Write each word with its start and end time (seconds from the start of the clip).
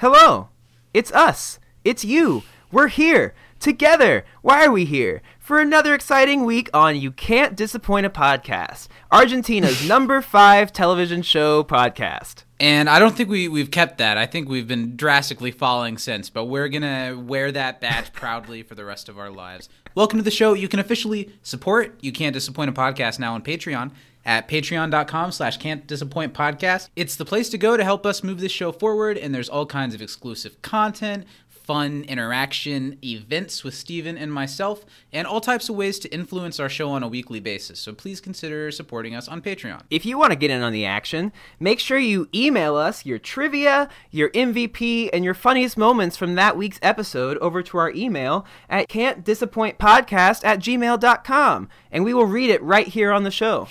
Hello. 0.00 0.48
It's 0.94 1.12
us. 1.12 1.58
It's 1.84 2.06
you. 2.06 2.42
We're 2.72 2.88
here. 2.88 3.34
Together. 3.58 4.24
Why 4.40 4.64
are 4.64 4.72
we 4.72 4.86
here? 4.86 5.20
For 5.38 5.60
another 5.60 5.92
exciting 5.92 6.46
week 6.46 6.70
on 6.72 6.98
You 6.98 7.12
Can't 7.12 7.54
Disappoint 7.54 8.06
a 8.06 8.08
Podcast, 8.08 8.88
Argentina's 9.12 9.86
number 9.88 10.22
five 10.22 10.72
television 10.72 11.20
show 11.20 11.62
podcast. 11.62 12.44
And 12.58 12.88
I 12.88 12.98
don't 12.98 13.14
think 13.14 13.28
we, 13.28 13.46
we've 13.46 13.70
kept 13.70 13.98
that. 13.98 14.16
I 14.16 14.24
think 14.24 14.48
we've 14.48 14.66
been 14.66 14.96
drastically 14.96 15.50
falling 15.50 15.98
since, 15.98 16.30
but 16.30 16.46
we're 16.46 16.68
going 16.68 16.80
to 16.80 17.20
wear 17.20 17.52
that 17.52 17.82
badge 17.82 18.10
proudly 18.14 18.62
for 18.62 18.74
the 18.74 18.86
rest 18.86 19.10
of 19.10 19.18
our 19.18 19.30
lives. 19.30 19.68
Welcome 19.94 20.18
to 20.18 20.22
the 20.22 20.30
show. 20.30 20.54
You 20.54 20.68
can 20.68 20.80
officially 20.80 21.30
support 21.42 21.98
You 22.00 22.10
Can't 22.12 22.32
Disappoint 22.32 22.70
a 22.70 22.72
Podcast 22.72 23.18
now 23.18 23.34
on 23.34 23.42
Patreon 23.42 23.90
at 24.24 24.48
patreon.com 24.48 25.32
slash 25.32 25.56
can't 25.56 25.86
disappoint 25.86 26.34
podcast. 26.34 26.88
It's 26.96 27.16
the 27.16 27.24
place 27.24 27.48
to 27.50 27.58
go 27.58 27.76
to 27.76 27.84
help 27.84 28.04
us 28.06 28.22
move 28.22 28.40
this 28.40 28.52
show 28.52 28.72
forward, 28.72 29.16
and 29.18 29.34
there's 29.34 29.48
all 29.48 29.66
kinds 29.66 29.94
of 29.94 30.02
exclusive 30.02 30.60
content, 30.62 31.26
fun 31.48 32.04
interaction, 32.08 32.98
events 33.04 33.62
with 33.62 33.74
Steven 33.74 34.18
and 34.18 34.32
myself, 34.32 34.84
and 35.12 35.24
all 35.24 35.40
types 35.40 35.68
of 35.68 35.76
ways 35.76 36.00
to 36.00 36.12
influence 36.12 36.58
our 36.58 36.68
show 36.68 36.90
on 36.90 37.04
a 37.04 37.08
weekly 37.08 37.38
basis. 37.38 37.78
So 37.78 37.92
please 37.92 38.20
consider 38.20 38.72
supporting 38.72 39.14
us 39.14 39.28
on 39.28 39.40
Patreon. 39.40 39.82
If 39.88 40.04
you 40.04 40.18
want 40.18 40.32
to 40.32 40.36
get 40.36 40.50
in 40.50 40.62
on 40.62 40.72
the 40.72 40.84
action, 40.84 41.32
make 41.60 41.78
sure 41.78 41.96
you 41.96 42.28
email 42.34 42.74
us 42.74 43.06
your 43.06 43.20
trivia, 43.20 43.88
your 44.10 44.30
MVP, 44.30 45.10
and 45.12 45.24
your 45.24 45.34
funniest 45.34 45.78
moments 45.78 46.16
from 46.16 46.34
that 46.34 46.56
week's 46.56 46.80
episode 46.82 47.38
over 47.38 47.62
to 47.62 47.78
our 47.78 47.92
email 47.92 48.44
at 48.68 48.88
can'tdisappointpodcast 48.88 50.44
at 50.44 50.58
gmail.com, 50.58 51.68
and 51.92 52.04
we 52.04 52.14
will 52.14 52.26
read 52.26 52.50
it 52.50 52.62
right 52.62 52.88
here 52.88 53.12
on 53.12 53.22
the 53.22 53.30
show. 53.30 53.68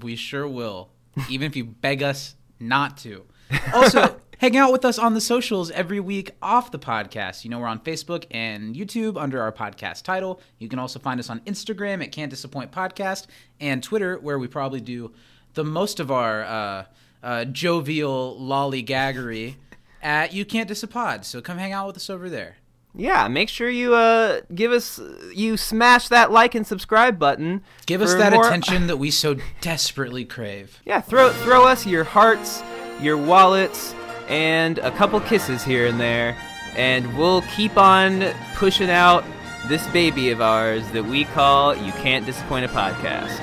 We 0.00 0.16
sure 0.16 0.46
will, 0.46 0.90
even 1.30 1.46
if 1.46 1.56
you 1.56 1.64
beg 1.64 2.02
us 2.02 2.34
not 2.60 2.96
to. 2.98 3.24
Also, 3.72 4.16
hang 4.38 4.56
out 4.56 4.72
with 4.72 4.84
us 4.84 4.98
on 4.98 5.14
the 5.14 5.20
socials 5.20 5.70
every 5.70 6.00
week 6.00 6.32
off 6.42 6.70
the 6.72 6.78
podcast. 6.78 7.44
You 7.44 7.50
know, 7.50 7.60
we're 7.60 7.68
on 7.68 7.80
Facebook 7.80 8.24
and 8.30 8.74
YouTube 8.74 9.20
under 9.20 9.40
our 9.40 9.52
podcast 9.52 10.02
title. 10.02 10.40
You 10.58 10.68
can 10.68 10.78
also 10.78 10.98
find 10.98 11.20
us 11.20 11.30
on 11.30 11.40
Instagram 11.40 12.02
at 12.02 12.10
Can't 12.12 12.30
Disappoint 12.30 12.72
Podcast 12.72 13.26
and 13.60 13.82
Twitter, 13.82 14.18
where 14.18 14.38
we 14.38 14.48
probably 14.48 14.80
do 14.80 15.12
the 15.54 15.64
most 15.64 16.00
of 16.00 16.10
our 16.10 16.44
uh, 16.44 16.84
uh, 17.22 17.44
jovial 17.44 18.36
lollygaggery 18.40 19.56
at 20.02 20.32
You 20.32 20.44
Can't 20.44 20.68
Disappoint. 20.68 21.24
So 21.24 21.40
come 21.40 21.58
hang 21.58 21.72
out 21.72 21.86
with 21.86 21.96
us 21.96 22.10
over 22.10 22.28
there. 22.28 22.56
Yeah, 22.98 23.28
make 23.28 23.48
sure 23.50 23.68
you 23.68 23.94
uh 23.94 24.40
give 24.54 24.72
us 24.72 24.98
you 25.34 25.56
smash 25.58 26.08
that 26.08 26.32
like 26.32 26.54
and 26.54 26.66
subscribe 26.66 27.18
button. 27.18 27.62
Give 27.84 28.00
us 28.00 28.14
that 28.14 28.32
more- 28.32 28.46
attention 28.46 28.86
that 28.88 28.96
we 28.96 29.10
so 29.10 29.36
desperately 29.60 30.24
crave. 30.24 30.80
Yeah, 30.86 31.00
throw 31.02 31.30
throw 31.30 31.66
us 31.66 31.86
your 31.86 32.04
hearts, 32.04 32.62
your 33.00 33.18
wallets, 33.18 33.94
and 34.28 34.78
a 34.78 34.90
couple 34.92 35.20
kisses 35.20 35.62
here 35.62 35.86
and 35.86 36.00
there, 36.00 36.36
and 36.74 37.16
we'll 37.18 37.42
keep 37.54 37.76
on 37.76 38.24
pushing 38.54 38.88
out 38.90 39.24
this 39.68 39.86
baby 39.88 40.30
of 40.30 40.40
ours 40.40 40.88
that 40.92 41.04
we 41.04 41.24
call 41.24 41.74
You 41.74 41.92
Can't 41.92 42.24
Disappoint 42.24 42.64
a 42.64 42.68
Podcast. 42.68 43.36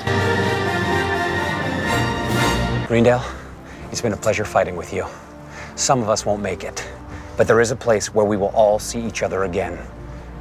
Greendale, 2.88 3.23
it's 3.91 4.01
been 4.01 4.13
a 4.13 4.17
pleasure 4.17 4.45
fighting 4.45 4.75
with 4.75 4.93
you. 4.93 5.05
Some 5.75 6.01
of 6.01 6.09
us 6.09 6.25
won't 6.25 6.41
make 6.41 6.63
it, 6.63 6.88
but 7.37 7.47
there 7.47 7.61
is 7.61 7.71
a 7.71 7.75
place 7.75 8.13
where 8.13 8.25
we 8.25 8.37
will 8.37 8.49
all 8.49 8.79
see 8.79 9.01
each 9.03 9.23
other 9.23 9.43
again. 9.43 9.77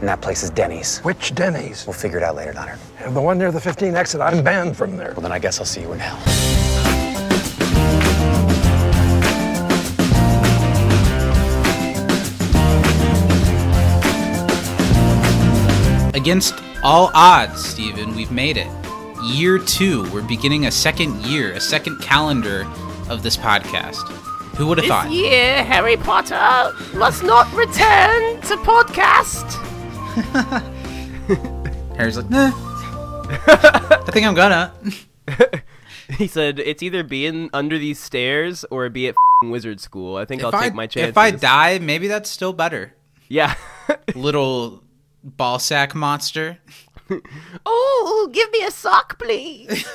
And 0.01 0.09
that 0.09 0.21
place 0.21 0.43
is 0.43 0.51
Denny's. 0.51 0.99
Which 1.01 1.35
Denny's? 1.35 1.87
We'll 1.87 1.95
figure 1.95 2.19
it 2.19 2.25
out 2.25 2.35
later, 2.35 2.53
Donner. 2.53 2.79
And 2.99 3.15
The 3.15 3.21
one 3.21 3.39
near 3.39 3.53
the 3.53 3.61
15 3.61 3.95
exit. 3.95 4.21
I'm 4.21 4.43
banned 4.43 4.77
from 4.77 4.97
there. 4.97 5.13
Well, 5.13 5.21
then 5.21 5.33
I 5.33 5.39
guess 5.39 5.61
I'll 5.61 5.65
see 5.65 5.83
you 5.83 5.93
in 5.93 6.01
hell. 6.01 6.19
Against 16.15 16.55
all 16.85 17.11
odds, 17.15 17.65
Steven, 17.65 18.15
we've 18.15 18.31
made 18.31 18.57
it. 18.57 18.69
Year 19.25 19.59
two. 19.59 20.11
We're 20.13 20.23
beginning 20.23 20.67
a 20.67 20.71
second 20.71 21.15
year, 21.25 21.53
a 21.53 21.61
second 21.61 22.01
calendar 22.01 22.67
of 23.09 23.23
this 23.23 23.37
podcast. 23.37 24.03
Who 24.57 24.67
would 24.67 24.79
have 24.79 24.87
thought? 24.87 25.05
This 25.09 25.15
year, 25.15 25.65
Harry 25.65 25.97
Potter 25.97 26.73
must 26.97 27.23
not 27.23 27.51
return 27.55 28.41
to 28.43 28.57
podcast. 28.59 29.59
Harry's 31.97 32.17
like, 32.17 32.29
nah. 32.31 32.53
I 33.47 34.11
think 34.11 34.27
I'm 34.27 34.35
gonna. 34.35 34.73
He 36.19 36.27
said 36.27 36.59
it's 36.59 36.83
either 36.83 37.03
being 37.03 37.49
under 37.55 37.79
these 37.79 37.99
stairs 37.99 38.67
or 38.71 38.91
be 38.91 39.09
at 39.09 39.13
f***ing 39.13 39.51
wizard 39.51 39.81
school. 39.81 40.17
I 40.17 40.27
think 40.27 40.45
I'll 40.45 40.55
I 40.55 40.65
take 40.65 40.75
my 40.75 40.87
chance. 40.87 41.09
if 41.09 41.17
I 41.17 41.31
die, 41.31 41.79
maybe 41.79 42.07
that's 42.07 42.29
still 42.29 42.53
better. 42.53 42.93
yeah. 43.29 43.55
Little 44.15 44.83
ball 45.25 45.59
sack 45.59 45.95
monster. 45.95 46.59
Oh, 47.65 48.29
give 48.31 48.51
me 48.51 48.63
a 48.65 48.71
sock, 48.71 49.19
please. 49.19 49.87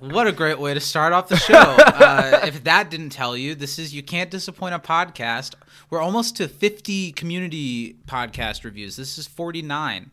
What 0.00 0.26
a 0.26 0.32
great 0.32 0.58
way 0.58 0.74
to 0.74 0.80
start 0.80 1.12
off 1.12 1.28
the 1.28 1.36
show. 1.48 1.54
uh, 1.54 2.40
if 2.44 2.64
that 2.64 2.90
didn't 2.90 3.10
tell 3.10 3.36
you, 3.36 3.54
this 3.54 3.78
is 3.78 3.94
You 3.94 4.02
Can't 4.02 4.30
Disappoint 4.30 4.74
a 4.74 4.78
Podcast. 4.78 5.54
We're 5.90 6.00
almost 6.00 6.36
to 6.36 6.48
50 6.48 7.12
community 7.12 7.96
podcast 8.06 8.64
reviews. 8.64 8.96
This 8.96 9.18
is 9.18 9.26
49. 9.28 10.10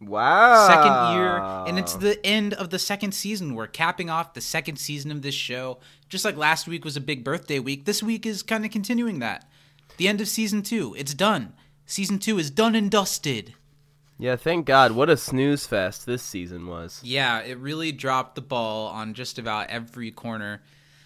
wow. 0.00 0.66
Second 0.66 1.16
year, 1.16 1.38
and 1.68 1.78
it's 1.78 1.94
the 1.94 2.24
end 2.26 2.54
of 2.54 2.70
the 2.70 2.78
second 2.78 3.12
season. 3.12 3.54
We're 3.54 3.66
capping 3.68 4.10
off 4.10 4.34
the 4.34 4.40
second 4.40 4.76
season 4.76 5.10
of 5.12 5.22
this 5.22 5.34
show. 5.34 5.78
Just 6.08 6.24
like 6.24 6.36
last 6.36 6.66
week 6.66 6.84
was 6.84 6.96
a 6.96 7.00
big 7.00 7.22
birthday 7.22 7.58
week, 7.58 7.84
this 7.84 8.02
week 8.02 8.26
is 8.26 8.42
kind 8.42 8.64
of 8.64 8.70
continuing 8.70 9.20
that. 9.20 9.48
The 9.98 10.08
end 10.08 10.20
of 10.20 10.28
season 10.28 10.62
two. 10.62 10.94
It's 10.98 11.14
done. 11.14 11.52
Season 11.86 12.18
two 12.18 12.38
is 12.38 12.50
done 12.50 12.74
and 12.74 12.90
dusted. 12.90 13.54
Yeah, 14.18 14.36
thank 14.36 14.66
God. 14.66 14.92
What 14.92 15.10
a 15.10 15.16
snooze 15.16 15.66
fest 15.66 16.06
this 16.06 16.22
season 16.22 16.66
was. 16.66 17.00
Yeah, 17.02 17.40
it 17.40 17.58
really 17.58 17.90
dropped 17.92 18.34
the 18.36 18.40
ball 18.40 18.86
on 18.88 19.14
just 19.14 19.38
about 19.38 19.68
every 19.68 20.10
corner. 20.10 20.62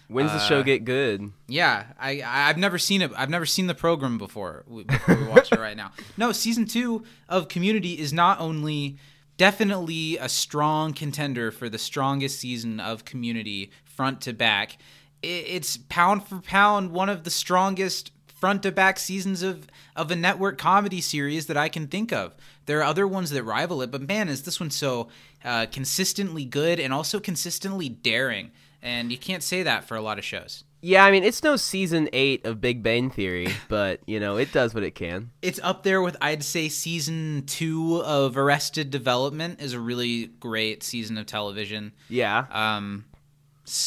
When's 0.09 0.31
the 0.31 0.39
show 0.39 0.59
uh, 0.59 0.63
get 0.63 0.85
good? 0.85 1.31
Yeah, 1.47 1.85
I 1.99 2.21
I- 2.21 2.49
I've 2.49 2.57
never 2.57 2.77
seen 2.77 3.01
it. 3.01 3.11
I've 3.17 3.29
never 3.29 3.45
seen 3.45 3.67
the 3.67 3.75
program 3.75 4.17
before. 4.17 4.63
We, 4.67 4.83
before 4.85 5.15
we 5.15 5.25
watch 5.25 5.51
it 5.51 5.59
right 5.59 5.75
now. 5.75 5.91
No, 6.17 6.31
season 6.31 6.65
two 6.65 7.03
of 7.27 7.47
Community 7.49 7.99
is 7.99 8.13
not 8.13 8.39
only 8.39 8.97
definitely 9.37 10.17
a 10.17 10.29
strong 10.29 10.93
contender 10.93 11.51
for 11.51 11.69
the 11.69 11.77
strongest 11.77 12.39
season 12.39 12.79
of 12.79 13.05
Community 13.05 13.71
front 13.83 14.21
to 14.21 14.33
back. 14.33 14.77
It's 15.21 15.77
pound 15.89 16.25
for 16.27 16.39
pound 16.39 16.91
one 16.91 17.09
of 17.09 17.23
the 17.23 17.29
strongest 17.29 18.11
front 18.39 18.63
to 18.63 18.71
back 18.71 18.99
seasons 18.99 19.41
of 19.43 19.67
of 19.95 20.11
a 20.11 20.15
network 20.15 20.57
comedy 20.57 21.01
series 21.01 21.47
that 21.47 21.57
I 21.57 21.69
can 21.69 21.87
think 21.87 22.11
of. 22.13 22.35
There 22.65 22.79
are 22.79 22.83
other 22.83 23.07
ones 23.07 23.29
that 23.31 23.43
rival 23.43 23.81
it, 23.81 23.91
but 23.91 24.01
man, 24.01 24.29
is 24.29 24.43
this 24.43 24.59
one 24.59 24.69
so 24.69 25.09
uh, 25.43 25.65
consistently 25.71 26.45
good 26.45 26.79
and 26.79 26.93
also 26.93 27.19
consistently 27.19 27.89
daring. 27.89 28.51
And 28.81 29.11
you 29.11 29.17
can't 29.17 29.43
say 29.43 29.63
that 29.63 29.85
for 29.85 29.95
a 29.95 30.01
lot 30.01 30.17
of 30.17 30.25
shows. 30.25 30.63
Yeah, 30.81 31.03
I 31.03 31.11
mean, 31.11 31.23
it's 31.23 31.41
no 31.41 31.55
season 31.55 32.07
eight 32.13 32.45
of 32.45 32.61
Big 32.61 32.83
Bang 32.83 33.09
Theory, 33.09 33.47
but, 33.69 34.01
you 34.05 34.19
know, 34.19 34.37
it 34.37 34.51
does 34.51 34.73
what 34.73 34.83
it 34.83 34.91
can. 34.91 35.31
It's 35.41 35.59
up 35.63 35.83
there 35.83 36.01
with 36.01 36.15
I'd 36.21 36.43
say 36.43 36.69
season 36.69 37.43
two 37.47 38.01
of 38.05 38.37
Arrested 38.37 38.91
Development 38.91 39.59
is 39.59 39.73
a 39.73 39.79
really 39.79 40.27
great 40.27 40.83
season 40.83 41.17
of 41.17 41.25
television. 41.25 41.93
Yeah. 42.09 42.45
Um, 42.51 43.05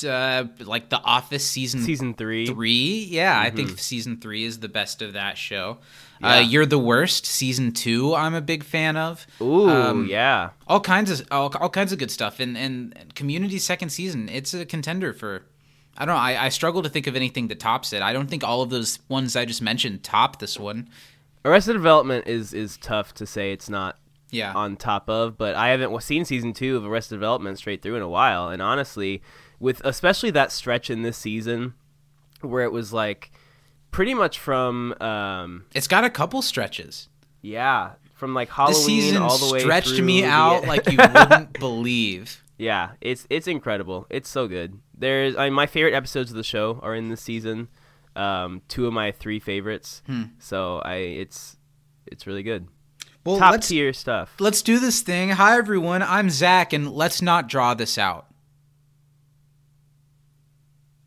uh, 0.04 0.44
like 0.60 0.88
The 0.90 1.00
Office 1.02 1.44
season 1.48 1.80
season 1.82 2.14
three. 2.14 2.46
three, 2.46 3.06
yeah, 3.10 3.38
I 3.40 3.50
think 3.50 3.78
season 3.78 4.18
three 4.20 4.44
is 4.44 4.60
the 4.60 4.68
best 4.68 5.02
of 5.02 5.12
that 5.14 5.38
show. 5.38 5.78
Uh, 6.22 6.42
You're 6.46 6.66
the 6.66 6.78
worst 6.78 7.24
season 7.24 7.72
two. 7.72 8.14
I'm 8.14 8.34
a 8.34 8.42
big 8.42 8.62
fan 8.62 8.96
of. 8.96 9.26
Ooh, 9.40 9.70
Um, 9.70 10.06
yeah. 10.06 10.50
all 10.68 10.80
kinds 10.80 11.10
of 11.10 11.26
all, 11.30 11.50
all 11.58 11.70
kinds 11.70 11.92
of 11.92 11.98
good 11.98 12.10
stuff. 12.10 12.40
And 12.40 12.56
and 12.58 13.14
Community's 13.14 13.64
second 13.64 13.88
season, 13.90 14.28
it's 14.28 14.52
a 14.54 14.64
contender 14.66 15.12
for. 15.12 15.44
I 15.96 16.04
don't 16.04 16.14
know. 16.14 16.20
I, 16.20 16.46
I 16.46 16.48
struggle 16.50 16.82
to 16.82 16.88
think 16.88 17.06
of 17.06 17.16
anything 17.16 17.48
that 17.48 17.58
tops 17.60 17.92
it. 17.92 18.00
I 18.00 18.12
don't 18.12 18.28
think 18.28 18.42
all 18.44 18.62
of 18.62 18.70
those 18.70 19.00
ones 19.08 19.34
I 19.36 19.44
just 19.44 19.60
mentioned 19.60 20.02
top 20.02 20.38
this 20.38 20.58
one. 20.58 20.88
Arrested 21.44 21.72
Development 21.72 22.26
is 22.26 22.52
is 22.54 22.76
tough 22.78 23.14
to 23.14 23.26
say 23.26 23.52
it's 23.52 23.68
not 23.70 23.96
Yeah. 24.30 24.52
on 24.54 24.76
top 24.76 25.08
of, 25.08 25.36
but 25.38 25.54
I 25.56 25.68
haven't 25.68 25.98
seen 26.02 26.24
season 26.26 26.52
two 26.52 26.76
of 26.76 26.84
Arrested 26.86 27.14
Development 27.16 27.56
straight 27.58 27.82
through 27.82 27.96
in 27.96 28.02
a 28.02 28.08
while. 28.08 28.48
And 28.50 28.60
honestly, 28.62 29.22
with 29.60 29.80
especially 29.84 30.30
that 30.32 30.50
stretch 30.50 30.90
in 30.90 31.02
this 31.02 31.16
season 31.18 31.74
where 32.40 32.64
it 32.64 32.72
was 32.72 32.92
like 32.92 33.30
pretty 33.92 34.14
much 34.14 34.38
from 34.38 34.94
um 35.00 35.64
It's 35.74 35.86
got 35.86 36.02
a 36.04 36.10
couple 36.10 36.42
stretches. 36.42 37.08
yeah 37.42 37.92
from 38.14 38.34
like 38.34 38.48
This 38.48 38.56
Halloween 38.56 38.84
season 39.02 39.22
all 39.22 39.38
the 39.38 39.52
way 39.52 39.60
stretched 39.60 40.00
me 40.00 40.24
out 40.24 40.66
like 40.66 40.90
you 40.90 40.98
wouldn't 41.14 41.52
believe. 41.58 42.42
Yeah, 42.58 42.90
it's 43.00 43.26
it's 43.30 43.46
incredible. 43.46 44.06
It's 44.10 44.28
so 44.28 44.46
good. 44.46 44.78
There's 44.94 45.34
I 45.36 45.44
mean, 45.46 45.54
my 45.54 45.66
favorite 45.66 45.94
episodes 45.94 46.30
of 46.30 46.36
the 46.36 46.44
show 46.44 46.78
are 46.82 46.94
in 46.94 47.08
this 47.08 47.22
season. 47.22 47.68
Um, 48.16 48.60
two 48.68 48.86
of 48.86 48.92
my 48.92 49.12
three 49.12 49.40
favorites. 49.40 50.02
Hmm. 50.06 50.24
So 50.38 50.80
I 50.84 50.96
it's 50.96 51.56
it's 52.06 52.26
really 52.26 52.42
good. 52.42 52.68
Well, 53.24 53.38
Top 53.38 53.52
let's 53.52 53.68
tier 53.68 53.94
stuff. 53.94 54.34
let's 54.38 54.60
do 54.60 54.78
this 54.78 55.00
thing. 55.00 55.30
Hi 55.30 55.56
everyone, 55.56 56.02
I'm 56.02 56.28
Zach, 56.28 56.74
and 56.74 56.92
let's 56.92 57.22
not 57.22 57.48
draw 57.48 57.72
this 57.72 57.96
out. 57.96 58.26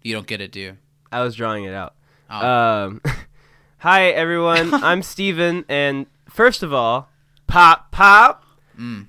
You 0.04 0.14
don't 0.14 0.28
get 0.28 0.42
it, 0.42 0.52
do 0.52 0.60
you? 0.60 0.78
I 1.14 1.22
was 1.22 1.34
drawing 1.34 1.64
it 1.64 1.74
out. 1.74 1.96
Oh. 2.30 2.48
Um, 2.48 3.02
Hi, 3.78 4.10
everyone. 4.10 4.74
I'm 4.84 5.02
Steven, 5.02 5.64
and 5.70 6.08
first 6.30 6.62
of 6.62 6.74
all, 6.74 7.10
pop, 7.48 7.92
pop. 7.92 8.44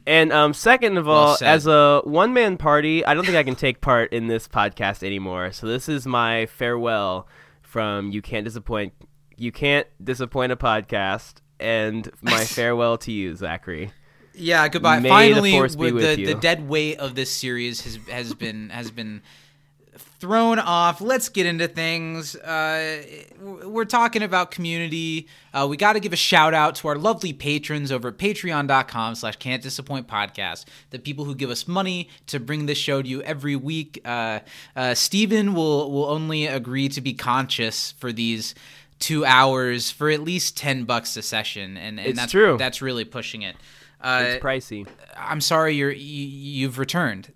And 0.06 0.32
um, 0.32 0.54
second 0.54 0.98
of 0.98 1.08
all, 1.08 1.36
said. 1.36 1.48
as 1.48 1.66
a 1.66 2.02
one 2.04 2.32
man 2.32 2.58
party, 2.58 3.04
I 3.04 3.14
don't 3.14 3.24
think 3.24 3.36
I 3.36 3.42
can 3.42 3.56
take 3.56 3.80
part 3.80 4.12
in 4.12 4.28
this 4.28 4.46
podcast 4.46 5.02
anymore. 5.02 5.50
So 5.50 5.66
this 5.66 5.88
is 5.88 6.06
my 6.06 6.46
farewell 6.46 7.26
from 7.62 8.12
You 8.12 8.22
Can't 8.22 8.44
Disappoint. 8.44 8.92
You 9.36 9.50
Can't 9.50 9.88
Disappoint 10.02 10.52
a 10.52 10.56
podcast, 10.56 11.36
and 11.58 12.08
my 12.20 12.44
farewell 12.44 12.98
to 12.98 13.10
you, 13.10 13.34
Zachary. 13.34 13.90
Yeah, 14.34 14.68
goodbye. 14.68 14.98
May 15.00 15.08
the 15.08 15.08
Finally, 15.08 15.52
force 15.52 15.74
be 15.74 15.84
with 15.84 15.94
with 15.94 16.02
the, 16.04 16.20
you. 16.20 16.26
the 16.26 16.34
dead 16.34 16.68
weight 16.68 16.98
of 16.98 17.16
this 17.16 17.32
series 17.32 17.80
has 17.80 17.98
has 18.08 18.34
been 18.34 18.70
has 18.70 18.90
been 18.92 19.22
thrown 20.24 20.58
off. 20.58 21.02
Let's 21.02 21.28
get 21.28 21.44
into 21.44 21.68
things. 21.68 22.34
Uh, 22.34 23.02
we're 23.42 23.84
talking 23.84 24.22
about 24.22 24.50
community. 24.50 25.28
Uh, 25.52 25.66
we 25.68 25.76
got 25.76 25.92
to 25.92 26.00
give 26.00 26.14
a 26.14 26.16
shout 26.16 26.54
out 26.54 26.76
to 26.76 26.88
our 26.88 26.96
lovely 26.96 27.34
patrons 27.34 27.92
over 27.92 28.08
at 28.08 28.16
patreon.com 28.16 29.16
slash 29.16 29.36
can't 29.36 29.62
disappoint 29.62 30.08
podcast. 30.08 30.64
The 30.88 30.98
people 30.98 31.26
who 31.26 31.34
give 31.34 31.50
us 31.50 31.68
money 31.68 32.08
to 32.28 32.40
bring 32.40 32.64
this 32.64 32.78
show 32.78 33.02
to 33.02 33.06
you 33.08 33.20
every 33.20 33.54
week. 33.54 34.00
Uh, 34.02 34.40
uh, 34.74 34.94
Steven 34.94 35.52
will, 35.52 35.92
will 35.92 36.06
only 36.06 36.46
agree 36.46 36.88
to 36.88 37.02
be 37.02 37.12
conscious 37.12 37.92
for 37.92 38.10
these 38.10 38.54
two 38.98 39.26
hours 39.26 39.90
for 39.90 40.08
at 40.08 40.22
least 40.22 40.56
10 40.56 40.84
bucks 40.84 41.18
a 41.18 41.22
session. 41.22 41.76
And, 41.76 42.00
and 42.00 42.16
that's, 42.16 42.32
true. 42.32 42.56
that's 42.56 42.80
really 42.80 43.04
pushing 43.04 43.42
it. 43.42 43.56
Uh, 44.00 44.22
It's 44.24 44.42
pricey. 44.42 44.88
I'm 45.18 45.42
sorry 45.42 45.74
you're 45.74 45.92
you, 45.92 46.24
you've 46.26 46.78
returned. 46.78 47.30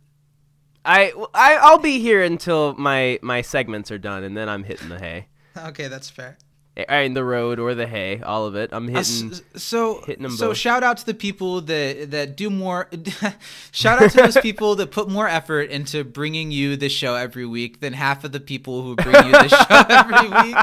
I, 0.88 1.12
I 1.34 1.54
I'll 1.56 1.78
be 1.78 2.00
here 2.00 2.22
until 2.22 2.74
my 2.74 3.18
my 3.22 3.42
segments 3.42 3.90
are 3.90 3.98
done, 3.98 4.24
and 4.24 4.36
then 4.36 4.48
I'm 4.48 4.64
hitting 4.64 4.88
the 4.88 4.98
hay. 4.98 5.26
Okay, 5.56 5.88
that's 5.88 6.08
fair. 6.08 6.38
Eh, 6.78 7.00
in 7.00 7.14
the 7.14 7.24
road 7.24 7.58
or 7.58 7.74
the 7.74 7.86
hay, 7.86 8.20
all 8.22 8.46
of 8.46 8.54
it. 8.54 8.70
I'm 8.72 8.86
uh, 8.86 8.98
hitting. 8.98 9.34
so 9.56 10.00
hitting 10.06 10.24
'em 10.24 10.30
so 10.30 10.48
both. 10.48 10.56
shout 10.56 10.82
out 10.84 10.96
to 10.98 11.06
the 11.06 11.14
people 11.14 11.60
that 11.62 12.12
that 12.12 12.36
do 12.36 12.48
more 12.50 12.88
shout 13.72 14.00
out 14.00 14.10
to 14.12 14.16
those 14.16 14.36
people 14.38 14.76
that 14.76 14.90
put 14.92 15.08
more 15.08 15.28
effort 15.28 15.70
into 15.70 16.04
bringing 16.04 16.52
you 16.52 16.76
the 16.76 16.88
show 16.88 17.16
every 17.16 17.44
week 17.44 17.80
than 17.80 17.92
half 17.92 18.22
of 18.24 18.32
the 18.32 18.40
people 18.40 18.82
who 18.82 18.94
bring 18.94 19.26
you 19.26 19.32
the 19.32 19.48
show 19.48 19.86
every 19.88 20.28
week 20.48 20.56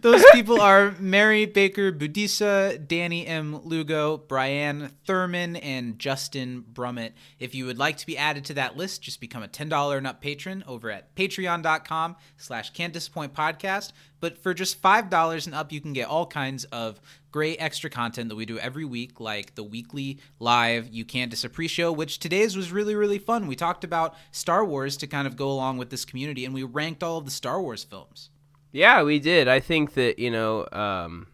those 0.00 0.24
people 0.32 0.60
are 0.60 0.94
Mary 0.98 1.46
Baker 1.46 1.92
Budisa, 1.92 2.86
Danny 2.86 3.26
M. 3.26 3.62
Lugo, 3.64 4.16
Brian 4.16 4.92
Thurman, 5.06 5.56
and 5.56 5.98
Justin 5.98 6.64
Brummett. 6.72 7.12
If 7.38 7.54
you 7.54 7.66
would 7.66 7.78
like 7.78 7.96
to 7.98 8.06
be 8.06 8.18
added 8.18 8.44
to 8.46 8.54
that 8.54 8.76
list, 8.76 9.02
just 9.02 9.20
become 9.20 9.42
a 9.42 9.48
$10 9.48 9.96
and 9.96 10.06
up 10.06 10.20
patron 10.20 10.64
over 10.66 10.90
at 10.90 11.14
patreon.com 11.14 12.16
slash 12.36 12.70
can't 12.70 12.92
disappoint 12.92 13.34
podcast. 13.34 13.92
But 14.20 14.38
for 14.38 14.54
just 14.54 14.80
$5 14.80 15.46
and 15.46 15.54
up, 15.54 15.72
you 15.72 15.80
can 15.80 15.92
get 15.92 16.08
all 16.08 16.26
kinds 16.26 16.64
of 16.66 17.00
great 17.32 17.56
extra 17.58 17.90
content 17.90 18.28
that 18.28 18.36
we 18.36 18.46
do 18.46 18.58
every 18.58 18.84
week, 18.84 19.18
like 19.18 19.54
the 19.54 19.64
weekly 19.64 20.18
live 20.38 20.88
You 20.88 21.04
Can't 21.04 21.30
Disagree 21.30 21.66
show, 21.66 21.90
which 21.90 22.18
today's 22.18 22.56
was 22.56 22.70
really, 22.70 22.94
really 22.94 23.18
fun. 23.18 23.46
We 23.48 23.56
talked 23.56 23.82
about 23.82 24.14
Star 24.30 24.64
Wars 24.64 24.96
to 24.98 25.06
kind 25.06 25.26
of 25.26 25.34
go 25.34 25.50
along 25.50 25.78
with 25.78 25.90
this 25.90 26.04
community, 26.04 26.44
and 26.44 26.54
we 26.54 26.62
ranked 26.62 27.02
all 27.02 27.18
of 27.18 27.24
the 27.24 27.30
Star 27.30 27.60
Wars 27.60 27.82
films. 27.82 28.30
Yeah, 28.72 29.02
we 29.02 29.18
did. 29.18 29.48
I 29.48 29.60
think 29.60 29.94
that 29.94 30.18
you 30.18 30.30
know, 30.30 30.66
um, 30.72 31.26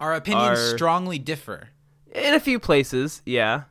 Our 0.00 0.14
opinions 0.14 0.58
Our- 0.58 0.76
strongly 0.76 1.18
differ. 1.18 1.70
in 2.14 2.34
a 2.34 2.40
few 2.40 2.58
places, 2.60 3.22
yeah. 3.26 3.64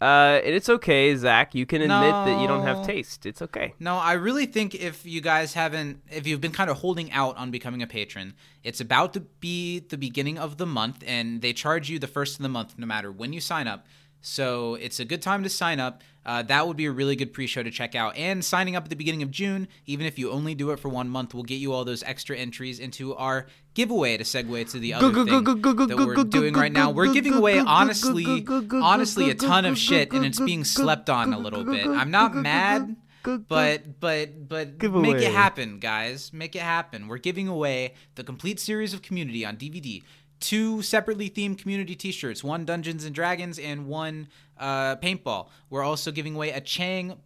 Uh, 0.00 0.40
and 0.44 0.52
it's 0.52 0.68
okay, 0.68 1.14
Zach. 1.14 1.54
You 1.54 1.64
can 1.64 1.80
admit 1.80 2.10
that 2.10 2.40
you 2.40 2.48
don't 2.48 2.64
have 2.66 2.84
taste. 2.84 3.24
It's 3.24 3.40
okay. 3.40 3.74
No, 3.78 3.98
I 3.98 4.14
really 4.14 4.46
think 4.46 4.74
if 4.74 5.06
you 5.06 5.20
guys 5.20 5.54
haven't, 5.54 6.02
if 6.10 6.26
you've 6.26 6.40
been 6.40 6.50
kind 6.50 6.68
of 6.70 6.78
holding 6.78 7.12
out 7.12 7.36
on 7.36 7.52
becoming 7.52 7.82
a 7.82 7.86
patron, 7.86 8.34
it's 8.64 8.80
about 8.80 9.12
to 9.14 9.20
be 9.20 9.78
the 9.78 9.96
beginning 9.96 10.38
of 10.38 10.56
the 10.56 10.66
month, 10.66 11.04
and 11.06 11.40
they 11.40 11.52
charge 11.52 11.88
you 11.88 12.00
the 12.00 12.08
first 12.08 12.34
of 12.36 12.42
the 12.42 12.48
month 12.48 12.74
no 12.76 12.84
matter 12.84 13.12
when 13.12 13.32
you 13.32 13.40
sign 13.40 13.68
up. 13.68 13.86
So 14.20 14.74
it's 14.74 14.98
a 14.98 15.04
good 15.04 15.22
time 15.22 15.44
to 15.44 15.48
sign 15.48 15.78
up. 15.78 16.02
Uh, 16.24 16.42
that 16.42 16.66
would 16.66 16.76
be 16.76 16.86
a 16.86 16.92
really 16.92 17.16
good 17.16 17.32
pre-show 17.32 17.62
to 17.62 17.70
check 17.70 17.94
out. 17.94 18.16
And 18.16 18.44
signing 18.44 18.76
up 18.76 18.84
at 18.84 18.90
the 18.90 18.96
beginning 18.96 19.22
of 19.22 19.30
June, 19.30 19.68
even 19.86 20.06
if 20.06 20.18
you 20.18 20.30
only 20.30 20.54
do 20.54 20.70
it 20.70 20.78
for 20.78 20.88
one 20.88 21.08
month, 21.08 21.34
will 21.34 21.42
get 21.42 21.56
you 21.56 21.72
all 21.72 21.84
those 21.84 22.02
extra 22.04 22.36
entries 22.36 22.78
into 22.78 23.14
our 23.14 23.46
giveaway. 23.74 24.16
To 24.16 24.24
segue 24.24 24.70
to 24.70 24.78
the 24.78 24.94
other 24.94 25.12
thing 25.12 25.44
that 25.44 25.96
we're 25.96 26.24
doing 26.24 26.54
right 26.54 26.72
now, 26.72 26.90
we're 26.90 27.12
giving 27.12 27.34
away 27.34 27.58
honestly, 27.58 28.46
honestly 28.72 29.30
a 29.30 29.34
ton 29.34 29.64
of 29.64 29.78
shit, 29.78 30.12
and 30.12 30.24
it's 30.24 30.40
being 30.40 30.64
slept 30.64 31.10
on 31.10 31.32
a 31.32 31.38
little 31.38 31.64
bit. 31.64 31.86
I'm 31.86 32.10
not 32.10 32.34
mad 32.34 32.96
but 33.22 34.00
but 34.00 34.48
but 34.48 34.82
make 34.82 35.16
it 35.18 35.32
happen 35.32 35.78
guys 35.78 36.32
make 36.32 36.56
it 36.56 36.62
happen 36.62 37.06
we're 37.06 37.18
giving 37.18 37.46
away 37.48 37.94
the 38.16 38.24
complete 38.24 38.58
series 38.58 38.92
of 38.92 39.02
community 39.02 39.44
on 39.46 39.56
dvd 39.56 40.02
two 40.42 40.82
separately 40.82 41.30
themed 41.30 41.58
community 41.58 41.94
t-shirts 41.94 42.44
one 42.44 42.64
dungeons 42.64 43.04
and 43.04 43.14
dragons 43.14 43.58
and 43.58 43.86
one 43.86 44.28
uh, 44.58 44.96
paintball. 44.96 45.48
We're 45.70 45.84
also 45.84 46.10
giving 46.10 46.34
away 46.34 46.50
a 46.50 46.60
chang 46.60 47.18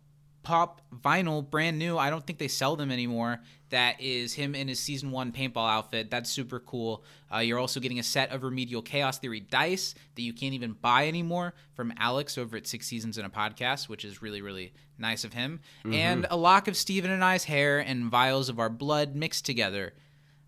pop 0.43 0.81
vinyl 0.95 1.49
brand 1.49 1.77
new. 1.77 1.99
I 1.99 2.09
don't 2.09 2.25
think 2.25 2.39
they 2.39 2.47
sell 2.47 2.77
them 2.77 2.93
anymore. 2.93 3.41
That 3.71 4.01
is 4.01 4.33
him 4.33 4.55
in 4.55 4.69
his 4.69 4.79
season 4.79 5.11
one 5.11 5.33
paintball 5.33 5.69
outfit. 5.69 6.09
That's 6.09 6.31
super 6.31 6.61
cool. 6.61 7.03
Uh, 7.35 7.39
you're 7.39 7.59
also 7.59 7.81
getting 7.81 7.99
a 7.99 8.05
set 8.05 8.31
of 8.31 8.45
remedial 8.45 8.81
chaos 8.81 9.19
theory 9.19 9.41
dice 9.41 9.97
that 10.15 10.23
you 10.23 10.33
can't 10.33 10.55
even 10.55 10.73
buy 10.75 11.09
anymore 11.09 11.55
from 11.75 11.93
alex 11.99 12.39
over 12.39 12.57
at 12.57 12.67
six 12.69 12.87
seasons 12.87 13.19
in 13.19 13.25
a 13.25 13.31
podcast 13.31 13.89
which 13.89 14.05
is 14.05 14.23
really 14.23 14.41
really 14.41 14.73
nice 14.99 15.25
of 15.25 15.33
him. 15.33 15.61
And 15.85 16.27
a 16.31 16.37
lock 16.37 16.69
of 16.69 16.77
steven 16.77 17.11
and 17.11 17.25
i's 17.25 17.45
hair 17.45 17.81
and 17.81 18.05
vials 18.05 18.49
of 18.49 18.61
our 18.61 18.71
blood 18.71 19.17
mixed 19.17 19.45
together 19.45 19.95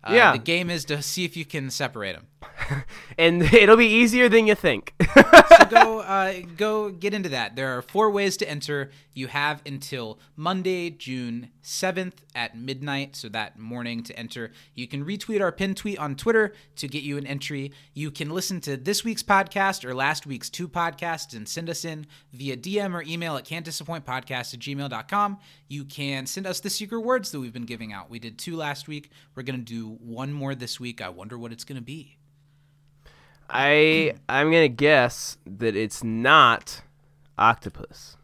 uh, 0.03 0.13
Yeah. 0.13 0.31
the 0.33 0.37
game 0.39 0.69
is 0.69 0.85
to 0.85 1.01
see 1.01 1.25
if 1.25 1.35
you 1.37 1.45
can 1.45 1.69
separate 1.69 2.13
them 2.15 2.27
And 3.17 3.41
it'll 3.53 3.77
be 3.77 3.87
easier 3.87 4.29
than 4.29 4.47
you 4.47 4.55
think. 4.55 4.93
so 5.13 5.65
go 5.69 5.99
uh, 5.99 6.33
go 6.57 6.89
get 6.89 7.13
into 7.13 7.29
that. 7.29 7.55
There 7.55 7.77
are 7.77 7.81
four 7.81 8.09
ways 8.11 8.37
to 8.37 8.49
enter. 8.49 8.91
You 9.13 9.27
have 9.27 9.61
until 9.65 10.19
Monday, 10.35 10.89
June 10.89 11.49
seventh 11.69 12.23
at 12.33 12.57
midnight, 12.57 13.15
so 13.15 13.29
that 13.29 13.59
morning 13.59 14.01
to 14.03 14.17
enter. 14.17 14.51
You 14.73 14.87
can 14.87 15.05
retweet 15.05 15.39
our 15.39 15.51
pin 15.51 15.75
tweet 15.75 15.99
on 15.99 16.15
Twitter 16.15 16.53
to 16.77 16.87
get 16.87 17.03
you 17.03 17.17
an 17.17 17.27
entry. 17.27 17.71
You 17.93 18.09
can 18.09 18.31
listen 18.31 18.59
to 18.61 18.75
this 18.75 19.03
week's 19.03 19.21
podcast 19.21 19.85
or 19.85 19.93
last 19.93 20.25
week's 20.25 20.49
two 20.49 20.67
podcasts 20.67 21.35
and 21.35 21.47
send 21.47 21.69
us 21.69 21.85
in 21.85 22.07
via 22.33 22.57
DM 22.57 22.93
or 22.93 23.03
email 23.03 23.37
at 23.37 23.45
can't 23.45 23.63
disappoint 23.63 24.05
podcast 24.05 24.53
at 24.53 24.59
gmail.com. 24.59 25.37
You 25.67 25.85
can 25.85 26.25
send 26.25 26.47
us 26.47 26.59
the 26.59 26.69
secret 26.69 27.01
words 27.01 27.31
that 27.31 27.39
we've 27.39 27.53
been 27.53 27.65
giving 27.65 27.93
out. 27.93 28.09
We 28.09 28.17
did 28.17 28.39
two 28.39 28.55
last 28.55 28.87
week. 28.87 29.11
We're 29.35 29.43
gonna 29.43 29.59
do 29.59 29.97
one 30.01 30.33
more 30.33 30.55
this 30.55 30.79
week. 30.79 31.01
I 31.01 31.09
wonder 31.09 31.37
what 31.37 31.51
it's 31.51 31.63
gonna 31.63 31.81
be. 31.81 32.17
I 33.47 34.15
I'm 34.27 34.51
gonna 34.51 34.67
guess 34.67 35.37
that 35.45 35.75
it's 35.75 36.03
not 36.03 36.81
octopus. 37.37 38.17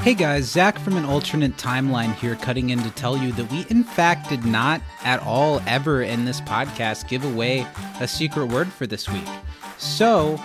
Hey 0.00 0.14
guys, 0.14 0.44
Zach 0.44 0.78
from 0.78 0.96
an 0.96 1.04
alternate 1.04 1.56
timeline 1.56 2.14
here, 2.14 2.36
cutting 2.36 2.70
in 2.70 2.78
to 2.84 2.90
tell 2.90 3.18
you 3.18 3.32
that 3.32 3.50
we, 3.50 3.66
in 3.68 3.82
fact, 3.82 4.28
did 4.28 4.44
not 4.44 4.80
at 5.02 5.20
all 5.24 5.60
ever 5.66 6.02
in 6.02 6.24
this 6.24 6.40
podcast 6.40 7.08
give 7.08 7.24
away 7.24 7.66
a 8.00 8.06
secret 8.06 8.46
word 8.46 8.68
for 8.68 8.86
this 8.86 9.08
week. 9.08 9.26
So, 9.76 10.40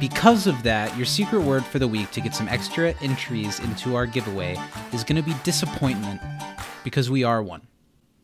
because 0.00 0.48
of 0.48 0.64
that, 0.64 0.94
your 0.96 1.06
secret 1.06 1.42
word 1.42 1.64
for 1.64 1.78
the 1.78 1.86
week 1.86 2.10
to 2.10 2.20
get 2.20 2.34
some 2.34 2.48
extra 2.48 2.92
entries 3.00 3.60
into 3.60 3.94
our 3.94 4.04
giveaway 4.04 4.56
is 4.92 5.04
going 5.04 5.16
to 5.16 5.22
be 5.22 5.34
disappointment, 5.44 6.20
because 6.82 7.08
we 7.08 7.22
are 7.22 7.40
one. 7.40 7.68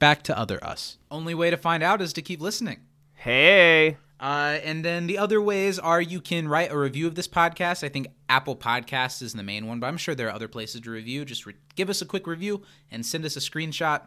Back 0.00 0.24
to 0.24 0.36
other 0.36 0.62
us. 0.62 0.98
Only 1.08 1.34
way 1.34 1.50
to 1.50 1.56
find 1.56 1.84
out 1.84 2.02
is 2.02 2.12
to 2.14 2.20
keep 2.20 2.40
listening. 2.40 2.80
Hey, 3.12 3.96
Uh, 4.24 4.58
and 4.64 4.82
then 4.82 5.06
the 5.06 5.18
other 5.18 5.38
ways 5.38 5.78
are 5.78 6.00
you 6.00 6.18
can 6.18 6.48
write 6.48 6.72
a 6.72 6.78
review 6.78 7.06
of 7.06 7.14
this 7.14 7.28
podcast. 7.28 7.84
I 7.84 7.90
think 7.90 8.06
Apple 8.26 8.56
Podcasts 8.56 9.20
is 9.20 9.34
the 9.34 9.42
main 9.42 9.66
one, 9.66 9.80
but 9.80 9.86
I'm 9.86 9.98
sure 9.98 10.14
there 10.14 10.28
are 10.28 10.34
other 10.34 10.48
places 10.48 10.80
to 10.80 10.90
review. 10.90 11.26
Just 11.26 11.44
re- 11.44 11.52
give 11.74 11.90
us 11.90 12.00
a 12.00 12.06
quick 12.06 12.26
review 12.26 12.62
and 12.90 13.04
send 13.04 13.26
us 13.26 13.36
a 13.36 13.40
screenshot. 13.40 14.00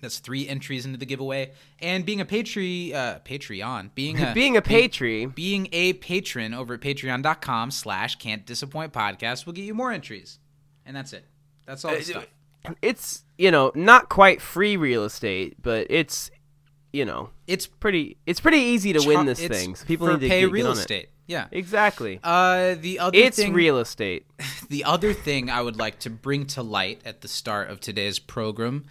That's 0.00 0.20
three 0.20 0.46
entries 0.46 0.86
into 0.86 0.98
the 0.98 1.04
giveaway. 1.04 1.50
And 1.80 2.06
being 2.06 2.20
a 2.20 2.24
Patre- 2.24 2.94
uh, 2.94 3.18
Patreon, 3.24 3.92
being 3.96 4.20
a 4.22 4.32
being 4.32 4.56
a 4.56 4.62
patry. 4.62 5.34
being 5.34 5.68
a 5.72 5.94
patron 5.94 6.54
over 6.54 6.74
at 6.74 6.80
patreon.com 6.80 7.72
slash 7.72 8.14
can't 8.20 8.46
disappoint 8.46 8.92
podcast 8.92 9.46
will 9.46 9.52
get 9.52 9.64
you 9.64 9.74
more 9.74 9.90
entries. 9.90 10.38
And 10.86 10.94
that's 10.94 11.12
it. 11.12 11.24
That's 11.66 11.84
all 11.84 11.96
the 11.96 12.02
stuff. 12.02 12.28
It's 12.82 13.24
you 13.36 13.50
know 13.50 13.72
not 13.74 14.10
quite 14.10 14.40
free 14.40 14.76
real 14.76 15.02
estate, 15.02 15.60
but 15.60 15.88
it's 15.90 16.30
you 16.92 17.04
know 17.04 17.30
It's 17.46 17.66
pretty. 17.66 18.16
It's 18.26 18.40
pretty 18.40 18.58
easy 18.58 18.92
to 18.92 19.06
win 19.06 19.26
this 19.26 19.44
thing. 19.44 19.74
So 19.74 19.86
people 19.86 20.08
need 20.08 20.20
to 20.20 20.28
pay 20.28 20.40
get, 20.40 20.52
real 20.52 20.72
get 20.72 20.78
estate. 20.78 21.08
Yeah. 21.26 21.46
Exactly. 21.52 22.18
Uh, 22.24 22.74
the 22.74 22.98
other 22.98 23.16
it's 23.16 23.36
thing, 23.36 23.52
real 23.52 23.78
estate. 23.78 24.26
the 24.68 24.84
other 24.84 25.12
thing 25.12 25.48
I 25.48 25.62
would 25.62 25.76
like 25.76 26.00
to 26.00 26.10
bring 26.10 26.46
to 26.46 26.62
light 26.62 27.00
at 27.04 27.20
the 27.20 27.28
start 27.28 27.70
of 27.70 27.78
today's 27.78 28.18
program 28.18 28.86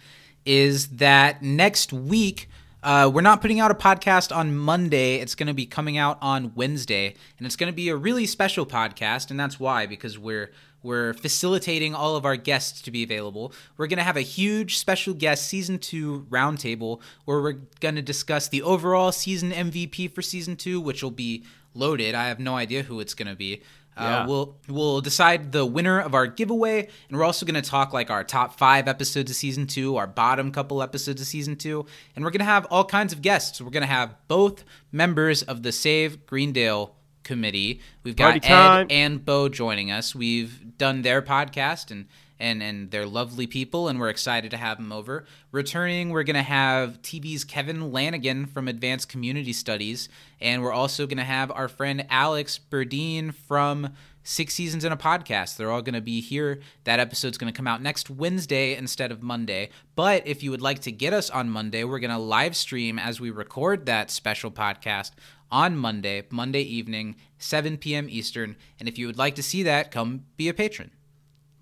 is 0.46 0.88
that 0.88 1.42
next 1.42 1.92
week 1.92 2.48
uh, 2.82 3.10
we're 3.12 3.20
not 3.20 3.42
putting 3.42 3.60
out 3.60 3.70
a 3.70 3.74
podcast 3.74 4.34
on 4.34 4.56
Monday. 4.56 5.16
It's 5.16 5.34
going 5.34 5.48
to 5.48 5.54
be 5.54 5.66
coming 5.66 5.98
out 5.98 6.16
on 6.22 6.52
Wednesday, 6.54 7.14
and 7.36 7.46
it's 7.46 7.56
going 7.56 7.70
to 7.70 7.76
be 7.76 7.90
a 7.90 7.96
really 7.96 8.24
special 8.24 8.64
podcast, 8.64 9.30
and 9.30 9.38
that's 9.38 9.60
why 9.60 9.84
because 9.84 10.18
we're 10.18 10.50
we're 10.82 11.14
facilitating 11.14 11.94
all 11.94 12.16
of 12.16 12.24
our 12.24 12.36
guests 12.36 12.80
to 12.82 12.90
be 12.90 13.02
available. 13.02 13.52
We're 13.76 13.86
going 13.86 13.98
to 13.98 14.04
have 14.04 14.16
a 14.16 14.22
huge 14.22 14.78
special 14.78 15.14
guest 15.14 15.46
season 15.46 15.78
two 15.78 16.26
roundtable 16.30 17.00
where 17.24 17.40
we're 17.40 17.58
going 17.80 17.96
to 17.96 18.02
discuss 18.02 18.48
the 18.48 18.62
overall 18.62 19.12
season 19.12 19.50
MVP 19.50 20.14
for 20.14 20.22
season 20.22 20.56
two, 20.56 20.80
which 20.80 21.02
will 21.02 21.10
be 21.10 21.44
loaded. 21.74 22.14
I 22.14 22.28
have 22.28 22.40
no 22.40 22.56
idea 22.56 22.82
who 22.82 23.00
it's 23.00 23.14
going 23.14 23.28
to 23.28 23.36
be. 23.36 23.62
Yeah. 23.96 24.22
Uh, 24.22 24.26
we'll 24.26 24.56
we'll 24.68 25.00
decide 25.00 25.52
the 25.52 25.66
winner 25.66 26.00
of 26.00 26.14
our 26.14 26.26
giveaway, 26.26 26.88
and 27.08 27.18
we're 27.18 27.24
also 27.24 27.44
going 27.44 27.60
to 27.60 27.68
talk 27.68 27.92
like 27.92 28.08
our 28.08 28.24
top 28.24 28.56
five 28.56 28.88
episodes 28.88 29.30
of 29.30 29.36
season 29.36 29.66
two, 29.66 29.96
our 29.96 30.06
bottom 30.06 30.52
couple 30.52 30.82
episodes 30.82 31.20
of 31.20 31.26
season 31.26 31.56
two, 31.56 31.84
and 32.14 32.24
we're 32.24 32.30
going 32.30 32.38
to 32.38 32.44
have 32.44 32.66
all 32.66 32.84
kinds 32.84 33.12
of 33.12 33.20
guests. 33.20 33.60
We're 33.60 33.70
going 33.70 33.82
to 33.82 33.86
have 33.86 34.14
both 34.28 34.64
members 34.90 35.42
of 35.42 35.62
the 35.62 35.72
Save 35.72 36.24
Greendale 36.24 36.94
committee. 37.22 37.80
We've 38.02 38.16
got 38.16 38.44
Ed 38.44 38.86
and 38.90 39.24
Bo 39.24 39.48
joining 39.48 39.90
us. 39.90 40.14
We've 40.14 40.76
done 40.78 41.02
their 41.02 41.22
podcast 41.22 41.90
and 41.90 42.06
and 42.40 42.62
and 42.62 42.90
they're 42.90 43.06
lovely 43.06 43.46
people, 43.46 43.88
and 43.88 44.00
we're 44.00 44.08
excited 44.08 44.50
to 44.50 44.56
have 44.56 44.78
them 44.78 44.92
over. 44.92 45.26
Returning, 45.52 46.08
we're 46.10 46.24
gonna 46.24 46.42
have 46.42 47.00
TV's 47.02 47.44
Kevin 47.44 47.92
Lanigan 47.92 48.46
from 48.46 48.66
Advanced 48.66 49.08
Community 49.08 49.52
Studies, 49.52 50.08
and 50.40 50.62
we're 50.62 50.72
also 50.72 51.06
gonna 51.06 51.24
have 51.24 51.52
our 51.52 51.68
friend 51.68 52.06
Alex 52.08 52.58
Burdine 52.70 53.34
from 53.34 53.92
Six 54.22 54.54
Seasons 54.54 54.84
in 54.84 54.92
a 54.92 54.96
Podcast. 54.96 55.56
They're 55.56 55.70
all 55.70 55.82
gonna 55.82 56.00
be 56.00 56.20
here. 56.20 56.60
That 56.84 57.00
episode's 57.00 57.38
gonna 57.38 57.52
come 57.52 57.66
out 57.66 57.82
next 57.82 58.10
Wednesday 58.10 58.74
instead 58.76 59.10
of 59.10 59.22
Monday. 59.22 59.70
But 59.96 60.26
if 60.26 60.42
you 60.42 60.50
would 60.50 60.60
like 60.60 60.80
to 60.80 60.92
get 60.92 61.12
us 61.12 61.30
on 61.30 61.48
Monday, 61.50 61.84
we're 61.84 61.98
gonna 62.00 62.18
live 62.18 62.54
stream 62.54 62.98
as 62.98 63.20
we 63.20 63.30
record 63.30 63.86
that 63.86 64.10
special 64.10 64.50
podcast 64.50 65.12
on 65.50 65.76
Monday, 65.76 66.24
Monday 66.30 66.62
evening, 66.62 67.16
7 67.38 67.76
p.m. 67.78 68.06
Eastern. 68.08 68.56
And 68.78 68.88
if 68.88 68.98
you 68.98 69.06
would 69.06 69.18
like 69.18 69.34
to 69.36 69.42
see 69.42 69.62
that, 69.64 69.90
come 69.90 70.24
be 70.36 70.48
a 70.48 70.54
patron. 70.54 70.90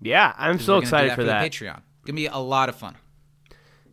Yeah, 0.01 0.33
I'm 0.37 0.59
so 0.59 0.73
we're 0.73 0.81
gonna 0.81 0.83
excited 0.83 1.13
for 1.15 1.23
that. 1.23 1.43
Patreon. 1.51 1.77
It's 1.77 2.05
Gonna 2.05 2.15
be 2.17 2.27
a 2.27 2.37
lot 2.37 2.69
of 2.69 2.75
fun. 2.75 2.95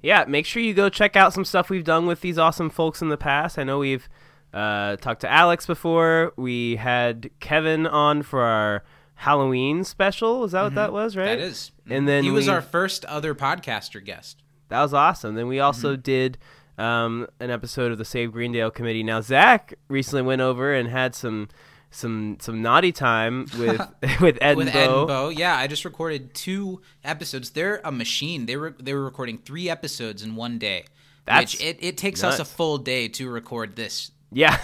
yeah, 0.02 0.24
make 0.28 0.46
sure 0.46 0.62
you 0.62 0.74
go 0.74 0.88
check 0.88 1.16
out 1.16 1.32
some 1.32 1.44
stuff 1.44 1.70
we've 1.70 1.84
done 1.84 2.06
with 2.06 2.20
these 2.20 2.38
awesome 2.38 2.70
folks 2.70 3.00
in 3.02 3.08
the 3.08 3.16
past. 3.16 3.58
I 3.58 3.64
know 3.64 3.78
we've 3.78 4.08
uh, 4.56 4.96
talked 4.96 5.20
to 5.20 5.30
Alex 5.30 5.66
before. 5.66 6.32
We 6.36 6.76
had 6.76 7.30
Kevin 7.40 7.86
on 7.86 8.22
for 8.22 8.42
our 8.42 8.84
Halloween 9.14 9.84
special. 9.84 10.44
Is 10.44 10.52
that 10.52 10.62
what 10.62 10.74
that 10.74 10.92
was, 10.92 11.16
right? 11.16 11.28
Mm-hmm. 11.38 11.40
That 11.40 11.46
is. 11.46 11.70
And 11.88 12.08
then 12.08 12.24
he 12.24 12.30
was 12.30 12.46
we- 12.46 12.52
our 12.52 12.62
first 12.62 13.04
other 13.04 13.34
podcaster 13.34 14.04
guest. 14.04 14.42
That 14.68 14.82
was 14.82 14.92
awesome. 14.94 15.34
Then 15.36 15.46
we 15.48 15.60
also 15.60 15.92
Mm-hmm. 15.92 16.02
did 16.02 16.38
um, 16.78 17.26
an 17.40 17.50
episode 17.50 17.92
of 17.92 17.98
the 17.98 18.04
Save 18.04 18.32
Greendale 18.32 18.70
Committee. 18.70 19.02
Now 19.02 19.20
Zach 19.20 19.74
recently 19.88 20.22
went 20.22 20.40
over 20.42 20.74
and 20.74 20.88
had 20.88 21.14
some 21.14 21.48
some 21.90 22.36
some 22.40 22.60
naughty 22.60 22.92
time 22.92 23.46
with 23.58 23.80
with 24.20 24.38
Ed 24.42 24.56
With 24.56 24.66
and 24.68 24.76
Ed 24.76 24.86
Bo. 24.88 24.98
and 25.00 25.08
Bo, 25.08 25.28
yeah, 25.30 25.56
I 25.56 25.66
just 25.68 25.84
recorded 25.84 26.34
two 26.34 26.82
episodes. 27.04 27.50
They're 27.50 27.80
a 27.84 27.92
machine. 27.92 28.46
They 28.46 28.56
were 28.56 28.74
they 28.78 28.92
were 28.92 29.04
recording 29.04 29.38
three 29.38 29.70
episodes 29.70 30.22
in 30.22 30.34
one 30.36 30.58
day. 30.58 30.84
That's 31.24 31.54
which 31.54 31.62
it, 31.62 31.78
it 31.80 31.96
takes 31.96 32.22
us 32.22 32.38
a 32.38 32.44
full 32.44 32.78
day 32.78 33.08
to 33.08 33.28
record 33.30 33.74
this, 33.76 34.10
Yeah, 34.32 34.56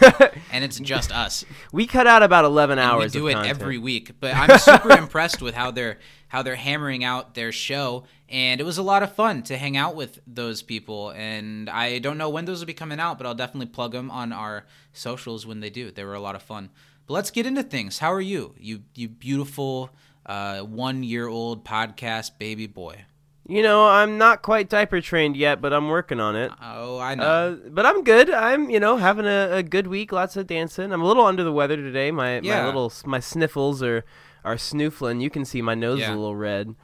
and 0.51 0.65
it's 0.65 0.79
just 0.81 1.13
us. 1.13 1.45
we 1.73 1.87
cut 1.87 2.07
out 2.07 2.23
about 2.23 2.45
eleven 2.45 2.79
And 2.79 2.91
hours. 2.91 3.15
we 3.15 3.21
do 3.21 3.27
of 3.27 3.31
it 3.31 3.35
content. 3.35 3.61
every 3.61 3.79
week. 3.79 4.13
But 4.19 4.35
I'm 4.35 4.59
super 4.59 4.91
impressed 4.99 5.41
with 5.41 5.55
how 5.55 5.71
they're 5.71 5.99
how 6.29 6.43
they're 6.43 6.57
hammering 6.57 7.05
out 7.05 7.35
their 7.35 7.53
show, 7.53 8.05
and 8.29 8.61
it 8.61 8.65
was 8.65 8.79
a 8.79 8.83
lot 8.83 9.03
of 9.03 9.15
fun 9.15 9.43
to 9.45 9.57
hang 9.57 9.77
out 9.77 9.95
with 9.95 10.19
those 10.27 10.63
people. 10.63 11.11
And 11.11 11.71
I 11.71 12.01
don't 12.01 12.19
know 12.19 12.29
when 12.29 12.45
those 12.45 12.59
will 12.61 12.67
be 12.67 12.75
coming 12.75 12.99
out, 13.01 13.19
but 13.19 13.27
I'll 13.27 13.35
definitely 13.35 13.67
plug 13.67 13.93
them 13.93 14.11
on 14.11 14.33
our 14.33 14.65
socials 14.93 15.47
when 15.47 15.61
they 15.61 15.71
do. 15.71 15.91
They 15.91 16.05
were 16.05 16.15
a 16.15 16.21
lot 16.21 16.35
of 16.35 16.43
fun. 16.43 16.71
But 17.07 17.15
let's 17.15 17.31
get 17.31 17.47
into 17.47 17.63
things. 17.63 17.99
How 18.01 18.13
are 18.13 18.21
you, 18.21 18.55
you 18.59 18.83
you 18.95 19.09
beautiful 19.09 19.91
uh, 20.27 20.61
one 20.63 21.03
year 21.05 21.29
old 21.29 21.65
podcast 21.65 22.39
baby 22.39 22.67
boy? 22.67 23.05
You 23.47 23.63
know, 23.63 23.87
I'm 23.89 24.19
not 24.19 24.43
quite 24.43 24.69
diaper 24.69 25.01
trained 25.01 25.37
yet, 25.37 25.61
but 25.61 25.73
I'm 25.73 25.89
working 25.89 26.21
on 26.21 26.37
it. 26.37 26.53
Oh, 26.63 26.99
I 26.99 27.17
know. 27.17 27.25
Uh, 27.25 27.57
but 27.71 27.85
I'm 27.85 28.05
good. 28.05 28.31
I'm, 28.31 28.71
you 28.71 28.79
know, 28.79 28.97
having 28.99 29.27
a, 29.27 29.49
a 29.57 29.63
good 29.65 29.89
week. 29.89 30.13
Lots 30.13 30.37
of 30.37 30.47
dancing. 30.47 30.93
I'm 30.93 31.03
a 31.03 31.07
little 31.07 31.25
under 31.27 31.43
the 31.43 31.53
weather 31.53 31.77
today. 31.77 32.13
My 32.13 32.39
Yeah. 32.41 32.61
my 32.61 32.67
little 32.67 32.93
my 33.05 33.19
sniffles 33.21 33.83
are 33.83 34.05
are 34.45 34.55
snoofling. 34.57 35.21
You 35.21 35.29
can 35.31 35.45
see 35.45 35.61
my 35.61 35.75
nose 35.75 36.01
is 36.01 36.09
a 36.09 36.13
little 36.13 36.37
red. 36.37 36.75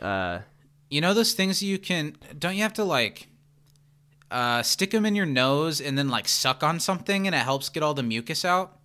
Uh, 0.00 0.40
you 0.90 1.00
know 1.00 1.14
those 1.14 1.34
things 1.34 1.62
you 1.62 1.78
can? 1.78 2.16
Don't 2.36 2.56
you 2.56 2.62
have 2.62 2.74
to 2.74 2.84
like? 2.84 3.28
Uh, 4.30 4.62
stick 4.62 4.90
them 4.90 5.06
in 5.06 5.14
your 5.14 5.24
nose 5.26 5.80
and 5.80 5.96
then 5.96 6.08
like 6.08 6.28
suck 6.28 6.62
on 6.62 6.78
something 6.80 7.26
and 7.26 7.34
it 7.34 7.38
helps 7.38 7.68
get 7.70 7.82
all 7.82 7.94
the 7.94 8.02
mucus 8.02 8.44
out. 8.44 8.76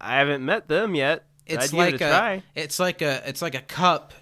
I 0.00 0.18
haven't 0.18 0.44
met 0.44 0.68
them 0.68 0.94
yet. 0.94 1.24
it's 1.46 1.72
I'd 1.74 1.76
like 1.76 2.00
a, 2.00 2.42
it's 2.54 2.78
like 2.78 3.02
a 3.02 3.28
it's 3.28 3.42
like 3.42 3.54
a 3.54 3.60
cup 3.60 4.12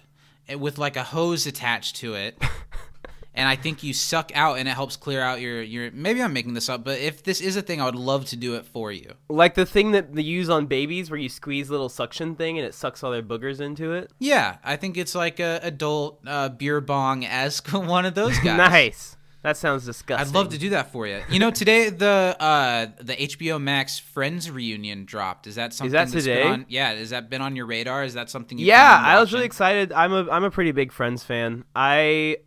with 0.55 0.77
like 0.77 0.95
a 0.95 1.03
hose 1.03 1.45
attached 1.45 1.95
to 1.97 2.13
it 2.13 2.41
and 3.33 3.47
i 3.47 3.55
think 3.55 3.83
you 3.83 3.93
suck 3.93 4.31
out 4.35 4.57
and 4.57 4.67
it 4.67 4.71
helps 4.71 4.95
clear 4.95 5.21
out 5.21 5.41
your 5.41 5.61
your 5.61 5.91
maybe 5.91 6.21
i'm 6.21 6.33
making 6.33 6.53
this 6.53 6.69
up 6.69 6.83
but 6.83 6.97
if 6.99 7.23
this 7.23 7.41
is 7.41 7.55
a 7.55 7.61
thing 7.61 7.81
i 7.81 7.85
would 7.85 7.95
love 7.95 8.25
to 8.25 8.35
do 8.35 8.55
it 8.55 8.65
for 8.65 8.91
you 8.91 9.13
Like 9.29 9.55
the 9.55 9.65
thing 9.65 9.91
that 9.91 10.13
they 10.15 10.21
use 10.21 10.49
on 10.49 10.65
babies, 10.67 11.11
where 11.11 11.19
you 11.19 11.29
squeeze 11.29 11.67
a 11.69 11.71
little 11.71 11.89
suction 11.89 12.35
thing 12.35 12.57
and 12.57 12.65
it 12.65 12.73
sucks 12.73 13.03
all 13.03 13.11
their 13.11 13.21
boogers 13.23 13.59
into 13.59 13.91
it. 13.93 14.11
yeah 14.19 14.57
i 14.63 14.75
think 14.77 14.95
it's 14.97 15.13
like 15.15 15.39
a 15.39 15.59
adult 15.63 16.19
uh, 16.25 16.49
beer 16.49 16.79
bong 16.81 17.25
esque 17.25 17.67
one 17.73 18.05
of 18.05 18.15
those 18.15 18.37
guys 18.39 18.57
nice. 18.71 19.16
That 19.43 19.55
sounds 19.55 19.85
disgusting. 19.85 20.27
I'd 20.27 20.33
love 20.33 20.49
to 20.49 20.57
do 20.57 20.69
that 20.71 20.91
for 20.91 21.07
you. 21.07 21.21
You 21.29 21.39
know, 21.39 21.51
today 21.51 21.89
the 21.89 22.35
uh, 22.39 22.87
the 22.99 23.15
HBO 23.15 23.61
Max 23.61 23.97
Friends 23.99 24.49
reunion 24.51 25.05
dropped. 25.05 25.47
Is 25.47 25.55
that 25.55 25.73
something? 25.73 25.87
Is 25.87 25.91
that 25.93 26.11
that's 26.11 26.25
today? 26.25 26.43
Been 26.43 26.51
on, 26.51 26.65
yeah. 26.69 26.93
Has 26.93 27.11
that 27.11 27.29
been 27.29 27.41
on 27.41 27.55
your 27.55 27.65
radar? 27.67 28.03
Is 28.03 28.15
that 28.15 28.29
something? 28.29 28.57
you 28.57 28.65
Yeah, 28.65 29.01
I 29.03 29.19
was 29.19 29.31
really 29.31 29.45
excited. 29.45 29.93
I'm 29.93 30.11
a 30.11 30.29
I'm 30.29 30.43
a 30.43 30.51
pretty 30.51 30.71
big 30.71 30.91
Friends 30.91 31.23
fan. 31.23 31.63
I 31.75 32.37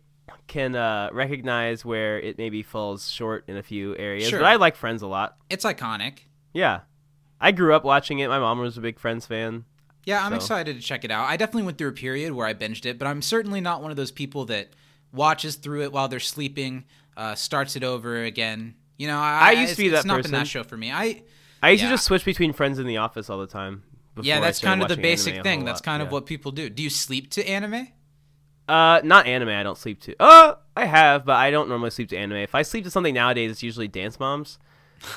can 0.47 0.75
uh, 0.75 1.09
recognize 1.13 1.85
where 1.85 2.19
it 2.19 2.37
maybe 2.37 2.61
falls 2.61 3.09
short 3.09 3.45
in 3.47 3.55
a 3.55 3.63
few 3.63 3.95
areas, 3.97 4.27
Sure. 4.29 4.39
but 4.39 4.45
I 4.45 4.55
like 4.57 4.75
Friends 4.75 5.01
a 5.01 5.07
lot. 5.07 5.37
It's 5.49 5.63
iconic. 5.63 6.19
Yeah, 6.53 6.81
I 7.39 7.51
grew 7.53 7.73
up 7.73 7.85
watching 7.85 8.19
it. 8.19 8.27
My 8.27 8.37
mom 8.39 8.59
was 8.59 8.77
a 8.77 8.81
big 8.81 8.99
Friends 8.99 9.25
fan. 9.25 9.63
Yeah, 10.05 10.25
I'm 10.25 10.31
So- 10.31 10.35
excited 10.35 10.75
to 10.75 10.81
check 10.81 11.05
it 11.05 11.11
out. 11.11 11.25
I 11.29 11.37
definitely 11.37 11.63
went 11.63 11.77
through 11.77 11.89
a 11.89 11.93
period 11.93 12.33
where 12.33 12.45
I 12.45 12.53
binged 12.53 12.85
it, 12.85 12.99
but 12.99 13.07
I'm 13.07 13.21
certainly 13.21 13.61
not 13.61 13.81
one 13.81 13.91
of 13.91 13.97
those 13.97 14.11
people 14.11 14.43
that 14.45 14.71
watches 15.13 15.55
through 15.55 15.83
it 15.83 15.91
while 15.91 16.07
they're 16.07 16.19
sleeping, 16.19 16.85
uh, 17.17 17.35
starts 17.35 17.75
it 17.75 17.83
over 17.83 18.23
again. 18.23 18.75
You 18.97 19.07
know, 19.07 19.17
I, 19.19 19.49
I 19.49 19.51
used 19.53 19.73
to 19.75 19.77
be 19.77 19.89
that 19.89 19.97
It's 19.97 20.05
not 20.05 20.15
been 20.15 20.23
person. 20.23 20.31
that 20.33 20.47
show 20.47 20.63
for 20.63 20.77
me. 20.77 20.91
I 20.91 21.23
I 21.63 21.71
used 21.71 21.83
Yeah. 21.83 21.89
to 21.89 21.93
just 21.95 22.05
switch 22.05 22.25
between 22.25 22.53
Friends 22.53 22.79
and 22.79 22.87
The 22.87 22.97
Office 22.97 23.29
all 23.29 23.39
the 23.39 23.47
time. 23.47 23.83
yeah, 24.21 24.39
that's 24.39 24.59
kind 24.59 24.81
of 24.81 24.87
the 24.89 24.97
basic 24.97 25.43
thing. 25.43 25.65
That's 25.65 25.81
kind 25.81 26.01
of 26.01 26.11
what 26.11 26.25
people 26.25 26.51
do. 26.51 26.69
Do 26.69 26.81
you 26.83 26.89
sleep 26.89 27.29
to 27.31 27.47
anime? 27.47 27.87
Uh, 28.67 29.01
not 29.03 29.25
anime. 29.27 29.49
I 29.49 29.63
don't 29.63 29.77
sleep 29.77 29.99
to. 30.01 30.15
Uh, 30.19 30.55
I 30.77 30.85
have, 30.85 31.25
but 31.25 31.35
I 31.35 31.51
don't 31.51 31.67
normally 31.67 31.89
sleep 31.89 32.09
to 32.09 32.17
anime. 32.17 32.37
If 32.37 32.55
I 32.55 32.61
sleep 32.61 32.83
to 32.85 32.91
something 32.91 33.13
nowadays, 33.13 33.51
it's 33.51 33.63
usually 33.63 33.87
Dance 33.87 34.19
Moms. 34.19 34.59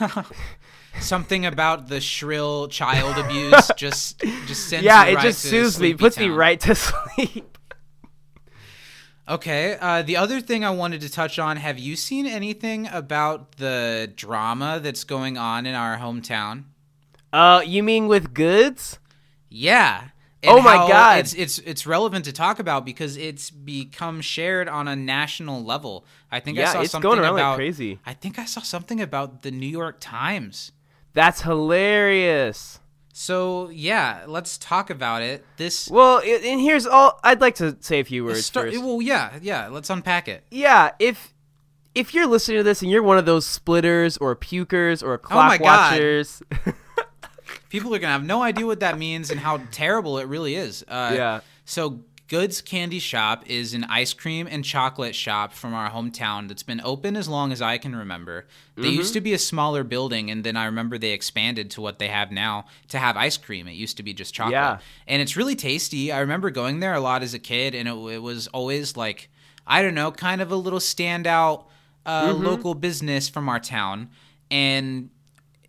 Something 1.01 1.45
about 1.45 1.89
the 1.89 2.01
shrill 2.01 2.69
child 2.69 3.19
abuse 3.19 3.69
just 3.77 4.21
just 4.47 4.69
sends 4.69 4.85
yeah, 4.85 5.05
it 5.07 5.17
right 5.17 5.23
just 5.25 5.41
soothes 5.43 5.79
me, 5.81 5.93
puts 5.95 6.17
me 6.19 6.29
right 6.29 6.59
to 6.61 6.75
sleep. 7.17 7.59
Okay. 9.29 9.77
Uh, 9.81 10.03
the 10.03 10.17
other 10.17 10.41
thing 10.41 10.65
I 10.65 10.71
wanted 10.71 11.01
to 11.01 11.11
touch 11.11 11.39
on: 11.39 11.57
Have 11.57 11.79
you 11.79 11.97
seen 11.97 12.27
anything 12.27 12.89
about 12.89 13.57
the 13.57 14.13
drama 14.15 14.81
that's 14.83 15.05
going 15.05 15.39
on 15.39 15.67
in 15.67 15.75
our 15.75 15.99
hometown? 15.99 16.65
Uh, 17.33 17.63
you 17.65 17.83
mean 17.83 18.07
with 18.07 18.33
goods? 18.35 18.99
Yeah. 19.49 20.09
Oh 20.47 20.61
my 20.61 20.77
God. 20.77 21.21
It's 21.21 21.35
it's 21.35 21.59
it's 21.61 21.87
relevant 21.87 22.27
to 22.27 22.33
talk 22.33 22.59
about 22.59 22.85
because 22.85 23.17
it's 23.17 23.51
become 23.51 24.21
shared 24.21 24.69
on 24.69 24.89
a 24.89 24.95
national 24.95 25.65
level. 25.65 26.05
I 26.31 26.41
think 26.41 26.59
I 26.59 26.63
Yeah, 26.63 26.73
saw 26.73 26.81
it's 26.83 26.93
something 26.93 27.09
going 27.11 27.21
around 27.21 27.35
like 27.35 27.43
about 27.43 27.57
crazy. 27.57 27.99
I 28.05 28.13
think 28.13 28.39
I 28.39 28.45
saw 28.45 28.61
something 28.61 29.01
about 29.01 29.43
the 29.43 29.51
New 29.51 29.67
York 29.69 29.97
Times. 30.01 30.73
That's 31.15 31.43
hilarious. 31.43 32.81
So 33.17 33.69
yeah, 33.71 34.25
let's 34.27 34.59
talk 34.59 34.91
about 34.91 35.23
it. 35.23 35.47
This 35.57 35.89
Well, 35.89 36.19
and 36.19 36.61
here's 36.61 36.85
all. 36.85 37.21
I'd 37.23 37.41
like 37.41 37.55
to 37.57 37.77
say 37.79 38.01
a 38.01 38.05
few 38.05 38.25
words 38.25 38.45
start, 38.45 38.73
first. 38.73 38.83
well, 38.83 39.01
yeah, 39.01 39.39
yeah. 39.41 39.69
Let's 39.69 39.89
unpack 39.89 40.27
it. 40.27 40.43
yeah, 40.51 40.91
if 40.99 41.33
if 41.95 42.13
you're 42.13 42.27
listening 42.27 42.59
to 42.59 42.65
this 42.65 42.83
and 42.83 42.91
you're 42.91 43.05
one 43.05 43.17
of 43.17 43.25
those 43.25 43.47
splitters 43.47 44.17
or 44.17 44.35
pukers 44.35 45.01
or 45.01 45.21
Oh 45.31 45.37
my 45.37 45.57
clock 45.57 45.61
God. 45.61 45.93
watchers, 45.93 46.43
People 47.69 47.95
are 47.95 48.01
gonna 48.01 48.13
have 48.15 48.25
no 48.25 48.43
idea 48.43 48.67
what 48.67 48.81
that 48.81 48.99
means 48.99 49.31
and 49.31 49.39
how 49.39 49.61
terrible 49.71 50.19
it 50.19 50.27
really 50.27 50.57
is. 50.57 50.85
Uh, 50.89 51.13
Yeah. 51.17 51.41
So 51.65 52.01
Good's 52.27 52.63
Candy 52.63 52.99
Shop 52.99 53.45
is 53.47 53.75
an 53.75 53.85
ice 53.85 54.15
cream 54.15 54.49
and 54.51 54.65
chocolate 54.65 55.15
shop 55.15 55.53
from 55.53 55.75
our 55.75 55.91
hometown 55.91 56.49
that's 56.49 56.63
been 56.63 56.81
open 56.83 57.17
as 57.17 57.29
long 57.29 57.53
as 57.53 57.61
I 57.61 57.77
can 57.77 57.95
remember. 57.95 58.47
They 58.77 58.85
Mm-hmm. 58.89 58.97
used 58.97 59.13
to 59.13 59.21
be 59.21 59.35
a 59.35 59.39
smaller 59.39 59.85
building, 59.85 60.31
and 60.31 60.43
then 60.43 60.57
I 60.57 60.65
remember 60.65 60.97
they 60.97 61.11
expanded 61.11 61.71
to 61.73 61.83
what 61.83 61.99
they 61.99 62.09
have 62.09 62.33
now 62.33 62.65
to 62.89 62.99
have 62.99 63.17
ice 63.19 63.37
cream. 63.37 63.69
It 63.69 63.75
used 63.75 63.99
to 63.99 64.03
be 64.03 64.15
just 64.15 64.33
chocolate, 64.33 64.53
Yeah. 64.53 64.79
and 65.07 65.21
it's 65.21 65.37
really 65.37 65.55
tasty. 65.55 66.11
I 66.13 66.21
remember 66.21 66.49
going 66.51 66.81
there 66.81 66.95
a 66.95 67.01
lot 67.01 67.23
as 67.23 67.35
a 67.35 67.39
kid, 67.39 67.75
and 67.75 67.87
it, 67.87 67.93
it 68.15 68.23
was 68.23 68.47
always 68.49 68.97
like 68.97 69.29
I 69.67 69.81
don't 69.83 69.95
know, 69.95 70.11
kind 70.11 70.41
of 70.41 70.51
a 70.51 70.57
little 70.57 70.79
standout 70.81 71.65
uh, 72.07 72.33
Mm-hmm. 72.33 72.43
local 72.45 72.75
business 72.75 73.29
from 73.29 73.49
our 73.51 73.61
town, 73.61 74.09
and 74.51 75.11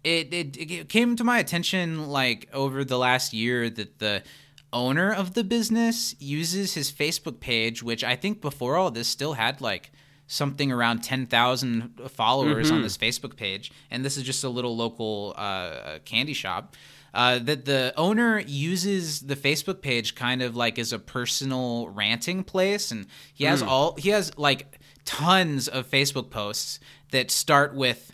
it, 0.06 0.34
it 0.34 0.58
it 0.58 0.90
came 0.90 1.16
to 1.18 1.24
my 1.24 1.40
attention 1.40 2.08
like 2.08 2.48
over 2.54 2.84
the 2.86 2.98
last 2.98 3.34
year 3.34 3.70
that 3.70 4.00
the 4.00 4.24
owner 4.74 5.12
of 5.14 5.34
the 5.34 5.44
business 5.44 6.16
uses 6.20 6.74
his 6.74 6.92
Facebook 6.92 7.40
page, 7.40 7.82
which 7.84 8.04
I 8.04 8.16
think 8.16 8.42
before 8.42 8.76
all 8.76 8.92
this 8.92 9.08
still 9.08 9.34
had 9.34 9.62
like 9.62 9.92
something 10.28 10.72
around 10.72 11.02
10,000 11.04 12.02
followers 12.10 12.68
Mm-hmm. 12.68 12.76
on 12.78 12.82
this 12.82 12.98
Facebook 12.98 13.36
page. 13.36 13.72
And 13.92 14.04
this 14.04 14.18
is 14.18 14.24
just 14.24 14.44
a 14.44 14.50
little 14.50 14.76
local 14.76 15.34
uh, 15.38 16.00
candy 16.06 16.34
shop. 16.34 16.76
Uh, 17.14 17.40
that 17.40 17.64
the 17.64 17.94
owner 17.96 18.40
uses 18.40 19.22
the 19.22 19.38
Facebook 19.38 19.82
page 19.82 20.16
kind 20.16 20.42
of 20.42 20.54
like 20.58 20.78
as 20.78 20.92
a 20.92 21.00
personal 21.00 21.88
ranting 21.90 22.44
place, 22.44 22.92
and 22.92 23.06
he 23.34 23.46
has 23.46 23.62
all 23.62 23.96
he 23.96 24.10
has 24.10 24.38
like 24.38 24.78
tons 25.06 25.70
of 25.70 25.90
Facebook 25.90 26.30
posts 26.30 26.78
that 27.12 27.32
start 27.32 27.74
with 27.74 28.12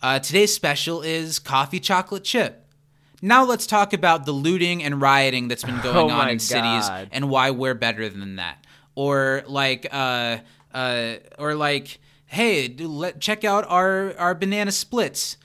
uh, 0.00 0.20
today's 0.20 0.54
special 0.54 1.02
is 1.02 1.40
coffee 1.40 1.80
chocolate 1.80 2.22
chip. 2.22 2.63
Now 3.24 3.44
let's 3.44 3.66
talk 3.66 3.94
about 3.94 4.26
the 4.26 4.32
looting 4.32 4.82
and 4.84 5.00
rioting 5.00 5.48
that's 5.48 5.64
been 5.64 5.80
going 5.82 6.10
Oh 6.10 6.14
on 6.14 6.28
in 6.28 6.38
cities 6.38 6.90
and 7.10 7.30
why 7.30 7.50
we're 7.52 7.72
better 7.74 8.06
than 8.10 8.36
that. 8.36 8.62
Or 8.94 9.42
like, 9.46 9.86
uh, 9.90 10.38
uh, 10.74 11.14
or 11.38 11.54
like, 11.54 12.00
hey, 12.26 12.68
let 12.78 13.20
check 13.20 13.42
out 13.42 13.64
our 13.68 14.14
our 14.18 14.34
banana 14.34 14.72
splits. 14.72 15.38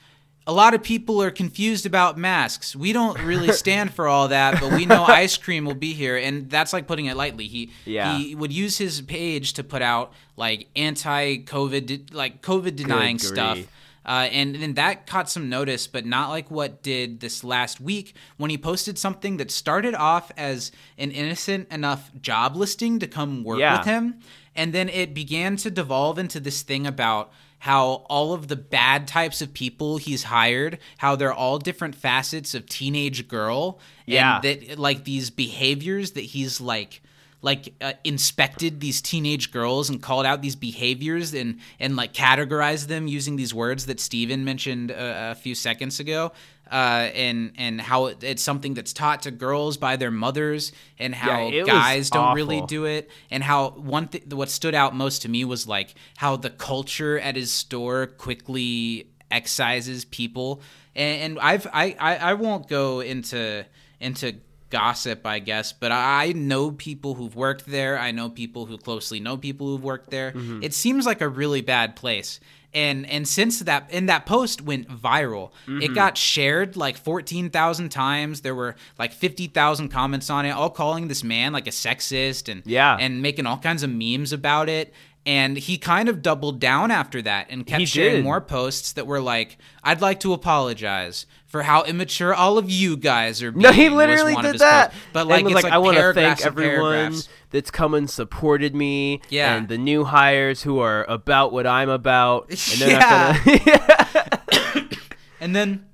A 0.46 0.52
lot 0.52 0.74
of 0.74 0.82
people 0.82 1.22
are 1.22 1.30
confused 1.30 1.86
about 1.86 2.18
masks. 2.18 2.76
We 2.76 2.92
don't 2.92 3.18
really 3.22 3.52
stand 3.64 3.94
for 3.94 4.08
all 4.08 4.28
that, 4.28 4.60
but 4.60 4.72
we 4.72 4.84
know 4.84 5.04
ice 5.04 5.38
cream 5.38 5.64
will 5.64 5.74
be 5.74 5.94
here, 5.94 6.18
and 6.18 6.50
that's 6.50 6.74
like 6.74 6.86
putting 6.86 7.06
it 7.06 7.16
lightly. 7.16 7.46
He 7.46 7.70
Yeah. 7.86 8.18
he 8.18 8.34
would 8.34 8.52
use 8.52 8.76
his 8.76 9.00
page 9.00 9.54
to 9.54 9.64
put 9.64 9.80
out 9.80 10.12
like 10.36 10.68
anti-COVID, 10.76 12.12
like 12.12 12.42
COVID 12.42 12.76
denying 12.76 13.18
stuff. 13.18 13.58
Uh, 14.04 14.28
and 14.32 14.54
then 14.56 14.74
that 14.74 15.06
caught 15.06 15.28
some 15.28 15.48
notice, 15.50 15.86
but 15.86 16.06
not 16.06 16.30
like 16.30 16.50
what 16.50 16.82
did 16.82 17.20
this 17.20 17.44
last 17.44 17.80
week 17.80 18.14
when 18.38 18.50
he 18.50 18.56
posted 18.56 18.98
something 18.98 19.36
that 19.36 19.50
started 19.50 19.94
off 19.94 20.32
as 20.36 20.72
an 20.96 21.10
innocent 21.10 21.70
enough 21.70 22.10
job 22.20 22.56
listing 22.56 22.98
to 22.98 23.06
come 23.06 23.44
work 23.44 23.58
Yeah. 23.58 23.76
with 23.78 23.86
him. 23.86 24.20
And 24.56 24.72
then 24.72 24.88
it 24.88 25.12
began 25.14 25.56
to 25.58 25.70
devolve 25.70 26.18
into 26.18 26.40
this 26.40 26.62
thing 26.62 26.86
about 26.86 27.30
how 27.60 28.06
all 28.08 28.32
of 28.32 28.48
the 28.48 28.56
bad 28.56 29.06
types 29.06 29.42
of 29.42 29.52
people 29.52 29.98
he's 29.98 30.24
hired, 30.24 30.78
how 30.96 31.14
they're 31.14 31.32
all 31.32 31.58
different 31.58 31.94
facets 31.94 32.54
of 32.54 32.64
teenage 32.66 33.28
girl. 33.28 33.78
Yeah. 34.06 34.36
And 34.36 34.44
that 34.44 34.78
like 34.78 35.04
these 35.04 35.28
behaviors 35.28 36.12
that 36.12 36.22
he's 36.24 36.58
like 36.58 37.02
like 37.42 37.74
uh, 37.80 37.94
inspected 38.04 38.80
these 38.80 39.00
teenage 39.00 39.50
girls 39.50 39.88
and 39.88 40.02
called 40.02 40.26
out 40.26 40.42
these 40.42 40.56
behaviors 40.56 41.32
and 41.34 41.58
and 41.78 41.96
like 41.96 42.12
categorized 42.12 42.88
them 42.88 43.06
using 43.06 43.36
these 43.36 43.54
words 43.54 43.86
that 43.86 44.00
Steven 44.00 44.44
mentioned 44.44 44.90
a, 44.90 45.32
a 45.32 45.34
few 45.34 45.54
seconds 45.54 46.00
ago 46.00 46.32
uh, 46.70 47.10
and 47.14 47.52
and 47.58 47.80
how 47.80 48.06
it, 48.06 48.22
it's 48.22 48.42
something 48.42 48.74
that's 48.74 48.92
taught 48.92 49.22
to 49.22 49.30
girls 49.30 49.76
by 49.76 49.96
their 49.96 50.10
mothers 50.10 50.72
and 50.98 51.14
how 51.14 51.48
Yeah, 51.48 51.64
guys 51.64 52.10
don't 52.10 52.34
really 52.34 52.62
do 52.62 52.84
it. 52.84 53.10
And 53.30 53.42
how 53.42 53.70
one 53.70 54.08
thing 54.08 54.22
what 54.30 54.50
stood 54.50 54.74
out 54.74 54.94
most 54.94 55.22
to 55.22 55.28
me 55.28 55.44
was 55.44 55.66
like 55.66 55.94
how 56.16 56.36
the 56.36 56.50
culture 56.50 57.18
at 57.18 57.36
his 57.36 57.50
store 57.50 58.06
quickly 58.06 59.08
excises 59.30 60.04
people. 60.04 60.62
And, 60.94 61.22
and 61.22 61.40
I've 61.40 61.66
I, 61.72 61.96
I 61.98 62.16
I 62.16 62.34
won't 62.34 62.68
go 62.68 63.00
into 63.00 63.64
into 63.98 64.36
gossip 64.70 65.26
I 65.26 65.38
guess 65.40 65.72
but 65.72 65.92
I 65.92 66.32
know 66.34 66.70
people 66.70 67.14
who've 67.14 67.34
worked 67.36 67.66
there 67.66 67.98
I 67.98 68.10
know 68.12 68.30
people 68.30 68.66
who 68.66 68.78
closely 68.78 69.20
know 69.20 69.36
people 69.36 69.66
who've 69.68 69.82
worked 69.84 70.10
there 70.10 70.32
Mm-hmm. 70.32 70.62
it 70.62 70.72
seems 70.74 71.06
like 71.06 71.20
a 71.20 71.28
really 71.28 71.60
bad 71.60 71.96
place 71.96 72.40
and 72.72 73.04
and 73.10 73.26
since 73.26 73.58
that 73.60 73.88
and 73.90 74.08
that 74.08 74.26
post 74.26 74.62
went 74.62 74.88
viral 74.88 75.50
Mm-hmm. 75.66 75.82
it 75.82 75.94
got 75.94 76.16
shared 76.16 76.76
like 76.76 76.96
14,000 76.96 77.88
times 77.88 78.42
there 78.42 78.54
were 78.54 78.76
like 78.98 79.12
50,000 79.12 79.88
comments 79.88 80.30
on 80.30 80.46
it 80.46 80.50
all 80.50 80.70
calling 80.70 81.08
this 81.08 81.24
man 81.24 81.52
like 81.52 81.66
a 81.66 81.70
sexist 81.70 82.48
and 82.50 82.62
Yeah. 82.64 82.96
and 82.98 83.20
making 83.22 83.46
all 83.46 83.58
kinds 83.58 83.82
of 83.82 83.90
memes 83.90 84.32
about 84.32 84.68
it 84.68 84.94
and 85.26 85.56
he 85.58 85.76
kind 85.76 86.08
of 86.08 86.22
doubled 86.22 86.58
down 86.60 86.90
after 86.90 87.20
that 87.22 87.46
and 87.50 87.66
kept 87.66 87.80
He 87.80 87.86
sharing 87.86 88.16
did. 88.16 88.24
more 88.24 88.40
posts 88.40 88.92
that 88.94 89.06
were 89.06 89.20
like 89.20 89.58
i'd 89.84 90.00
like 90.00 90.20
to 90.20 90.32
apologize 90.32 91.26
for 91.46 91.62
how 91.62 91.82
immature 91.84 92.32
all 92.34 92.56
of 92.58 92.70
you 92.70 92.96
guys 92.96 93.42
are 93.42 93.50
being 93.52 93.62
No, 93.62 93.72
he 93.72 93.88
literally 93.90 94.34
did 94.36 94.58
that. 94.60 94.92
posts. 94.92 95.06
but 95.12 95.26
like 95.26 95.44
it's 95.44 95.52
like, 95.54 95.64
like, 95.64 95.72
I 95.72 95.78
want 95.78 95.96
to 95.98 96.12
thank 96.14 96.40
everyone 96.46 96.92
paragraphs. 96.92 97.28
that's 97.50 97.70
come 97.72 97.92
and 97.94 98.08
supported 98.08 98.72
me. 98.74 99.20
Yeah. 99.30 99.56
And 99.56 99.66
the 99.68 99.76
new 99.76 100.04
hires 100.04 100.62
who 100.62 100.78
are 100.78 101.04
about 101.08 101.52
what 101.52 101.66
I'm 101.66 101.88
about. 101.88 102.50
And 102.50 102.80
Yeah. 102.80 103.36
gonna 103.44 104.88
And 105.40 105.56
then 105.56 105.86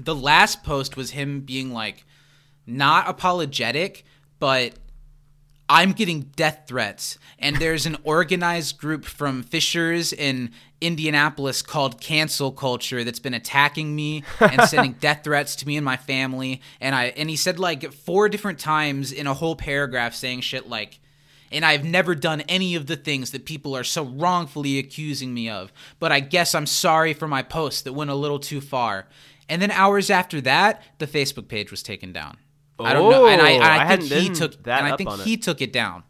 the 0.00 0.14
last 0.16 0.64
post 0.64 0.96
was 0.96 1.12
him 1.12 1.42
being 1.42 1.72
like, 1.72 2.04
not 2.66 3.08
apologetic, 3.08 4.04
but 4.40 4.72
I'm 5.68 5.92
getting 5.92 6.32
death 6.36 6.64
threats. 6.66 7.18
And 7.38 7.56
there's 7.56 7.86
an 7.86 7.96
organized 8.04 8.78
group 8.78 9.04
from 9.04 9.42
Fishers 9.42 10.12
in 10.12 10.50
Indianapolis 10.80 11.62
called 11.62 12.00
Cancel 12.00 12.52
Culture 12.52 13.04
that's 13.04 13.20
been 13.20 13.34
attacking 13.34 13.94
me 13.94 14.24
and 14.40 14.62
sending 14.68 14.92
death 14.94 15.24
threats 15.24 15.56
to 15.56 15.66
me 15.66 15.76
and 15.76 15.84
my 15.84 15.96
family. 15.96 16.60
And 16.80 16.94
I 16.94 17.06
and 17.16 17.30
he 17.30 17.36
said 17.36 17.58
like 17.58 17.92
four 17.92 18.28
different 18.28 18.58
times 18.58 19.12
in 19.12 19.26
a 19.26 19.34
whole 19.34 19.56
paragraph 19.56 20.14
saying 20.14 20.40
shit 20.40 20.68
like 20.68 20.98
and 21.52 21.64
I've 21.64 21.84
never 21.84 22.14
done 22.14 22.40
any 22.42 22.74
of 22.74 22.86
the 22.86 22.96
things 22.96 23.30
that 23.30 23.44
people 23.44 23.76
are 23.76 23.84
so 23.84 24.04
wrongfully 24.04 24.78
accusing 24.78 25.34
me 25.34 25.50
of. 25.50 25.72
But 25.98 26.10
I 26.10 26.20
guess 26.20 26.54
I'm 26.54 26.66
sorry 26.66 27.12
for 27.12 27.28
my 27.28 27.42
post 27.42 27.84
that 27.84 27.92
went 27.92 28.10
a 28.10 28.14
little 28.14 28.38
too 28.38 28.60
far. 28.60 29.06
And 29.48 29.60
then 29.60 29.70
hours 29.70 30.08
after 30.08 30.40
that, 30.40 30.82
the 30.98 31.06
Facebook 31.06 31.48
page 31.48 31.70
was 31.70 31.82
taken 31.82 32.12
down. 32.12 32.38
I 32.78 32.92
don't 32.94 33.10
know, 33.10 33.26
and 33.26 33.40
I, 33.40 33.52
Oh, 33.52 33.54
and 33.56 33.64
I, 33.64 33.92
I 33.92 33.96
think 33.96 34.10
he 34.10 34.28
took 34.30 34.62
that 34.64 34.82
and 34.84 34.92
I 34.92 34.96
think 34.96 35.10
on 35.10 35.20
it. 35.20 35.24
he 35.24 35.36
took 35.36 35.60
it 35.60 35.72
down. 35.72 36.02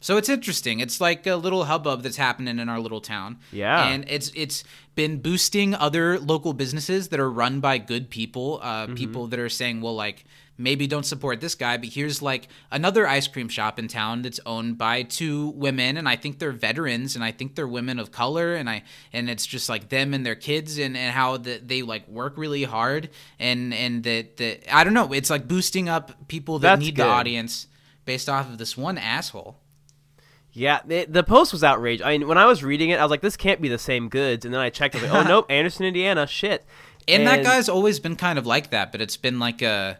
So 0.00 0.16
it's 0.16 0.28
interesting. 0.28 0.80
It's 0.80 1.00
like 1.00 1.26
a 1.28 1.36
little 1.36 1.64
hubbub 1.64 2.02
that's 2.02 2.16
happening 2.16 2.58
in 2.58 2.68
our 2.68 2.80
little 2.80 3.00
town. 3.00 3.38
Yeah. 3.52 3.86
and 3.88 4.04
it's 4.08 4.32
it's 4.34 4.64
been 4.96 5.20
boosting 5.20 5.74
other 5.74 6.18
local 6.18 6.52
businesses 6.54 7.08
that 7.08 7.20
are 7.20 7.30
run 7.30 7.60
by 7.60 7.78
good 7.78 8.10
people, 8.10 8.58
uh, 8.62 8.86
Mm-hmm. 8.86 8.94
people 8.94 9.26
that 9.28 9.38
are 9.38 9.48
saying, 9.48 9.80
well, 9.80 9.94
like 9.94 10.24
maybe 10.62 10.86
don't 10.86 11.04
support 11.04 11.40
this 11.40 11.54
guy, 11.54 11.76
but 11.76 11.88
here's 11.88 12.22
like 12.22 12.48
another 12.70 13.06
ice 13.06 13.26
cream 13.26 13.48
shop 13.48 13.78
in 13.78 13.88
town 13.88 14.22
that's 14.22 14.40
owned 14.46 14.78
by 14.78 15.02
two 15.02 15.48
women, 15.50 15.96
and 15.96 16.08
I 16.08 16.16
think 16.16 16.38
they're 16.38 16.52
veterans, 16.52 17.14
and 17.14 17.24
I 17.24 17.32
think 17.32 17.54
they're 17.54 17.68
women 17.68 17.98
of 17.98 18.10
color, 18.10 18.54
and 18.54 18.70
I 18.70 18.84
and 19.12 19.28
it's 19.28 19.46
just 19.46 19.68
like 19.68 19.88
them 19.88 20.14
and 20.14 20.24
their 20.24 20.34
kids, 20.34 20.78
and 20.78 20.96
and 20.96 21.12
how 21.12 21.36
that 21.38 21.68
they 21.68 21.82
like 21.82 22.06
work 22.08 22.34
really 22.36 22.64
hard, 22.64 23.10
and 23.38 23.74
and 23.74 24.04
that 24.04 24.36
that 24.38 24.74
I 24.74 24.84
don't 24.84 24.94
know, 24.94 25.12
it's 25.12 25.30
like 25.30 25.48
boosting 25.48 25.88
up 25.88 26.28
people 26.28 26.58
that 26.60 26.76
That's 26.76 26.80
need 26.80 26.96
good. 26.96 27.04
the 27.04 27.08
audience 27.08 27.66
based 28.04 28.28
off 28.28 28.48
of 28.48 28.58
this 28.58 28.76
one 28.76 28.98
asshole. 28.98 29.58
Yeah, 30.54 30.80
the, 30.84 31.06
the 31.06 31.22
post 31.22 31.52
was 31.52 31.64
outrageous. 31.64 32.04
I 32.04 32.18
mean, 32.18 32.28
when 32.28 32.36
I 32.36 32.44
was 32.44 32.62
reading 32.62 32.90
it, 32.90 33.00
I 33.00 33.02
was 33.02 33.10
like, 33.10 33.22
"This 33.22 33.36
can't 33.36 33.60
be 33.60 33.68
the 33.68 33.78
same 33.78 34.08
goods." 34.10 34.44
And 34.44 34.52
then 34.52 34.60
I 34.60 34.68
checked. 34.68 34.94
I 34.94 35.00
was 35.00 35.10
like, 35.10 35.24
"Oh 35.24 35.28
nope, 35.28 35.46
Anderson, 35.48 35.86
Indiana. 35.86 36.26
Shit." 36.26 36.64
And, 37.08 37.26
that 37.26 37.42
guy's 37.42 37.68
always 37.68 37.98
been 37.98 38.16
kind 38.16 38.38
of 38.38 38.46
like 38.46 38.70
that, 38.70 38.92
but 38.92 39.00
it's 39.00 39.16
been 39.16 39.38
like 39.38 39.60
a 39.62 39.98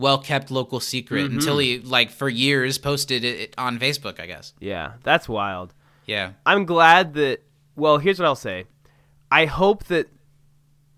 well 0.00 0.18
kept 0.18 0.50
local 0.50 0.80
secret 0.80 1.26
Mm-hmm. 1.26 1.38
until 1.38 1.58
he 1.58 1.78
like 1.78 2.10
for 2.10 2.28
years 2.28 2.78
posted 2.78 3.22
it 3.24 3.54
on 3.58 3.78
Facebook, 3.78 4.18
I 4.18 4.26
guess. 4.26 4.54
Yeah, 4.58 4.92
that's 5.04 5.28
wild. 5.28 5.74
Yeah. 6.06 6.32
I'm 6.44 6.64
glad 6.64 7.14
that. 7.14 7.42
Well, 7.76 7.98
here's 7.98 8.18
what 8.18 8.26
I'll 8.26 8.34
say. 8.34 8.64
I 9.30 9.44
hope 9.46 9.84
that 9.84 10.08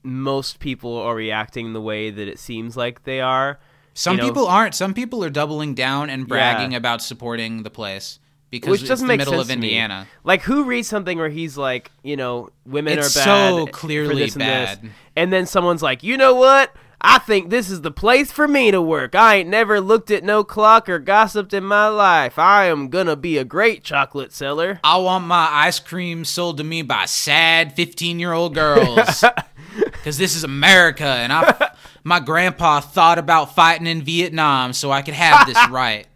most 0.02 0.58
people 0.58 0.96
are 0.96 1.14
reacting 1.14 1.72
the 1.72 1.80
way 1.80 2.10
that 2.10 2.26
it 2.28 2.38
seems 2.38 2.76
like 2.76 3.04
they 3.04 3.20
are. 3.20 3.60
Some 3.94 4.16
You 4.16 4.22
know, 4.22 4.28
people 4.28 4.46
aren't. 4.46 4.74
Some 4.74 4.94
people 4.94 5.22
are 5.24 5.30
doubling 5.30 5.74
down 5.74 6.10
and 6.10 6.26
bragging 6.26 6.72
Yeah. 6.72 6.78
about 6.78 7.02
supporting 7.02 7.62
the 7.62 7.70
place 7.70 8.18
because 8.50 8.70
which 8.70 8.80
it's 8.82 8.88
doesn't 8.88 9.06
the 9.06 9.12
make 9.12 9.18
middle 9.18 9.34
sense 9.34 9.44
of. 9.44 9.50
Indiana. 9.50 10.06
Like, 10.24 10.42
who 10.42 10.64
reads 10.64 10.88
something 10.88 11.18
where 11.18 11.28
he's 11.28 11.56
like, 11.58 11.90
you 12.02 12.16
know, 12.16 12.48
women 12.66 12.98
It's 12.98 13.14
are 13.16 13.20
bad, 13.20 13.24
so 13.50 13.66
clearly 13.66 14.22
this 14.24 14.34
and 14.34 14.40
bad. 14.40 14.90
and 15.14 15.32
then 15.32 15.46
someone's 15.46 15.82
like, 15.82 16.02
you 16.02 16.16
know 16.16 16.34
what? 16.34 16.74
I 17.04 17.18
think 17.18 17.50
this 17.50 17.68
is 17.68 17.80
the 17.80 17.90
place 17.90 18.30
for 18.30 18.46
me 18.46 18.70
to 18.70 18.80
work. 18.80 19.16
I 19.16 19.36
ain't 19.36 19.48
never 19.48 19.80
looked 19.80 20.10
at 20.12 20.22
no 20.22 20.44
clock 20.44 20.88
or 20.88 21.00
gossiped 21.00 21.52
in 21.52 21.64
my 21.64 21.88
life. 21.88 22.38
I 22.38 22.66
am 22.66 22.88
gonna 22.88 23.16
be 23.16 23.38
a 23.38 23.44
great 23.44 23.82
chocolate 23.82 24.32
seller. 24.32 24.78
I 24.84 24.98
want 24.98 25.24
my 25.24 25.48
ice 25.50 25.80
cream 25.80 26.24
sold 26.24 26.58
to 26.58 26.64
me 26.64 26.82
by 26.82 27.06
sad 27.06 27.74
15 27.74 28.20
year 28.20 28.32
old 28.32 28.54
girls. 28.54 29.24
Because 29.74 30.18
this 30.18 30.36
is 30.36 30.44
America, 30.44 31.06
and 31.06 31.32
I, 31.32 31.70
my 32.04 32.20
grandpa 32.20 32.80
thought 32.80 33.18
about 33.18 33.54
fighting 33.54 33.86
in 33.86 34.02
Vietnam 34.02 34.74
so 34.74 34.90
I 34.90 35.00
could 35.00 35.14
have 35.14 35.46
this 35.46 35.56
right. 35.70 36.06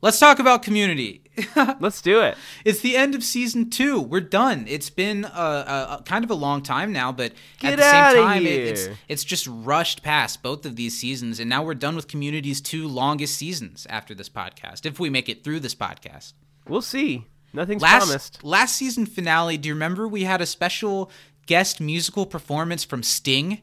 Let's 0.00 0.20
talk 0.20 0.38
about 0.38 0.62
community. 0.62 1.23
Let's 1.80 2.00
do 2.00 2.20
it. 2.20 2.36
It's 2.64 2.80
the 2.80 2.96
end 2.96 3.14
of 3.14 3.24
season 3.24 3.70
two. 3.70 4.00
We're 4.00 4.20
done. 4.20 4.66
It's 4.68 4.90
been 4.90 5.24
a, 5.24 5.28
a, 5.28 5.96
a 5.98 6.02
kind 6.04 6.24
of 6.24 6.30
a 6.30 6.34
long 6.34 6.62
time 6.62 6.92
now, 6.92 7.10
but 7.12 7.32
Get 7.58 7.74
at 7.74 7.78
the 7.78 7.90
same 8.14 8.24
time, 8.24 8.46
it, 8.46 8.52
it's 8.52 8.88
it's 9.08 9.24
just 9.24 9.46
rushed 9.48 10.02
past 10.02 10.42
both 10.42 10.64
of 10.64 10.76
these 10.76 10.96
seasons, 10.98 11.40
and 11.40 11.48
now 11.50 11.62
we're 11.64 11.74
done 11.74 11.96
with 11.96 12.06
Community's 12.08 12.60
two 12.60 12.86
longest 12.86 13.36
seasons 13.36 13.86
after 13.90 14.14
this 14.14 14.28
podcast. 14.28 14.86
If 14.86 15.00
we 15.00 15.10
make 15.10 15.28
it 15.28 15.42
through 15.44 15.60
this 15.60 15.74
podcast, 15.74 16.34
We'll 16.68 16.82
see. 16.82 17.26
Nothing's 17.52 17.82
last 17.82 18.06
promised. 18.06 18.44
last 18.44 18.76
season 18.76 19.06
finale. 19.06 19.56
Do 19.56 19.68
you 19.68 19.74
remember 19.74 20.08
we 20.08 20.24
had 20.24 20.40
a 20.40 20.46
special 20.46 21.10
guest 21.46 21.80
musical 21.80 22.26
performance 22.26 22.84
from 22.84 23.02
Sting? 23.02 23.60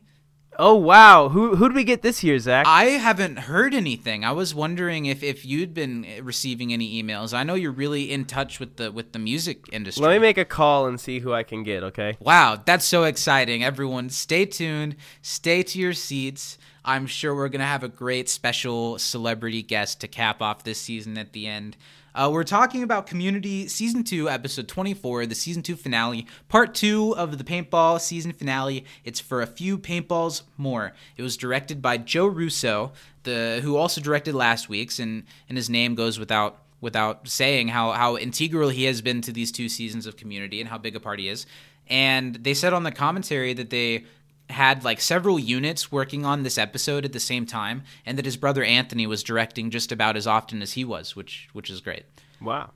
Oh 0.60 0.76
wow, 0.76 1.30
who 1.30 1.56
who 1.56 1.70
did 1.70 1.76
we 1.76 1.86
get 1.86 2.02
this 2.02 2.24
year, 2.24 2.38
Zach? 2.38 2.68
I 2.68 2.86
haven't 2.86 3.40
heard 3.40 3.74
anything. 3.74 4.26
I 4.26 4.34
was 4.34 4.54
wondering 4.54 5.06
if, 5.06 5.24
if 5.24 5.46
you'd 5.46 5.74
been 5.74 6.06
receiving 6.22 6.74
any 6.74 7.02
emails. 7.02 7.34
I 7.34 7.44
know 7.44 7.54
you're 7.54 7.72
really 7.72 8.12
in 8.12 8.26
touch 8.26 8.60
with 8.60 8.76
the 8.76 8.92
with 8.92 9.14
the 9.14 9.20
music 9.20 9.66
industry. 9.72 10.04
Let 10.04 10.12
me 10.12 10.20
make 10.20 10.38
a 10.38 10.46
call 10.46 10.88
and 10.88 11.00
see 11.00 11.20
who 11.20 11.34
I 11.34 11.44
can 11.44 11.64
get. 11.64 11.84
Okay. 11.84 12.18
Wow, 12.20 12.62
that's 12.64 12.86
so 12.86 13.06
exciting. 13.06 13.64
Everyone, 13.64 14.10
stay 14.10 14.46
tuned. 14.46 14.98
Stay 15.22 15.64
to 15.64 15.80
your 15.80 15.94
seats. 15.94 16.58
I'm 16.84 17.08
sure 17.08 17.34
we're 17.34 17.50
going 17.50 17.60
to 17.62 17.66
have 17.66 17.84
a 17.84 17.90
great 17.90 18.28
special 18.28 18.98
celebrity 18.98 19.62
guest 19.62 20.02
to 20.02 20.08
cap 20.08 20.42
off 20.42 20.64
this 20.64 20.80
season 20.80 21.18
at 21.18 21.32
the 21.32 21.48
end. 21.48 21.78
Uh, 22.14 22.30
we're 22.32 22.44
talking 22.44 22.84
about 22.84 23.08
Community 23.08 23.70
Season 23.70 24.04
2, 24.04 24.30
Episode 24.30 24.68
24, 24.68 25.28
the 25.28 25.36
Season 25.36 25.64
2 25.64 25.78
finale, 25.78 26.28
Part 26.50 26.76
2 26.76 27.16
of 27.16 27.38
the 27.38 27.44
Paintball 27.46 28.02
Season 28.02 28.34
finale. 28.34 28.84
It's 29.06 29.22
for 29.22 29.42
a 29.42 29.48
few 29.48 29.78
paintballs 29.78 30.42
more. 30.58 30.92
It 31.16 31.22
was 31.22 31.38
directed 31.38 31.82
by 31.82 31.98
Joe 31.98 32.28
Russo, 32.28 32.92
the 33.24 33.62
who 33.64 33.78
also 33.78 34.02
directed 34.02 34.36
last 34.36 34.68
week's, 34.68 35.00
and, 35.00 35.24
and 35.48 35.58
his 35.58 35.70
name 35.70 35.96
goes 35.96 36.20
without 36.20 36.58
without 36.82 37.28
saying 37.28 37.68
how, 37.68 37.92
how 37.92 38.18
integral 38.18 38.70
he 38.70 38.86
has 38.86 39.02
been 39.02 39.22
to 39.22 39.32
these 39.32 39.52
two 39.52 39.70
seasons 39.70 40.08
of 40.08 40.18
Community 40.18 40.60
and 40.60 40.68
how 40.68 40.80
big 40.80 40.96
a 40.96 41.00
part 41.00 41.20
he 41.20 41.30
is. 41.30 41.46
And 41.88 42.36
they 42.36 42.56
said 42.56 42.74
on 42.74 42.82
the 42.82 42.92
commentary 42.92 43.54
that 43.54 43.70
they 43.70 44.06
had 44.52 44.84
like 44.84 45.02
several 45.02 45.40
units 45.40 45.92
working 45.92 46.26
on 46.26 46.44
this 46.44 46.58
episode 46.58 47.06
at 47.06 47.14
the 47.14 47.20
same 47.20 47.46
time, 47.46 47.84
and 48.06 48.18
that 48.18 48.26
his 48.26 48.38
brother 48.38 48.64
Anthony 48.64 49.08
was 49.08 49.24
directing 49.24 49.70
just 49.70 49.92
about 49.92 50.16
as 50.16 50.28
often 50.28 50.62
as 50.62 50.74
he 50.74 50.86
was, 50.86 51.16
which 51.16 51.50
which 51.54 51.70
is 51.70 51.82
great. 51.82 52.06
Wow. 52.40 52.72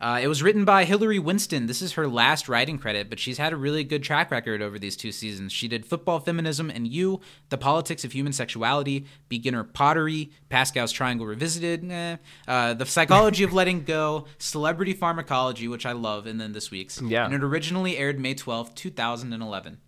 Uh, 0.00 0.18
it 0.22 0.28
was 0.28 0.42
written 0.42 0.64
by 0.64 0.84
Hilary 0.84 1.18
Winston. 1.18 1.66
This 1.66 1.82
is 1.82 1.92
her 1.92 2.08
last 2.08 2.48
writing 2.48 2.78
credit, 2.78 3.10
but 3.10 3.18
she's 3.18 3.36
had 3.36 3.52
a 3.52 3.56
really 3.56 3.84
good 3.84 4.02
track 4.02 4.30
record 4.30 4.62
over 4.62 4.78
these 4.78 4.96
two 4.96 5.12
seasons. 5.12 5.52
She 5.52 5.68
did 5.68 5.84
Football 5.84 6.20
Feminism 6.20 6.70
and 6.70 6.88
You, 6.88 7.20
The 7.50 7.58
Politics 7.58 8.02
of 8.02 8.12
Human 8.12 8.32
Sexuality, 8.32 9.04
Beginner 9.28 9.62
Pottery, 9.62 10.30
Pascal's 10.48 10.90
Triangle 10.90 11.26
Revisited, 11.26 11.90
eh, 11.90 12.16
uh, 12.48 12.72
The 12.72 12.86
Psychology 12.86 13.44
of 13.44 13.52
Letting 13.52 13.84
Go, 13.84 14.24
Celebrity 14.38 14.94
Pharmacology, 14.94 15.68
which 15.68 15.84
I 15.84 15.92
love, 15.92 16.26
and 16.26 16.40
then 16.40 16.52
this 16.52 16.70
week's. 16.70 17.02
Yeah. 17.02 17.26
And 17.26 17.34
it 17.34 17.44
originally 17.44 17.98
aired 17.98 18.18
May 18.18 18.34
12th, 18.34 18.74
2011. 18.74 19.80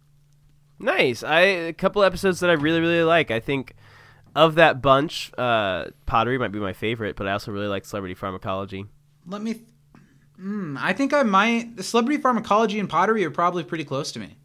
Nice. 0.83 1.23
I 1.23 1.41
a 1.41 1.73
couple 1.73 2.03
episodes 2.03 2.41
that 2.41 2.51
I 2.51 2.55
really 2.55 2.81
really 2.81 3.05
like. 3.05 3.31
I 3.31 3.41
think 3.41 3.75
of 4.35 4.57
that 4.57 4.83
bunch, 4.83 5.31
uh, 5.37 5.87
Pottery 6.07 6.39
might 6.39 6.53
be 6.53 6.59
my 6.59 6.73
favorite, 6.73 7.17
but 7.17 7.27
I 7.27 7.33
also 7.33 7.53
really 7.53 7.67
like 7.69 7.85
Celebrity 7.85 8.15
Pharmacology. 8.15 8.87
Let 9.27 9.43
me. 9.43 9.63
Mm, 10.41 10.77
I 10.81 10.93
think 10.93 11.13
I 11.13 11.23
might. 11.23 11.77
The 11.77 11.83
celebrity 11.83 12.21
pharmacology 12.21 12.81
and 12.81 12.89
pottery 12.89 13.25
are 13.25 13.31
probably 13.31 13.63
pretty 13.63 13.85
close 13.85 14.11
to 14.13 14.19
me. 14.19 14.37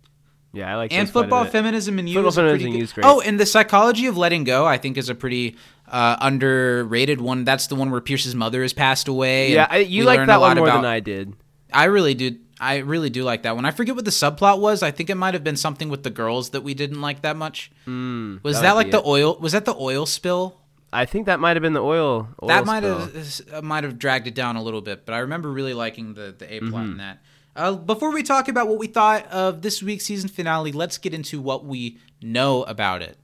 Yeah, 0.54 0.72
I 0.72 0.76
like 0.76 0.94
And 0.94 1.08
those 1.08 1.12
quite 1.12 1.20
a 1.22 1.24
football 1.24 1.46
feminism 1.46 2.00
and 2.00 2.08
you 2.08 2.16
Football 2.16 2.30
is 2.30 2.38
a 2.38 2.42
pretty 2.42 2.64
Feminism 2.66 2.82
and 2.82 2.94
great. 2.94 3.06
Oh, 3.06 3.22
and 3.22 3.40
the 3.40 3.46
psychology 3.46 4.06
of 4.08 4.18
letting 4.18 4.44
go, 4.44 4.66
I 4.66 4.78
think, 4.78 4.98
is 4.98 5.10
a 5.10 5.16
pretty 5.16 5.56
uh, 5.88 6.18
underrated 6.20 7.20
one. 7.22 7.44
That's 7.44 7.68
the 7.68 7.76
one 7.76 7.92
where 7.92 8.02
Pierce's 8.02 8.36
mother 8.36 8.62
has 8.62 8.74
passed 8.74 9.08
away. 9.08 9.54
Yeah, 9.54 9.68
I, 9.70 9.78
you 9.78 10.04
like 10.04 10.20
that 10.20 10.30
a 10.30 10.40
lot 10.40 10.50
one 10.50 10.58
more 10.58 10.68
about- 10.68 10.82
than 10.82 10.92
I 10.92 11.00
did. 11.00 11.34
I 11.74 11.86
really 11.86 12.14
do. 12.14 12.38
I 12.60 12.78
really 12.78 13.10
do 13.10 13.24
like 13.24 13.44
that 13.44 13.56
one. 13.56 13.66
I 13.66 13.72
forget 13.72 13.96
what 13.96 14.06
the 14.06 14.12
subplot 14.12 14.60
was. 14.60 14.82
I 14.82 14.92
think 14.92 15.10
it 15.10 15.16
might 15.16 15.34
have 15.36 15.44
been 15.44 15.58
something 15.58 15.90
with 15.90 16.04
the 16.04 16.10
girls 16.10 16.50
that 16.52 16.62
we 16.62 16.74
didn't 16.74 17.02
like 17.02 17.22
that 17.22 17.36
much. 17.38 17.72
Mm, 17.88 18.44
was 18.44 18.56
that 18.58 18.62
that, 18.64 18.76
like 18.76 18.92
the 18.92 18.98
it. 19.00 19.06
oil? 19.06 19.38
Was 19.40 19.52
that 19.52 19.66
the 19.66 19.76
oil 19.76 20.06
spill? 20.06 20.60
I 20.92 21.06
think 21.06 21.26
that 21.28 21.40
might 21.40 21.56
have 21.56 21.62
been 21.62 21.74
the 21.74 21.84
oil. 21.84 22.30
oil 22.42 22.48
that 22.48 22.66
might 22.66 22.80
spill. 22.80 23.00
have 23.00 23.42
uh, 23.54 23.62
might 23.62 23.84
have 23.84 24.00
dragged 24.00 24.26
it 24.28 24.34
down 24.34 24.56
a 24.56 24.64
little 24.64 24.82
bit, 24.82 25.06
but 25.06 25.14
I 25.14 25.20
remember 25.20 25.52
really 25.52 25.74
liking 25.74 26.14
the 26.16 26.34
the 26.38 26.52
A 26.52 26.60
plot 26.62 26.72
Mm-hmm. 26.84 26.92
in 26.94 26.98
that. 26.98 27.22
Uh, 27.56 27.74
before 27.74 28.12
we 28.12 28.22
talk 28.24 28.48
about 28.48 28.68
what 28.68 28.78
we 28.80 28.88
thought 28.88 29.28
of 29.32 29.62
this 29.64 29.82
week's 29.84 30.06
season 30.06 30.30
finale, 30.30 30.72
let's 30.72 30.98
get 31.00 31.14
into 31.14 31.42
what 31.42 31.66
we 31.66 31.98
know 32.22 32.64
about 32.64 33.02
it. 33.02 33.18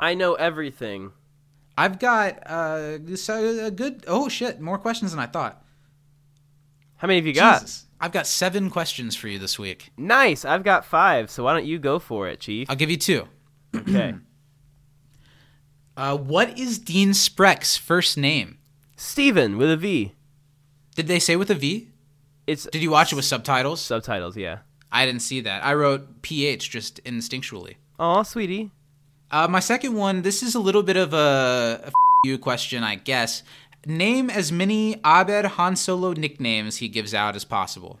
I 0.00 0.14
know 0.14 0.34
everything. 0.34 1.12
I've 1.76 1.98
got 1.98 2.38
uh, 2.46 2.98
a 2.98 3.70
good. 3.70 4.04
Oh 4.06 4.28
shit! 4.28 4.60
More 4.60 4.78
questions 4.78 5.12
than 5.12 5.20
I 5.20 5.26
thought. 5.26 5.62
How 6.96 7.06
many 7.08 7.18
have 7.18 7.26
you 7.26 7.34
got? 7.34 7.62
Jesus. 7.62 7.86
I've 8.04 8.12
got 8.12 8.26
seven 8.26 8.68
questions 8.68 9.16
for 9.16 9.28
you 9.28 9.38
this 9.38 9.58
week. 9.58 9.90
Nice. 9.96 10.44
I've 10.44 10.62
got 10.62 10.84
five. 10.84 11.30
So 11.30 11.42
why 11.44 11.54
don't 11.54 11.64
you 11.64 11.78
go 11.78 11.98
for 11.98 12.28
it, 12.28 12.38
Chief? 12.40 12.68
I'll 12.68 12.76
give 12.76 12.90
you 12.90 12.98
two. 12.98 13.26
Okay. 13.74 14.14
Uh, 15.96 16.16
what 16.16 16.58
is 16.58 16.80
Dean 16.80 17.10
Spreck's 17.10 17.76
first 17.76 18.18
name? 18.18 18.58
Steven 18.96 19.56
with 19.56 19.70
a 19.70 19.76
V. 19.76 20.12
Did 20.96 21.06
they 21.06 21.20
say 21.20 21.36
with 21.36 21.50
a 21.50 21.54
V? 21.54 21.86
It's 22.48 22.64
Did 22.64 22.82
you 22.82 22.90
watch 22.90 23.12
it 23.12 23.14
with 23.14 23.24
subtitles? 23.24 23.80
subtitles. 23.80 24.36
Yeah. 24.36 24.58
I 24.90 25.06
didn't 25.06 25.22
see 25.22 25.40
that. 25.42 25.64
I 25.64 25.72
wrote 25.74 26.22
PH 26.22 26.68
just 26.68 27.02
instinctually. 27.04 27.76
Aw, 28.00 28.24
sweetie. 28.24 28.72
Uh, 29.30 29.46
my 29.48 29.60
second 29.60 29.94
one, 29.94 30.22
this 30.22 30.42
is 30.42 30.56
a 30.56 30.60
little 30.60 30.82
bit 30.82 30.96
of 30.96 31.12
a, 31.14 31.80
a 31.84 31.86
f- 31.86 31.92
you 32.24 32.38
question, 32.38 32.82
I 32.82 32.96
guess. 32.96 33.44
Name 33.86 34.30
as 34.30 34.50
many 34.50 35.00
Abed 35.04 35.44
Han 35.44 35.76
Solo 35.76 36.12
nicknames 36.12 36.78
he 36.78 36.88
gives 36.88 37.14
out 37.14 37.36
as 37.36 37.44
possible. 37.44 37.98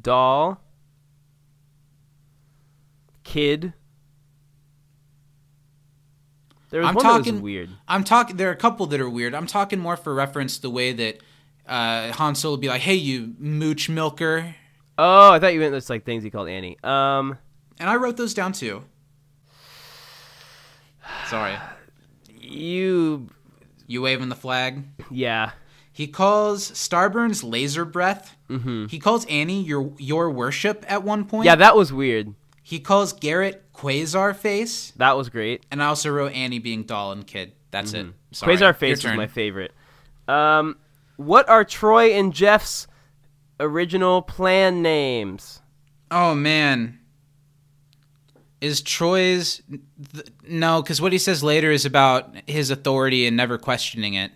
Doll. 0.00 0.60
Kid. 3.22 3.72
There 6.70 6.80
was 6.80 6.88
I'm 6.88 6.94
one 6.94 7.04
that 7.04 7.10
talking 7.10 7.34
was 7.34 7.42
weird. 7.42 7.70
I'm 7.86 8.04
talking. 8.04 8.36
There 8.36 8.48
are 8.48 8.52
a 8.52 8.56
couple 8.56 8.86
that 8.86 9.00
are 9.00 9.08
weird. 9.08 9.34
I'm 9.34 9.46
talking 9.46 9.78
more 9.78 9.96
for 9.96 10.12
reference 10.12 10.58
the 10.58 10.70
way 10.70 10.92
that 10.92 11.18
uh, 11.66 12.12
Han 12.12 12.34
Solo 12.34 12.54
would 12.54 12.60
be 12.60 12.68
like, 12.68 12.80
"Hey, 12.80 12.94
you 12.94 13.34
mooch 13.38 13.88
milker," 13.88 14.56
Oh, 14.96 15.32
I 15.32 15.38
thought 15.38 15.52
you 15.52 15.60
meant 15.60 15.72
those 15.72 15.90
like 15.90 16.04
things 16.04 16.22
he 16.22 16.30
called 16.30 16.48
Annie. 16.48 16.78
Um, 16.84 17.38
and 17.80 17.90
I 17.90 17.96
wrote 17.96 18.16
those 18.16 18.34
down 18.34 18.52
too. 18.52 18.84
Sorry, 21.26 21.56
you, 22.54 23.28
you 23.86 24.02
waving 24.02 24.28
the 24.28 24.34
flag. 24.36 24.84
yeah. 25.10 25.52
He 25.92 26.08
calls 26.08 26.72
Starburns 26.72 27.48
laser 27.48 27.84
breath. 27.84 28.36
Mm-hmm. 28.50 28.86
He 28.86 28.98
calls 28.98 29.24
Annie 29.26 29.62
your 29.62 29.92
your 29.96 30.28
worship 30.28 30.84
at 30.88 31.04
one 31.04 31.24
point. 31.24 31.46
Yeah, 31.46 31.54
that 31.54 31.76
was 31.76 31.92
weird. 31.92 32.34
He 32.64 32.80
calls 32.80 33.12
Garrett 33.12 33.62
Quasar 33.72 34.34
face. 34.34 34.92
That 34.96 35.16
was 35.16 35.28
great. 35.28 35.64
And 35.70 35.80
I 35.80 35.86
also 35.86 36.10
wrote 36.10 36.32
Annie 36.32 36.58
being 36.58 36.82
doll 36.82 37.12
and 37.12 37.24
kid. 37.24 37.52
That's 37.70 37.92
it. 37.92 38.06
Sorry. 38.32 38.56
Quasar 38.56 38.74
Face 38.74 38.96
was 38.96 39.02
turn. 39.02 39.16
my 39.16 39.28
favorite. 39.28 39.70
Um, 40.26 40.78
what 41.16 41.48
are 41.48 41.64
Troy 41.64 42.12
and 42.14 42.32
Jeff's 42.32 42.88
original 43.60 44.20
plan 44.20 44.82
names? 44.82 45.60
Oh 46.10 46.34
man. 46.34 46.98
Is 48.64 48.80
Troy's 48.80 49.60
th- 50.12 50.26
no? 50.48 50.80
Because 50.82 51.00
what 51.00 51.12
he 51.12 51.18
says 51.18 51.42
later 51.42 51.70
is 51.70 51.84
about 51.84 52.34
his 52.46 52.70
authority 52.70 53.26
and 53.26 53.36
never 53.36 53.58
questioning 53.58 54.14
it. 54.14 54.32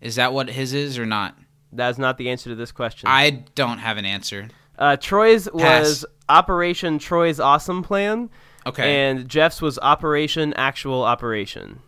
Is 0.00 0.16
that 0.16 0.32
what 0.32 0.48
his 0.50 0.72
is 0.74 0.98
or 0.98 1.06
not? 1.06 1.38
That's 1.72 1.96
not 1.98 2.18
the 2.18 2.28
answer 2.30 2.50
to 2.50 2.56
this 2.56 2.72
question. 2.72 3.08
I 3.08 3.44
don't 3.54 3.78
have 3.78 3.96
an 3.96 4.04
answer. 4.04 4.48
uh, 4.78 4.96
Troy's 4.96 5.48
was 5.52 6.04
Operation 6.28 6.98
Troy's 6.98 7.40
Awesome 7.40 7.82
Plan, 7.82 8.28
Okay. 8.66 9.08
and 9.08 9.28
Jeff's 9.28 9.62
was 9.62 9.78
Operation 9.78 10.52
Actual 10.54 11.02
Operation. 11.02 11.80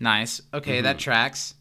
nice. 0.00 0.40
Okay, 0.54 0.76
Mm-hmm. 0.76 0.84
that 0.84 0.98
tracks. 0.98 1.54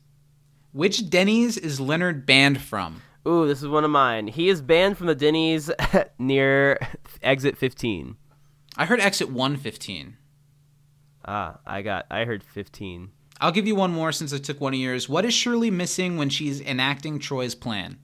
Which 0.74 1.10
Denny's 1.10 1.58
is 1.58 1.80
Leonard 1.80 2.26
banned 2.26 2.62
from? 2.62 3.02
Ooh, 3.28 3.48
this 3.48 3.62
is 3.62 3.68
one 3.68 3.84
of 3.84 3.92
mine. 3.92 4.28
He 4.28 4.50
is 4.50 4.62
banned 4.62 4.98
from 4.98 5.08
the 5.08 5.16
Denny's 5.16 5.70
near 6.20 6.78
exit 7.24 7.58
15. 7.58 8.16
I 8.78 8.86
heard 8.86 9.00
exit 9.00 9.30
115. 9.30 10.18
Ah, 11.26 11.60
I 11.66 11.82
got. 11.82 12.06
I 12.10 12.26
heard 12.26 12.44
15. 12.44 13.12
I'll 13.40 13.52
give 13.52 13.68
you 13.68 13.76
one 13.76 13.92
more 13.92 14.12
since 14.12 14.34
I 14.34 14.38
took 14.38 14.62
one 14.62 14.74
of 14.74 14.80
yours. 14.80 15.10
What 15.10 15.26
is 15.26 15.34
Shirley 15.34 15.72
missing 15.72 16.18
when 16.18 16.30
she's 16.30 16.62
enacting 16.62 17.20
Troy's 17.20 17.56
plan? 17.56 18.00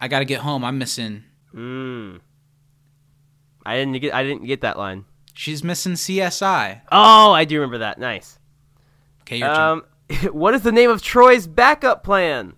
I 0.00 0.08
gotta 0.08 0.24
get 0.24 0.40
home. 0.40 0.64
I'm 0.64 0.78
missing. 0.78 1.24
Mm. 1.54 2.20
I 3.64 3.76
didn't 3.76 4.00
get. 4.00 4.12
I 4.12 4.22
didn't 4.22 4.46
get 4.46 4.60
that 4.62 4.76
line. 4.76 5.04
She's 5.32 5.64
missing 5.64 5.92
CSI. 5.92 6.82
Oh, 6.92 7.32
I 7.32 7.44
do 7.44 7.56
remember 7.56 7.78
that. 7.78 7.98
Nice. 7.98 8.38
Okay, 9.22 9.38
your 9.38 9.48
turn. 9.48 9.82
Um, 10.10 10.32
what 10.32 10.54
is 10.54 10.62
the 10.62 10.72
name 10.72 10.90
of 10.90 11.02
Troy's 11.02 11.46
backup 11.46 12.04
plan? 12.04 12.54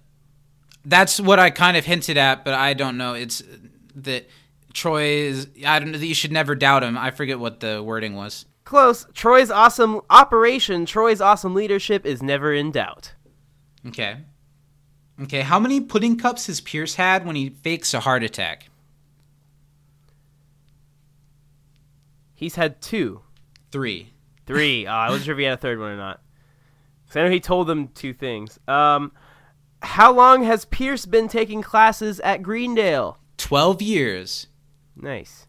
That's 0.85 1.21
what 1.21 1.39
I 1.39 1.51
kind 1.51 1.77
of 1.77 1.85
hinted 1.85 2.17
at, 2.17 2.45
but 2.45 2.55
I 2.55 2.75
don't 2.75 2.97
know. 2.97 3.15
It's 3.15 3.43
that 3.95 4.29
Troy 4.77 5.05
is. 5.05 5.49
I 5.67 5.79
don't 5.79 5.91
know. 5.91 5.99
You 5.99 6.15
should 6.15 6.33
never 6.33 6.55
doubt 6.55 6.83
him. 6.83 6.99
I 6.99 7.11
forget 7.11 7.39
what 7.41 7.61
the 7.61 7.83
wording 7.83 8.15
was. 8.15 8.45
Close. 8.65 9.07
Troy's 9.15 9.51
awesome 9.51 10.03
operation. 10.11 10.85
Troy's 10.85 11.23
awesome 11.23 11.55
leadership 11.55 12.05
is 12.05 12.23
never 12.23 12.53
in 12.53 12.73
doubt. 12.73 13.15
Okay. 13.87 14.19
Okay. 15.23 15.41
How 15.41 15.59
many 15.59 15.81
pudding 15.81 16.19
cups 16.19 16.47
has 16.49 16.61
Pierce 16.61 16.97
had 16.97 17.25
when 17.25 17.37
he 17.37 17.49
fakes 17.49 17.95
a 17.95 18.01
heart 18.01 18.23
attack? 18.23 18.69
He's 22.35 22.57
had 22.57 22.83
two, 22.83 23.23
Three. 23.73 24.13
three. 24.47 24.87
oh, 24.87 24.91
I 24.93 25.09
wasn't 25.09 25.25
sure 25.25 25.35
if 25.35 25.39
he 25.39 25.45
had 25.45 25.55
a 25.55 25.57
third 25.61 25.79
one 25.79 25.91
or 25.93 25.97
not. 25.97 26.21
'Cause 27.09 27.17
I 27.17 27.23
know 27.23 27.31
he 27.31 27.41
told 27.41 27.67
them 27.69 27.89
two 27.89 28.13
things. 28.13 28.59
Um, 28.69 29.13
how 29.81 30.13
long 30.13 30.43
has 30.43 30.65
Pierce 30.65 31.07
been 31.07 31.29
taking 31.29 31.63
classes 31.63 32.19
at 32.21 32.43
Greendale? 32.43 33.19
Twelve 33.39 33.81
years. 33.81 34.49
Nice. 34.97 35.47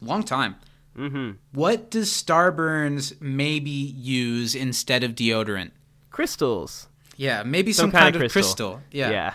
Long 0.00 0.22
time. 0.22 0.56
Mm-hmm. 0.96 1.32
What 1.52 1.90
does 1.90 2.10
Starburns 2.10 3.20
maybe 3.20 3.70
use 3.70 4.54
instead 4.54 5.02
of 5.04 5.12
deodorant? 5.14 5.70
Crystals. 6.10 6.88
Yeah, 7.16 7.42
maybe 7.44 7.72
some, 7.72 7.84
Some 7.84 7.90
kind, 7.92 8.02
kind 8.14 8.16
of 8.16 8.20
crystal. 8.32 8.42
crystal. 8.42 8.80
Yeah. 8.90 9.10
Yeah. 9.10 9.34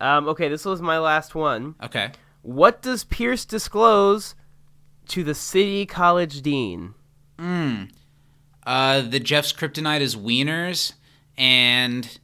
Um, 0.00 0.28
okay, 0.28 0.48
this 0.48 0.64
was 0.64 0.80
my 0.82 0.98
last 0.98 1.34
one. 1.34 1.74
Okay. 1.82 2.12
What 2.42 2.82
does 2.82 3.04
Pierce 3.04 3.44
disclose 3.44 4.34
to 5.08 5.24
the 5.24 5.34
city 5.34 5.86
college 5.86 6.42
dean? 6.42 6.94
Uh, 8.66 9.00
the 9.02 9.20
Jeff's 9.20 9.52
kryptonite 9.52 10.00
is 10.00 10.16
wieners, 10.16 10.92
and 11.36 12.18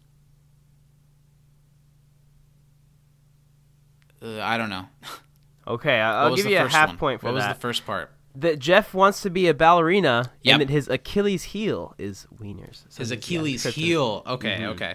uh, 4.22 4.40
I 4.40 4.56
don't 4.58 4.70
know. 4.70 4.86
Okay, 5.70 5.98
What 5.98 6.04
I'll 6.04 6.36
give 6.36 6.46
you 6.46 6.58
a 6.58 6.68
half 6.68 6.88
one? 6.90 6.96
point 6.98 7.20
for 7.20 7.26
what 7.26 7.38
that. 7.38 7.48
was 7.48 7.56
the 7.56 7.60
first 7.60 7.86
part? 7.86 8.10
that 8.36 8.60
Jeff 8.60 8.94
wants 8.94 9.22
to 9.22 9.30
be 9.30 9.48
a 9.48 9.54
ballerina 9.54 10.30
Yep. 10.42 10.52
and 10.52 10.60
that 10.62 10.70
his 10.72 10.86
Achilles 10.88 11.42
heel 11.44 11.94
is 11.98 12.28
wieners. 12.40 12.84
So 12.88 13.00
His 13.00 13.10
yeah, 13.10 13.16
Achilles 13.16 13.64
heel. 13.64 14.22
Okay, 14.24 14.64
okay. 14.66 14.94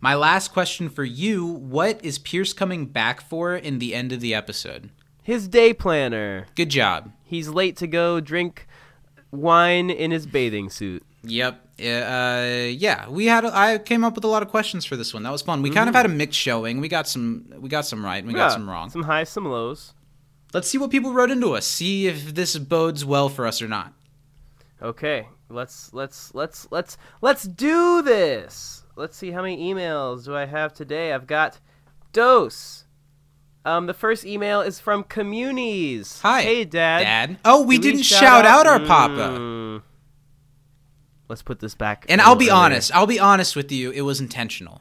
My 0.00 0.14
last 0.14 0.52
question 0.54 0.88
for 0.88 1.04
you: 1.04 1.44
What 1.44 2.02
is 2.02 2.18
Pierce 2.18 2.54
coming 2.54 2.86
back 2.86 3.20
for 3.20 3.54
in 3.54 3.80
the 3.80 3.94
end 3.94 4.12
of 4.12 4.20
the 4.20 4.34
episode? 4.34 4.88
His 5.22 5.46
day 5.46 5.74
planner. 5.74 6.46
Good 6.56 6.70
job. 6.70 7.12
He's 7.22 7.50
late 7.50 7.76
to 7.76 7.86
go 7.86 8.18
drink 8.18 8.66
wine 9.30 9.90
in 9.90 10.10
his 10.10 10.26
bathing 10.26 10.70
suit. 10.70 11.04
Yep. 11.22 11.60
Uh, 11.78 12.68
yeah, 12.70 13.08
we 13.10 13.26
had. 13.26 13.44
I 13.44 13.76
came 13.78 14.04
up 14.04 14.14
with 14.14 14.24
a 14.24 14.28
lot 14.28 14.42
of 14.42 14.48
questions 14.48 14.84
for 14.86 14.96
this 14.96 15.12
one. 15.12 15.22
That 15.22 15.32
was 15.32 15.42
fun. 15.42 15.60
We 15.60 15.70
kind 15.70 15.88
of 15.88 15.94
had 15.94 16.06
a 16.06 16.08
mixed 16.10 16.38
showing. 16.38 16.80
We 16.80 16.88
got 16.88 17.06
some. 17.06 17.44
We 17.58 17.68
got 17.68 17.84
some 17.86 18.02
right. 18.04 18.18
and 18.24 18.28
We 18.28 18.32
got 18.34 18.52
some 18.52 18.68
wrong. 18.68 18.88
Some 18.90 19.02
highs, 19.02 19.28
some 19.28 19.44
lows. 19.44 19.92
Let's 20.52 20.68
see 20.68 20.78
what 20.78 20.90
people 20.90 21.12
wrote 21.12 21.30
into 21.30 21.52
us. 21.54 21.66
See 21.66 22.06
if 22.06 22.34
this 22.34 22.58
bodes 22.58 23.04
well 23.04 23.28
for 23.28 23.46
us 23.46 23.62
or 23.62 23.68
not. 23.68 23.92
Okay, 24.82 25.28
let's 25.48 25.92
let's 25.92 26.34
let's 26.34 26.66
let's 26.70 26.96
let's 27.20 27.44
do 27.44 28.02
this. 28.02 28.84
Let's 28.96 29.16
see 29.16 29.30
how 29.30 29.42
many 29.42 29.72
emails 29.72 30.24
do 30.24 30.34
I 30.34 30.46
have 30.46 30.72
today. 30.72 31.12
I've 31.12 31.26
got 31.26 31.60
dose. 32.12 32.84
Um, 33.64 33.86
the 33.86 33.94
first 33.94 34.24
email 34.24 34.62
is 34.62 34.80
from 34.80 35.04
Communies. 35.04 36.20
Hi. 36.22 36.42
Hey, 36.42 36.64
Dad. 36.64 37.00
Dad. 37.00 37.38
Oh, 37.44 37.62
we 37.62 37.76
Did 37.76 37.92
didn't 37.92 38.02
shout, 38.04 38.46
out 38.46 38.66
our 38.66 38.80
papa. 38.80 39.38
Mm. 39.38 39.82
Let's 41.28 41.42
put 41.42 41.60
this 41.60 41.74
back. 41.74 42.06
And 42.08 42.20
I'll 42.22 42.34
be 42.36 42.46
earlier. 42.46 42.54
honest. 42.54 42.94
I'll 42.94 43.06
be 43.06 43.20
honest 43.20 43.54
with 43.54 43.70
you. 43.70 43.90
It 43.90 44.00
was 44.00 44.18
intentional. 44.20 44.80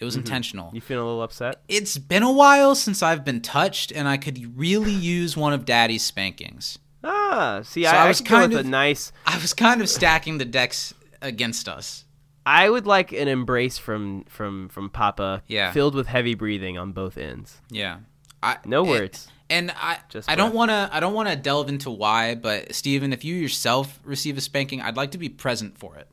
It 0.00 0.04
was 0.04 0.16
intentional. 0.16 0.70
You 0.72 0.80
feeling 0.80 1.04
a 1.04 1.06
little 1.06 1.22
upset? 1.22 1.60
It's 1.68 1.98
been 1.98 2.22
a 2.22 2.32
while 2.32 2.74
since 2.74 3.02
I've 3.02 3.24
been 3.24 3.40
touched, 3.42 3.92
and 3.92 4.08
I 4.08 4.16
could 4.16 4.58
really 4.58 4.92
use 4.92 5.36
one 5.36 5.52
of 5.52 5.64
Daddy's 5.66 6.02
spankings. 6.02 6.78
Ah, 7.04 7.60
see, 7.62 7.84
So 7.84 7.90
I, 7.90 8.04
I 8.04 8.08
was 8.08 8.20
kind 8.20 8.52
of- 8.54 8.60
a 8.60 8.62
nice. 8.68 9.12
I 9.26 9.36
was 9.38 9.52
kind 9.54 9.80
of 9.80 9.88
stacking 9.88 10.38
the 10.38 10.44
decks 10.46 10.94
against 11.20 11.68
us. 11.68 12.04
I 12.46 12.70
would 12.70 12.86
like 12.86 13.12
an 13.12 13.28
embrace 13.28 13.76
from 13.76 14.24
from 14.24 14.70
from 14.70 14.88
Papa. 14.88 15.42
Yeah. 15.46 15.70
Filled 15.72 15.94
with 15.94 16.06
heavy 16.06 16.34
breathing 16.34 16.78
on 16.78 16.92
both 16.92 17.18
ends. 17.18 17.58
Yeah. 17.70 17.98
I, 18.42 18.56
No 18.64 18.82
words. 18.82 19.28
And 19.50 19.70
I, 19.76 19.98
Just 20.08 20.30
I 20.30 20.34
don't 20.36 20.54
want 20.54 20.70
to, 20.70 20.88
I 20.92 21.00
don't 21.00 21.12
want 21.12 21.28
to 21.28 21.36
delve 21.36 21.68
into 21.68 21.90
why, 21.90 22.34
but 22.36 22.74
Steven, 22.74 23.12
if 23.12 23.24
you 23.24 23.34
yourself 23.34 23.98
receive 24.04 24.38
a 24.38 24.40
spanking, 24.40 24.80
I'd 24.80 24.96
like 24.96 25.10
to 25.10 25.18
be 25.18 25.28
present 25.28 25.76
for 25.76 25.96
it. 25.96 26.08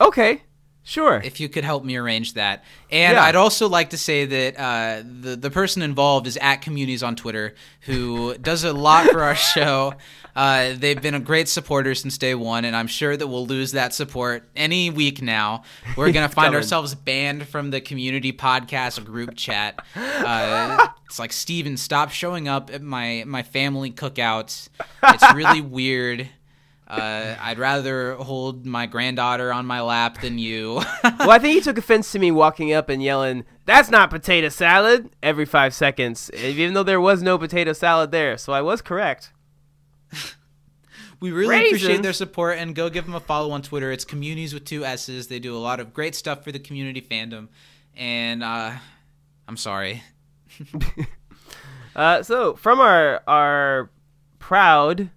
Okay, 0.00 0.42
sure. 0.88 1.20
If 1.22 1.38
you 1.38 1.48
could 1.48 1.64
help 1.64 1.84
me 1.84 1.96
arrange 1.96 2.32
that, 2.34 2.64
and 2.90 3.14
Yeah. 3.14 3.22
I'd 3.24 3.36
also 3.36 3.68
like 3.68 3.90
to 3.90 3.98
say 3.98 4.24
that 4.24 4.56
uh, 4.58 5.02
the 5.04 5.36
the 5.36 5.50
person 5.50 5.82
involved 5.82 6.26
is 6.26 6.36
at 6.38 6.62
Communities 6.62 7.02
on 7.02 7.14
Twitter, 7.14 7.54
who 7.82 8.36
does 8.50 8.64
a 8.64 8.72
lot 8.72 9.06
for 9.10 9.22
our 9.22 9.34
show. 9.34 9.94
Uh, 10.34 10.74
they've 10.76 11.02
been 11.02 11.14
a 11.14 11.20
great 11.20 11.48
supporter 11.48 11.94
since 11.94 12.16
day 12.16 12.34
one, 12.34 12.64
and 12.64 12.74
I'm 12.76 12.86
sure 12.86 13.16
that 13.16 13.26
we'll 13.26 13.46
lose 13.46 13.72
that 13.72 13.92
support 13.92 14.48
any 14.54 14.88
week 14.88 15.20
now. 15.20 15.64
We're 15.96 16.12
gonna 16.12 16.28
find 16.40 16.54
ourselves 16.54 16.94
banned 16.94 17.48
from 17.48 17.70
the 17.70 17.80
community 17.80 18.32
podcast 18.32 19.04
group 19.04 19.34
chat. 19.36 19.84
Uh, 19.96 20.88
it's 21.06 21.18
like 21.18 21.32
Steven, 21.32 21.76
stop 21.76 22.10
showing 22.10 22.48
up 22.48 22.70
at 22.72 22.82
my 22.82 23.24
my 23.26 23.42
family 23.42 23.90
cookouts. 23.90 24.68
It's 25.02 25.34
really 25.34 25.60
weird. 25.60 26.28
Uh, 26.88 27.36
I'd 27.38 27.58
rather 27.58 28.14
hold 28.14 28.64
my 28.64 28.86
granddaughter 28.86 29.52
on 29.52 29.66
my 29.66 29.82
lap 29.82 30.22
than 30.22 30.38
you. 30.38 30.80
well, 31.04 31.30
I 31.30 31.38
think 31.38 31.54
he 31.54 31.60
took 31.60 31.76
offense 31.76 32.10
to 32.12 32.18
me 32.18 32.30
walking 32.30 32.72
up 32.72 32.88
and 32.88 33.02
yelling, 33.02 33.44
"That's 33.66 33.90
not 33.90 34.08
potato 34.08 34.48
salad!" 34.48 35.10
every 35.22 35.44
five 35.44 35.74
seconds, 35.74 36.30
even 36.34 36.72
though 36.72 36.82
there 36.82 37.00
was 37.00 37.22
no 37.22 37.36
potato 37.36 37.74
salad 37.74 38.10
there. 38.10 38.38
So 38.38 38.54
I 38.54 38.62
was 38.62 38.80
correct. 38.80 39.32
We 41.20 41.32
really 41.32 41.66
appreciate 41.66 42.02
their 42.02 42.12
support 42.12 42.58
and 42.58 42.74
go 42.74 42.88
give 42.88 43.04
them 43.04 43.14
a 43.14 43.20
follow 43.20 43.50
on 43.50 43.60
Twitter. 43.60 43.90
It's 43.90 44.04
communities 44.04 44.54
with 44.54 44.64
two 44.64 44.84
S's. 44.84 45.26
They 45.26 45.40
do 45.40 45.56
a 45.56 45.58
lot 45.58 45.80
of 45.80 45.92
great 45.92 46.14
stuff 46.14 46.44
for 46.44 46.52
the 46.52 46.60
community 46.60 47.02
fandom. 47.02 47.48
And 47.96 48.42
uh, 48.42 48.72
I'm 49.46 49.56
sorry. 49.56 50.02
Uh, 51.96 52.22
so 52.22 52.54
from 52.54 52.78
our 52.78 53.22
our 53.26 53.90
proud 54.38 55.10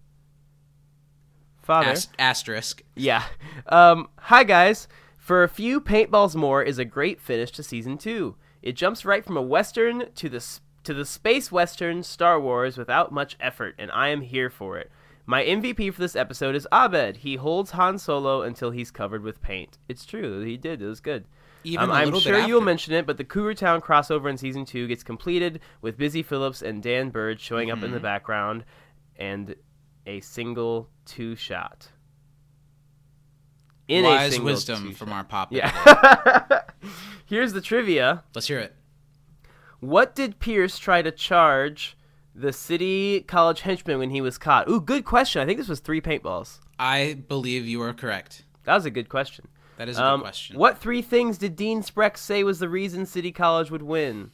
father, 1.72 1.90
Ast- 1.92 2.14
asterisk. 2.20 2.84
yeah. 2.96 3.24
Um, 3.68 4.10
hi 4.18 4.44
guys. 4.44 4.88
For 5.18 5.44
a 5.44 5.50
few 5.50 5.80
paintballs 5.80 6.36
more 6.36 6.62
is 6.64 6.78
a 6.80 6.86
great 6.86 7.22
finish 7.22 7.52
to 7.52 7.64
season 7.64 7.98
two. 7.98 8.36
It 8.62 8.74
jumps 8.76 9.06
right 9.06 9.24
from 9.24 9.38
a 9.38 9.42
western 9.42 10.12
to 10.16 10.30
the 10.30 10.44
to 10.84 10.94
the 10.94 11.06
space 11.06 11.52
western 11.52 12.04
Star 12.04 12.40
Wars 12.42 12.78
without 12.78 13.12
much 13.12 13.38
effort, 13.40 13.76
and 13.78 13.90
I 13.92 14.10
am 14.10 14.22
here 14.22 14.50
for 14.50 14.78
it. 14.78 14.92
My 15.28 15.44
MVP 15.44 15.94
for 15.94 16.02
this 16.02 16.16
episode 16.16 16.56
is 16.56 16.68
Abed. 16.72 17.18
He 17.18 17.36
holds 17.36 17.72
Han 17.72 17.98
Solo 18.00 18.42
until 18.42 18.72
he's 18.72 18.90
covered 18.92 19.22
with 19.24 19.42
paint. 19.42 19.78
It's 19.88 20.06
true, 20.06 20.42
he 20.44 20.58
did. 20.58 20.82
It 20.82 20.88
was 20.88 21.00
good. 21.00 21.26
Even 21.64 21.84
Um, 21.86 21.92
I'm 21.92 22.20
sure 22.20 22.40
you'll 22.40 22.60
mention 22.62 22.96
it, 22.96 23.06
but 23.06 23.18
the 23.18 23.24
Cougar 23.24 23.54
Town 23.54 23.80
crossover 23.82 24.28
in 24.30 24.38
season 24.38 24.66
two 24.66 24.88
gets 24.88 25.04
completed 25.04 25.60
with 25.82 25.96
Busy 25.98 26.24
Phillips 26.24 26.64
and 26.64 26.82
Dan 26.82 27.12
Byrd 27.12 27.40
showing 27.40 27.70
up 27.70 27.78
Mm-hmm. 27.78 27.86
in 27.86 27.92
the 27.92 28.00
background, 28.00 28.66
and 29.18 29.56
a 30.06 30.20
single 30.22 30.90
two 31.06 31.36
shot. 31.36 31.90
In 33.88 34.06
a 34.06 34.10
Wise 34.10 34.32
single 34.34 34.46
wisdom 34.54 34.94
from 34.94 35.12
our 35.12 35.24
pop. 35.24 35.52
Yeah. 35.52 35.72
Here's 37.26 37.54
the 37.54 37.62
trivia. 37.62 38.24
Let's 38.34 38.48
hear 38.48 38.60
it. 38.60 38.76
What 39.80 40.16
did 40.16 40.40
Pierce 40.40 40.78
try 40.78 41.02
to 41.02 41.12
charge 41.12 41.98
the 42.34 42.54
city 42.54 43.22
college 43.22 43.62
henchman 43.62 44.00
when 44.00 44.12
he 44.12 44.22
was 44.22 44.38
caught? 44.38 44.70
Ooh, 44.70 44.80
good 44.80 45.04
question. 45.06 45.42
I 45.42 45.46
think 45.46 45.58
this 45.58 45.68
was 45.68 45.80
three 45.80 46.00
paintballs. 46.02 46.60
I 46.80 47.24
believe 47.28 47.66
you 47.68 47.82
are 47.82 47.94
correct. 47.94 48.44
That 48.64 48.76
was 48.76 48.86
a 48.86 48.92
good 48.92 49.10
question. 49.10 49.48
That 49.78 49.90
is 49.90 49.98
a 49.98 50.06
Um, 50.06 50.20
good 50.20 50.24
question. 50.26 50.58
What 50.58 50.78
three 50.78 51.02
things 51.02 51.38
did 51.38 51.56
Dean 51.56 51.82
Spreck 51.82 52.16
say 52.18 52.44
was 52.44 52.60
the 52.60 52.70
reason 52.70 53.06
City 53.06 53.32
College 53.32 53.72
would 53.72 53.82
win? 53.82 54.32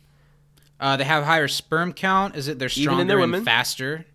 Uh, 0.79 0.97
they 0.97 1.05
have 1.05 1.23
higher 1.23 1.47
sperm 1.47 1.93
count. 1.93 2.35
Is 2.35 2.47
it 2.47 2.59
they're 2.59 2.69
stronger 2.69 3.19
and 3.19 3.43
faster? 3.43 4.05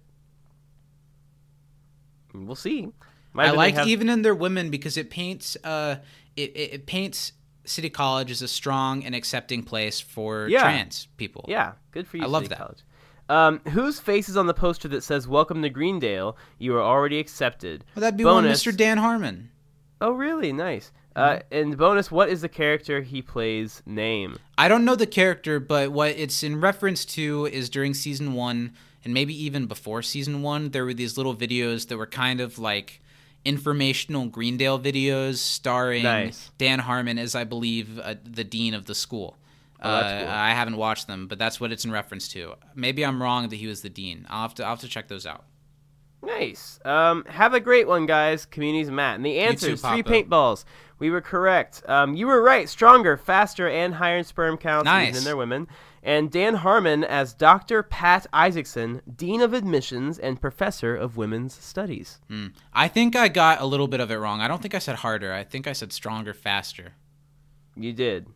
We'll 2.34 2.54
see. 2.54 2.88
Might 3.32 3.48
I 3.48 3.50
like 3.52 3.74
have- 3.76 3.88
even 3.88 4.08
in 4.08 4.22
their 4.22 4.34
women 4.34 4.70
because 4.70 4.96
it 4.96 5.10
paints 5.10 5.56
uh 5.64 5.96
it, 6.36 6.50
it, 6.56 6.72
it 6.74 6.86
paints 6.86 7.32
City 7.64 7.90
College 7.90 8.30
as 8.30 8.42
a 8.42 8.48
strong 8.48 9.04
and 9.04 9.14
accepting 9.14 9.62
place 9.62 10.00
for 10.00 10.48
Yeah. 10.48 10.62
trans 10.62 11.06
people. 11.16 11.44
Yeah, 11.48 11.72
good 11.92 12.06
for 12.08 12.16
you. 12.16 12.24
I 12.24 12.26
love 12.26 12.48
that. 12.48 12.58
College. 12.58 12.82
Um, 13.28 13.60
whose 13.70 14.00
face 14.00 14.28
is 14.28 14.36
on 14.36 14.46
the 14.46 14.54
poster 14.54 14.88
that 14.88 15.02
says 15.02 15.28
"Welcome 15.28 15.62
to 15.62 15.70
Greendale"? 15.70 16.36
You 16.58 16.74
are 16.76 16.82
already 16.82 17.18
accepted. 17.18 17.84
Well, 17.94 18.00
that'd 18.00 18.16
be 18.18 18.24
one 18.24 18.44
bonus. 18.44 18.62
Mr. 18.64 18.76
Dan 18.76 18.98
Harmon. 18.98 19.50
Oh, 20.00 20.10
really? 20.12 20.52
Nice. 20.52 20.90
Uh, 21.14 21.20
Mm-hmm. 21.36 21.54
and 21.54 21.76
bonus, 21.78 22.10
what 22.10 22.28
is 22.30 22.40
the 22.40 22.48
character 22.48 23.02
he 23.02 23.22
plays 23.22 23.82
name? 23.86 24.38
I 24.58 24.66
don't 24.68 24.84
know 24.84 24.96
the 24.96 25.06
character, 25.06 25.60
but 25.60 25.92
what 25.92 26.10
it's 26.16 26.42
in 26.42 26.60
reference 26.60 27.04
to 27.04 27.46
is 27.46 27.68
during 27.70 27.94
season 27.94 28.32
one, 28.34 28.72
and 29.04 29.12
maybe 29.14 29.34
even 29.44 29.66
before 29.66 30.02
season 30.02 30.42
one, 30.42 30.70
there 30.70 30.84
were 30.84 30.94
these 30.94 31.16
little 31.16 31.34
videos 31.34 31.88
that 31.88 31.96
were 31.96 32.06
kind 32.06 32.40
of 32.40 32.58
like 32.58 33.00
informational 33.44 34.26
Greendale 34.26 34.78
videos 34.78 35.36
starring 35.36 36.04
Nice. 36.04 36.50
Dan 36.58 36.78
Harmon 36.78 37.18
as, 37.18 37.34
I 37.34 37.44
believe, 37.44 37.98
uh, 37.98 38.14
the 38.24 38.44
dean 38.44 38.74
of 38.74 38.86
the 38.86 38.94
school. 38.94 39.36
Oh, 39.82 39.90
Uh, 39.90 40.20
cool. 40.20 40.28
I 40.30 40.50
haven't 40.50 40.76
watched 40.76 41.08
them, 41.08 41.26
but 41.26 41.38
that's 41.38 41.60
what 41.60 41.72
it's 41.72 41.84
in 41.84 41.90
reference 41.90 42.28
to. 42.28 42.54
Maybe 42.74 43.04
I'm 43.04 43.20
wrong 43.20 43.48
that 43.48 43.56
he 43.56 43.66
was 43.66 43.82
the 43.82 43.88
dean. 43.90 44.26
I'll 44.30 44.42
have 44.42 44.54
to, 44.54 44.62
I'll 44.64 44.70
have 44.70 44.80
to 44.80 44.88
check 44.88 45.08
those 45.08 45.26
out. 45.26 45.44
Nice. 46.24 46.78
Um, 46.84 47.24
have 47.24 47.52
a 47.52 47.58
great 47.58 47.88
one, 47.88 48.06
guys. 48.06 48.46
Communities 48.46 48.92
Matt. 48.92 49.16
And 49.16 49.26
the 49.26 49.38
answer 49.40 49.70
is 49.70 49.80
three 49.80 50.04
paintballs. 50.04 50.64
We 51.00 51.10
were 51.10 51.20
correct. 51.20 51.82
Um, 51.88 52.14
you 52.14 52.28
were 52.28 52.40
right. 52.40 52.68
Stronger, 52.68 53.16
faster, 53.16 53.68
and 53.68 53.94
higher 53.94 54.18
in 54.18 54.24
sperm 54.24 54.56
counts 54.56 54.84
Nice. 54.84 55.18
in 55.18 55.24
their 55.24 55.36
women. 55.36 55.66
And 56.02 56.30
Dan 56.32 56.54
Harmon 56.56 57.04
as 57.04 57.32
Dr. 57.32 57.82
Pat 57.84 58.26
Isaacson, 58.32 59.02
Dean 59.14 59.40
of 59.40 59.52
Admissions 59.54 60.18
and 60.18 60.40
Professor 60.40 60.96
of 60.96 61.16
Women's 61.16 61.54
Studies. 61.54 62.18
Hmm. 62.28 62.48
I 62.72 62.88
think 62.88 63.14
I 63.14 63.28
got 63.28 63.60
a 63.60 63.66
little 63.66 63.86
bit 63.86 64.00
of 64.00 64.10
it 64.10 64.16
wrong. 64.16 64.40
I 64.40 64.48
don't 64.48 64.60
think 64.60 64.74
I 64.74 64.80
said 64.80 64.96
harder. 64.96 65.32
I 65.32 65.44
think 65.44 65.68
I 65.68 65.72
said 65.72 65.92
stronger, 65.92 66.34
faster. 66.34 66.94
You 67.76 67.92
did. 67.92 68.26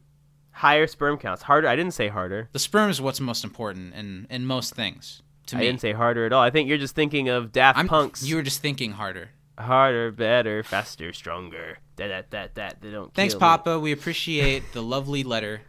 Higher 0.52 0.86
sperm 0.86 1.18
counts. 1.18 1.42
Harder. 1.42 1.66
I 1.68 1.74
didn't 1.76 1.92
say 1.94 2.08
harder. 2.08 2.48
The 2.52 2.58
sperm 2.60 2.88
is 2.88 3.00
what's 3.00 3.20
most 3.20 3.42
important 3.44 3.94
in, 3.94 4.26
in 4.30 4.46
most 4.46 4.74
things. 4.74 5.22
to 5.48 5.56
I 5.56 5.58
me. 5.60 5.66
didn't 5.66 5.80
say 5.80 5.92
harder 5.92 6.24
at 6.24 6.32
all. 6.32 6.42
I 6.42 6.50
think 6.50 6.68
you're 6.68 6.78
just 6.78 6.94
thinking 6.94 7.28
of 7.28 7.50
Daft 7.52 7.78
I'm, 7.78 7.88
Punk's 7.88 8.22
You 8.22 8.36
were 8.36 8.42
just 8.42 8.62
thinking 8.62 8.92
harder. 8.92 9.30
harder, 9.58 10.12
better, 10.12 10.62
faster, 10.62 11.12
stronger. 11.12 11.78
That 11.96 12.08
that 12.08 12.30
that 12.30 12.54
that 12.54 12.80
they 12.80 12.90
don't. 12.90 13.12
Thanks, 13.12 13.34
kill 13.34 13.40
me. 13.40 13.46
Papa. 13.46 13.80
We 13.80 13.90
appreciate 13.92 14.72
the 14.72 14.82
lovely 14.82 15.24
letter. 15.24 15.62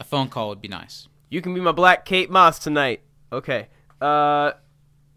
A 0.00 0.04
phone 0.04 0.28
call 0.28 0.48
would 0.48 0.60
be 0.60 0.66
nice. 0.68 1.06
You 1.28 1.40
can 1.40 1.54
be 1.54 1.60
my 1.60 1.70
black 1.72 2.04
Kate 2.04 2.30
Moss 2.30 2.58
tonight. 2.58 3.02
Okay. 3.32 3.68
Uh, 4.00 4.52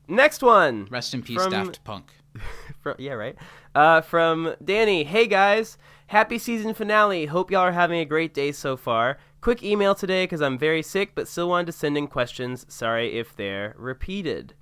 next 0.07 0.43
one. 0.43 0.87
Rest 0.91 1.13
in 1.15 1.23
peace, 1.23 1.41
From- 1.41 1.51
Daft 1.51 1.83
Punk. 1.83 2.11
Fro- 2.81 2.95
yeah, 2.99 3.13
right. 3.13 3.35
Uh, 3.73 4.01
from 4.01 4.53
Danny. 4.63 5.03
Hey 5.05 5.25
guys, 5.25 5.77
happy 6.07 6.37
season 6.37 6.73
finale. 6.73 7.25
Hope 7.27 7.49
y'all 7.49 7.61
are 7.61 7.71
having 7.71 7.99
a 7.99 8.05
great 8.05 8.33
day 8.33 8.51
so 8.51 8.75
far. 8.77 9.17
Quick 9.41 9.63
email 9.63 9.95
today 9.95 10.23
because 10.25 10.41
I'm 10.41 10.57
very 10.57 10.81
sick, 10.83 11.15
but 11.15 11.27
still 11.27 11.49
wanted 11.49 11.65
to 11.67 11.71
send 11.71 11.97
in 11.97 12.07
questions. 12.07 12.65
Sorry 12.69 13.17
if 13.17 13.35
they're 13.35 13.73
repeated. 13.77 14.53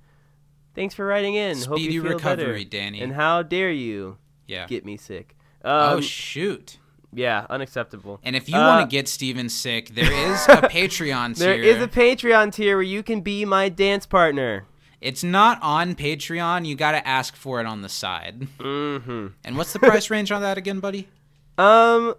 Thanks 0.74 0.94
for 0.94 1.04
writing 1.06 1.34
in. 1.34 1.56
Hope 1.58 1.78
Speedy 1.78 1.94
you 1.94 2.02
feel 2.02 2.12
recovery, 2.12 2.64
better. 2.64 2.64
Danny. 2.70 3.00
And 3.02 3.12
how 3.12 3.42
dare 3.42 3.70
you 3.70 4.16
Yeah. 4.46 4.66
get 4.66 4.84
me 4.84 4.96
sick? 4.96 5.36
oh 5.64 5.96
Um, 5.96 6.02
shoot. 6.02 6.78
Yeah, 7.12 7.46
unacceptable. 7.50 8.20
And 8.22 8.34
if 8.36 8.48
you 8.48 8.56
Uh, 8.56 8.66
want 8.66 8.90
to 8.90 8.94
get 8.96 9.08
Steven 9.08 9.48
sick, 9.48 9.90
there 9.90 10.12
is 10.32 10.44
a 10.48 10.62
Patreon 10.62 11.36
tier. 11.36 11.46
There 11.54 11.62
is 11.62 11.82
a 11.82 11.88
Patreon 11.88 12.52
tier 12.52 12.76
where 12.76 12.82
you 12.82 13.02
can 13.02 13.20
be 13.20 13.44
my 13.44 13.68
dance 13.68 14.06
partner. 14.06 14.64
It's 15.00 15.24
not 15.24 15.58
on 15.62 15.94
Patreon. 15.96 16.64
You 16.64 16.76
got 16.76 16.92
to 16.92 17.06
ask 17.06 17.34
for 17.34 17.60
it 17.60 17.66
on 17.66 17.82
the 17.82 17.88
side. 17.88 18.46
Mm-hmm. 18.58 19.26
And 19.44 19.56
what's 19.56 19.72
the 19.72 19.80
price 19.80 20.10
range 20.10 20.30
on 20.30 20.42
that 20.42 20.58
again, 20.58 20.80
buddy? 20.80 21.08
Um, 21.58 22.14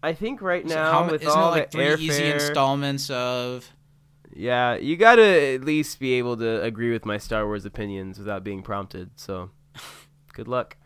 I 0.00 0.12
think 0.12 0.40
right 0.40 0.60
it 0.64 0.68
now 0.68 0.92
how 0.92 1.10
with 1.10 1.22
isn't 1.22 1.28
it 1.28 1.36
all 1.36 1.50
like 1.50 1.72
three 1.72 1.86
airfare, 1.86 1.98
easy 1.98 2.24
installments 2.30 3.10
of? 3.10 3.68
yeah, 4.32 4.76
you 4.76 4.96
gotta 4.96 5.54
at 5.54 5.64
least 5.64 5.98
be 5.98 6.12
able 6.14 6.36
to 6.36 6.62
agree 6.62 6.92
with 6.92 7.04
my 7.04 7.18
Star 7.18 7.44
Wars 7.46 7.64
opinions 7.66 8.16
without 8.16 8.44
being 8.44 8.62
prompted. 8.62 9.10
So, 9.16 9.50
good 10.32 10.46
luck. 10.46 10.76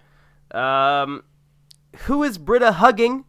Um, 0.53 1.25
who 2.07 2.23
is 2.23 2.39
Britta 2.39 2.73
hugging 2.73 3.27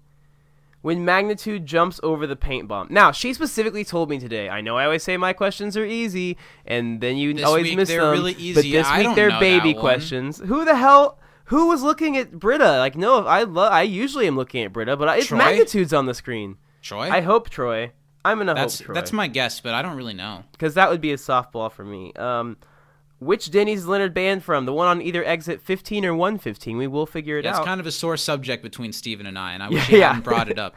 when 0.85 1.03
Magnitude 1.03 1.65
jumps 1.65 1.99
over 2.03 2.27
the 2.27 2.35
paint 2.35 2.67
bomb? 2.67 2.87
Now, 2.91 3.11
she 3.11 3.33
specifically 3.33 3.83
told 3.83 4.07
me 4.09 4.19
today. 4.19 4.49
I 4.49 4.61
know 4.61 4.77
I 4.77 4.85
always 4.85 5.01
say 5.01 5.17
my 5.17 5.33
questions 5.33 5.75
are 5.75 5.83
easy, 5.85 6.37
and 6.65 7.01
then 7.01 7.17
you 7.17 7.33
This 7.33 7.43
always 7.43 7.63
week 7.63 7.77
miss 7.77 7.89
them. 7.89 8.11
really 8.11 8.33
But 8.33 8.41
easy. 8.41 8.71
this 8.71 8.85
I 8.87 8.99
week 9.07 9.15
they're 9.15 9.39
baby 9.39 9.73
questions. 9.73 10.37
Who 10.37 10.63
the 10.63 10.75
hell? 10.75 11.17
Who 11.45 11.67
was 11.69 11.81
looking 11.81 12.17
at 12.17 12.31
Britta? 12.39 12.77
Like, 12.77 12.95
no, 12.95 13.25
I 13.25 13.43
love. 13.43 13.71
I 13.71 13.81
usually 13.81 14.27
am 14.27 14.35
looking 14.35 14.63
at 14.63 14.71
Britta, 14.73 14.95
but 14.95 15.09
I, 15.09 15.17
it's 15.17 15.27
Troy? 15.27 15.37
Magnitude's 15.39 15.91
on 15.93 16.05
the 16.05 16.13
screen. 16.13 16.57
Troy? 16.83 17.09
I 17.09 17.21
hope 17.21 17.49
Troy. 17.49 17.91
I'm 18.23 18.37
gonna 18.37 18.53
that's 18.53 18.79
hope 18.79 18.85
Troy. 18.85 18.93
that's 18.95 19.11
my 19.11 19.27
guess, 19.27 19.59
but 19.61 19.73
I 19.73 19.81
don't 19.81 19.97
really 19.97 20.13
know. 20.13 20.43
because 20.51 20.75
that 20.75 20.89
would 20.91 21.01
be 21.01 21.11
a 21.11 21.17
softball 21.17 21.71
for 21.71 21.83
me. 21.83 22.13
Um, 22.13 22.57
which 23.19 23.49
Denny's 23.51 23.85
Leonard 23.85 24.13
banned 24.13 24.43
from? 24.43 24.65
The 24.65 24.73
one 24.73 24.87
on 24.87 25.01
either 25.01 25.23
exit 25.23 25.61
15 25.61 26.05
or 26.05 26.13
115. 26.15 26.77
We 26.77 26.87
will 26.87 27.05
figure 27.05 27.37
it 27.37 27.45
out. 27.45 27.57
It's 27.57 27.65
kind 27.65 27.79
of 27.79 27.87
a 27.87 27.91
sore 27.91 28.17
subject 28.17 28.61
between 28.63 28.91
Steven 28.93 29.25
and 29.25 29.37
I, 29.39 29.53
and 29.53 29.63
I 29.63 29.69
wish 29.69 29.89
Yeah, 29.89 30.07
hadn't 30.09 30.23
brought 30.23 30.49
it 30.49 30.59
up. 30.59 30.75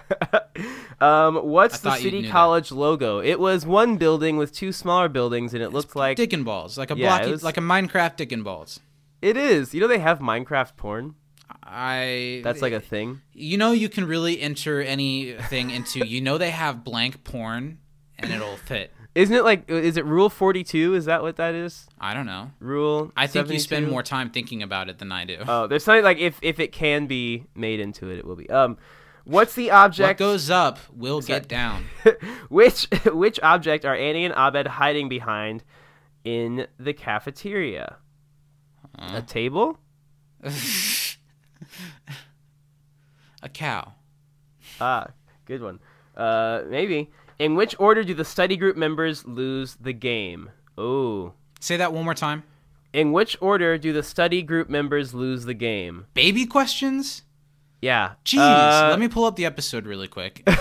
um, 1.03 1.37
what's 1.37 1.85
I 1.85 1.91
the 1.97 2.03
City 2.03 2.21
knew 2.21 2.27
that. 2.27 2.33
College 2.33 2.71
logo? 2.73 3.19
It 3.21 3.39
was 3.41 3.67
one 3.67 3.97
building 3.97 4.37
with 4.37 4.53
two 4.53 4.73
smaller 4.73 5.09
buildings, 5.09 5.55
and 5.55 5.63
it 5.63 5.71
looks 5.71 5.95
like 5.97 6.17
Dick 6.17 6.33
and 6.33 6.45
balls, 6.45 6.79
like 6.79 6.91
a 6.91 6.97
Yeah, 6.97 7.17
blocky, 7.19 7.31
was- 7.33 7.43
like 7.45 7.57
a 7.57 7.61
Minecraft 7.61 8.17
Dick 8.17 8.33
and 8.33 8.45
balls. 8.45 8.81
it 9.23 9.37
is. 9.37 9.75
You 9.75 9.81
know 9.81 9.89
they 9.89 9.99
have 9.99 10.21
Minecraft 10.21 10.77
porn. 10.77 11.15
I 11.63 12.41
That's 12.45 12.63
like 12.63 12.73
a 12.73 12.81
thing. 12.81 13.21
you 13.33 13.59
know 13.59 13.73
you 13.73 13.89
can 13.89 14.07
really 14.07 14.41
enter 14.41 14.81
anything 14.81 15.71
into 15.71 16.07
you 16.07 16.21
know 16.21 16.39
they 16.39 16.51
have 16.51 16.85
blank 16.85 17.25
porn 17.25 17.79
and 18.19 18.33
it'll 18.33 18.57
fit. 18.57 18.93
Isn't 19.15 19.35
it 19.35 19.43
like? 19.43 19.69
Is 19.69 19.97
it 19.97 20.05
Rule 20.05 20.29
42? 20.31 20.95
Is 20.95 21.07
that 21.07 21.23
what 21.23 21.37
that 21.37 21.55
is? 21.55 21.87
I 22.01 22.15
don't 22.15 22.27
know. 22.27 22.53
Rule. 22.61 23.11
I 23.17 23.27
think 23.27 23.51
you 23.51 23.59
spend 23.59 23.89
more 23.89 24.03
time 24.03 24.31
thinking 24.31 24.63
about 24.63 24.89
it 24.89 24.99
than 24.99 25.11
I 25.11 25.25
do. 25.25 25.39
Oh, 25.47 25.67
there's 25.67 25.85
something 25.85 26.05
like 26.05 26.19
if 26.19 26.39
if 26.43 26.61
it 26.61 26.73
can 26.73 27.07
be 27.07 27.47
made 27.55 27.81
into 27.81 28.11
it, 28.11 28.19
it 28.19 28.27
will 28.27 28.37
be. 28.37 28.49
Um, 28.49 28.77
what's 29.25 29.55
the 29.55 29.71
object 29.71 30.21
what 30.21 30.27
goes 30.27 30.51
up 30.51 30.79
will 30.95 31.21
get 31.21 31.49
down. 31.49 31.87
which 32.49 32.87
which 33.07 33.41
object 33.43 33.85
are 33.85 33.97
Annie 33.97 34.25
and 34.25 34.35
Abed 34.35 34.67
hiding 34.67 35.09
behind 35.09 35.65
in 36.25 36.67
the 36.79 36.93
cafeteria? 36.93 37.97
A 38.99 39.23
table? 39.23 39.79
A 43.43 43.49
cow. 43.49 43.95
Ah, 44.81 45.09
good 45.45 45.63
one. 45.63 45.79
Uh, 46.17 46.63
maybe. 46.69 47.11
In 47.39 47.55
which 47.55 47.75
order 47.79 48.03
do 48.05 48.15
the 48.15 48.25
study 48.25 48.57
group 48.57 48.77
members 48.77 49.27
lose 49.27 49.77
the 49.77 49.93
game? 49.93 50.51
Oh. 50.77 51.33
Say 51.61 51.77
that 51.77 51.93
one 51.93 52.05
more 52.05 52.15
time. 52.15 52.43
In 52.93 53.13
which 53.13 53.37
order 53.41 53.79
do 53.79 53.93
the 53.93 54.03
study 54.03 54.43
group 54.43 54.69
members 54.69 55.15
lose 55.15 55.45
the 55.45 55.55
game? 55.55 56.07
Baby 56.15 56.47
questions? 56.47 57.23
Yeah. 57.81 58.13
Jeez, 58.25 58.39
Uh, 58.41 58.89
let 58.91 58.99
me 58.99 59.07
pull 59.09 59.25
up 59.25 59.37
the 59.37 59.45
episode 59.47 59.87
really 59.87 60.09
quick. 60.09 60.43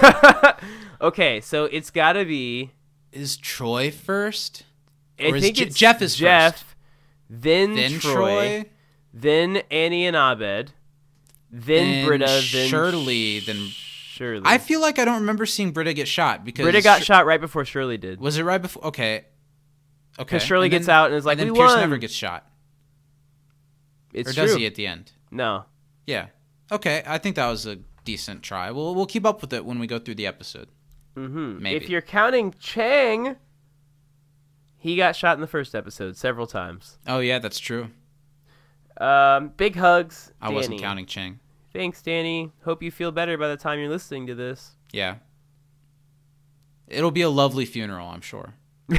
Okay, 1.00 1.42
so 1.42 1.66
it's 1.66 1.92
got 1.92 2.14
to 2.14 2.26
be. 2.26 2.72
is 3.12 3.38
Troy 3.38 3.92
first? 3.92 4.64
I 5.20 5.28
Or 5.28 5.40
think 5.40 5.56
Je- 5.56 5.70
Jeff 5.70 6.02
is 6.02 6.16
Jeff, 6.16 6.54
first. 6.60 6.66
then, 7.30 7.76
Then 7.76 8.00
Troy, 8.00 8.14
Troy, 8.14 8.66
then 9.14 9.58
Annie 9.70 10.08
and 10.08 10.16
Abed, 10.16 10.72
then, 11.52 11.92
then 11.92 12.06
Britta, 12.08 12.26
then 12.52 12.68
Shirley, 12.68 13.40
then 13.42 13.68
Shirley. 14.18 14.42
I 14.46 14.58
feel 14.58 14.82
like 14.82 15.00
I 15.00 15.06
don't 15.06 15.20
remember 15.22 15.46
seeing 15.46 15.72
Britta 15.72 15.94
get 15.94 16.08
shot 16.08 16.44
because 16.44 16.64
Britta 16.64 16.82
got 16.82 17.02
Sh- 17.02 17.06
shot 17.06 17.26
right 17.26 17.40
before 17.42 17.64
Shirley 17.66 17.98
did. 17.98 18.20
Was 18.20 18.38
it 18.38 18.44
right 18.44 18.62
before? 18.62 18.86
Okay. 18.88 19.26
Okay. 20.20 20.24
Because 20.24 20.44
Shirley 20.44 20.66
And 20.68 20.72
gets 20.72 20.86
then- 20.88 20.96
out 20.96 21.06
and 21.08 21.16
is 21.16 21.26
like, 21.26 21.34
and 21.40 21.48
then 21.48 21.54
"We 21.54 21.60
Pierce 21.60 21.72
won." 21.72 21.80
never 21.82 21.98
gets 21.98 22.14
shot, 22.14 22.50
It's 24.14 24.30
or 24.30 24.34
does 24.34 24.52
true. 24.52 24.60
he 24.60 24.66
at 24.66 24.76
the 24.76 24.88
end? 24.88 25.12
No. 25.32 25.66
Yeah. 26.06 26.28
Okay, 26.72 27.04
I 27.06 27.18
think 27.18 27.36
that 27.36 27.48
was 27.48 27.66
a 27.66 27.78
decent 28.04 28.42
try. 28.44 28.72
We'll 28.72 28.96
we'll 28.96 29.06
keep 29.06 29.26
up 29.26 29.42
with 29.42 29.54
it 29.54 29.64
when 29.66 29.80
we 29.80 29.88
go 29.88 30.00
through 30.00 30.16
the 30.16 30.26
episode. 30.28 30.70
Mm-hmm. 31.16 31.62
Maybe. 31.62 31.76
If 31.76 31.90
you're 31.90 32.02
counting 32.02 32.54
Chang, 32.60 33.36
he 34.78 34.96
got 34.96 35.16
shot 35.16 35.36
in 35.36 35.42
the 35.42 35.48
first 35.48 35.76
episode 35.76 36.18
several 36.18 36.48
times. 36.48 36.98
Oh 37.08 37.20
yeah, 37.20 37.40
that's 37.40 37.60
true. 37.60 37.90
Um, 39.00 39.50
big 39.58 39.76
hugs. 39.76 40.32
I 40.42 40.50
wasn't 40.50 40.80
counting 40.82 41.06
Chang. 41.06 41.40
Thanks, 41.74 42.02
Danny. 42.02 42.52
Hope 42.64 42.82
you 42.82 42.92
feel 42.92 43.12
better 43.12 43.38
by 43.38 43.48
the 43.50 43.58
time 43.58 43.80
you're 43.80 43.90
listening 43.90 44.28
to 44.28 44.36
this. 44.36 44.76
Yeah. 44.92 45.16
It'll 46.88 47.12
be 47.12 47.22
a 47.22 47.30
lovely 47.30 47.66
funeral, 47.66 48.08
I'm 48.08 48.22
sure. 48.22 48.54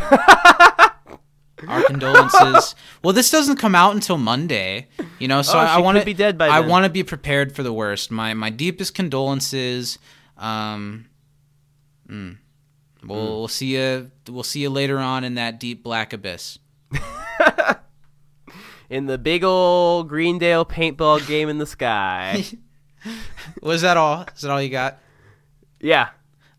Our 1.66 1.82
condolences. 1.86 2.74
Well, 3.02 3.12
this 3.12 3.30
doesn't 3.30 3.56
come 3.56 3.74
out 3.74 3.94
until 3.94 4.16
Monday, 4.18 4.86
you 5.18 5.26
know, 5.26 5.42
so 5.42 5.54
Oh, 5.58 5.60
I 5.62 5.78
want 5.80 5.98
to 5.98 6.04
be 6.04 6.14
dead 6.14 6.38
by 6.38 6.46
the 6.46 6.52
I 6.52 6.60
want 6.60 6.84
to 6.84 6.90
be 6.90 7.02
prepared 7.02 7.56
for 7.56 7.62
the 7.64 7.72
worst. 7.72 8.10
My 8.12 8.32
my 8.34 8.50
deepest 8.50 8.94
condolences. 8.94 9.98
Um, 10.36 11.06
mm. 12.08 12.36
We'll, 13.02 13.18
Hmm. 13.18 13.32
we'll 13.38 13.48
see 13.48 13.74
you. 13.76 14.10
We'll 14.28 14.42
see 14.44 14.60
you 14.60 14.70
later 14.70 14.98
on 14.98 15.24
in 15.24 15.34
that 15.34 15.58
deep 15.58 15.82
black 15.82 16.12
abyss. 16.12 16.58
In 18.90 19.06
the 19.06 19.18
big 19.18 19.44
old 19.44 20.08
Greendale 20.08 20.64
paintball 20.64 21.26
game 21.26 21.48
in 21.48 21.58
the 21.58 21.66
sky. 21.66 22.44
Was 23.62 23.82
that 23.82 23.96
all? 23.96 24.24
Is 24.34 24.42
that 24.42 24.50
all 24.50 24.62
you 24.62 24.70
got? 24.70 24.98
yeah. 25.80 26.08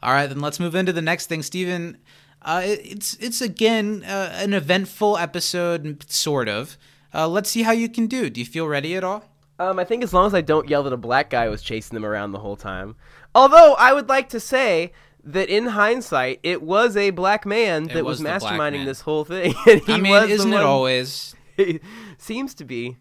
All 0.01 0.13
right, 0.13 0.27
then 0.27 0.39
let's 0.39 0.61
move 0.61 0.75
into 0.75 0.93
the 0.93 1.01
next 1.01 1.25
thing, 1.27 1.43
Stephen. 1.43 1.97
Uh, 2.41 2.61
it's 2.63 3.15
it's 3.15 3.41
again 3.41 4.03
uh, 4.05 4.31
an 4.35 4.53
eventful 4.53 5.17
episode, 5.17 6.05
sort 6.09 6.47
of. 6.47 6.77
Uh, 7.13 7.27
let's 7.27 7.49
see 7.49 7.63
how 7.63 7.71
you 7.71 7.89
can 7.89 8.07
do. 8.07 8.29
Do 8.29 8.39
you 8.39 8.45
feel 8.45 8.65
ready 8.67 8.95
at 8.95 9.03
all? 9.03 9.25
Um, 9.59 9.77
I 9.77 9.83
think 9.83 10.03
as 10.03 10.13
long 10.13 10.25
as 10.25 10.33
I 10.33 10.39
don't 10.39 10.69
yell 10.69 10.83
that 10.83 10.93
a 10.93 10.97
black 10.97 11.29
guy 11.29 11.49
was 11.49 11.61
chasing 11.61 11.95
them 11.95 12.05
around 12.05 12.31
the 12.31 12.39
whole 12.39 12.55
time. 12.55 12.95
Although 13.35 13.73
I 13.73 13.91
would 13.91 14.07
like 14.07 14.29
to 14.29 14.39
say 14.39 14.93
that 15.25 15.49
in 15.49 15.67
hindsight, 15.67 16.39
it 16.43 16.61
was 16.61 16.95
a 16.95 17.09
black 17.09 17.45
man 17.45 17.85
that 17.87 18.05
was, 18.05 18.23
was 18.23 18.27
masterminding 18.27 18.85
this 18.85 19.01
whole 19.01 19.25
thing. 19.25 19.53
I 19.87 19.99
mean, 19.99 20.29
isn't 20.29 20.53
it 20.53 20.61
always? 20.61 21.35
Seems 22.19 22.53
to 22.55 22.65
be. 22.65 22.97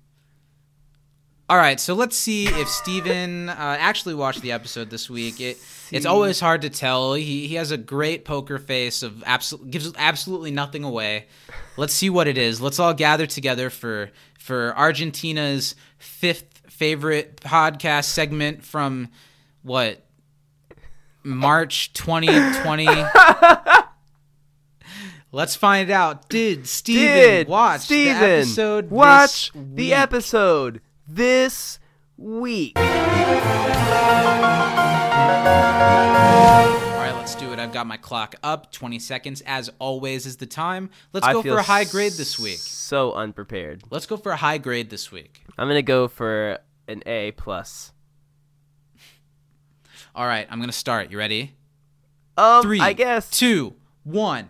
All 1.50 1.56
right, 1.56 1.80
so 1.80 1.94
let's 1.94 2.16
see 2.16 2.46
if 2.46 2.68
Steven 2.68 3.48
uh, 3.48 3.54
actually 3.56 4.14
watched 4.14 4.42
the 4.42 4.52
episode 4.52 4.90
this 4.90 5.08
week. 5.10 5.40
It 5.40 5.58
it's 5.90 6.04
always 6.04 6.40
hard 6.40 6.62
to 6.62 6.70
tell. 6.70 7.14
He 7.14 7.48
he 7.48 7.54
has 7.54 7.70
a 7.70 7.78
great 7.78 8.24
poker 8.24 8.58
face 8.58 9.02
of 9.02 9.24
absolute 9.26 9.70
gives 9.70 9.90
absolutely 9.96 10.50
nothing 10.50 10.84
away. 10.84 11.26
Let's 11.76 11.94
see 11.94 12.10
what 12.10 12.28
it 12.28 12.36
is. 12.36 12.60
Let's 12.60 12.78
all 12.78 12.92
gather 12.92 13.26
together 13.26 13.70
for 13.70 14.10
for 14.38 14.76
Argentina's 14.76 15.74
fifth 15.96 16.60
favorite 16.68 17.40
podcast 17.40 18.04
segment 18.04 18.62
from 18.62 19.08
what 19.62 20.04
March 21.24 21.92
2020. 21.94 22.86
Let's 25.30 25.54
find 25.56 25.90
out. 25.90 26.28
Did 26.30 26.66
Steven 26.66 27.04
Did 27.06 27.48
watch 27.48 27.82
Steven 27.82 28.18
the 28.20 28.36
episode? 28.38 28.90
watch 28.90 29.52
this 29.52 29.62
the 29.74 29.82
week? 29.88 29.92
episode 29.92 30.80
this 31.06 31.78
week? 32.16 32.72
All 32.78 32.84
right, 36.94 37.12
let's 37.16 37.34
do 37.34 37.52
it. 37.52 37.58
I've 37.58 37.72
got 37.72 37.86
my 37.86 37.98
clock 37.98 38.36
up. 38.42 38.72
20 38.72 38.98
seconds, 38.98 39.42
as 39.46 39.70
always, 39.78 40.24
is 40.24 40.38
the 40.38 40.46
time. 40.46 40.88
Let's 41.12 41.26
I 41.26 41.34
go 41.34 41.42
for 41.42 41.58
a 41.58 41.62
high 41.62 41.84
grade 41.84 42.12
this 42.12 42.38
week. 42.38 42.56
So 42.58 43.12
unprepared. 43.12 43.82
Let's 43.90 44.06
go 44.06 44.16
for 44.16 44.32
a 44.32 44.36
high 44.36 44.58
grade 44.58 44.88
this 44.88 45.12
week. 45.12 45.42
I'm 45.58 45.68
gonna 45.68 45.82
go 45.82 46.08
for 46.08 46.58
an 46.86 47.02
A 47.04 47.32
plus. 47.32 47.92
All 50.14 50.26
right, 50.26 50.46
I'm 50.50 50.58
going 50.58 50.70
to 50.70 50.76
start. 50.76 51.12
You 51.12 51.18
ready? 51.18 51.54
Um, 52.36 52.62
Three, 52.62 52.80
I 52.80 52.92
guess. 52.92 53.30
two, 53.30 53.74
one, 54.02 54.48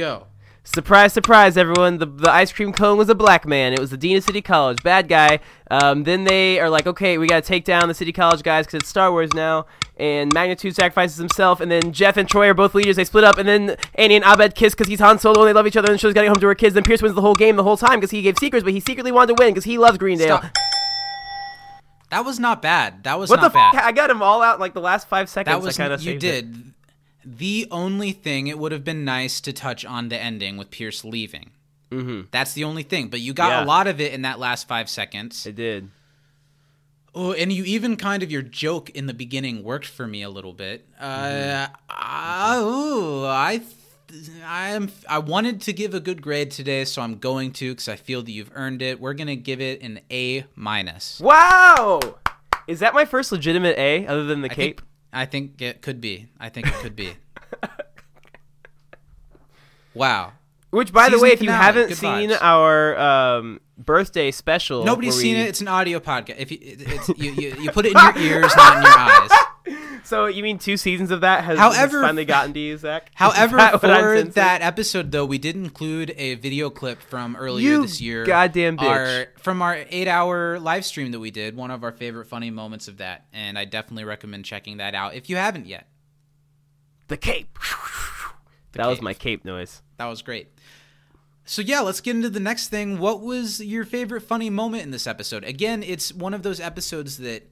go. 0.00 0.26
Surprise, 0.62 1.12
surprise, 1.12 1.56
everyone. 1.56 1.98
The, 1.98 2.06
the 2.06 2.30
ice 2.30 2.52
cream 2.52 2.72
cone 2.72 2.98
was 2.98 3.08
a 3.08 3.14
black 3.14 3.46
man. 3.46 3.72
It 3.72 3.78
was 3.78 3.90
the 3.90 3.96
Dean 3.96 4.16
of 4.18 4.24
City 4.24 4.42
College. 4.42 4.82
Bad 4.82 5.08
guy. 5.08 5.40
Um, 5.70 6.04
then 6.04 6.24
they 6.24 6.60
are 6.60 6.68
like, 6.68 6.86
okay, 6.86 7.16
we 7.18 7.26
got 7.26 7.42
to 7.42 7.48
take 7.48 7.64
down 7.64 7.88
the 7.88 7.94
City 7.94 8.12
College 8.12 8.42
guys 8.42 8.66
because 8.66 8.80
it's 8.80 8.88
Star 8.88 9.10
Wars 9.10 9.32
now. 9.34 9.66
And 9.96 10.32
Magnitude 10.32 10.76
sacrifices 10.76 11.16
himself. 11.16 11.60
And 11.60 11.70
then 11.72 11.92
Jeff 11.92 12.16
and 12.16 12.28
Troy 12.28 12.48
are 12.48 12.54
both 12.54 12.74
leaders. 12.74 12.96
They 12.96 13.04
split 13.04 13.24
up. 13.24 13.38
And 13.38 13.48
then 13.48 13.76
Annie 13.94 14.16
and 14.16 14.24
Abed 14.24 14.54
kiss 14.54 14.74
because 14.74 14.86
he's 14.88 15.00
Han 15.00 15.18
Solo 15.18 15.40
and 15.40 15.48
they 15.48 15.52
love 15.54 15.66
each 15.66 15.76
other. 15.76 15.90
And 15.90 15.98
Show's 16.00 16.12
got 16.14 16.20
to 16.22 16.26
get 16.26 16.34
home 16.34 16.40
to 16.40 16.46
her 16.46 16.54
kids. 16.54 16.74
Then 16.74 16.84
Pierce 16.84 17.02
wins 17.02 17.14
the 17.14 17.20
whole 17.22 17.34
game 17.34 17.56
the 17.56 17.62
whole 17.64 17.76
time 17.78 17.98
because 17.98 18.10
he 18.10 18.22
gave 18.22 18.38
secrets, 18.38 18.62
but 18.64 18.72
he 18.72 18.80
secretly 18.80 19.12
wanted 19.12 19.36
to 19.36 19.42
win 19.42 19.52
because 19.52 19.64
he 19.64 19.78
loves 19.78 19.98
Greendale. 19.98 20.38
Stop. 20.38 20.52
That 22.10 22.24
was 22.24 22.38
not 22.40 22.60
bad. 22.60 23.04
That 23.04 23.18
was 23.18 23.30
What 23.30 23.40
not 23.40 23.52
the 23.52 23.58
f- 23.58 23.72
bad. 23.72 23.84
I 23.84 23.92
got 23.92 24.10
him 24.10 24.20
all 24.22 24.42
out 24.42 24.54
in 24.56 24.60
like 24.60 24.74
the 24.74 24.80
last 24.80 25.08
five 25.08 25.28
seconds. 25.28 25.54
that 25.54 25.62
was 25.64 25.78
I 25.78 25.82
kind 25.84 25.92
of 25.92 26.02
you 26.02 26.18
did. 26.18 26.72
The 27.24 27.66
only 27.70 28.12
thing 28.12 28.46
it 28.46 28.58
would 28.58 28.72
have 28.72 28.84
been 28.84 29.04
nice 29.04 29.40
to 29.42 29.52
touch 29.52 29.84
on 29.84 30.08
the 30.08 30.16
ending 30.18 30.56
with 30.56 30.70
Pierce 30.70 31.04
leaving. 31.04 31.50
Mm-hmm. 31.90 32.22
That's 32.30 32.52
the 32.54 32.64
only 32.64 32.82
thing. 32.82 33.08
But 33.08 33.20
you 33.20 33.32
got 33.34 33.50
Yeah. 33.50 33.64
a 33.64 33.66
lot 33.66 33.86
of 33.86 34.00
it 34.00 34.12
in 34.12 34.22
that 34.22 34.38
last 34.38 34.66
five 34.68 34.88
seconds. 34.88 35.44
It 35.44 35.56
did. 35.56 35.90
Oh, 37.14 37.32
and 37.32 37.52
you 37.52 37.64
even 37.64 37.96
kind 37.96 38.22
of 38.22 38.30
your 38.30 38.42
joke 38.42 38.90
in 38.90 39.06
the 39.06 39.14
beginning 39.14 39.64
worked 39.64 39.86
for 39.86 40.06
me 40.06 40.22
a 40.22 40.30
little 40.30 40.52
bit. 40.52 40.86
Uh, 40.98 41.66
I, 41.88 42.58
ooh, 42.60 43.24
I, 43.24 43.60
I 44.46 44.68
am. 44.70 44.90
I 45.08 45.18
wanted 45.18 45.60
to 45.62 45.72
give 45.72 45.92
a 45.92 45.98
good 45.98 46.22
grade 46.22 46.52
today, 46.52 46.84
so 46.84 47.02
I'm 47.02 47.18
going 47.18 47.50
to 47.54 47.72
because 47.72 47.88
I 47.88 47.96
feel 47.96 48.22
that 48.22 48.30
you've 48.30 48.52
earned 48.54 48.80
it. 48.80 49.00
We're 49.00 49.14
gonna 49.14 49.34
give 49.34 49.60
it 49.60 49.82
an 49.82 49.98
A 50.12 50.44
minus. 50.54 51.18
Wow! 51.18 51.98
Is 52.68 52.78
that 52.78 52.94
my 52.94 53.04
first 53.04 53.32
legitimate 53.32 53.76
A 53.76 54.06
other 54.06 54.24
than 54.24 54.42
the 54.42 54.50
I 54.50 54.54
cape? 54.54 54.80
I 55.12 55.24
think 55.26 55.60
it 55.60 55.82
could 55.82 56.00
be. 56.00 56.28
I 56.38 56.48
think 56.48 56.68
it 56.68 56.74
could 56.74 56.94
be. 56.96 57.14
wow. 59.94 60.32
Which, 60.70 60.92
by 60.92 61.06
the 61.08 61.12
Season 61.16 61.22
way, 61.22 61.32
if 61.32 61.40
you 61.42 61.48
finale. 61.48 61.64
haven't 61.64 61.88
Good 61.88 61.96
seen 61.96 62.30
vibes. 62.30 62.38
our 62.40 62.98
um, 62.98 63.60
birthday 63.76 64.30
special, 64.30 64.84
Nobody's 64.84 65.14
where 65.14 65.22
seen 65.22 65.36
it. 65.36 65.48
It's 65.48 65.60
an 65.60 65.66
audio 65.68 65.98
podcast. 65.98 66.36
If 66.38 66.52
you, 66.52 66.58
it, 66.60 66.82
it's, 66.82 67.08
you, 67.18 67.32
you, 67.32 67.56
you 67.60 67.70
put 67.72 67.86
it 67.86 67.92
in 67.92 67.98
your 67.98 68.18
ears, 68.42 68.54
not 68.56 68.76
in 68.76 68.82
your 68.84 68.92
eyes. 68.96 69.30
So 70.04 70.26
you 70.26 70.42
mean 70.42 70.58
two 70.58 70.76
seasons 70.78 71.10
of 71.10 71.20
that 71.20 71.44
has, 71.44 71.58
However- 71.58 71.98
has 71.98 72.06
finally 72.08 72.24
gotten 72.24 72.54
to 72.54 72.58
you, 72.60 72.76
Zach? 72.78 73.10
However, 73.14 73.58
that 73.58 73.80
for 73.80 74.22
that 74.22 74.62
episode, 74.62 75.12
though, 75.12 75.26
we 75.26 75.36
did 75.38 75.56
include 75.56 76.14
a 76.16 76.34
video 76.36 76.70
clip 76.70 77.02
from 77.02 77.36
earlier 77.36 77.68
You 77.68 77.82
this 77.82 78.00
year. 78.00 78.24
goddamn 78.24 78.78
bitch. 78.78 79.26
Our, 79.26 79.26
from 79.42 79.60
our 79.62 79.84
eight-hour 79.90 80.58
live 80.58 80.84
stream 80.86 81.12
that 81.12 81.20
we 81.20 81.30
did, 81.30 81.54
one 81.54 81.70
of 81.70 81.84
our 81.84 81.92
favorite 81.92 82.26
funny 82.26 82.50
moments 82.50 82.88
of 82.88 82.96
that, 82.96 83.26
and 83.32 83.58
I 83.58 83.66
definitely 83.66 84.04
recommend 84.04 84.46
checking 84.46 84.78
that 84.78 84.94
out 84.94 85.14
if 85.14 85.28
you 85.28 85.36
haven't 85.36 85.66
yet. 85.66 85.86
the 87.08 87.16
cape. 87.18 87.58
that 88.72 88.86
was 88.86 89.02
my 89.02 89.14
cape 89.14 89.44
noise. 89.44 89.82
That 89.98 90.06
was 90.06 90.22
great. 90.22 90.48
So 91.44 91.60
yeah, 91.62 91.80
let's 91.80 92.00
get 92.00 92.16
into 92.16 92.30
the 92.30 92.40
next 92.40 92.68
thing. 92.68 92.98
What 92.98 93.20
was 93.20 93.60
your 93.60 93.84
favorite 93.84 94.22
funny 94.22 94.48
moment 94.50 94.84
in 94.84 94.92
this 94.92 95.06
episode? 95.06 95.44
Again, 95.44 95.82
it's 95.82 96.12
one 96.12 96.32
of 96.32 96.42
those 96.42 96.60
episodes 96.60 97.18
that 97.18 97.50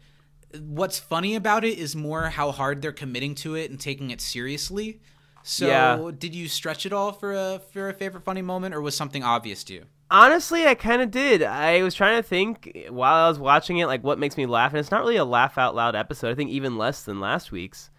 what's 0.60 0.98
funny 0.98 1.34
about 1.34 1.64
it 1.64 1.78
is 1.78 1.94
more 1.96 2.30
how 2.30 2.50
hard 2.52 2.82
they're 2.82 2.92
committing 2.92 3.34
to 3.36 3.54
it 3.54 3.70
and 3.70 3.78
taking 3.78 4.10
it 4.10 4.20
seriously. 4.20 5.00
So, 5.42 5.66
Yeah. 5.66 6.10
did 6.18 6.34
you 6.34 6.48
stretch 6.48 6.84
it 6.86 6.92
all 6.92 7.12
for 7.12 7.32
a 7.32 7.60
for 7.72 7.88
a 7.88 7.94
favorite 7.94 8.24
funny 8.24 8.42
moment, 8.42 8.74
or 8.74 8.80
was 8.80 8.94
something 8.96 9.22
obvious 9.22 9.64
to 9.64 9.74
you? 9.74 9.84
Honestly, 10.10 10.66
I 10.66 10.74
kind 10.74 11.02
of 11.02 11.10
did. 11.10 11.42
I 11.42 11.82
was 11.82 11.94
trying 11.94 12.16
to 12.16 12.22
think 12.22 12.86
while 12.90 13.26
I 13.26 13.28
was 13.28 13.38
watching 13.38 13.78
it, 13.78 13.86
like 13.86 14.02
what 14.02 14.18
makes 14.18 14.36
me 14.36 14.46
laugh, 14.46 14.72
and 14.72 14.80
it's 14.80 14.90
not 14.90 15.00
really 15.02 15.16
a 15.16 15.24
laugh 15.24 15.58
out 15.58 15.74
loud 15.74 15.94
episode. 15.94 16.30
I 16.30 16.34
think 16.34 16.50
even 16.50 16.78
less 16.78 17.02
than 17.02 17.20
last 17.20 17.52
week's. 17.52 17.90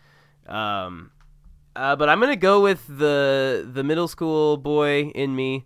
Um, 0.48 1.12
uh, 1.76 1.96
but 1.96 2.10
I'm 2.10 2.20
gonna 2.20 2.36
go 2.36 2.62
with 2.62 2.86
the 2.88 3.68
the 3.72 3.84
middle 3.84 4.08
school 4.08 4.58
boy 4.58 5.04
in 5.16 5.36
me, 5.36 5.66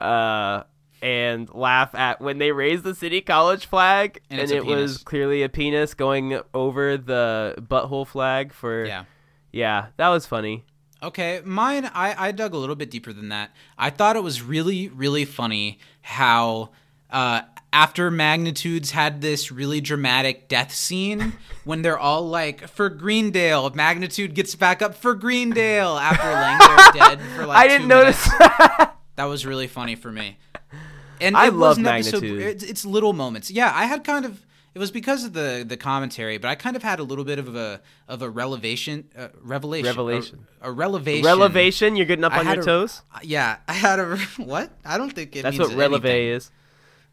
uh, 0.00 0.64
and 1.02 1.52
laugh 1.54 1.94
at 1.94 2.20
when 2.20 2.38
they 2.38 2.52
raised 2.52 2.84
the 2.84 2.94
city 2.94 3.20
college 3.20 3.66
flag, 3.66 4.20
And 4.30 4.40
and, 4.40 4.50
it 4.50 4.64
was 4.64 4.98
clearly 4.98 5.42
a 5.42 5.48
penis 5.48 5.94
going 5.94 6.40
over 6.54 6.96
the 6.96 7.54
butthole 7.58 8.06
flag 8.06 8.52
for. 8.52 8.84
Yeah. 8.84 9.04
yeah, 9.52 9.86
that 9.96 10.08
was 10.08 10.26
funny. 10.26 10.64
Okay, 11.00 11.40
mine, 11.44 11.88
I, 11.94 12.28
I 12.28 12.32
dug 12.32 12.54
a 12.54 12.56
little 12.56 12.74
bit 12.74 12.90
deeper 12.90 13.12
than 13.12 13.28
that. 13.28 13.54
I 13.78 13.90
thought 13.90 14.16
it 14.16 14.22
was 14.24 14.42
really, 14.42 14.88
really 14.88 15.24
funny 15.24 15.78
how 16.00 16.70
uh, 17.10 17.42
after 17.72 18.10
Magnitudes 18.10 18.90
had 18.90 19.20
this 19.20 19.52
really 19.52 19.80
dramatic 19.80 20.48
death 20.48 20.74
scene 20.74 21.34
when 21.64 21.82
they're 21.82 21.98
all 21.98 22.28
like, 22.28 22.66
for 22.66 22.88
Greendale, 22.88 23.70
Magnitude 23.70 24.34
gets 24.34 24.56
back 24.56 24.82
up 24.82 24.96
for 24.96 25.14
Greendale 25.14 25.96
after 25.98 26.26
laying 26.34 26.58
there 26.58 27.16
dead 27.16 27.20
for 27.36 27.46
like 27.46 27.58
I 27.58 27.68
didn't 27.68 27.86
notice. 27.86 28.28
minutes. 28.38 28.94
That 29.14 29.24
was 29.24 29.44
really 29.44 29.66
funny 29.66 29.96
for 29.96 30.12
me. 30.12 30.38
And 31.20 31.36
I 31.36 31.48
love 31.48 31.78
an 31.78 31.86
episode- 31.86 32.22
Magnitude. 32.22 32.62
it's, 32.62 32.84
little 32.84 33.12
moments. 33.12 33.50
Yeah, 33.50 33.72
I 33.74 33.84
had 33.86 34.04
kind 34.04 34.24
of. 34.24 34.40
It 34.74 34.78
was 34.78 34.90
because 34.92 35.24
of 35.24 35.32
the 35.32 35.64
the 35.66 35.76
commentary, 35.76 36.38
but 36.38 36.48
I 36.48 36.54
kind 36.54 36.76
of 36.76 36.82
had 36.84 37.00
a 37.00 37.02
little 37.02 37.24
bit 37.24 37.38
of 37.40 37.56
a 37.56 37.80
of 38.06 38.22
a 38.22 38.30
revelation, 38.30 39.04
uh, 39.16 39.28
revelation, 39.42 39.86
Revelation. 39.86 40.46
a, 40.60 40.68
a 40.68 40.72
relevation, 40.72 41.24
Relevation, 41.24 41.96
you're 41.96 42.06
getting 42.06 42.24
up 42.24 42.32
I 42.34 42.40
on 42.40 42.46
your 42.46 42.60
a- 42.60 42.64
toes. 42.64 43.02
Yeah, 43.22 43.56
I 43.68 43.72
had 43.72 43.98
a 43.98 44.16
what? 44.36 44.70
I 44.84 44.96
don't 44.98 45.12
think 45.12 45.34
it. 45.34 45.42
That's 45.42 45.58
what 45.58 45.70
releve 45.74 46.04
anything. 46.04 46.28
is. 46.36 46.50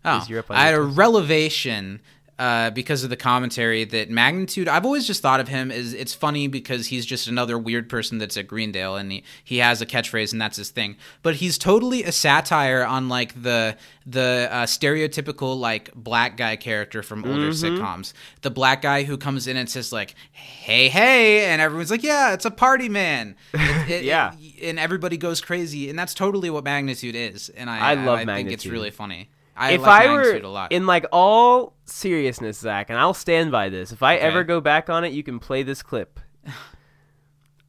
Oh, 0.04 0.20
is 0.20 0.30
you're 0.30 0.40
up 0.40 0.52
on 0.52 0.58
I 0.58 0.66
had 0.66 0.76
your 0.76 0.84
a 0.84 0.86
relevation 0.86 2.02
uh, 2.38 2.70
because 2.72 3.04
of 3.06 3.10
the 3.10 3.16
commentary 3.16 3.86
that 3.86 4.10
magnitude. 4.10 4.68
I've 4.68 4.84
always 4.86 5.08
just 5.08 5.22
thought 5.22 5.40
of 5.40 5.48
him 5.48 5.72
as 5.72 5.94
it's 5.94 6.14
funny 6.14 6.48
because 6.50 6.88
he's 6.88 7.06
just 7.06 7.28
another 7.28 7.58
weird 7.58 7.88
person 7.90 8.18
that's 8.18 8.36
at 8.36 8.46
Greendale 8.48 8.98
and 8.98 9.10
he, 9.12 9.24
he 9.44 9.60
has 9.60 9.82
a 9.82 9.86
catchphrase 9.86 10.34
and 10.34 10.42
that's 10.42 10.58
his 10.58 10.70
thing. 10.70 10.98
But 11.24 11.36
he's 11.36 11.58
totally 11.58 12.04
a 12.04 12.12
satire 12.12 12.84
on 12.84 13.08
like 13.08 13.42
the 13.42 13.78
the 14.06 14.48
uh, 14.52 14.66
stereotypical 14.66 15.58
like 15.58 15.94
black 15.96 16.38
guy 16.38 16.56
character 16.56 17.02
from 17.04 17.24
older 17.26 17.50
Mm-hmm. 17.52 17.78
sitcoms. 17.82 18.14
The 18.42 18.52
black 18.52 18.82
guy 18.82 19.04
who 19.04 19.18
comes 19.18 19.48
in 19.48 19.56
and 19.58 19.70
says 19.70 19.92
like, 19.94 20.14
"Hey, 20.32 20.90
hey," 20.90 21.46
and 21.46 21.62
everyone's 21.62 21.90
like, 21.92 22.04
"Yeah, 22.04 22.34
it's 22.34 22.46
a 22.46 22.52
party 22.52 22.90
man." 22.90 23.36
It- 23.54 23.90
it- 23.90 24.04
Yeah. 24.04 24.34
and 24.62 24.78
everybody 24.80 25.18
goes 25.18 25.42
crazy, 25.42 25.90
and 25.90 25.98
that's 25.98 26.14
totally 26.14 26.50
what 26.50 26.64
magnitude 26.64 27.16
is. 27.16 27.50
And 27.50 27.70
I 27.70 27.92
I 27.92 27.94
love 27.96 28.20
I 28.20 28.26
think 28.26 28.52
it's 28.52 28.66
really 28.66 28.92
funny. 28.92 29.30
I 29.56 29.72
if 29.72 29.82
like 29.82 30.02
I 30.04 30.12
were 30.12 30.18
Magnitude 30.20 30.44
a 30.44 30.50
lot. 30.50 30.72
in 30.72 30.86
like 30.86 31.06
all 31.12 31.76
seriousness, 31.86 32.58
Zach, 32.60 32.90
and 32.90 33.00
I'll 33.00 33.14
stand 33.14 33.52
by 33.52 33.70
this. 33.70 33.92
If 33.92 34.04
I 34.04 34.16
ever 34.16 34.44
go 34.44 34.60
back 34.62 34.90
on 34.90 35.04
it, 35.04 35.14
you 35.14 35.24
can 35.24 35.40
play 35.40 35.64
this 35.64 35.82
clip. 35.82 36.20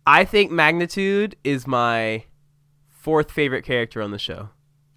I 0.06 0.24
think 0.24 0.50
Magnitude 0.50 1.36
is 1.44 1.66
my 1.66 2.24
fourth 2.88 3.30
favorite 3.30 3.64
character 3.64 4.00
on 4.02 4.10
the 4.10 4.18
show. 4.18 4.50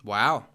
wow. 0.03 0.45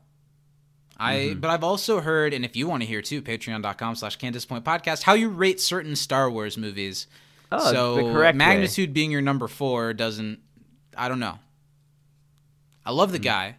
I 0.97 1.15
Mm-hmm. 1.17 1.41
but 1.41 1.51
I've 1.51 1.65
also 1.65 2.01
heard, 2.01 2.33
and 2.33 2.45
if 2.45 2.55
you 2.55 2.69
want 2.69 2.83
to 2.83 2.87
hear 2.87 3.03
too, 3.03 3.21
patreon.com 3.21 3.97
slash 3.97 4.15
can't 4.15 4.33
disappoint 4.33 4.65
podcast, 4.65 5.03
how 5.03 5.15
you 5.15 5.29
rate 5.29 5.61
certain 5.61 5.97
Star 5.97 6.31
Wars 6.31 6.57
movies. 6.57 7.09
Oh, 7.51 7.73
so 7.73 7.95
the 7.97 8.03
correct 8.03 8.35
way. 8.35 8.39
magnitude 8.39 8.93
being 8.95 9.11
your 9.11 9.21
number 9.21 9.49
four 9.49 9.93
doesn't 9.93 10.39
I 10.97 11.09
don't 11.09 11.19
know. 11.19 11.41
I 12.87 12.93
love 12.93 13.11
the 13.11 13.19
guy. 13.19 13.57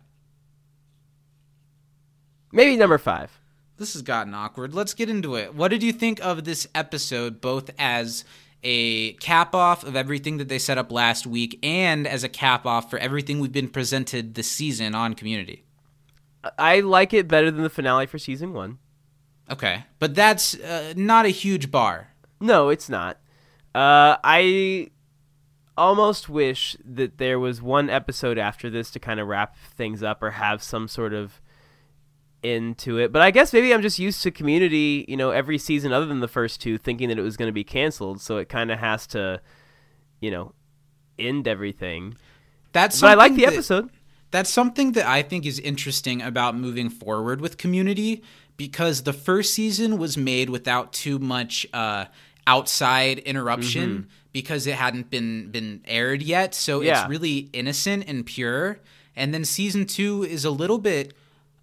Maybe 2.56 2.78
number 2.78 2.98
five. 2.98 3.38
This 3.76 3.94
has 3.94 4.02
gotten 4.02 4.34
awkward. 4.34 4.74
Let's 4.74 4.94
get 4.94 5.10
into 5.10 5.36
it. 5.36 5.54
What 5.54 5.68
did 5.68 5.84
you 5.84 5.92
think 5.92 6.24
of 6.24 6.46
this 6.46 6.66
episode, 6.74 7.42
both 7.42 7.70
as 7.78 8.24
a 8.64 9.12
cap 9.16 9.54
off 9.54 9.84
of 9.84 9.98
everything 9.98 10.38
that 10.38 10.48
they 10.48 10.58
set 10.58 10.78
up 10.78 10.90
last 10.90 11.28
week 11.28 11.60
and 11.62 12.08
as 12.08 12.24
a 12.24 12.30
cap 12.30 12.66
off 12.66 12.90
for 12.90 12.98
everything 12.98 13.42
we've 13.42 13.52
been 13.52 13.68
presented 13.68 14.36
this 14.36 14.50
season 14.50 14.96
on 14.96 15.16
Community? 15.16 15.66
I 16.58 16.80
like 16.80 17.14
it 17.14 17.28
better 17.28 17.52
than 17.52 17.62
the 17.62 17.70
finale 17.70 18.06
for 18.06 18.18
season 18.18 18.54
one. 18.54 18.78
Okay, 19.52 19.84
but 20.00 20.16
that's 20.16 20.58
uh, 20.58 20.94
not 20.96 21.26
a 21.26 21.30
huge 21.30 21.70
bar. 21.70 22.12
No, 22.40 22.70
it's 22.70 22.88
not. 22.88 23.18
Uh, 23.76 24.16
I 24.24 24.92
almost 25.78 26.30
wish 26.30 26.78
that 26.86 27.18
there 27.18 27.38
was 27.38 27.62
one 27.62 27.90
episode 27.90 28.38
after 28.38 28.70
this 28.70 28.90
to 28.92 29.00
kind 29.00 29.20
of 29.20 29.28
wrap 29.28 29.58
things 29.58 30.02
up 30.02 30.24
or 30.24 30.32
have 30.32 30.64
some 30.64 30.88
sort 30.88 31.14
of 31.14 31.42
end 32.46 32.78
to 32.80 32.98
it. 33.00 33.12
But 33.12 33.22
I 33.22 33.32
guess 33.32 33.52
maybe 33.54 33.74
I'm 33.74 33.82
just 33.82 34.00
used 34.00 34.22
to 34.24 34.32
Community, 34.32 35.06
you 35.08 35.18
know, 35.18 35.32
every 35.32 35.58
season 35.58 35.92
other 35.92 36.06
than 36.06 36.20
the 36.20 36.28
first 36.28 36.62
two, 36.62 36.78
thinking 36.78 37.10
that 37.10 37.18
it 37.18 37.22
was 37.24 37.38
going 37.38 37.50
to 37.50 37.54
be 37.54 37.64
canceled. 37.64 38.22
So 38.22 38.38
it 38.38 38.50
kind 38.50 38.72
of 38.72 38.80
has 38.80 39.08
to, 39.08 39.42
you 40.22 40.32
know, 40.32 40.54
end 41.18 41.48
everything. 41.48 42.16
That's 42.72 43.02
But 43.02 43.12
I 43.12 43.14
like 43.16 43.36
the 43.36 43.46
that- 43.46 43.54
episode. 43.54 43.90
That's 44.32 44.50
something 44.50 44.92
that 44.94 45.06
I 45.08 45.22
think 45.22 45.46
is 45.46 45.60
interesting 45.60 46.22
about 46.22 46.58
moving 46.58 46.90
forward 46.90 47.40
with 47.40 47.58
Community 47.58 48.22
because 48.58 49.04
the 49.04 49.14
first 49.14 49.54
season 49.54 49.98
was 49.98 50.18
made 50.18 50.50
without 50.50 50.92
too 50.92 51.20
much 51.20 51.66
uh, 51.74 52.06
outside 52.46 53.20
interruption. 53.20 53.90
Mm-hmm. 53.90 54.10
because 54.34 54.68
it 54.68 54.76
hadn't 54.76 55.10
been 55.10 55.50
been 55.52 55.80
aired 55.86 56.22
yet. 56.22 56.54
So 56.54 56.82
Yeah. 56.82 57.00
it's 57.00 57.10
really 57.10 57.50
innocent 57.54 58.04
and 58.10 58.26
pure. 58.26 58.80
And 59.16 59.34
then 59.34 59.46
season 59.46 59.86
two 59.86 60.24
is 60.26 60.44
a 60.44 60.52
little 60.52 60.78
bit 60.78 61.14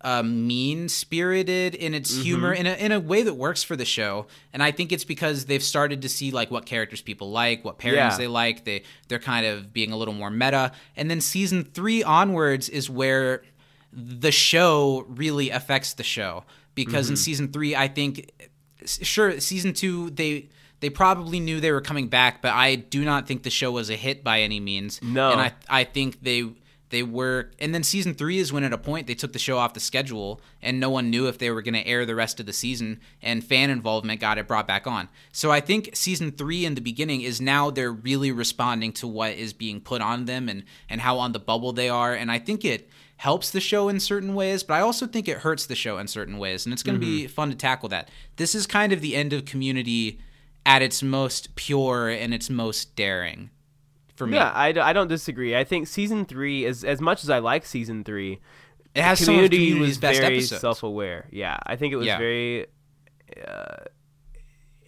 um, 0.05 0.47
mean 0.47 0.89
spirited 0.89 1.75
in 1.75 1.95
its 1.95 2.15
humor 2.23 2.53
in 2.53 2.67
a, 2.67 2.73
in 2.75 2.91
a 2.93 2.99
way 3.01 3.23
that 3.23 3.35
works 3.35 3.63
for 3.63 3.77
the 3.77 3.85
show. 3.85 4.27
And 4.53 4.63
I 4.63 4.71
think 4.73 4.91
it's 4.93 5.05
because 5.05 5.45
they've 5.47 5.63
started 5.63 6.03
to 6.03 6.09
see 6.09 6.31
like 6.33 6.51
what 6.51 6.67
characters 6.67 7.01
people 7.03 7.31
like, 7.31 7.65
what 7.65 7.79
pairings 7.79 7.95
Yeah. 7.95 8.17
they 8.17 8.27
like. 8.27 8.65
They 8.65 8.83
they're 9.09 9.19
kind 9.21 9.47
of 9.47 9.73
being 9.73 9.93
a 9.93 9.97
little 9.97 10.15
more 10.15 10.31
meta. 10.31 10.73
And 10.97 11.11
then 11.11 11.21
season 11.21 11.65
three 11.65 12.03
onwards 12.03 12.69
is 12.69 12.91
where 12.91 13.43
the 13.93 14.33
show 14.33 15.05
really 15.09 15.51
affects 15.51 15.95
the 15.95 16.03
show 16.05 16.45
because 16.75 17.07
Mm-hmm. 17.07 17.13
in 17.13 17.17
season 17.17 17.53
three, 17.53 17.77
I 17.77 17.87
think 17.89 18.31
sure 18.85 19.39
season 19.41 19.73
two 19.75 20.11
they. 20.11 20.49
They 20.81 20.91
probably 20.91 21.39
knew 21.39 21.61
they 21.61 21.71
were 21.71 21.81
coming 21.81 22.09
back, 22.09 22.43
but 22.43 22.55
I 22.55 22.75
do 22.75 23.05
not 23.05 23.29
think 23.29 23.45
the 23.45 23.51
show 23.51 23.71
was 23.71 23.89
a 23.89 23.95
hit 23.95 24.25
by 24.25 24.41
any 24.41 24.59
means. 24.59 25.01
No. 25.01 25.31
and 25.31 25.41
I 25.41 25.53
I 25.69 25.85
think 25.85 26.21
they 26.25 26.43
they 26.93 27.03
were 27.03 27.51
and 27.59 27.75
then 27.75 27.83
season 27.83 28.15
three 28.15 28.39
is 28.39 28.53
when 28.53 28.63
at 28.63 28.73
a 28.73 28.79
point 28.79 29.07
they 29.07 29.15
took 29.15 29.33
the 29.33 29.39
show 29.39 29.57
off 29.57 29.73
the 29.73 29.81
schedule 29.81 30.41
and 30.61 30.79
no 30.79 30.91
one 30.91 31.11
knew 31.11 31.27
if 31.27 31.39
they 31.39 31.51
were 31.51 31.63
going 31.63 31.75
to 31.75 31.87
air 31.87 32.05
the 32.05 32.15
rest 32.15 32.39
of 32.39 32.47
the 32.47 32.53
season 32.53 33.01
and 33.23 33.43
fan 33.43 33.71
involvement 33.71 34.21
got 34.21 34.39
it 34.39 34.47
brought 34.47 34.69
back 34.69 34.87
on. 34.87 35.09
So 35.33 35.51
i 35.51 35.59
think 35.59 35.91
season 35.95 36.31
three 36.31 36.65
in 36.65 36.75
the 36.75 36.81
beginning 36.81 37.23
is 37.23 37.41
now 37.41 37.71
they're 37.71 37.91
really 37.91 38.31
responding 38.31 38.93
to 38.93 39.09
what 39.09 39.33
is 39.33 39.53
being 39.53 39.81
put 39.81 40.03
on 40.03 40.27
them 40.27 40.49
and 40.49 40.65
and 40.89 41.01
how 41.01 41.19
on 41.19 41.33
the 41.33 41.41
bubble 41.41 41.73
they 41.73 41.89
are. 41.89 42.15
And 42.15 42.31
i 42.31 42.39
think 42.39 42.65
it 42.65 42.89
helps 43.17 43.51
the 43.51 43.61
show 43.61 43.89
in 43.89 44.01
certain 44.01 44.35
ways 44.35 44.63
but 44.65 44.75
i 44.75 44.81
also 44.81 45.07
think 45.07 45.29
it 45.29 45.39
hurts 45.39 45.67
the 45.67 45.75
show 45.75 45.97
in 45.99 46.07
certain 46.07 46.39
ways. 46.39 46.67
And 46.67 46.73
it's 46.75 46.83
going 46.83 47.01
to 47.01 47.05
be 47.05 47.23
mm-hmm. 47.23 47.33
fun 47.33 47.49
to 47.49 47.57
tackle 47.57 47.89
that. 47.89 48.11
This 48.37 48.55
is 48.55 48.67
kind 48.67 48.93
of 48.93 49.01
the 49.01 49.17
end 49.17 49.33
of 49.33 49.47
community 49.47 50.21
at 50.67 50.83
its 50.83 51.03
most 51.03 51.57
pure 51.57 52.09
and 52.11 52.35
its 52.35 52.51
most 52.51 52.95
daring 52.95 53.51
for 54.23 54.27
me 54.29 54.37
Yeah, 54.37 54.51
I, 54.51 54.69
I 54.81 54.93
don't 54.93 55.09
disagree. 55.09 55.57
I 55.57 55.65
think 55.65 55.87
season 55.89 56.25
three 56.25 56.65
is 56.65 56.85
as 56.85 57.01
much 57.01 57.23
as 57.25 57.31
I 57.31 57.39
like 57.41 57.67
season 57.67 58.05
three. 58.05 58.41
it 58.95 59.03
has 59.03 59.19
some 59.19 59.35
of 59.35 59.37
community 59.37 59.57
community's 59.71 59.89
was 59.97 59.99
best 59.99 60.21
very 60.21 60.37
episodes 60.37 60.61
self-aware. 60.61 61.27
Yeah, 61.31 61.57
I 61.67 61.77
think 61.77 61.93
it 61.93 61.97
was 61.97 62.07
Yeah. 62.07 62.19
very. 62.19 62.67
Uh, 63.47 63.85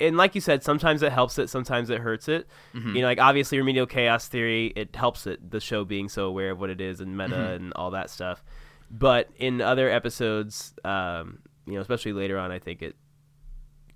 and 0.00 0.16
like 0.16 0.34
you 0.34 0.40
said, 0.40 0.62
sometimes 0.62 1.02
it 1.02 1.12
helps 1.12 1.38
it, 1.38 1.48
sometimes 1.48 1.88
it 1.88 2.00
hurts 2.00 2.28
it. 2.28 2.48
Mm-hmm. 2.74 2.96
You 2.96 3.02
know, 3.02 3.08
like 3.08 3.20
obviously 3.20 3.58
remedial 3.58 3.86
chaos 3.86 4.26
theory, 4.28 4.72
it 4.76 4.94
helps 4.94 5.26
it 5.26 5.50
the 5.50 5.60
show 5.60 5.84
being 5.84 6.08
so 6.08 6.26
aware 6.26 6.50
of 6.50 6.58
what 6.60 6.68
it 6.70 6.80
is 6.80 7.00
and 7.00 7.16
meta 7.16 7.34
Mm-hmm. 7.34 7.52
and 7.64 7.72
all 7.74 7.90
that 7.92 8.10
stuff. 8.10 8.44
But 8.90 9.30
in 9.38 9.60
other 9.60 9.88
episodes, 9.90 10.74
um, 10.84 11.38
you 11.66 11.74
know, 11.74 11.80
especially 11.80 12.12
later 12.12 12.38
on, 12.38 12.50
I 12.50 12.58
think 12.58 12.82
it 12.82 12.96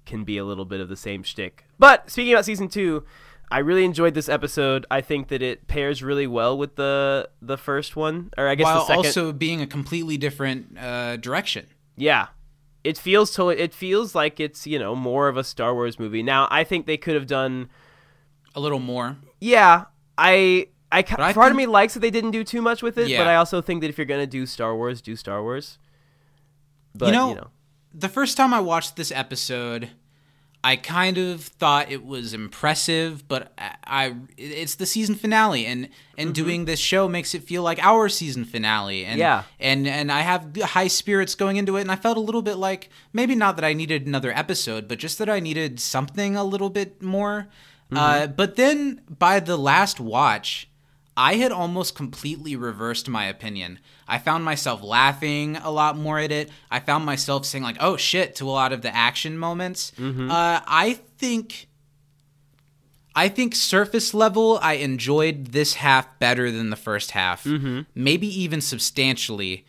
can 0.07 0.25
be 0.25 0.39
a 0.39 0.45
little 0.45 0.65
bit 0.65 0.81
of 0.81 0.89
the 0.89 0.97
same 0.97 1.23
shtick. 1.23 1.65
But 1.79 2.09
speaking 2.11 2.33
about 2.33 2.45
season 2.47 2.69
two, 2.69 3.05
I 3.51 3.59
really 3.61 3.85
enjoyed 3.85 4.15
this 4.15 4.29
episode. 4.29 4.85
I 4.91 5.01
think 5.01 5.29
that 5.29 5.41
it 5.43 5.67
pairs 5.69 6.03
really 6.03 6.27
well 6.27 6.57
with 6.59 6.77
the 6.77 7.29
the 7.41 7.57
first 7.57 7.97
one, 7.97 8.31
or 8.37 8.47
I 8.49 8.55
guess 8.55 8.65
while 8.65 8.81
the 8.81 8.85
second. 8.87 9.07
also 9.07 9.33
being 9.33 9.61
a 9.63 9.67
completely 9.67 10.17
different 10.19 10.77
uh, 10.79 11.17
direction. 11.17 11.67
Yeah. 11.97 12.29
It 12.85 12.97
feels 12.97 13.33
to 13.37 13.49
it 13.49 13.75
feels 13.75 14.15
like 14.15 14.39
it's, 14.39 14.67
you 14.67 14.79
know, 14.79 14.95
more 14.95 15.29
of 15.29 15.37
a 15.37 15.45
Star 15.45 15.75
Wars 15.75 15.99
movie. 15.99 16.23
Now, 16.23 16.47
I 16.51 16.63
think 16.65 16.87
they 16.87 16.97
could 16.97 17.15
have 17.15 17.27
done 17.27 17.69
A 18.55 18.61
little 18.61 18.79
more. 18.79 19.17
Yeah, 19.41 19.87
I 20.17 20.69
I, 20.91 21.03
part 21.03 21.51
of 21.51 21.57
me 21.57 21.67
likes 21.67 21.95
that 21.95 22.01
they 22.01 22.11
didn't 22.11 22.31
do 22.31 22.43
too 22.45 22.63
much 22.63 22.83
with 22.83 22.97
it, 22.97 23.09
Yeah. 23.09 23.19
but 23.19 23.27
I 23.27 23.35
also 23.37 23.61
think 23.61 23.83
that 23.83 23.89
if 23.89 23.99
you're 23.99 24.07
going 24.07 24.23
to 24.23 24.27
do 24.27 24.47
Star 24.47 24.75
Wars, 24.75 25.03
do 25.03 25.17
Star 25.17 25.43
Wars. 25.43 25.79
But, 26.95 27.07
you, 27.07 27.13
know, 27.13 27.29
you 27.29 27.35
know. 27.35 27.49
the 27.93 28.09
first 28.09 28.37
time 28.39 28.55
I 28.55 28.61
watched 28.61 28.97
this 28.97 29.13
episode, 29.13 29.91
I 30.73 30.77
kind 30.77 31.17
of 31.19 31.43
thought 31.43 31.91
it 31.91 32.05
was 32.05 32.35
impressive, 32.35 33.27
but 33.27 33.53
I, 33.57 33.75
I 33.87 34.15
it's 34.37 34.75
the 34.75 34.85
season 34.87 35.15
finale, 35.15 35.65
and 35.67 35.89
and 36.19 36.35
doing 36.35 36.65
this 36.67 36.79
show 36.81 37.09
makes 37.09 37.35
it 37.35 37.43
feel 37.43 37.63
like 37.63 37.79
our 37.83 38.09
season 38.09 38.45
finale, 38.45 39.05
and 39.05 39.19
Yeah. 39.19 39.45
and 39.59 39.87
and 39.89 40.13
I 40.13 40.21
have 40.21 40.43
high 40.77 40.89
spirits 40.89 41.35
going 41.35 41.57
into 41.57 41.77
it, 41.79 41.81
and 41.81 41.91
I 41.91 41.97
felt 41.97 42.17
a 42.19 42.21
little 42.29 42.43
bit 42.43 42.57
like 42.57 42.91
maybe 43.13 43.35
not 43.35 43.57
that 43.57 43.65
I 43.65 43.73
needed 43.73 44.07
another 44.07 44.33
episode, 44.37 44.89
but 44.89 44.99
just 44.99 45.17
that 45.19 45.31
I 45.31 45.41
needed 45.41 45.81
something 45.81 46.37
a 46.37 46.45
little 46.45 46.71
bit 46.71 47.01
more. 47.03 47.49
Uh, 47.91 48.27
but 48.27 48.57
then 48.57 49.01
by 49.09 49.41
the 49.41 49.57
last 49.57 49.99
watch, 49.99 50.68
I 51.21 51.35
had 51.35 51.51
almost 51.51 51.97
completely 51.97 52.55
reversed 52.55 53.09
my 53.09 53.25
opinion. 53.27 53.81
I 54.07 54.19
found 54.19 54.45
myself 54.45 54.83
laughing 54.85 55.57
a 55.57 55.71
lot 55.71 55.97
more 55.99 56.19
at 56.21 56.31
it. 56.31 56.49
I 56.71 56.79
found 56.79 57.05
myself 57.05 57.45
saying 57.45 57.65
like, 57.65 57.77
"Oh 57.81 57.97
shit" 57.97 58.37
to 58.37 58.49
a 58.49 58.53
lot 58.53 58.73
of 58.73 58.83
the 58.83 58.95
action 58.95 59.37
moments. 59.37 59.93
Uh, 59.99 60.61
I 60.67 61.01
think, 61.19 61.67
I 63.15 63.29
think 63.29 63.55
surface 63.55 64.15
level, 64.15 64.59
I 64.63 64.75
enjoyed 64.75 65.47
this 65.49 65.75
half 65.75 66.07
better 66.21 66.51
than 66.53 66.71
the 66.71 66.77
first 66.77 67.11
half, 67.11 67.45
maybe 67.95 68.29
even 68.43 68.61
substantially. 68.61 69.67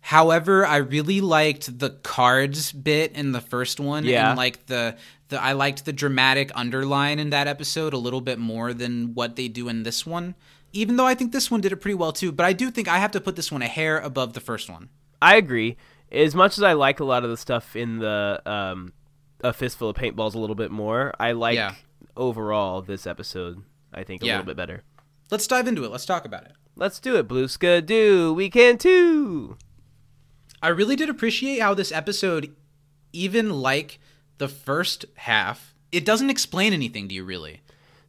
However, 0.00 0.66
I 0.66 0.76
really 0.78 1.20
liked 1.20 1.78
the 1.78 1.90
cards 1.90 2.72
bit 2.72 3.12
in 3.12 3.32
the 3.32 3.40
first 3.40 3.78
one, 3.78 4.04
Yeah. 4.04 4.30
and 4.30 4.36
like 4.38 4.66
the 4.66 4.96
the 5.28 5.40
I 5.40 5.52
liked 5.52 5.84
the 5.84 5.92
dramatic 5.92 6.50
underline 6.56 7.18
in 7.20 7.30
that 7.30 7.46
episode 7.46 7.92
a 7.92 7.98
little 7.98 8.20
bit 8.20 8.38
more 8.40 8.72
than 8.74 9.14
what 9.14 9.36
they 9.36 9.46
do 9.46 9.68
in 9.68 9.84
this 9.84 10.04
one. 10.04 10.34
Even 10.72 10.96
though 10.96 11.06
I 11.06 11.14
think 11.14 11.32
this 11.32 11.50
one 11.50 11.60
did 11.60 11.72
it 11.72 11.76
pretty 11.76 11.94
well 11.96 12.12
too, 12.12 12.30
but 12.32 12.46
I 12.46 12.52
do 12.52 12.70
think 12.70 12.86
I 12.88 12.98
have 12.98 13.10
to 13.12 13.20
put 13.20 13.36
this 13.36 13.50
one 13.50 13.62
a 13.62 13.66
hair 13.66 13.98
above 13.98 14.32
the 14.34 14.40
first 14.40 14.70
one. 14.70 14.88
I 15.20 15.36
agree. 15.36 15.76
As 16.12 16.34
much 16.34 16.56
as 16.58 16.62
I 16.62 16.72
like 16.74 17.00
a 17.00 17.04
lot 17.04 17.24
of 17.24 17.30
the 17.30 17.36
stuff 17.36 17.74
in 17.76 17.98
the 17.98 18.40
um, 18.46 18.92
A 19.42 19.52
Fistful 19.52 19.88
of 19.90 19.96
Paintballs 19.96 20.34
a 20.34 20.38
little 20.38 20.56
bit 20.56 20.70
more, 20.70 21.12
I 21.18 21.32
like 21.32 21.56
Yeah. 21.56 21.74
overall 22.16 22.82
this 22.82 23.06
episode, 23.06 23.62
I 23.92 24.04
think, 24.04 24.22
a 24.22 24.26
Yeah. 24.26 24.32
little 24.34 24.46
bit 24.46 24.56
better. 24.56 24.82
Let's 25.30 25.46
dive 25.46 25.68
into 25.68 25.84
it. 25.84 25.90
Let's 25.90 26.06
talk 26.06 26.24
about 26.24 26.44
it. 26.44 26.52
Let's 26.76 26.98
do 27.00 27.16
it, 27.16 27.28
Blue 27.28 27.46
Skidoo. 27.48 28.32
We 28.32 28.48
can 28.50 28.78
too. 28.78 29.56
I 30.62 30.68
really 30.68 30.96
did 30.96 31.08
appreciate 31.08 31.60
how 31.60 31.74
this 31.74 31.92
episode, 31.92 32.54
even 33.12 33.50
like 33.60 33.98
the 34.38 34.48
first 34.48 35.04
half, 35.16 35.74
it 35.92 36.04
doesn't 36.04 36.30
explain 36.30 36.72
anything 36.72 37.08
to 37.08 37.14
you 37.14 37.24
really. 37.24 37.60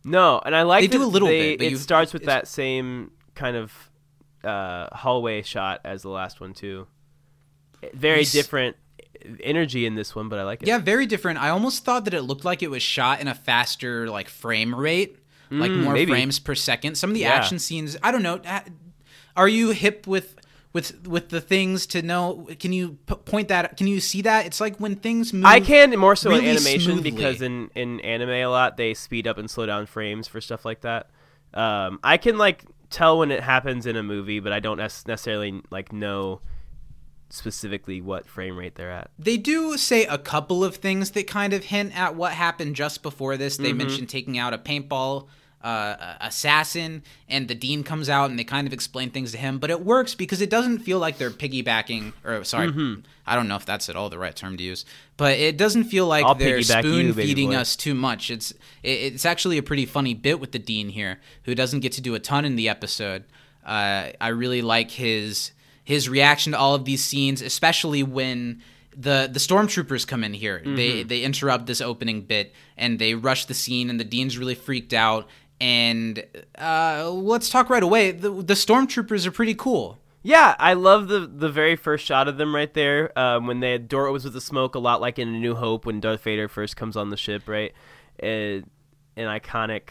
No, 0.04 0.42
and 0.44 0.56
I 0.56 0.64
like 0.64 0.84
it. 0.84 0.92
They 0.92 0.98
do 0.98 1.04
a 1.04 1.06
little 1.06 1.28
they- 1.28 1.56
bit, 1.56 1.60
but 1.60 1.68
it 1.74 1.78
starts 1.80 2.14
with 2.14 2.24
that 2.26 2.48
same 2.48 3.12
kind 3.36 3.56
of 3.56 3.72
uh, 4.44 4.88
hallway 4.96 5.42
shot 5.44 5.82
as 5.86 6.02
the 6.02 6.10
last 6.10 6.40
one 6.42 6.54
too. 6.54 6.88
Very 7.94 8.20
Yes. 8.20 8.32
different 8.32 8.76
energy 9.44 9.86
in 9.86 9.94
this 9.96 10.16
one, 10.16 10.30
but 10.30 10.40
I 10.40 10.44
like 10.44 10.64
it. 10.64 10.68
Yeah, 10.68 10.80
very 10.80 11.06
different. 11.06 11.40
I 11.40 11.50
almost 11.50 11.84
thought 11.86 12.06
that 12.06 12.14
it 12.16 12.24
looked 12.24 12.44
like 12.46 12.64
it 12.64 12.70
was 12.72 12.82
shot 12.82 13.22
in 13.22 13.28
a 13.28 13.36
faster 13.36 14.10
like 14.10 14.28
frame 14.30 14.74
rate, 14.74 15.18
like 15.52 15.70
more 15.72 15.92
Mm, 15.92 15.94
maybe. 15.94 16.12
frames 16.12 16.40
per 16.40 16.56
second. 16.56 16.96
Some 16.96 17.12
of 17.12 17.14
the 17.14 17.22
Yeah. 17.22 17.34
action 17.34 17.60
scenes, 17.60 17.98
I 18.02 18.12
don't 18.12 18.24
know. 18.24 18.42
uh, 18.46 18.62
Are 19.36 19.48
you 19.48 19.70
hip 19.72 20.08
with 20.08 20.36
with 20.74 21.08
with 21.08 21.30
the 21.30 21.42
things 21.42 21.86
to 21.88 22.02
know? 22.02 22.48
Can 22.60 22.74
you 22.74 22.98
p- 23.06 23.16
point 23.16 23.50
that? 23.50 23.78
Can 23.78 23.88
you 23.88 24.00
see 24.00 24.22
that? 24.24 24.46
It's 24.46 24.62
like 24.62 24.78
when 24.78 24.96
things 24.96 25.34
move. 25.34 25.46
I 25.46 25.60
can 25.60 25.98
more 26.00 26.16
so 26.16 26.32
in 26.32 26.46
animation 26.46 26.94
smoothly. 26.94 27.12
because 27.12 27.42
in, 27.42 27.70
in 27.76 28.00
anime 28.02 28.30
a 28.30 28.46
lot 28.48 28.78
they 28.78 28.94
speed 28.94 29.28
up 29.28 29.38
and 29.38 29.50
slow 29.50 29.66
down 29.66 29.86
frames 29.86 30.28
for 30.28 30.40
stuff 30.42 30.66
like 30.66 30.82
that. 30.82 31.10
Um, 31.54 32.00
I 32.04 32.18
can 32.18 32.38
like 32.38 32.66
tell 32.90 33.20
when 33.20 33.32
it 33.32 33.42
happens 33.42 33.86
in 33.86 33.96
a 33.96 34.04
movie, 34.04 34.40
but 34.40 34.54
I 34.54 34.60
don't 34.60 34.78
nec- 34.78 35.08
necessarily 35.08 35.62
like 35.70 35.92
know 35.92 36.42
specifically 37.30 38.02
what 38.02 38.28
frame 38.28 38.58
rate 38.58 38.76
they're 38.76 38.92
at. 38.92 39.10
They 39.18 39.38
do 39.38 39.78
say 39.78 40.06
a 40.06 40.18
couple 40.18 40.64
of 40.64 40.76
things 40.76 41.12
that 41.12 41.28
kind 41.28 41.54
of 41.54 41.66
hint 41.66 41.98
at 41.98 42.16
what 42.16 42.34
happened 42.34 42.76
just 42.76 43.02
before 43.02 43.38
this. 43.38 43.56
Mm-hmm. 43.56 43.64
They 43.64 43.74
mentioned 43.74 44.10
taking 44.10 44.38
out 44.38 44.54
a 44.54 44.58
paintball 44.58 45.28
uh, 45.64 46.16
assassin, 46.22 47.04
and 47.30 47.48
the 47.48 47.56
dean 47.56 47.84
comes 47.84 48.10
out 48.10 48.30
and 48.30 48.40
they 48.40 48.44
kind 48.44 48.66
of 48.68 48.74
explain 48.74 49.10
things 49.12 49.32
to 49.32 49.38
him. 49.38 49.60
But 49.60 49.70
it 49.70 49.86
works 49.86 50.16
because 50.16 50.42
it 50.42 50.50
doesn't 50.50 50.80
feel 50.80 51.00
like 51.00 51.18
they're 51.18 51.30
piggybacking, 51.30 52.14
or 52.24 52.44
sorry, 52.44 52.70
Mm-hmm. 52.70 53.02
I 53.26 53.36
don't 53.36 53.48
know 53.48 53.56
if 53.56 53.66
that's 53.66 53.88
at 53.88 53.96
all 53.96 54.10
the 54.10 54.18
right 54.18 54.36
term 54.36 54.58
to 54.58 54.64
use, 54.64 54.84
but 55.16 55.38
it 55.38 55.56
doesn't 55.58 55.86
feel 55.86 56.08
like 56.08 56.26
I'll 56.26 56.36
they're 56.36 56.58
piggyback 56.60 56.84
you, 56.84 57.12
spoon 57.12 57.14
feeding 57.14 57.50
boy. 57.52 57.56
us 57.58 57.76
too 57.76 57.94
much. 57.94 58.32
It's 58.32 58.52
it, 58.84 58.90
it's 59.14 59.26
actually 59.26 59.58
a 59.58 59.64
pretty 59.64 59.86
funny 59.86 60.14
bit 60.14 60.40
with 60.40 60.52
the 60.52 60.60
dean 60.60 60.90
here, 60.90 61.20
who 61.44 61.54
doesn't 61.56 61.82
get 61.82 61.92
to 61.94 62.02
do 62.02 62.16
a 62.16 62.20
ton 62.20 62.44
in 62.46 62.56
the 62.56 62.68
episode. 62.68 63.24
Uh, 63.66 64.10
I 64.20 64.30
really 64.30 64.62
like 64.62 64.92
his 64.92 65.52
his 65.84 66.10
reaction 66.10 66.54
to 66.54 66.58
all 66.60 66.74
of 66.76 66.86
these 66.86 67.04
scenes, 67.04 67.42
especially 67.42 68.02
when 68.04 68.62
the 68.96 69.30
the 69.32 69.40
stormtroopers 69.40 70.06
come 70.06 70.24
in 70.24 70.34
here. 70.34 70.62
They 70.66 71.04
they 71.04 71.22
interrupt 71.22 71.66
this 71.68 71.80
opening 71.80 72.22
bit 72.24 72.54
and 72.76 73.00
they 73.00 73.14
rush 73.14 73.46
the 73.46 73.54
scene, 73.54 73.90
and 73.90 74.00
the 74.00 74.04
dean's 74.04 74.38
really 74.38 74.56
freaked 74.56 74.94
out. 74.94 75.28
And 75.62 76.26
uh, 76.60 77.08
let's 77.12 77.50
talk 77.50 77.70
right 77.70 77.84
away. 77.84 78.12
The, 78.12 78.32
the 78.32 78.56
stormtroopers 78.56 79.28
are 79.28 79.32
pretty 79.32 79.54
cool. 79.54 80.00
Yeah, 80.24 80.56
I 80.60 80.74
love 80.74 81.08
the 81.08 81.20
the 81.22 81.50
very 81.50 81.76
first 81.76 82.06
shot 82.06 82.28
of 82.28 82.38
them 82.38 82.54
right 82.56 82.72
there 82.74 83.18
um, 83.18 83.48
when 83.48 83.60
they 83.60 83.78
door 83.78 84.12
was 84.12 84.24
with 84.24 84.34
the 84.34 84.42
smoke, 84.42 84.76
a 84.76 84.80
lot 84.80 85.02
like 85.02 85.18
in 85.20 85.28
A 85.30 85.40
New 85.40 85.56
Hope 85.56 85.86
when 85.86 86.00
Darth 86.00 86.24
Vader 86.24 86.48
first 86.48 86.76
comes 86.76 86.96
on 86.98 87.10
the 87.12 87.18
ship, 87.18 87.48
right? 87.48 87.72
Uh, 88.22 88.26
an 88.26 88.66
iconic. 89.18 89.90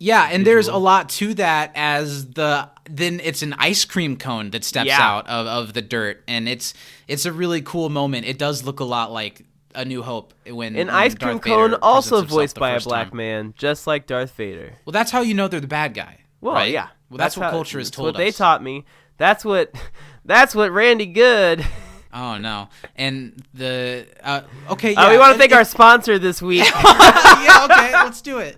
Yeah, 0.00 0.28
and 0.30 0.46
there's 0.46 0.68
a 0.68 0.76
lot 0.76 1.08
to 1.10 1.34
that 1.34 1.72
as 1.74 2.30
the 2.30 2.68
then 2.88 3.20
it's 3.22 3.42
an 3.42 3.54
ice 3.58 3.84
cream 3.84 4.16
cone 4.16 4.50
that 4.50 4.62
steps 4.62 4.86
Yeah. 4.86 5.00
out 5.00 5.28
of, 5.28 5.46
of 5.46 5.72
the 5.74 5.82
dirt 5.82 6.22
and 6.28 6.48
it's 6.48 6.72
it's 7.08 7.24
a 7.26 7.32
really 7.32 7.62
cool 7.62 7.88
moment. 7.88 8.24
It 8.26 8.38
does 8.38 8.62
look 8.64 8.78
a 8.80 8.84
lot 8.84 9.10
like 9.12 9.44
A 9.78 9.84
New 9.84 10.02
Hope 10.02 10.34
when 10.44 10.74
An 10.76 10.88
when 10.88 10.90
ice 10.90 11.14
cream 11.14 11.34
Darth 11.38 11.44
Vader 11.44 11.68
cone, 11.70 11.74
also 11.80 12.22
voiced 12.22 12.58
by 12.58 12.70
a 12.70 12.80
black 12.80 13.08
time. 13.08 13.16
man, 13.16 13.54
just 13.56 13.86
like 13.86 14.06
Darth 14.06 14.32
Vader. 14.32 14.72
Well, 14.84 14.92
that's 14.92 15.10
how 15.12 15.20
you 15.22 15.34
know 15.34 15.46
they're 15.48 15.60
the 15.60 15.68
bad 15.68 15.94
guy. 15.94 16.18
Well, 16.40 16.54
right? 16.54 16.72
yeah. 16.72 16.88
Well, 17.08 17.18
that's, 17.18 17.36
what 17.36 17.44
how- 17.44 17.50
culture 17.50 17.78
has 17.78 17.88
that's 17.88 17.96
told 17.96 18.06
what 18.06 18.14
us. 18.16 18.18
they 18.18 18.30
taught 18.32 18.62
me. 18.62 18.84
That's 19.16 19.44
what. 19.44 19.74
That's 20.24 20.54
what 20.54 20.72
Randy 20.72 21.06
Good. 21.06 21.64
Oh 22.12 22.38
no! 22.38 22.70
And 22.96 23.42
the 23.52 24.06
uh, 24.22 24.40
okay, 24.70 24.94
Uh, 24.94 25.10
we 25.10 25.18
want 25.18 25.34
to 25.34 25.38
thank 25.38 25.52
our 25.52 25.64
sponsor 25.64 26.18
this 26.18 26.40
week. 26.40 26.64
yeah, 26.84 27.66
okay, 27.70 27.92
let's 27.92 28.22
do 28.22 28.38
it. 28.38 28.56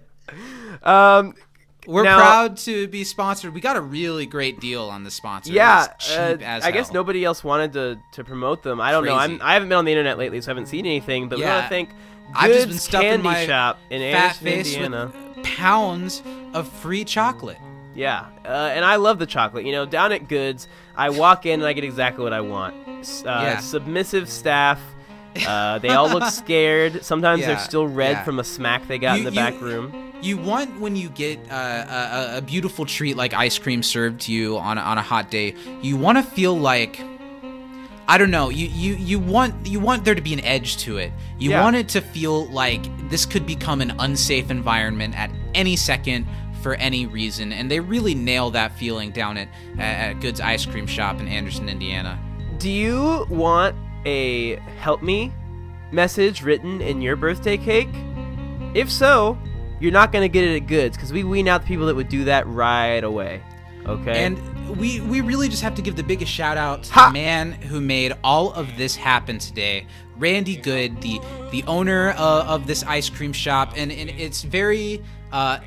um, 0.84 1.34
We're 1.90 2.04
Now- 2.04 2.18
proud 2.18 2.56
to 2.58 2.86
be 2.88 3.02
sponsored. 3.04 3.52
We 3.52 3.60
got 3.60 3.76
a 3.76 3.80
really 3.80 4.24
great 4.26 4.60
deal 4.60 4.84
on 4.88 5.02
the 5.04 5.10
sponsor. 5.10 5.52
yeah, 5.52 5.88
cheap 5.98 6.18
uh, 6.18 6.60
I 6.62 6.70
guess 6.70 6.92
nobody 6.92 7.24
else 7.24 7.42
wanted 7.42 7.72
to, 7.72 7.98
to 8.12 8.24
promote 8.24 8.62
them. 8.62 8.80
I 8.80 8.92
don't 8.92 9.04
know. 9.04 9.16
I'm, 9.16 9.40
I 9.42 9.54
haven't 9.54 9.68
been 9.68 9.78
on 9.78 9.84
the 9.84 9.92
internet 9.92 10.16
lately, 10.18 10.40
so 10.40 10.48
I 10.48 10.50
haven't 10.50 10.66
seen 10.66 10.86
anything. 10.86 11.28
But 11.28 11.38
we 11.38 11.44
Yeah. 11.44 11.54
want 11.54 11.64
to 11.64 11.68
thank 11.68 11.90
I've 12.32 12.50
just 12.52 12.60
been 12.60 12.68
Goods 12.70 12.82
stuffing 12.84 13.08
Candy 13.08 13.24
my 13.24 13.46
Shop 13.46 13.78
in 13.90 14.00
fat 14.12 14.40
Anderson, 14.40 14.44
face 14.46 14.74
Indiana. 14.74 15.12
with 15.36 15.44
pounds 15.44 16.22
of 16.54 16.68
free 16.68 17.04
chocolate. 17.04 17.58
Yeah, 17.94 18.26
uh, 18.44 18.48
and 18.72 18.84
I 18.84 18.96
love 18.96 19.18
the 19.18 19.26
chocolate. 19.26 19.66
You 19.66 19.72
know, 19.72 19.84
down 19.84 20.12
at 20.12 20.28
Goods, 20.28 20.68
I 20.96 21.10
walk 21.10 21.44
in 21.44 21.54
and 21.60 21.64
I 21.68 21.72
get 21.72 21.82
exactly 21.82 22.22
what 22.22 22.32
I 22.32 22.40
want. 22.40 22.74
Uh, 22.86 23.02
Yeah. 23.24 23.58
Submissive 23.58 24.28
staff. 24.28 24.80
Uh, 25.46 25.78
they 25.78 25.88
all 25.90 26.08
look 26.08 26.24
scared. 26.32 27.04
Sometimes 27.04 27.40
Yeah, 27.40 27.48
they're 27.48 27.58
still 27.58 27.86
red 27.86 28.12
yeah. 28.12 28.24
from 28.24 28.38
a 28.38 28.44
smack 28.44 28.86
they 28.88 28.98
got 28.98 29.18
in 29.18 29.24
the 29.24 29.30
you- 29.30 29.36
back 29.36 29.60
room. 29.60 30.06
You 30.22 30.36
want 30.36 30.78
when 30.80 30.96
you 30.96 31.08
get 31.08 31.38
uh, 31.50 32.34
a, 32.34 32.36
a, 32.38 32.42
beautiful 32.42 32.84
treat 32.84 33.16
like 33.16 33.32
ice 33.32 33.56
cream 33.58 33.82
served 33.82 34.20
to 34.22 34.32
you 34.32 34.58
on 34.58 34.76
a, 34.76 34.80
on 34.82 34.98
a 34.98 35.02
hot 35.02 35.30
day. 35.30 35.54
You 35.80 35.96
want 35.96 36.18
to 36.18 36.22
feel 36.22 36.58
like 36.58 37.00
I 38.06 38.18
don't 38.18 38.30
know. 38.30 38.48
You, 38.50 38.66
you 38.66 38.94
you 38.96 39.18
want 39.18 39.66
you 39.66 39.80
want 39.80 40.04
there 40.04 40.14
to 40.14 40.20
be 40.20 40.34
an 40.34 40.40
edge 40.40 40.76
to 40.78 40.98
it. 40.98 41.12
You 41.38 41.50
Yeah. 41.50 41.62
want 41.62 41.76
it 41.76 41.88
to 41.90 42.00
feel 42.02 42.46
like 42.50 42.82
this 43.08 43.24
could 43.24 43.46
become 43.46 43.80
an 43.80 43.92
unsafe 43.98 44.50
environment 44.50 45.16
at 45.16 45.30
any 45.54 45.74
second 45.76 46.26
for 46.60 46.74
any 46.74 47.06
reason, 47.06 47.50
and 47.52 47.70
they 47.70 47.80
really 47.80 48.14
nail 48.14 48.50
that 48.50 48.76
feeling 48.76 49.12
down 49.12 49.38
at 49.38 49.48
at 49.78 50.20
Goods 50.20 50.40
Ice 50.40 50.66
Cream 50.66 50.86
Shop 50.86 51.18
in 51.20 51.28
Anderson, 51.28 51.68
Indiana. 51.68 52.18
Do 52.58 52.68
you 52.68 53.24
want 53.30 53.74
a 54.04 54.56
help 54.78 55.02
me 55.02 55.32
message 55.92 56.42
written 56.42 56.80
in 56.80 57.00
your 57.00 57.16
birthday 57.16 57.56
cake? 57.56 57.88
If 58.74 58.90
so, 58.90 59.38
you're 59.80 59.92
not 59.92 60.12
going 60.12 60.22
to 60.22 60.28
get 60.28 60.44
it 60.44 60.56
at 60.56 60.66
Goods 60.66 60.96
because 60.96 61.12
we 61.12 61.24
wean 61.24 61.48
out 61.48 61.62
the 61.62 61.66
people 61.66 61.86
that 61.86 61.96
would 61.96 62.08
do 62.08 62.24
that 62.24 62.46
right 62.46 63.02
away. 63.02 63.42
Okay? 63.86 64.24
And 64.24 64.76
we 64.76 65.00
we 65.00 65.20
really 65.20 65.48
just 65.48 65.62
have 65.62 65.74
to 65.74 65.82
give 65.82 65.96
the 65.96 66.02
biggest 66.02 66.30
shout 66.30 66.56
out 66.56 66.84
to 66.84 66.92
Ha! 66.92 67.06
the 67.08 67.12
man 67.12 67.52
who 67.52 67.80
made 67.80 68.12
all 68.22 68.52
of 68.52 68.76
this 68.76 68.94
happen 68.94 69.38
today, 69.38 69.86
Randy 70.16 70.56
Good, 70.56 71.00
the 71.00 71.20
the 71.50 71.64
owner 71.66 72.10
uh, 72.10 72.44
of 72.44 72.66
this 72.66 72.84
ice 72.84 73.08
cream 73.08 73.32
shop, 73.32 73.72
and, 73.76 73.90
and 73.90 74.10
it's 74.10 74.42
very. 74.42 75.02
Uh, 75.32 75.60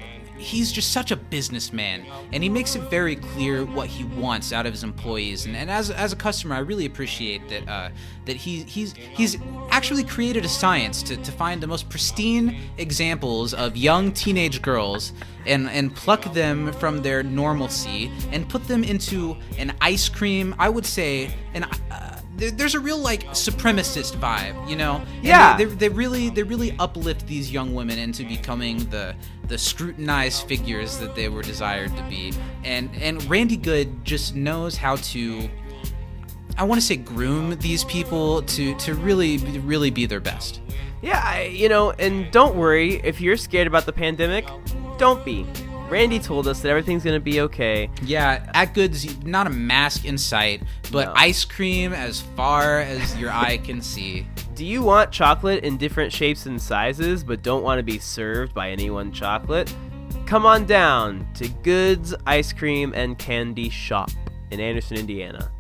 He's 0.44 0.72
just 0.72 0.92
such 0.92 1.12
a 1.12 1.16
businessman, 1.16 2.06
and 2.34 2.44
he 2.44 2.50
makes 2.50 2.76
it 2.76 2.82
very 2.90 3.16
clear 3.16 3.66
what 3.66 3.88
he 3.88 4.04
wants 4.04 4.52
out 4.52 4.66
of 4.66 4.74
his 4.74 4.84
employees. 4.84 5.46
And, 5.46 5.56
and 5.56 5.72
as, 5.72 5.90
as 5.90 6.12
a 6.12 6.16
customer, 6.18 6.56
I 6.56 6.60
really 6.60 6.86
appreciate 6.86 7.48
that 7.50 7.68
uh, 7.68 7.90
that 8.26 8.36
he, 8.36 8.64
he's 8.64 8.94
he's 8.94 9.38
actually 9.70 10.04
created 10.04 10.44
a 10.44 10.50
science 10.50 11.02
to, 11.04 11.16
to 11.18 11.32
find 11.32 11.62
the 11.62 11.68
most 11.68 11.90
pristine 11.90 12.58
examples 12.78 13.54
of 13.54 13.78
young 13.78 14.12
teenage 14.12 14.62
girls 14.62 15.14
and 15.46 15.70
and 15.70 15.96
pluck 15.96 16.34
them 16.34 16.74
from 16.74 17.02
their 17.02 17.24
normalcy 17.24 18.12
and 18.32 18.48
put 18.50 18.68
them 18.68 18.84
into 18.84 19.38
an 19.58 19.74
ice 19.80 20.10
cream. 20.10 20.54
I 20.60 20.70
would 20.70 20.86
say 20.86 21.34
an. 21.54 21.64
Uh, 21.64 22.20
there's 22.38 22.76
a 22.76 22.80
real 22.80 22.98
like 22.98 23.24
supremacist 23.28 24.16
vibe, 24.18 24.70
you 24.70 24.76
know. 24.76 25.04
And 25.16 25.24
Yeah. 25.24 25.58
They, 25.58 25.66
they, 25.66 25.76
they 25.76 25.90
really 25.90 26.30
they 26.30 26.44
really 26.44 26.76
uplift 26.80 27.28
these 27.28 27.52
young 27.52 27.74
women 27.74 28.00
into 28.00 28.24
becoming 28.26 28.78
the 28.90 29.16
the 29.48 29.58
scrutinized 29.58 30.48
figures 30.48 30.98
that 30.98 31.16
they 31.16 31.30
were 31.30 31.44
desired 31.44 31.96
to 31.98 32.04
be. 32.04 32.34
And 32.64 32.90
and 33.02 33.24
Randy 33.30 33.58
Good 33.58 34.04
just 34.06 34.36
knows 34.36 34.76
how 34.78 34.96
to. 34.98 35.50
I 36.58 36.64
want 36.66 36.80
to 36.80 36.86
say 36.86 36.98
groom 36.98 37.58
these 37.60 37.84
people 37.86 38.42
to 38.44 38.76
to 38.76 38.94
really 38.96 39.38
really 39.38 39.90
be 39.92 40.06
their 40.06 40.20
best. 40.20 40.62
yeah, 41.02 41.22
I, 41.24 41.44
you 41.46 41.68
know, 41.68 41.92
and 41.92 42.32
don't 42.32 42.56
worry 42.56 42.96
if 43.04 43.20
you're 43.20 43.38
scared 43.38 43.68
about 43.68 43.86
the 43.86 43.94
pandemic, 43.94 44.48
don't 44.98 45.24
be. 45.26 45.46
Randy 45.90 46.18
told 46.20 46.48
us 46.48 46.62
that 46.62 46.70
everything's 46.70 47.04
to 47.04 47.20
be 47.20 47.42
okay. 47.42 47.90
Yeah, 48.02 48.50
at 48.54 48.74
Goods, 48.74 49.24
not 49.24 49.46
a 49.48 49.50
mask 49.52 50.06
in 50.06 50.18
sight, 50.18 50.64
but 50.92 51.08
No. 51.08 51.14
ice 51.16 51.46
cream 51.46 51.94
as 51.94 52.22
far 52.36 52.80
as 52.80 53.16
your 53.18 53.32
eye 53.34 53.58
can 53.58 53.82
see. 53.82 54.26
Do 54.56 54.66
you 54.66 54.82
want 54.82 55.12
chocolate 55.12 55.64
in 55.64 55.78
different 55.78 56.12
shapes 56.12 56.46
and 56.46 56.60
sizes 56.62 57.24
but 57.24 57.44
don't 57.44 57.64
want 57.64 57.80
to 57.80 57.84
be 57.84 58.00
served 58.00 58.54
by 58.54 58.72
any 58.72 58.90
one 58.90 59.12
chocolate? 59.12 59.74
Come 60.26 60.46
on 60.46 60.66
down 60.66 61.28
to 61.36 61.48
Goods 61.48 62.16
Ice 62.26 62.54
Cream 62.54 62.94
and 62.96 63.18
Candy 63.20 63.70
Shop 63.70 64.10
in 64.52 64.60
Anderson, 64.60 64.98
Indiana. 64.98 65.52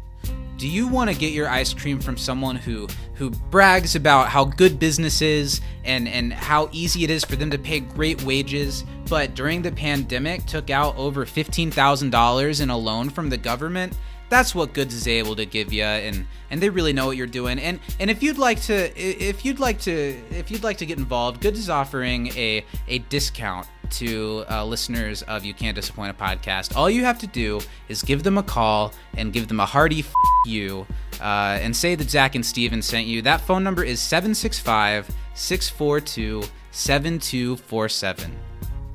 Do 0.63 0.69
you 0.69 0.87
want 0.87 1.09
to 1.09 1.15
get 1.17 1.33
your 1.33 1.49
ice 1.49 1.73
cream 1.73 1.99
from 1.99 2.15
someone 2.15 2.55
who 2.55 2.87
who 3.15 3.31
brags 3.31 3.97
about 3.97 4.29
how 4.29 4.45
good 4.45 4.79
business 4.79 5.21
is 5.21 5.59
and 5.83 6.07
and 6.07 6.31
how 6.31 6.69
easy 6.71 7.03
it 7.03 7.09
is 7.09 7.25
for 7.25 7.35
them 7.35 7.51
to 7.51 7.57
pay 7.57 7.81
great 7.81 8.23
wages, 8.23 8.85
but 9.09 9.35
during 9.35 9.61
the 9.61 9.73
pandemic 9.73 10.45
took 10.45 10.69
out 10.69 10.95
over 10.95 11.25
$15,000 11.25 12.61
in 12.61 12.69
a 12.69 12.77
loan 12.77 13.09
from 13.09 13.29
the 13.29 13.35
government? 13.35 13.97
That's 14.29 14.55
what 14.55 14.71
Goods 14.71 14.95
is 14.95 15.05
able 15.05 15.35
to 15.35 15.45
give 15.45 15.73
you 15.73 15.83
and 15.83 16.25
and 16.49 16.61
they 16.61 16.69
really 16.69 16.93
know 16.93 17.07
what 17.07 17.17
you're 17.17 17.27
doing. 17.27 17.59
And 17.59 17.81
and 17.99 18.09
if 18.09 18.23
you'd 18.23 18.37
like 18.37 18.61
to 18.61 18.97
if 18.97 19.43
you'd 19.43 19.59
like 19.59 19.81
to 19.81 19.91
if 20.31 20.49
you'd 20.49 20.63
like 20.63 20.77
to 20.77 20.85
get 20.85 20.97
involved, 20.97 21.41
Goods 21.41 21.59
is 21.59 21.69
offering 21.69 22.27
a 22.37 22.63
a 22.87 22.99
discount 22.99 23.67
to 23.93 24.45
uh, 24.49 24.65
listeners 24.65 25.21
of 25.23 25.43
You 25.45 25.53
Can't 25.53 25.75
Disappoint 25.75 26.11
a 26.11 26.13
Podcast. 26.13 26.75
All 26.75 26.89
you 26.89 27.03
have 27.05 27.19
to 27.19 27.27
do 27.27 27.59
is 27.89 28.01
give 28.03 28.23
them 28.23 28.37
a 28.37 28.43
call 28.43 28.93
and 29.17 29.31
give 29.33 29.47
them 29.47 29.59
a 29.59 29.65
hearty 29.65 29.99
f- 29.99 30.13
you 30.45 30.85
uh, 31.21 31.57
and 31.61 31.75
say 31.75 31.95
that 31.95 32.09
Zach 32.09 32.35
and 32.35 32.45
Steven 32.45 32.81
sent 32.81 33.07
you. 33.07 33.21
That 33.21 33.41
phone 33.41 33.63
number 33.63 33.83
is 33.83 33.99
765 33.99 35.09
642 35.35 36.43
7247. 36.71 38.31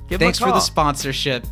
Give 0.09 0.21
'em 0.21 0.27
Thanks 0.27 0.39
for 0.39 0.51
the 0.53 0.61
sponsorship. 0.61 1.45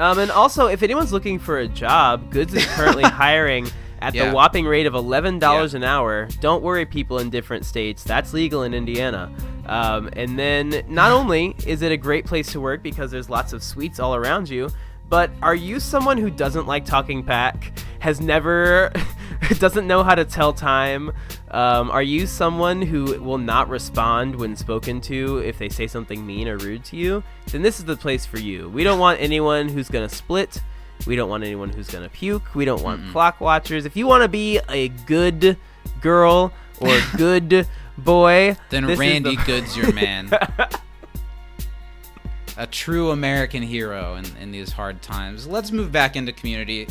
Um, 0.00 0.18
and 0.18 0.30
also, 0.30 0.66
if 0.66 0.82
anyone's 0.82 1.12
looking 1.12 1.38
for 1.38 1.58
a 1.58 1.68
job, 1.68 2.30
Goods 2.30 2.52
is 2.54 2.64
currently 2.66 3.02
hiring 3.04 3.68
at 4.00 4.12
Yeah. 4.14 4.28
the 4.28 4.34
whopping 4.34 4.66
rate 4.66 4.86
of 4.86 4.94
eleven 4.94 5.38
dollars 5.38 5.72
Yeah. 5.72 5.78
an 5.78 5.84
hour. 5.84 6.28
Don't 6.40 6.62
worry, 6.62 6.84
people 6.84 7.18
in 7.20 7.30
different 7.30 7.64
states. 7.64 8.02
That's 8.02 8.32
legal 8.32 8.64
in 8.64 8.74
Indiana. 8.74 9.30
Um, 9.66 10.10
and 10.14 10.38
then, 10.38 10.84
not 10.88 11.10
only 11.12 11.56
is 11.66 11.82
it 11.82 11.92
a 11.92 11.96
great 11.96 12.26
place 12.26 12.52
to 12.52 12.60
work 12.60 12.82
because 12.82 13.10
there's 13.10 13.30
lots 13.30 13.52
of 13.52 13.62
sweets 13.62 13.98
all 13.98 14.14
around 14.14 14.48
you, 14.48 14.70
but 15.08 15.30
are 15.42 15.54
you 15.54 15.80
someone 15.80 16.18
who 16.18 16.30
doesn't 16.30 16.66
like 16.66 16.84
talking 16.84 17.22
back? 17.22 17.72
Has 17.98 18.20
never, 18.20 18.92
doesn't 19.58 19.86
know 19.86 20.02
how 20.02 20.14
to 20.14 20.24
tell 20.24 20.52
time? 20.52 21.12
Um, 21.50 21.90
are 21.90 22.02
you 22.02 22.26
someone 22.26 22.82
who 22.82 23.20
will 23.20 23.38
not 23.38 23.68
respond 23.68 24.34
when 24.34 24.56
spoken 24.56 25.00
to 25.02 25.38
if 25.38 25.58
they 25.58 25.68
say 25.68 25.86
something 25.86 26.26
mean 26.26 26.48
or 26.48 26.56
rude 26.56 26.84
to 26.86 26.96
you? 26.96 27.22
Then 27.46 27.62
this 27.62 27.78
is 27.78 27.84
the 27.84 27.96
place 27.96 28.26
for 28.26 28.38
you. 28.38 28.68
We 28.70 28.82
don't 28.82 28.98
want 28.98 29.20
anyone 29.20 29.68
who's 29.68 29.88
gonna 29.88 30.08
split. 30.08 30.60
We 31.06 31.16
don't 31.16 31.28
want 31.28 31.44
anyone 31.44 31.68
who's 31.68 31.88
gonna 31.88 32.08
puke. 32.08 32.54
We 32.54 32.64
don't 32.64 32.82
want 32.82 33.10
clock 33.12 33.40
watchers. 33.40 33.84
If 33.84 33.96
you 33.96 34.06
want 34.06 34.22
to 34.22 34.28
be 34.28 34.58
a 34.68 34.88
good 34.88 35.56
girl 36.00 36.52
or 36.80 36.98
good 37.16 37.66
boy, 37.98 38.56
Then 38.70 38.84
this 38.84 38.94
is 38.94 38.98
Randy 39.00 39.36
the- 39.36 39.42
Good's 39.46 39.76
your 39.76 39.92
man. 39.92 40.30
a 42.56 42.66
true 42.66 43.10
American 43.10 43.62
hero 43.62 44.16
in, 44.16 44.24
in 44.36 44.50
these 44.52 44.72
hard 44.72 45.02
times. 45.02 45.46
Let's 45.46 45.70
move 45.72 45.90
back 45.92 46.16
into 46.16 46.32
community. 46.32 46.86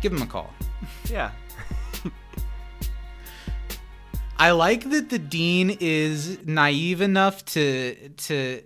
Give 0.00 0.12
him 0.12 0.22
a 0.22 0.26
call. 0.26 0.52
yeah. 1.10 1.30
I 4.36 4.50
like 4.50 4.90
that 4.90 5.10
the 5.10 5.18
dean 5.18 5.76
is 5.80 6.44
naive 6.44 7.00
enough 7.00 7.44
to 7.46 8.08
to 8.10 8.62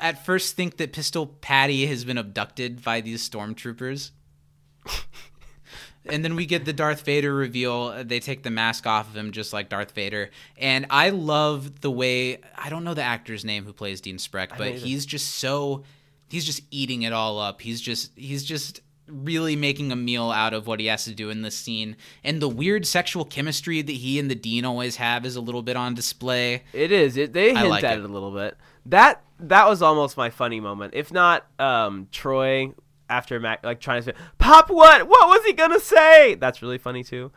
at 0.00 0.24
first 0.24 0.54
think 0.54 0.76
that 0.76 0.92
Pistol 0.92 1.26
Patty 1.26 1.84
has 1.86 2.04
been 2.04 2.16
abducted 2.16 2.82
by 2.82 3.00
these 3.00 3.28
stormtroopers. 3.28 4.12
and 6.06 6.24
then 6.24 6.36
we 6.36 6.46
get 6.46 6.64
the 6.64 6.72
Darth 6.72 7.02
Vader 7.02 7.34
reveal. 7.34 8.04
They 8.04 8.20
take 8.20 8.42
the 8.42 8.50
mask 8.50 8.86
off 8.86 9.08
of 9.08 9.16
him 9.16 9.32
just 9.32 9.52
like 9.52 9.68
Darth 9.68 9.92
Vader. 9.92 10.30
And 10.58 10.86
I 10.90 11.10
love 11.10 11.80
the 11.80 11.90
way 11.90 12.38
I 12.56 12.68
don't 12.68 12.84
know 12.84 12.94
the 12.94 13.02
actor's 13.02 13.44
name 13.44 13.64
who 13.64 13.72
plays 13.72 14.00
Dean 14.00 14.18
Spreck, 14.18 14.56
but 14.56 14.72
he's 14.72 15.06
just 15.06 15.36
so 15.36 15.84
he's 16.28 16.44
just 16.44 16.62
eating 16.70 17.02
it 17.02 17.12
all 17.12 17.38
up. 17.38 17.60
He's 17.60 17.80
just 17.80 18.12
he's 18.16 18.44
just 18.44 18.80
really 19.06 19.54
making 19.54 19.92
a 19.92 19.96
meal 19.96 20.30
out 20.30 20.54
of 20.54 20.66
what 20.66 20.80
he 20.80 20.86
has 20.86 21.04
to 21.04 21.14
do 21.14 21.30
in 21.30 21.42
this 21.42 21.56
scene. 21.56 21.96
And 22.22 22.40
the 22.40 22.48
weird 22.48 22.86
sexual 22.86 23.24
chemistry 23.24 23.82
that 23.82 23.92
he 23.92 24.18
and 24.18 24.30
the 24.30 24.34
dean 24.34 24.64
always 24.64 24.96
have 24.96 25.26
is 25.26 25.36
a 25.36 25.40
little 25.40 25.62
bit 25.62 25.76
on 25.76 25.94
display. 25.94 26.62
It 26.72 26.90
is. 26.90 27.16
It, 27.16 27.32
they 27.32 27.54
hint 27.54 27.68
like 27.68 27.84
at 27.84 27.98
it. 27.98 28.02
it. 28.02 28.04
a 28.04 28.12
little 28.12 28.32
bit. 28.32 28.56
That 28.86 29.22
that 29.40 29.68
was 29.68 29.82
almost 29.82 30.16
my 30.16 30.30
funny 30.30 30.60
moment. 30.60 30.94
If 30.94 31.12
not, 31.12 31.46
um, 31.58 32.08
Troy 32.12 32.72
after 33.08 33.38
Mac 33.40 33.64
like 33.64 33.80
trying 33.80 34.02
to 34.02 34.12
say, 34.12 34.18
"Pop, 34.38 34.70
what? 34.70 35.06
What 35.08 35.28
was 35.28 35.44
he 35.44 35.52
gonna 35.52 35.80
say?" 35.80 36.34
That's 36.34 36.62
really 36.62 36.78
funny 36.78 37.04
too. 37.04 37.30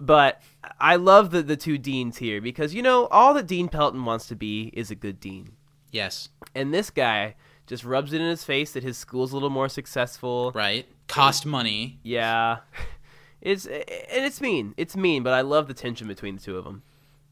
But 0.00 0.40
I 0.80 0.96
love 0.96 1.30
the 1.30 1.42
the 1.42 1.56
two 1.56 1.76
deans 1.78 2.18
here 2.18 2.40
because 2.40 2.72
you 2.74 2.82
know 2.82 3.06
all 3.06 3.34
that 3.34 3.46
Dean 3.46 3.68
Pelton 3.68 4.04
wants 4.04 4.26
to 4.28 4.36
be 4.36 4.70
is 4.74 4.90
a 4.90 4.94
good 4.94 5.18
dean, 5.20 5.52
Yes. 5.90 6.28
and 6.54 6.72
this 6.72 6.90
guy 6.90 7.34
just 7.66 7.84
rubs 7.84 8.12
it 8.12 8.20
in 8.20 8.28
his 8.28 8.44
face 8.44 8.72
that 8.72 8.82
his 8.82 8.96
school's 8.96 9.32
a 9.32 9.34
little 9.36 9.50
more 9.50 9.68
successful. 9.68 10.52
Right. 10.54 10.86
Cost 11.08 11.44
money. 11.46 11.98
Yeah, 12.02 12.58
it's 13.40 13.66
and 13.66 13.84
it's 14.24 14.40
mean. 14.40 14.74
It's 14.76 14.96
mean, 14.96 15.22
but 15.22 15.32
I 15.34 15.40
love 15.40 15.66
the 15.68 15.74
tension 15.74 16.06
between 16.06 16.36
the 16.36 16.42
two 16.42 16.56
of 16.56 16.64
them. 16.64 16.82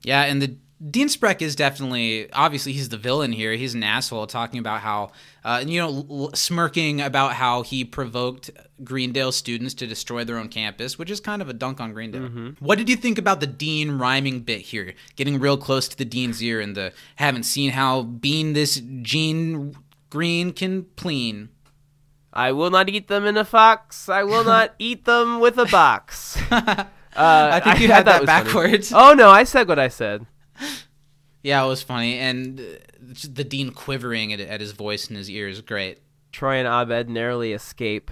Yeah, 0.02 0.22
and 0.24 0.42
the 0.42 0.56
Dean 0.90 1.08
Spreck 1.08 1.40
is 1.40 1.56
definitely 1.56 2.30
obviously 2.32 2.72
he's 2.72 2.90
the 2.90 2.98
villain 2.98 3.32
here. 3.32 3.52
He's 3.54 3.74
an 3.74 3.82
asshole 3.82 4.26
talking 4.26 4.60
about 4.60 4.80
how 4.80 5.10
uh, 5.42 5.64
you 5.66 5.80
know 5.80 6.06
l- 6.10 6.30
smirking 6.34 7.00
about 7.00 7.32
how 7.32 7.62
he 7.62 7.82
provoked 7.82 8.50
Greendale 8.84 9.32
students 9.32 9.72
to 9.74 9.86
destroy 9.86 10.22
their 10.24 10.36
own 10.36 10.48
campus, 10.48 10.98
which 10.98 11.10
is 11.10 11.18
kind 11.18 11.40
of 11.40 11.48
a 11.48 11.54
dunk 11.54 11.80
on 11.80 11.94
Greendale. 11.94 12.54
What 12.60 12.76
did 12.76 12.90
you 12.90 12.96
think 12.96 13.16
about 13.16 13.40
the 13.40 13.46
Dean 13.46 13.92
rhyming 13.92 14.40
bit 14.40 14.60
here? 14.60 14.92
Getting 15.16 15.38
real 15.40 15.56
close 15.56 15.88
to 15.88 15.96
the 15.96 16.04
Dean's 16.04 16.42
ear 16.42 16.60
and 16.60 16.76
the 16.76 16.92
haven't 17.16 17.44
seen 17.44 17.70
how 17.70 18.02
being 18.02 18.52
this 18.52 18.82
Gene 19.00 19.74
Green 20.10 20.52
can 20.52 20.82
pleen. 20.96 21.48
I 22.34 22.52
will 22.52 22.68
not 22.70 22.90
eat 22.90 23.08
them 23.08 23.24
in 23.24 23.38
a 23.38 23.46
fox. 23.46 24.10
I 24.10 24.24
will 24.24 24.44
not 24.54 24.74
eat 24.78 25.06
them 25.06 25.40
with 25.40 25.56
a 25.58 25.66
box. 25.66 26.36
Uh, 27.16 27.48
I 27.54 27.60
think 27.60 27.80
you 27.80 27.88
had 27.88 28.04
that 28.04 28.26
funny. 28.26 28.26
backwards. 28.26 28.92
Oh 28.94 29.14
no, 29.14 29.30
I 29.30 29.44
said 29.44 29.68
what 29.68 29.78
I 29.78 29.88
said. 29.88 30.26
Yeah, 31.46 31.64
it 31.64 31.68
was 31.68 31.80
funny, 31.80 32.18
and 32.18 32.58
uh, 32.58 32.62
the 33.30 33.44
Dean 33.44 33.70
quivering 33.70 34.32
at, 34.32 34.40
at 34.40 34.60
his 34.60 34.72
voice 34.72 35.06
and 35.06 35.16
his 35.16 35.30
ears, 35.30 35.56
is 35.58 35.62
great. 35.62 35.98
Troy 36.32 36.56
and 36.56 36.66
Abed 36.66 37.08
narrowly 37.08 37.52
escape, 37.52 38.10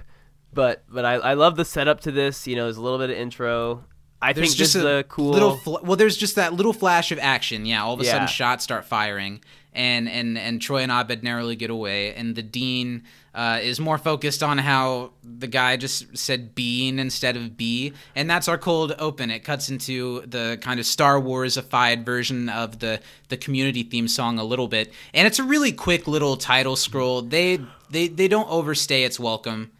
but 0.52 0.84
but 0.88 1.04
I, 1.04 1.14
I 1.14 1.34
love 1.34 1.56
the 1.56 1.64
setup 1.64 1.98
to 2.02 2.12
this. 2.12 2.46
You 2.46 2.54
know, 2.54 2.64
there's 2.64 2.76
a 2.76 2.80
little 2.80 2.98
bit 2.98 3.10
of 3.10 3.16
intro. 3.16 3.84
I 4.22 4.32
There's 4.32 4.50
think 4.50 4.58
just 4.58 4.74
this 4.74 4.82
is 4.82 4.84
a 4.84 4.98
a 4.98 5.02
cool. 5.02 5.32
little. 5.32 5.56
Fl- 5.56 5.78
well, 5.82 5.96
there's 5.96 6.16
just 6.16 6.36
that 6.36 6.54
little 6.54 6.72
flash 6.72 7.10
of 7.10 7.18
action. 7.18 7.66
Yeah, 7.66 7.82
all 7.82 7.94
of 7.94 8.00
a 8.00 8.04
Yeah. 8.04 8.12
sudden 8.12 8.28
shots 8.28 8.62
start 8.62 8.84
firing, 8.84 9.42
and 9.72 10.08
and 10.08 10.38
and 10.38 10.62
Troy 10.62 10.82
and 10.82 10.92
Abed 10.92 11.24
narrowly 11.24 11.56
get 11.56 11.70
away, 11.70 12.14
and 12.14 12.36
the 12.36 12.42
dean 12.42 13.02
uh, 13.34 13.58
is 13.62 13.80
more 13.80 13.98
focused 13.98 14.42
on 14.42 14.58
how 14.58 15.12
the 15.22 15.46
guy 15.46 15.76
just 15.76 16.16
said 16.16 16.54
being 16.54 16.98
instead 16.98 17.36
of 17.36 17.56
be, 17.56 17.92
and 18.14 18.30
that's 18.30 18.48
our 18.48 18.58
cold 18.58 18.94
open. 18.98 19.30
It 19.30 19.44
cuts 19.44 19.68
into 19.68 20.20
the 20.26 20.58
kind 20.60 20.78
of 20.78 20.86
Star 20.86 21.20
Warsified 21.20 22.04
version 22.04 22.48
of 22.48 22.78
the 22.78 23.00
the 23.28 23.36
community 23.36 23.82
theme 23.82 24.08
song 24.08 24.38
a 24.38 24.44
little 24.44 24.68
bit, 24.68 24.92
and 25.12 25.26
it's 25.26 25.38
a 25.38 25.44
really 25.44 25.72
quick 25.72 26.06
little 26.06 26.36
title 26.36 26.76
scroll. 26.76 27.22
They 27.22 27.60
they 27.90 28.08
they 28.08 28.28
don't 28.28 28.48
overstay 28.48 29.04
its 29.04 29.18
welcome. 29.18 29.72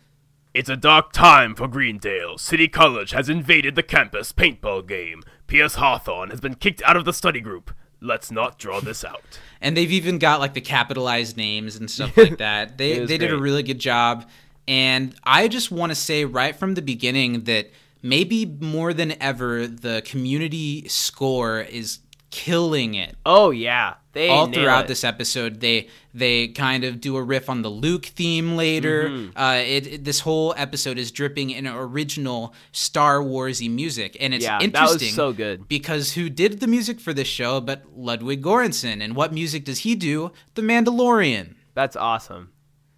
It's 0.53 0.69
a 0.69 0.77
dark 0.77 1.11
time 1.13 1.57
for 1.57 1.67
Greendale. 1.67 2.39
City 2.39 2.69
College 2.69 3.11
has 3.11 3.29
invaded 3.29 3.75
the 3.75 3.83
campus 3.83 4.33
paintball 4.33 4.87
game. 4.87 5.25
Pierce 5.49 5.75
Hawthorne 5.75 6.31
has 6.31 6.41
been 6.41 6.55
kicked 6.55 6.81
out 6.83 6.97
of 6.97 7.05
the 7.05 7.13
study 7.13 7.41
group. 7.41 7.75
Let's 8.05 8.31
not 8.31 8.59
draw 8.59 8.81
this 8.81 9.05
out. 9.05 9.23
and 9.61 9.77
they've 9.77 9.93
even 9.93 10.19
got 10.19 10.39
like 10.41 10.55
the 10.55 10.61
capitalized 10.61 11.37
names 11.37 11.77
and 11.77 11.91
stuff 11.91 12.17
like 12.25 12.39
that. 12.39 12.77
They 12.79 13.05
they 13.05 13.19
did 13.19 13.33
a 13.33 13.39
really 13.39 13.63
good 13.63 13.79
job, 13.79 14.29
and 14.69 15.15
I 15.25 15.49
just 15.49 15.71
want 15.71 15.91
to 15.91 15.95
say 15.97 16.25
right 16.25 16.55
from 16.55 16.75
the 16.75 16.83
beginning 16.83 17.45
that 17.45 17.71
maybe 18.03 18.45
more 18.45 18.93
than 18.93 19.21
ever 19.23 19.67
the 19.67 20.03
community 20.05 20.87
score 20.89 21.61
is 21.61 22.01
killing 22.35 22.95
it. 22.95 23.15
oh 23.25 23.51
yeah, 23.53 23.95
they 24.13 24.29
All 24.29 24.49
throughout 24.51 24.87
it. 24.87 24.89
this 24.89 25.05
episode, 25.05 25.61
they 25.61 25.87
they 26.13 26.49
kind 26.49 26.83
of 26.83 27.01
do 27.01 27.17
a 27.17 27.23
riff 27.23 27.49
on 27.49 27.63
the 27.63 27.69
Luke 27.69 28.07
theme 28.07 28.57
later. 28.57 29.09
Mm-hmm. 29.09 29.39
Uh, 29.39 29.55
it, 29.65 29.87
it- 29.87 30.05
this 30.05 30.19
whole 30.21 30.53
episode 30.57 30.99
is 30.99 31.13
dripping 31.13 31.51
in 31.51 31.67
original 31.69 32.53
Star 32.73 33.21
Warsy 33.21 33.71
music, 33.71 34.17
and 34.19 34.35
it's 34.35 34.45
Yeah, 34.45 34.59
that 34.59 34.65
interesting. 34.65 35.07
was 35.09 35.15
so 35.15 35.33
good. 35.33 35.69
because 35.69 36.15
who 36.15 36.29
did 36.29 36.59
the 36.59 36.67
music 36.67 36.99
for 37.01 37.13
this 37.15 37.29
show 37.29 37.61
but 37.61 37.85
Ludwig 37.97 38.43
Göransson, 38.43 39.01
and 39.03 39.15
what 39.15 39.33
music 39.33 39.65
does 39.65 39.79
he 39.81 39.95
do? 39.95 40.33
The 40.55 40.63
Mandalorian. 40.63 41.55
That's 41.75 41.95
awesome. 41.97 42.51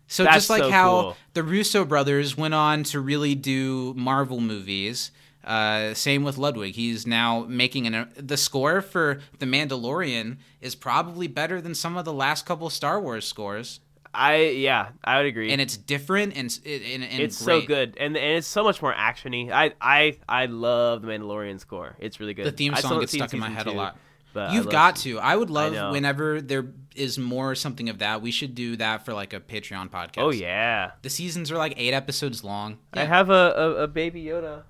So 0.08 0.22
That's 0.24 0.36
just 0.36 0.50
like 0.50 0.62
so 0.62 0.70
how 0.70 0.90
cool. 1.02 1.16
the 1.34 1.42
Russo 1.42 1.84
brothers 1.84 2.36
went 2.36 2.54
on 2.54 2.84
to 2.84 3.00
really 3.00 3.34
do 3.34 3.92
Marvel 3.96 4.40
movies, 4.40 5.10
uh, 5.46 5.94
same 5.94 6.24
with 6.24 6.36
Ludwig. 6.38 6.74
He's 6.74 7.06
now 7.06 7.44
making 7.48 7.86
an 7.86 8.08
the 8.16 8.36
score 8.36 8.80
for 8.80 9.20
The 9.38 9.46
Mandalorian 9.46 10.38
is 10.60 10.74
probably 10.74 11.28
better 11.28 11.60
than 11.60 11.74
some 11.74 11.96
of 11.96 12.04
the 12.04 12.12
last 12.12 12.46
couple 12.46 12.68
Star 12.70 13.00
Wars 13.00 13.26
scores, 13.26 13.80
I 14.12 14.36
yeah, 14.48 14.88
I 15.04 15.18
would 15.18 15.26
agree. 15.26 15.52
and 15.52 15.60
it's 15.60 15.76
different 15.76 16.36
and 16.36 16.58
and, 16.64 17.02
and 17.04 17.20
it's 17.22 17.44
great. 17.44 17.62
so 17.62 17.66
good, 17.66 17.96
and 18.00 18.16
and 18.16 18.36
it's 18.38 18.46
so 18.46 18.64
much 18.64 18.80
more 18.80 18.94
actiony. 18.94 19.50
I 19.52 19.72
I 19.80 20.16
I 20.28 20.46
love 20.46 21.02
the 21.02 21.08
Mandalorian 21.08 21.60
score. 21.60 21.96
It's 21.98 22.18
really 22.18 22.34
good. 22.34 22.46
The 22.46 22.52
theme 22.52 22.74
song 22.76 23.00
gets 23.00 23.12
stuck 23.12 23.32
in 23.34 23.40
my 23.40 23.50
head 23.50 23.66
a 23.66 23.72
lot. 23.72 23.98
but 24.32 24.52
You've 24.54 24.68
got 24.70 24.98
season- 24.98 25.20
to. 25.20 25.26
I 25.26 25.36
would 25.36 25.50
love 25.50 25.72
know. 25.74 25.92
whenever 25.92 26.40
there 26.40 26.66
is 26.94 27.18
more 27.18 27.54
something 27.54 27.88
of 27.90 27.98
that. 27.98 28.22
We 28.22 28.30
should 28.30 28.54
do 28.54 28.76
that 28.76 29.04
for 29.04 29.12
like 29.12 29.34
a 29.34 29.40
Patreon 29.40 29.90
podcast. 29.90 30.18
Oh 30.22 30.30
yeah, 30.30 30.92
The 31.02 31.10
seasons 31.10 31.50
are 31.52 31.58
like 31.58 31.74
eight 31.76 31.92
episodes 31.92 32.42
long. 32.42 32.78
I 32.94 33.04
have 33.04 33.28
a, 33.28 33.52
a, 33.56 33.70
a 33.82 33.86
baby 33.86 34.24
Yoda 34.24 34.62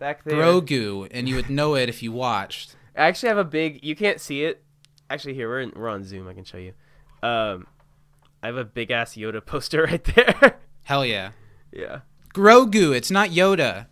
back 0.00 0.24
there. 0.24 0.36
Grogu, 0.36 1.06
and 1.12 1.28
you 1.28 1.36
would 1.36 1.48
know 1.48 1.76
it 1.76 1.88
if 1.88 2.02
you 2.02 2.10
watched. 2.10 2.74
I 2.96 3.02
actually 3.02 3.28
have 3.28 3.38
a 3.38 3.44
big. 3.44 3.84
You 3.84 3.94
can't 3.94 4.20
see 4.20 4.42
it. 4.42 4.64
Actually, 5.08 5.34
here 5.34 5.48
we're 5.48 5.60
in, 5.60 5.72
we're 5.76 5.88
on 5.88 6.02
Zoom. 6.02 6.26
I 6.26 6.34
can 6.34 6.42
show 6.42 6.58
you. 6.58 6.72
Um, 7.22 7.68
I 8.42 8.46
have 8.46 8.56
a 8.56 8.64
big 8.64 8.90
ass 8.90 9.14
Yoda 9.14 9.44
poster 9.44 9.82
right 9.84 10.02
there. 10.02 10.58
Hell 10.82 11.06
yeah. 11.06 11.30
yeah, 11.70 12.00
Grogu, 12.34 12.96
it's 12.96 13.10
not 13.10 13.30
Yoda. 13.30 13.86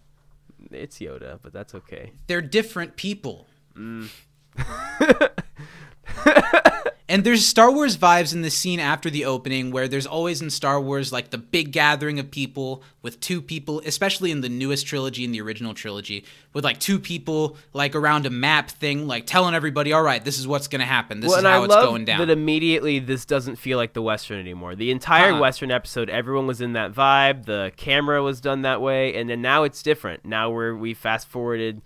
it's 0.73 0.99
Yoda, 0.99 1.39
but 1.41 1.53
that's 1.53 1.75
okay. 1.75 2.13
They're 2.27 2.43
different 2.43 2.97
people. 2.97 3.47
Mm. 3.77 4.09
and 7.09 7.25
there's 7.25 7.47
Star 7.47 7.71
Wars 7.73 7.97
vibes 7.97 8.35
in 8.35 8.43
the 8.43 8.51
scene 8.51 8.79
after 8.79 9.09
the 9.09 9.25
opening 9.25 9.71
where 9.71 9.89
there's 9.89 10.07
always 10.07 10.43
in 10.43 10.51
Star 10.51 10.79
Wars 10.79 11.11
like 11.11 11.31
the 11.31 11.39
big 11.39 11.73
gathering 11.73 12.19
of 12.19 12.31
people 12.31 12.83
with 13.01 13.19
two 13.21 13.41
people, 13.41 13.81
especially 13.87 14.31
in 14.31 14.43
the 14.43 14.49
newest 14.49 14.87
trilogy 14.87 15.25
and 15.25 15.33
the 15.33 15.41
original 15.41 15.73
trilogy, 15.73 16.25
with 16.53 16.65
like 16.65 16.79
two 16.79 16.99
people 16.99 17.57
like 17.73 17.95
around 17.95 18.27
a 18.27 18.31
map 18.31 18.71
thing, 18.71 19.07
like 19.07 19.25
telling 19.25 19.55
everybody, 19.55 19.93
all 19.93 20.03
right, 20.03 20.23
this 20.23 20.39
is 20.39 20.47
what's 20.47 20.69
going 20.69 20.81
to 20.81 20.87
happen. 20.87 21.21
This 21.21 21.31
well, 21.31 21.39
is 21.39 21.45
how 21.45 21.63
I 21.63 21.65
it's 21.65 21.75
going 21.75 22.05
down. 22.05 22.19
that 22.19 22.31
immediately 22.31 22.99
this 22.99 23.25
doesn't 23.25 23.57
feel 23.57 23.79
like 23.79 23.95
the 23.95 24.03
Western 24.03 24.39
anymore. 24.39 24.75
The 24.75 24.91
entire 24.91 25.33
Uh-uh. 25.33 25.41
Western 25.41 25.71
episode, 25.71 26.11
everyone 26.11 26.47
was 26.47 26.61
in 26.61 26.75
that 26.75 26.93
vibe. 26.93 27.47
The 27.47 27.73
camera 27.77 28.23
was 28.23 28.43
done 28.43 28.63
that 28.63 28.83
way, 28.83 29.15
and 29.15 29.31
then 29.31 29.41
now 29.41 29.63
it's 29.63 29.83
different. 29.83 30.27
Now 30.27 30.51
we're 30.51 30.77
we 30.77 30.93
fast 30.93 31.29
forwarded 31.29 31.81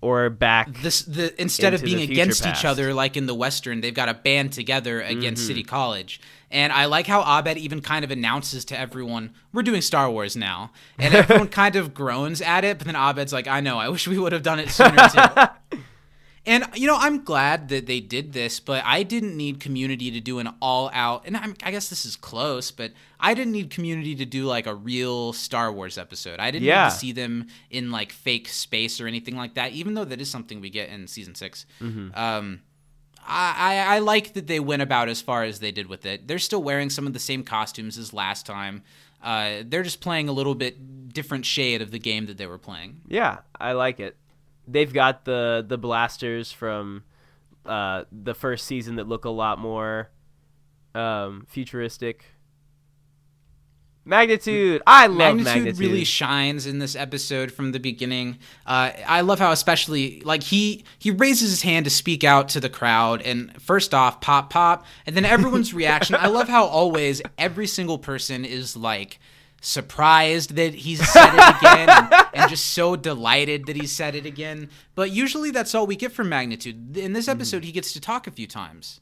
or 0.00 0.30
back. 0.30 0.72
this 0.82 1.02
the 1.02 1.40
instead 1.40 1.74
of 1.74 1.82
being 1.82 2.00
against 2.00 2.42
past. 2.44 2.60
each 2.60 2.64
other 2.64 2.94
like 2.94 3.16
in 3.16 3.26
the 3.26 3.34
western 3.34 3.80
they've 3.80 3.94
got 3.94 4.06
to 4.06 4.14
band 4.14 4.52
together 4.52 5.00
against 5.00 5.42
Mm-hmm. 5.42 5.48
city 5.48 5.62
college 5.64 6.20
and 6.50 6.72
i 6.72 6.84
like 6.84 7.06
how 7.08 7.20
abed 7.38 7.58
even 7.58 7.80
kind 7.82 8.04
of 8.04 8.10
announces 8.10 8.64
to 8.66 8.78
everyone 8.78 9.32
we're 9.52 9.62
doing 9.62 9.80
star 9.82 10.08
wars 10.10 10.36
now 10.36 10.70
and 10.98 11.14
everyone 11.14 11.48
kind 11.62 11.74
of 11.76 11.92
groans 11.94 12.40
at 12.40 12.64
it 12.64 12.78
but 12.78 12.86
then 12.86 12.94
abed's 12.96 13.32
like 13.32 13.48
i 13.48 13.60
know 13.60 13.76
i 13.78 13.88
wish 13.88 14.06
we 14.06 14.18
would 14.18 14.32
have 14.32 14.42
done 14.44 14.58
it 14.60 14.68
sooner 14.70 14.96
too 15.08 15.78
and 16.48 16.64
you 16.74 16.86
know 16.86 16.96
i'm 16.98 17.22
glad 17.22 17.68
that 17.68 17.86
they 17.86 18.00
did 18.00 18.32
this 18.32 18.58
but 18.60 18.82
i 18.84 19.02
didn't 19.02 19.36
need 19.36 19.60
community 19.60 20.10
to 20.10 20.20
do 20.20 20.38
an 20.40 20.48
all 20.60 20.90
out 20.92 21.22
and 21.26 21.36
I'm, 21.36 21.54
i 21.62 21.70
guess 21.70 21.88
this 21.88 22.04
is 22.04 22.16
close 22.16 22.70
but 22.70 22.92
i 23.20 23.34
didn't 23.34 23.52
need 23.52 23.70
community 23.70 24.14
to 24.16 24.24
do 24.24 24.44
like 24.46 24.66
a 24.66 24.74
real 24.74 25.32
star 25.32 25.70
wars 25.72 25.96
episode 25.98 26.40
i 26.40 26.50
didn't 26.50 26.64
Yeah. 26.66 26.84
need 26.84 26.90
to 26.90 26.96
see 26.96 27.12
them 27.12 27.46
in 27.70 27.90
like 27.90 28.10
fake 28.12 28.48
space 28.48 29.00
or 29.00 29.06
anything 29.06 29.36
like 29.36 29.54
that 29.54 29.72
even 29.72 29.94
though 29.94 30.04
that 30.06 30.20
is 30.20 30.30
something 30.30 30.60
we 30.60 30.70
get 30.70 30.88
in 30.88 31.06
season 31.06 31.34
6 31.34 31.66
um 32.14 32.60
I, 33.30 33.54
I, 33.90 33.96
I 33.96 33.98
like 33.98 34.32
that 34.34 34.46
they 34.46 34.58
went 34.58 34.80
about 34.80 35.10
as 35.10 35.20
far 35.20 35.44
as 35.44 35.60
they 35.60 35.70
did 35.70 35.86
with 35.86 36.06
it. 36.06 36.26
They're 36.26 36.38
still 36.38 36.62
wearing 36.62 36.88
some 36.88 37.06
of 37.06 37.12
the 37.12 37.18
same 37.18 37.42
costumes 37.42 37.98
as 37.98 38.14
last 38.14 38.46
time. 38.46 38.82
Uh, 39.22 39.56
they're 39.66 39.82
just 39.82 40.00
playing 40.00 40.30
a 40.30 40.32
little 40.32 40.54
bit 40.54 41.12
different 41.12 41.44
shade 41.44 41.82
of 41.82 41.90
the 41.90 41.98
game 41.98 42.24
that 42.26 42.38
they 42.38 42.46
were 42.46 42.56
playing. 42.56 43.02
Yeah, 43.06 43.38
I 43.60 43.72
like 43.72 44.00
it. 44.00 44.16
They've 44.70 44.92
got 44.92 45.24
the 45.24 45.64
the 45.66 45.78
blasters 45.78 46.52
from 46.52 47.04
uh, 47.64 48.04
the 48.12 48.34
first 48.34 48.66
season 48.66 48.96
that 48.96 49.08
look 49.08 49.24
a 49.24 49.30
lot 49.30 49.58
more 49.58 50.10
um, 50.94 51.46
futuristic. 51.48 52.24
Magnitude. 54.04 54.80
I 54.86 55.06
love 55.06 55.36
Magnitude, 55.36 55.44
magnitude. 55.44 55.78
really 55.80 56.04
shines 56.04 56.64
in 56.64 56.78
this 56.78 56.96
episode 56.96 57.52
from 57.52 57.72
the 57.72 57.78
beginning. 57.78 58.38
Uh, 58.64 58.92
I 59.06 59.20
love 59.20 59.38
how 59.38 59.52
especially 59.52 60.22
like 60.22 60.42
he 60.44 60.84
he 60.98 61.10
raises 61.10 61.50
his 61.50 61.62
hand 61.62 61.84
to 61.84 61.90
speak 61.90 62.24
out 62.24 62.48
to 62.50 62.60
the 62.60 62.70
crowd, 62.70 63.20
and 63.20 63.60
first 63.60 63.92
off, 63.92 64.22
pop 64.22 64.48
pop, 64.48 64.86
and 65.04 65.14
then 65.14 65.26
everyone's 65.26 65.74
reaction. 65.82 66.16
I 66.18 66.28
love 66.28 66.48
how 66.48 66.64
always 66.64 67.20
every 67.36 67.66
single 67.66 67.98
person 67.98 68.46
is 68.46 68.78
like 68.78 69.18
surprised 69.60 70.54
that 70.56 70.74
he's 70.74 71.06
said 71.10 71.34
it 71.34 71.56
again 71.58 71.88
and, 71.90 72.26
and 72.34 72.50
just 72.50 72.66
so 72.72 72.94
delighted 72.96 73.66
that 73.66 73.76
he 73.76 73.86
said 73.86 74.14
it 74.14 74.24
again. 74.26 74.70
But 74.94 75.10
usually 75.10 75.50
that's 75.50 75.74
all 75.74 75.86
we 75.86 75.96
get 75.96 76.12
from 76.12 76.28
Magnitude. 76.28 76.96
In 76.96 77.12
this 77.12 77.28
episode, 77.28 77.64
he 77.64 77.72
gets 77.72 77.92
to 77.92 78.00
talk 78.00 78.26
a 78.26 78.30
few 78.30 78.46
times. 78.46 79.00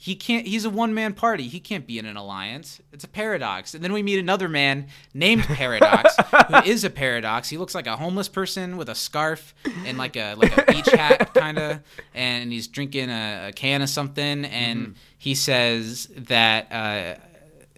he 0.00 0.14
can't 0.14 0.46
he's 0.46 0.64
a 0.64 0.70
one 0.70 0.94
man 0.94 1.12
party. 1.12 1.48
He 1.48 1.58
can't 1.60 1.84
be 1.86 1.98
in 1.98 2.06
an 2.06 2.16
alliance. 2.16 2.80
It's 2.92 3.02
a 3.04 3.08
paradox. 3.08 3.74
And 3.74 3.82
then 3.82 3.92
we 3.92 4.02
meet 4.02 4.18
another 4.20 4.48
man 4.48 4.86
named 5.12 5.42
paradox 5.44 6.14
who 6.48 6.56
is 6.70 6.84
a 6.84 6.90
paradox. 6.90 7.48
He 7.48 7.56
looks 7.58 7.74
like 7.74 7.86
a 7.88 7.96
homeless 7.96 8.28
person 8.28 8.76
with 8.76 8.88
a 8.88 8.94
scarf 8.94 9.54
and 9.86 9.98
like 9.98 10.16
a 10.16 10.34
like 10.34 10.56
a 10.56 10.70
beach 10.70 10.86
hat 10.86 11.34
kind 11.34 11.58
of 11.58 11.80
and 12.14 12.52
he's 12.52 12.68
drinking 12.68 13.10
a, 13.10 13.48
a 13.48 13.52
can 13.52 13.82
of 13.82 13.88
something. 13.88 14.44
And 14.44 14.94
he 15.18 15.34
says 15.34 16.08
that 16.16 16.70
uh 16.70 17.20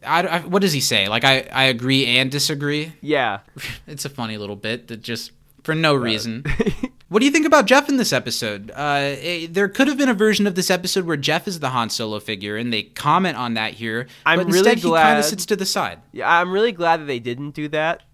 I, 0.07 0.23
I- 0.23 0.41
what 0.41 0.63
does 0.63 0.73
he 0.73 0.81
say 0.81 1.09
like 1.09 1.25
I, 1.25 1.49
I 1.53 1.65
agree 1.65 2.07
and 2.07 2.31
disagree 2.31 2.93
Yeah. 3.01 3.41
it's 3.87 4.05
a 4.05 4.09
funny 4.11 4.37
little 4.39 4.57
bit 4.57 4.89
that 4.89 5.03
just 5.03 5.33
for 5.63 5.75
no 5.75 5.93
reason. 5.95 6.43
what 7.09 7.19
do 7.19 7.27
you 7.27 7.31
think 7.31 7.45
about 7.47 7.67
Jeff 7.67 7.91
in 7.91 7.99
this 7.99 8.15
episode? 8.15 8.71
Uh, 8.75 9.15
eh, 9.21 9.47
there 9.51 9.69
could 9.69 9.89
have 9.89 9.99
been 9.99 10.09
a 10.09 10.15
version 10.15 10.47
of 10.47 10.55
this 10.55 10.71
episode 10.71 11.05
where 11.05 11.19
Jeff 11.19 11.47
is 11.47 11.61
the 11.61 11.69
Han 11.69 11.91
Solo 11.91 12.19
figure, 12.19 12.57
and 12.57 12.73
they 12.73 12.83
comment 12.85 13.37
on 13.37 13.53
that 13.55 13.75
here. 13.75 14.07
I'm 14.25 14.39
but 14.39 14.47
really 14.47 14.59
instead 14.61 14.79
he 14.79 14.91
kind 14.91 15.19
of 15.19 15.25
sits 15.27 15.45
to 15.45 15.57
the 15.57 15.67
side. 15.67 15.99
Yeah, 16.13 16.31
I'm 16.31 16.51
really 16.51 16.73
glad 16.73 17.01
that 17.01 17.05
they 17.05 17.19
didn't 17.19 17.51
do 17.51 17.69
that 17.69 18.05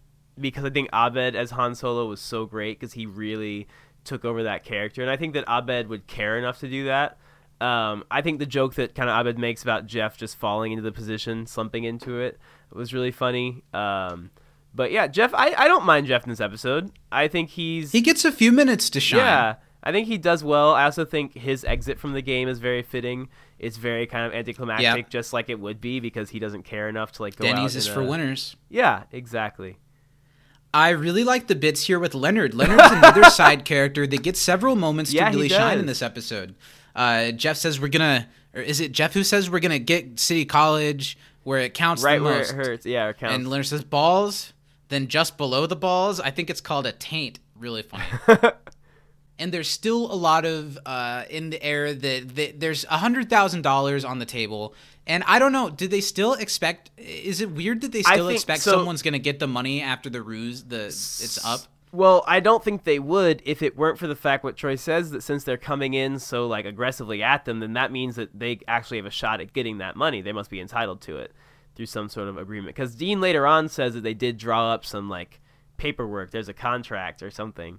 because 0.41 0.64
I 0.64 0.70
think 0.70 0.89
Abed 0.93 1.37
as 1.37 1.53
Han 1.53 1.76
Solo 1.76 2.07
was 2.07 2.20
so 2.20 2.47
great 2.47 2.80
because 2.80 2.95
he 2.95 3.07
really 3.07 3.68
took 4.03 4.24
over 4.24 4.43
that 4.43 4.64
character, 4.64 5.03
and 5.03 5.11
I 5.11 5.16
think 5.16 5.34
that 5.34 5.45
Abed 5.49 5.87
would 5.89 6.09
care 6.09 6.37
enough 6.37 6.59
to 6.61 6.68
do 6.68 6.87
that. 6.87 7.16
Um, 7.61 8.04
I 8.11 8.20
think 8.20 8.38
the 8.38 8.46
joke 8.46 8.74
that 8.74 8.94
kind 8.94 9.09
of 9.09 9.16
Abed 9.18 9.38
makes 9.38 9.62
about 9.62 9.86
Jeff 9.86 10.16
just 10.18 10.36
falling 10.36 10.72
into 10.72 10.82
the 10.82 10.92
position, 10.92 11.46
slumping 11.46 11.84
into 11.84 12.20
it, 12.20 12.38
was 12.72 12.92
really 12.92 13.11
funny. 13.11 13.62
Um, 13.72 14.30
but 14.74 14.92
yeah, 14.92 15.07
Jeff, 15.07 15.32
I, 15.32 15.54
I 15.57 15.66
don't 15.68 15.86
mind 15.86 16.07
Jeff 16.07 16.24
in 16.24 16.28
this 16.30 16.40
episode. 16.40 16.90
I 17.11 17.28
think 17.28 17.48
he's 17.50 17.92
He 17.92 18.02
gets 18.02 18.24
a 18.26 18.32
few 18.32 18.52
minutes 18.52 18.90
to 18.90 19.00
shine. 19.00 19.20
yeah, 19.20 19.54
I 19.82 19.90
think 19.92 20.07
he 20.07 20.18
does 20.18 20.44
well. 20.44 20.72
I 20.74 20.84
also 20.84 21.07
think 21.07 21.32
his 21.34 21.64
exit 21.64 21.98
from 21.98 22.12
the 22.12 22.20
game 22.20 22.46
is 22.48 22.59
very 22.59 22.82
fitting. 22.82 23.28
It's 23.59 23.78
very 23.78 24.07
kind 24.07 24.26
of 24.26 24.34
anticlimactic, 24.34 25.09
just 25.09 25.32
like 25.32 25.48
it 25.48 25.59
would 25.59 25.80
be 25.80 25.98
because 25.98 26.28
he 26.28 26.38
doesn't 26.38 26.64
care 26.64 26.90
enough 26.90 27.12
to 27.12 27.22
like 27.22 27.36
go 27.36 27.44
Denny's 27.46 27.74
is 27.74 27.86
in 27.88 27.94
for 27.94 28.02
a- 28.02 28.04
winners. 28.07 28.57
Yeah, 28.68 29.04
exactly. 29.12 29.78
I 30.74 30.90
really 30.90 31.24
like 31.24 31.46
the 31.46 31.54
bits 31.54 31.84
here 31.86 31.98
with 31.98 32.14
Leonard. 32.14 32.52
Leonard's 32.52 32.92
another 32.92 33.24
side 33.30 33.64
character 33.64 34.07
that 34.07 34.22
gets 34.22 34.38
several 34.40 34.76
moments 34.76 35.11
Yeah, 35.11 35.30
to 35.30 35.36
really 35.36 35.48
shine 35.48 35.78
in 35.78 35.86
this 35.86 36.02
episode. 36.02 36.54
Uh, 36.97 37.30
Jeff 37.30 37.59
says 37.59 37.78
we're 37.78 37.88
gonna, 37.88 38.26
or 38.55 38.62
is 38.62 38.80
it 38.80 38.90
Jeff 38.90 39.12
who 39.12 39.22
says 39.22 39.51
we're 39.51 39.61
gonna 39.61 39.78
get 39.78 40.18
City 40.18 40.47
College 40.47 41.18
where 41.44 41.61
it 41.61 41.74
counts 41.74 42.03
right 42.03 42.18
the 42.18 42.24
where 42.24 42.38
most? 42.38 42.53
it 42.53 42.57
hurts. 42.57 42.86
Yeah, 42.86 43.09
it 43.09 43.18
counts. 43.18 43.34
And 43.34 43.49
Leonard 43.49 43.66
says 43.66 43.84
balls. 43.84 44.55
Then 44.88 45.09
just 45.09 45.36
below 45.36 45.66
the 45.66 45.76
balls, 45.76 46.20
I 46.20 46.30
think 46.30 46.49
it's 46.49 46.61
called 46.61 46.86
a 46.86 46.92
taint. 46.92 47.40
Really 47.59 47.82
funny. 47.82 48.05
and 49.38 49.53
there's 49.53 49.68
still 49.68 50.11
a 50.11 50.14
lot 50.14 50.44
of 50.44 50.78
uh, 50.86 51.24
in 51.28 51.51
the 51.51 51.62
air 51.62 51.92
that, 51.92 52.36
that 52.36 52.61
there's 52.61 52.84
a 52.84 52.99
hundred 52.99 53.28
thousand 53.28 53.62
dollars 53.62 54.05
on 54.05 54.18
the 54.18 54.26
table. 54.26 54.74
And 55.07 55.22
I 55.26 55.38
don't 55.38 55.53
know. 55.53 55.70
Did 55.70 55.90
they 55.90 56.01
still 56.01 56.34
expect? 56.34 56.90
Is 56.97 57.40
it 57.40 57.51
weird 57.51 57.80
that 57.82 57.92
they 57.92 58.03
still 58.03 58.28
expect 58.28 58.62
so- 58.62 58.72
someone's 58.72 59.03
gonna 59.03 59.18
get 59.18 59.38
the 59.38 59.47
money 59.49 59.82
after 59.82 60.09
the 60.09 60.22
ruse? 60.22 60.64
The 60.64 60.86
it's 60.86 61.44
up. 61.44 61.61
Well, 61.97 62.24
I 62.26 62.40
don't 62.40 62.62
think 62.62 62.84
they 62.84 62.99
would 62.99 63.42
if 63.44 63.62
it 63.62 63.76
weren't 63.76 63.99
for 63.99 64.07
the 64.07 64.14
fact 64.14 64.44
what 64.44 64.57
Troy 64.57 64.76
says 64.76 65.11
that 65.12 65.22
since 65.22 65.44
they're 65.44 65.57
coming 65.57 65.94
in 65.94 66.18
so 66.18 66.47
like 66.47 66.66
aggressively 66.66 67.22
at 67.22 67.47
them, 67.47 67.61
then 67.61 67.72
that 67.72 67.90
means 67.90 68.16
that 68.16 68.38
they 68.38 68.61
actually 68.68 68.99
have 68.99 69.07
a 69.07 69.11
shot 69.11 69.40
at 69.40 69.53
getting 69.53 69.78
that 69.78 69.97
money. 69.97 70.20
They 70.20 70.32
must 70.32 70.51
be 70.51 70.61
entitled 70.61 71.01
to 71.03 71.16
it 71.16 71.32
through 71.74 71.86
some 71.86 72.09
sort 72.09 72.28
of 72.28 72.36
agreement. 72.36 72.76
Because 72.76 72.94
Dean 72.94 73.20
later 73.20 73.47
on 73.47 73.68
says 73.68 73.94
that 73.94 74.03
they 74.03 74.14
did 74.14 74.36
draw 74.36 74.72
up 74.72 74.84
some 74.84 75.09
like 75.09 75.40
paperwork. 75.78 76.30
There's 76.30 76.49
a 76.49 76.55
contract 76.55 77.22
or 77.22 77.30
something 77.30 77.78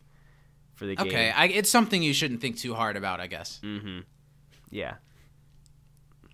for 0.73 0.85
the 0.85 0.95
game. 0.95 1.07
Okay, 1.07 1.33
it's 1.53 1.69
something 1.69 2.01
you 2.01 2.13
shouldn't 2.13 2.41
think 2.41 2.57
too 2.57 2.73
hard 2.73 2.97
about, 2.97 3.19
I 3.19 3.27
guess. 3.27 3.59
Mm-hmm. 3.63 3.99
yeah. 4.71 4.95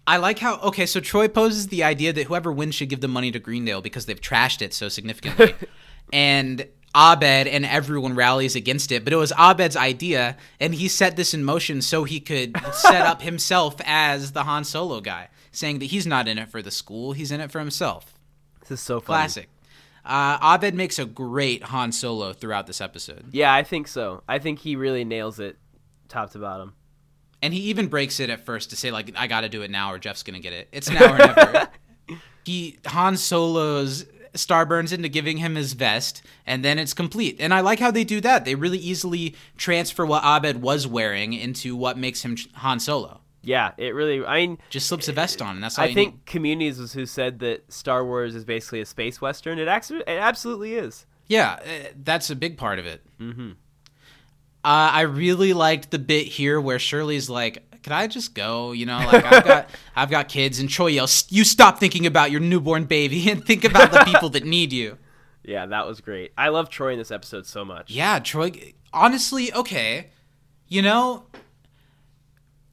I 0.06 0.18
like 0.18 0.40
how 0.40 0.58
okay, 0.60 0.86
so 0.86 1.00
Troy 1.00 1.30
poses 1.30 1.68
the 1.68 1.84
idea 1.84 2.12
that 2.12 2.28
whoever 2.28 2.52
wins 2.52 2.76
should 2.76 2.90
give 2.90 3.00
the 3.00 3.08
money 3.08 3.32
to 3.32 3.40
Greendale 3.40 3.82
because 3.82 4.06
they've 4.06 4.20
trashed 4.20 4.62
it 4.62 4.74
so 4.74 4.90
significantly. 4.90 5.56
and 6.14 6.68
Abed 6.96 7.48
and 7.48 7.66
everyone 7.66 8.16
rallies 8.16 8.56
against 8.56 8.92
it, 8.92 9.04
but 9.04 9.14
it 9.14 9.18
was 9.18 9.34
Abed's 9.40 9.76
idea 9.76 10.38
and 10.60 10.76
he 10.76 10.88
set 10.88 11.16
this 11.16 11.34
in 11.34 11.44
motion 11.44 11.82
so 11.82 12.04
he 12.04 12.20
could 12.20 12.56
set 12.74 13.02
up 13.02 13.22
himself 13.22 13.76
as 13.84 14.34
the 14.34 14.44
Han 14.44 14.64
Solo 14.64 15.02
guy, 15.02 15.30
saying 15.52 15.80
that 15.80 15.86
he's 15.86 16.06
not 16.06 16.28
in 16.28 16.38
it 16.38 16.50
for 16.50 16.62
the 16.62 16.72
school, 16.72 17.14
he's 17.14 17.32
in 17.32 17.42
it 17.42 17.52
for 17.52 17.60
himself. 17.60 18.14
This 18.62 18.72
is 18.72 18.82
so 18.82 19.00
funny. 19.00 19.18
Classic. 19.18 19.50
Uh, 20.06 20.38
Abed 20.42 20.76
makes 20.76 21.00
a 21.00 21.06
great 21.06 21.64
Han 21.64 21.92
Solo 21.92 22.34
throughout 22.34 22.68
this 22.68 22.82
episode. 22.82 23.26
Yeah, 23.32 23.54
I 23.54 23.64
think 23.64 23.88
so. 23.88 24.22
I 24.28 24.40
think 24.40 24.60
he 24.60 24.76
really 24.76 25.06
nails 25.06 25.40
it 25.40 25.58
top 26.10 26.32
to 26.32 26.40
bottom. 26.40 26.74
And 27.42 27.54
he 27.54 27.62
even 27.62 27.88
breaks 27.88 28.20
it 28.20 28.30
at 28.30 28.46
first 28.46 28.70
to 28.70 28.76
say 28.76 28.92
like 28.92 29.12
I 29.18 29.28
got 29.28 29.42
to 29.42 29.50
do 29.50 29.64
it 29.64 29.72
now 29.72 29.92
or 29.92 30.00
Jeff's 30.00 30.24
going 30.24 30.36
to 30.36 30.40
get 30.40 30.54
it. 30.54 30.70
It's 30.72 30.90
now 30.90 31.14
or 31.14 31.18
never. 31.18 31.70
he 32.46 32.78
Han 32.86 33.18
Solo's 33.18 34.06
Starburns 34.34 34.94
into 34.94 35.10
giving 35.10 35.38
him 35.38 35.56
his 35.56 35.74
vest 35.74 36.22
and 36.46 36.64
then 36.64 36.80
it's 36.80 36.94
complete. 36.94 37.38
And 37.40 37.54
I 37.54 37.62
like 37.62 37.80
how 37.80 37.92
they 37.92 38.04
do 38.04 38.22
that. 38.22 38.46
They 38.46 38.56
really 38.56 38.78
easily 38.78 39.36
transfer 39.58 40.06
what 40.06 40.24
Abed 40.24 40.62
was 40.62 40.88
wearing 40.88 41.34
into 41.34 41.76
what 41.76 41.98
makes 41.98 42.24
him 42.24 42.38
Han 42.56 42.80
Solo. 42.80 43.22
Yeah, 43.44 43.72
it 43.78 43.94
really. 43.94 44.26
I 44.26 44.48
mean, 44.48 44.58
Just 44.70 44.88
slips 44.88 45.08
a 45.10 45.14
vest 45.14 45.42
on 45.42 45.56
and 45.56 45.64
that's 45.64 45.78
all 45.78 45.86
I 45.86 45.94
think 45.94 46.14
need. 46.14 46.26
Communities 46.26 46.80
was 46.80 46.94
who 46.94 47.06
said 47.06 47.40
that 47.40 47.72
Star 47.72 48.06
Wars 48.06 48.36
is 48.36 48.46
basically 48.46 48.82
a 48.82 48.86
space 48.86 49.20
western. 49.20 49.60
It 49.60 49.68
actually, 49.68 50.00
it 50.00 50.20
absolutely 50.20 50.76
is. 50.76 51.06
Yeah, 51.28 51.54
uh, 51.54 51.90
that's 52.04 52.30
a 52.30 52.36
big 52.36 52.58
part 52.58 52.80
of 52.80 52.86
it. 52.86 53.02
Mm-hmm. 53.20 53.52
Uh, 54.66 54.92
I 54.94 55.02
really 55.02 55.52
liked 55.52 55.92
the 55.92 56.00
bit 56.00 56.28
here 56.28 56.60
where 56.60 56.80
Shirley's 56.80 57.30
like, 57.30 57.64
"Could 57.84 57.94
I 57.94 58.08
just 58.08 58.34
go?" 58.34 58.72
You 58.72 58.86
know, 58.86 58.98
like 58.98 59.26
I've 59.26 59.46
got 59.46 59.70
I've 59.96 60.10
got 60.10 60.30
kids, 60.30 60.60
and 60.60 60.70
Troy 60.70 60.88
yells, 60.88 61.26
"You 61.30 61.44
stop 61.44 61.80
thinking 61.80 62.06
about 62.06 62.32
your 62.32 62.40
newborn 62.40 62.86
baby 62.86 63.30
and 63.30 63.46
think 63.46 63.64
about 63.64 63.92
the 63.92 64.04
people 64.06 64.30
that 64.30 64.46
need 64.46 64.74
you." 64.74 64.98
Yeah, 65.46 65.66
that 65.66 65.86
was 65.86 66.00
great. 66.00 66.32
I 66.38 66.48
love 66.48 66.70
Troy 66.70 66.94
in 66.94 66.98
this 66.98 67.12
episode 67.12 67.46
so 67.46 67.66
much. 67.66 67.92
Yeah, 67.92 68.20
Troy. 68.20 68.74
Honestly, 68.94 69.54
okay, 69.54 70.12
you 70.70 70.82
know, 70.82 71.26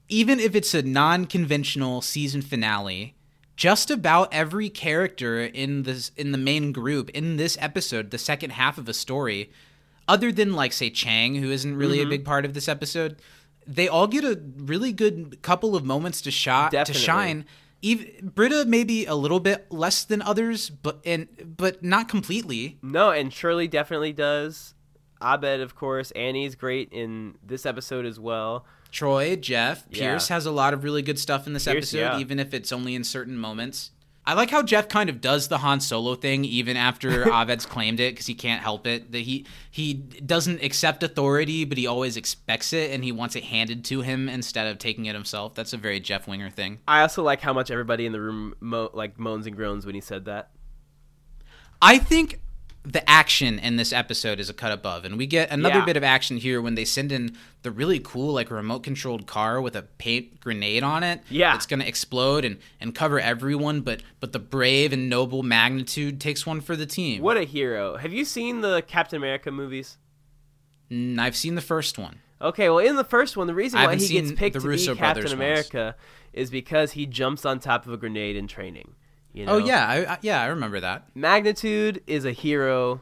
even 0.09 0.39
if 0.39 0.55
it's 0.55 0.73
a 0.73 0.83
non-conventional 0.83 2.01
season 2.01 2.43
finale, 2.43 3.17
just 3.57 3.91
about 3.91 4.33
every 4.33 4.71
character 4.71 5.41
in 5.41 5.83
this 5.83 6.13
in 6.17 6.33
the 6.33 6.39
main 6.39 6.73
group 6.73 7.11
in 7.11 7.37
this 7.37 7.59
episode, 7.61 8.11
the 8.11 8.19
second 8.19 8.51
half 8.53 8.79
of 8.79 8.89
a 8.89 8.95
story, 8.95 9.51
other 10.09 10.33
than 10.33 10.55
like 10.55 10.73
say 10.73 10.91
Chang, 10.91 11.35
who 11.35 11.51
isn't 11.51 11.77
really 11.77 11.99
a 11.99 12.03
mm-hmm. 12.03 12.11
big 12.11 12.25
part 12.25 12.45
of 12.45 12.55
this 12.55 12.69
episode, 12.69 13.17
they 13.67 13.89
all 13.89 14.07
get 14.07 14.25
a 14.25 14.41
really 14.57 14.93
good 14.93 15.43
couple 15.43 15.77
of 15.77 15.85
moments 15.85 16.21
to 16.23 16.31
shot 16.31 16.73
to 16.73 16.93
shine. 16.93 17.45
Even 17.83 18.31
Britta 18.35 18.65
maybe 18.67 19.07
a 19.07 19.15
little 19.15 19.41
bit 19.41 19.73
less 19.73 20.05
than 20.05 20.21
others, 20.23 20.69
but 20.69 21.01
and 21.05 21.29
but 21.57 21.83
not 21.83 22.09
completely. 22.09 22.79
No, 22.83 23.11
and 23.11 23.33
Shirley 23.33 23.69
definitely 23.69 24.13
does. 24.13 24.75
Abed, 25.23 25.61
of 25.61 25.75
course. 25.75 26.11
Annie's 26.13 26.55
great 26.55 26.91
in 26.93 27.37
this 27.47 27.65
episode 27.67 28.07
as 28.07 28.19
well. 28.19 28.65
Troy, 28.91 29.37
Jeff, 29.37 29.85
Yeah. 29.91 29.99
Pierce 30.11 30.29
has 30.29 30.47
a 30.47 30.51
lot 30.51 30.75
of 30.75 30.83
really 30.83 31.03
good 31.03 31.19
stuff 31.19 31.47
in 31.47 31.53
this 31.53 31.65
Pierce, 31.67 31.95
episode, 31.95 31.99
yeah. 31.99 32.19
even 32.19 32.39
if 32.41 32.53
it's 32.55 32.73
only 32.73 32.95
in 32.95 33.05
certain 33.05 33.37
moments. 33.37 33.91
I 34.31 34.35
like 34.35 34.51
how 34.51 34.63
Jeff 34.63 34.87
kind 34.87 35.11
of 35.11 35.21
does 35.21 35.49
the 35.49 35.59
Han 35.59 35.81
Solo 35.81 36.15
thing 36.15 36.45
even 36.45 36.77
after 36.77 37.29
Abed's 37.35 37.67
claimed 37.67 37.99
it 37.99 38.13
because 38.13 38.27
he 38.27 38.35
can't 38.35 38.63
help 38.63 38.87
it. 38.87 39.11
That 39.11 39.23
he 39.23 39.45
he 39.73 39.93
doesn't 39.93 40.63
accept 40.63 41.03
authority, 41.03 41.65
but 41.65 41.77
he 41.77 41.89
always 41.89 42.17
expects 42.17 42.73
it 42.73 42.93
and 42.93 43.03
he 43.03 43.11
wants 43.11 43.35
it 43.35 43.43
handed 43.43 43.85
to 43.87 44.03
him 44.03 44.29
instead 44.29 44.69
of 44.69 44.79
taking 44.79 45.07
it 45.07 45.17
himself. 45.17 45.57
That's 45.57 45.73
a 45.73 45.77
very 45.77 45.99
Jeff 45.99 46.29
Winger 46.29 46.49
thing. 46.49 46.79
I 46.87 47.01
also 47.01 47.25
like 47.25 47.41
how 47.41 47.53
much 47.53 47.73
everybody 47.73 48.07
in 48.07 48.13
the 48.13 48.21
room 48.21 48.55
mo- 48.61 48.91
like 48.93 49.19
moans 49.19 49.49
and 49.49 49.57
groans 49.57 49.85
when 49.85 49.97
he 49.97 50.01
said 50.01 50.27
that. 50.27 50.51
I 51.83 51.99
think 51.99 52.39
the 52.83 53.09
action 53.09 53.59
in 53.59 53.77
this 53.77 53.93
episode 53.93 54.41
is 54.41 54.49
a 54.49 54.55
cut 54.55 54.73
above, 54.73 55.05
and 55.05 55.19
we 55.19 55.27
get 55.27 55.51
another 55.51 55.81
Yeah. 55.81 55.85
bit 55.85 55.97
of 55.99 56.03
action 56.03 56.39
here 56.39 56.63
when 56.63 56.77
they 56.77 56.87
send 56.87 57.13
in 57.13 57.37
the 57.63 57.71
really 57.71 58.01
cool, 58.01 58.33
like 58.33 58.51
remote 58.51 58.83
controlled 58.83 59.27
car 59.27 59.61
with 59.61 59.77
a 59.77 59.83
paint 59.83 60.41
grenade 60.41 60.83
on 60.83 61.03
it. 61.03 61.21
Yeah. 61.29 61.55
it's 61.55 61.67
gonna 61.67 61.85
explode 61.85 62.45
and 62.45 62.57
and 62.81 62.95
cover 62.95 63.21
everyone, 63.21 63.83
but 63.83 64.03
but 64.19 64.33
the 64.33 64.39
brave 64.39 64.93
and 64.95 65.11
noble 65.11 65.43
magnitude 65.43 66.21
takes 66.21 66.47
one 66.47 66.63
for 66.63 66.75
the 66.75 66.87
team. 66.87 67.21
What 67.21 67.37
a 67.37 67.45
hero! 67.45 67.97
Have 67.99 68.15
you 68.15 68.25
seen 68.25 68.63
the 68.63 68.83
Captain 68.87 69.19
America 69.19 69.51
movies? 69.51 69.99
Mm, 70.91 71.19
I've 71.19 71.37
seen 71.37 71.55
the 71.57 71.61
first 71.61 71.99
one. 71.99 72.21
Okay, 72.43 72.71
well, 72.71 72.79
in 72.79 72.97
the 72.97 73.05
first 73.05 73.37
one, 73.37 73.47
the 73.47 73.55
reason 73.55 73.79
why 73.83 73.95
he 73.97 74.09
gets 74.09 74.33
picked 74.33 74.55
the 74.55 74.61
to 74.61 74.69
be 74.69 74.77
Captain 74.79 74.97
brothers 74.97 75.25
ones. 75.25 75.33
America 75.35 75.95
is 76.33 76.51
because 76.51 76.93
he 76.93 77.05
jumps 77.05 77.45
on 77.45 77.61
top 77.61 77.87
of 77.87 77.93
a 77.93 77.99
grenade 77.99 78.35
in 78.37 78.49
training. 78.49 78.95
You 79.33 79.45
oh, 79.45 79.59
know? 79.59 79.65
Oh 79.65 79.67
yeah, 79.67 79.87
I, 79.87 80.13
I, 80.15 80.19
yeah, 80.23 80.41
I 80.43 80.47
remember 80.47 80.81
that. 80.81 81.05
Magnitude 81.15 82.03
is 82.07 82.25
a 82.25 82.33
hero 82.33 83.01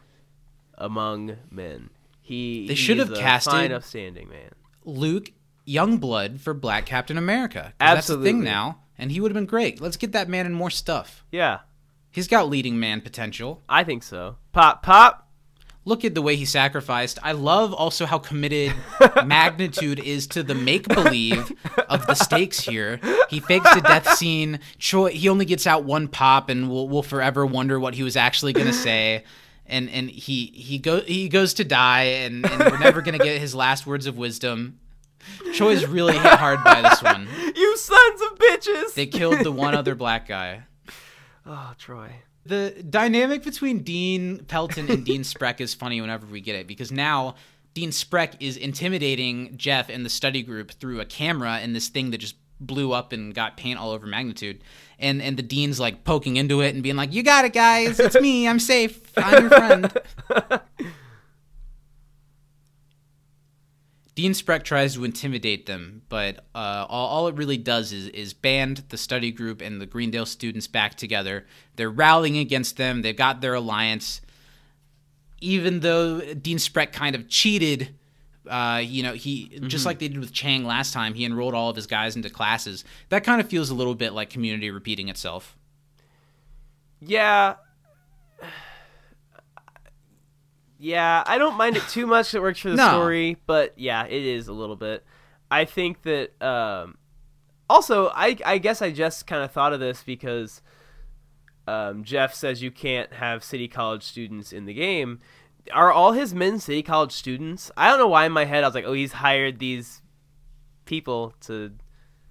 among 0.76 1.36
men. 1.50 1.90
He 2.20 2.66
They 2.66 2.74
he 2.74 2.80
should 2.80 2.98
have 2.98 3.12
a 3.12 3.16
casted- 3.16 3.52
fine, 3.52 3.72
upstanding 3.72 4.28
man. 4.28 4.50
Luke 4.84 5.32
Youngblood 5.66 6.40
for 6.40 6.54
Black 6.54 6.86
Captain 6.86 7.16
America. 7.18 7.60
'cause 7.62 7.72
That's 7.78 8.06
the 8.06 8.14
Absolutely. 8.14 8.30
thing 8.30 8.44
now, 8.44 8.80
and 8.98 9.10
he 9.12 9.20
would 9.20 9.30
have 9.30 9.34
been 9.34 9.46
great. 9.46 9.80
Let's 9.80 9.96
get 9.96 10.12
that 10.12 10.28
man 10.28 10.46
in 10.46 10.52
more 10.54 10.70
stuff. 10.70 11.24
Yeah, 11.30 11.60
He's 12.10 12.26
got 12.26 12.48
leading 12.48 12.80
man 12.80 13.00
potential. 13.02 13.62
I 13.68 13.84
think 13.84 14.02
so. 14.02 14.36
Pop, 14.52 14.82
pop. 14.82 15.27
Look 15.88 16.04
at 16.04 16.14
the 16.14 16.22
way 16.22 16.36
he 16.36 16.44
sacrificed. 16.44 17.18
I 17.22 17.32
love 17.32 17.72
also 17.72 18.06
how 18.06 18.18
committed 18.18 18.74
Magnitude 19.24 19.98
is 19.98 20.26
to 20.28 20.42
the 20.42 20.54
make 20.54 20.86
believe 20.86 21.50
of 21.88 22.06
the 22.06 22.14
stakes 22.14 22.60
here. 22.60 23.00
He 23.30 23.40
fakes 23.40 23.74
a 23.74 23.80
death 23.80 24.14
scene. 24.16 24.60
Troy, 24.78 25.10
he 25.10 25.28
only 25.28 25.46
gets 25.46 25.66
out 25.66 25.84
one 25.84 26.06
pop, 26.06 26.50
and 26.50 26.70
we'll, 26.70 26.88
we'll 26.88 27.02
forever 27.02 27.46
wonder 27.46 27.80
what 27.80 27.94
he 27.94 28.02
was 28.02 28.16
actually 28.16 28.52
going 28.52 28.66
to 28.66 28.72
say. 28.72 29.24
And 29.66 29.90
and 29.90 30.08
he 30.08 30.46
he 30.46 30.78
go 30.78 31.00
he 31.02 31.28
goes 31.28 31.52
to 31.54 31.64
die, 31.64 32.04
and, 32.04 32.46
and 32.46 32.70
we're 32.70 32.78
never 32.78 33.02
going 33.02 33.18
to 33.18 33.22
get 33.22 33.38
his 33.38 33.54
last 33.54 33.86
words 33.86 34.06
of 34.06 34.16
wisdom. 34.16 34.78
Troy's 35.52 35.84
really 35.86 36.14
hit 36.14 36.22
hard 36.22 36.62
by 36.64 36.80
this 36.80 37.02
one. 37.02 37.28
You 37.58 37.76
sons 37.76 38.22
of 38.22 38.38
bitches! 38.38 38.94
They 38.94 39.06
killed 39.06 39.40
the 39.40 39.50
one 39.50 39.74
other 39.74 39.94
black 39.94 40.28
guy. 40.28 40.62
oh, 41.44 41.72
Troy. 41.76 42.12
The 42.46 42.70
dynamic 42.88 43.42
between 43.42 43.80
Dean 43.80 44.44
Pelton 44.44 44.90
and 44.90 45.04
Dean 45.04 45.22
Spreck 45.22 45.60
is 45.60 45.74
funny 45.74 46.00
whenever 46.00 46.26
we 46.26 46.40
get 46.40 46.56
it 46.56 46.66
because 46.66 46.90
now 46.90 47.34
Dean 47.74 47.90
Spreck 47.90 48.34
is 48.40 48.56
intimidating 48.56 49.56
Jeff 49.56 49.88
and 49.88 50.04
the 50.04 50.10
study 50.10 50.42
group 50.42 50.72
through 50.72 51.00
a 51.00 51.04
camera 51.04 51.58
and 51.62 51.76
this 51.76 51.88
thing 51.88 52.10
that 52.10 52.18
just 52.18 52.36
blew 52.60 52.92
up 52.92 53.12
and 53.12 53.34
got 53.34 53.56
paint 53.56 53.78
all 53.78 53.90
over 53.90 54.06
magnitude. 54.06 54.62
And 54.98 55.22
and 55.22 55.36
the 55.36 55.42
dean's 55.42 55.78
like 55.78 56.04
poking 56.04 56.36
into 56.36 56.60
it 56.60 56.74
and 56.74 56.82
being 56.82 56.96
like, 56.96 57.12
"You 57.12 57.22
got 57.22 57.44
it, 57.44 57.52
guys. 57.52 58.00
It's 58.00 58.20
me. 58.20 58.48
I'm 58.48 58.58
safe. 58.58 59.00
I'm 59.16 59.42
your 59.42 59.50
friend." 59.50 60.00
Dean 64.18 64.32
Spreck 64.32 64.64
tries 64.64 64.94
to 64.94 65.04
intimidate 65.04 65.66
them, 65.66 66.02
but 66.08 66.38
uh, 66.52 66.84
all, 66.88 67.06
all 67.06 67.28
it 67.28 67.36
really 67.36 67.56
does 67.56 67.92
is, 67.92 68.08
is 68.08 68.34
band 68.34 68.82
the 68.88 68.96
study 68.96 69.30
group 69.30 69.60
and 69.60 69.80
the 69.80 69.86
Greendale 69.86 70.26
students 70.26 70.66
back 70.66 70.96
together. 70.96 71.46
They're 71.76 71.88
rallying 71.88 72.36
against 72.36 72.78
them. 72.78 73.02
They've 73.02 73.16
got 73.16 73.40
their 73.40 73.54
alliance. 73.54 74.20
Even 75.40 75.78
though 75.78 76.34
Dean 76.34 76.56
Spreck 76.56 76.92
kind 76.92 77.14
of 77.14 77.28
cheated, 77.28 77.94
uh, 78.50 78.82
you 78.84 79.04
know, 79.04 79.12
he 79.12 79.56
just 79.68 79.86
like 79.86 80.00
they 80.00 80.08
did 80.08 80.18
with 80.18 80.32
Chang 80.32 80.64
last 80.64 80.92
time, 80.92 81.14
he 81.14 81.24
enrolled 81.24 81.54
all 81.54 81.70
of 81.70 81.76
his 81.76 81.86
guys 81.86 82.16
into 82.16 82.28
classes. 82.28 82.84
That 83.10 83.22
kind 83.22 83.40
of 83.40 83.48
feels 83.48 83.70
a 83.70 83.74
little 83.74 83.94
bit 83.94 84.14
like 84.14 84.30
community 84.30 84.72
repeating 84.72 85.08
itself. 85.08 85.56
Yeah. 87.00 87.54
Yeah, 90.78 91.24
I 91.26 91.38
don't 91.38 91.56
mind 91.56 91.76
it 91.76 91.82
too 91.88 92.06
much. 92.06 92.34
It 92.34 92.40
works 92.40 92.60
for 92.60 92.70
the 92.70 92.76
No. 92.76 92.88
story, 92.88 93.36
but 93.46 93.74
yeah, 93.76 94.04
it 94.06 94.22
is 94.24 94.46
a 94.48 94.52
little 94.52 94.76
bit. 94.76 95.04
I 95.50 95.64
think 95.64 96.02
that 96.02 96.40
um, 96.42 96.96
also, 97.68 98.08
I 98.14 98.36
I 98.44 98.58
guess 98.58 98.80
I 98.82 98.90
just 98.92 99.26
kind 99.26 99.42
of 99.42 99.50
thought 99.50 99.72
of 99.72 99.80
this 99.80 100.02
because 100.04 100.62
um, 101.66 102.04
Jeff 102.04 102.32
says 102.34 102.62
you 102.62 102.70
can't 102.70 103.12
have 103.14 103.42
city 103.42 103.66
college 103.68 104.02
students 104.04 104.52
in 104.52 104.66
the 104.66 104.74
game. 104.74 105.18
Are 105.72 105.92
all 105.92 106.12
his 106.12 106.32
men 106.32 106.58
city 106.60 106.82
college 106.82 107.12
students? 107.12 107.70
I 107.76 107.88
don't 107.88 107.98
know 107.98 108.08
why 108.08 108.24
in 108.24 108.32
my 108.32 108.44
head 108.46 108.64
I 108.64 108.68
was 108.68 108.74
like, 108.74 108.84
oh, 108.86 108.94
he's 108.94 109.12
hired 109.12 109.58
these 109.58 110.00
people 110.86 111.34
to, 111.42 111.72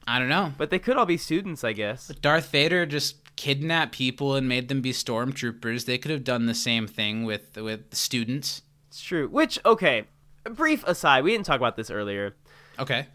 I 0.08 0.20
don't 0.20 0.30
know. 0.30 0.54
but 0.58 0.70
they 0.70 0.80
could 0.80 0.96
all 0.98 1.06
be 1.06 1.18
students, 1.18 1.64
I 1.64 1.74
guess. 1.74 2.08
Darth 2.22 2.50
Vader 2.50 2.86
just 2.86 3.36
kidnapped 3.36 3.92
people 3.94 4.36
and 4.36 4.48
made 4.48 4.68
them 4.70 4.82
be 4.82 4.92
stormtroopers. 4.94 5.86
They 5.86 5.98
could 5.98 6.12
have 6.12 6.24
done 6.24 6.46
the 6.46 6.56
same 6.56 6.88
thing 6.88 7.24
with 7.26 7.56
with 7.58 7.94
students. 7.94 8.62
It's 8.88 9.02
true. 9.02 9.28
Which 9.28 9.60
okay, 9.66 10.06
a 10.46 10.50
brief 10.50 10.84
aside, 10.88 11.24
we 11.24 11.32
didn't 11.32 11.46
talk 11.46 11.58
about 11.58 11.76
this 11.76 11.90
earlier. 11.92 12.36
Okay. 12.80 13.08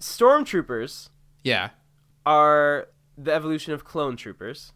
Stormtroopers 0.00 1.08
Yeah. 1.42 1.70
are 2.26 2.88
the 3.16 3.32
evolution 3.32 3.72
of 3.72 3.84
clone 3.84 4.16
troopers, 4.16 4.72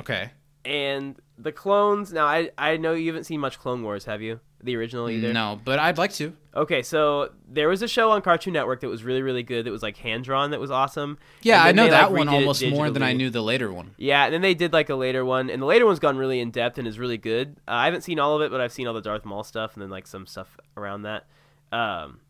Okay. 0.00 0.30
and 0.64 1.16
the 1.36 1.52
clones. 1.52 2.12
Now, 2.12 2.26
I 2.26 2.50
I 2.56 2.76
know 2.76 2.92
you 2.94 3.08
haven't 3.08 3.24
seen 3.24 3.40
much 3.40 3.58
Clone 3.58 3.82
Wars, 3.82 4.04
have 4.06 4.22
you? 4.22 4.40
The 4.64 4.76
original 4.76 5.10
either. 5.10 5.30
No, 5.32 5.60
but 5.62 5.78
I'd 5.78 5.98
like 5.98 6.12
to. 6.14 6.34
Okay, 6.56 6.82
so 6.82 7.32
there 7.46 7.68
was 7.68 7.82
a 7.82 7.88
show 7.88 8.10
on 8.12 8.22
Cartoon 8.22 8.54
Network 8.54 8.80
that 8.80 8.88
was 8.88 9.04
really 9.04 9.20
really 9.20 9.42
good. 9.42 9.66
That 9.66 9.70
was 9.70 9.82
like 9.82 9.98
hand 9.98 10.24
drawn. 10.24 10.52
That 10.52 10.60
was 10.60 10.70
awesome. 10.70 11.18
Yeah, 11.42 11.62
I 11.62 11.72
know 11.72 11.84
they, 11.84 11.90
that 11.90 12.10
like, 12.10 12.18
one 12.18 12.28
almost 12.28 12.64
more 12.66 12.90
than 12.90 13.02
I 13.02 13.12
knew 13.12 13.28
the 13.28 13.42
later 13.42 13.70
one. 13.70 13.94
Yeah, 13.98 14.24
and 14.24 14.32
then 14.32 14.40
they 14.40 14.54
did 14.54 14.72
like 14.72 14.88
a 14.88 14.94
later 14.94 15.22
one, 15.22 15.50
and 15.50 15.60
the 15.60 15.66
later 15.66 15.84
one's 15.84 15.98
gone 15.98 16.16
really 16.16 16.40
in 16.40 16.50
depth 16.50 16.78
and 16.78 16.88
is 16.88 16.98
really 16.98 17.18
good. 17.18 17.56
Uh, 17.68 17.72
I 17.72 17.84
haven't 17.84 18.00
seen 18.02 18.18
all 18.18 18.36
of 18.36 18.42
it, 18.42 18.50
but 18.50 18.60
I've 18.62 18.72
seen 18.72 18.86
all 18.86 18.94
the 18.94 19.02
Darth 19.02 19.26
Maul 19.26 19.44
stuff 19.44 19.74
and 19.74 19.82
then 19.82 19.90
like 19.90 20.06
some 20.06 20.26
stuff 20.26 20.58
around 20.78 21.02
that. 21.02 21.26
Um, 21.70 22.20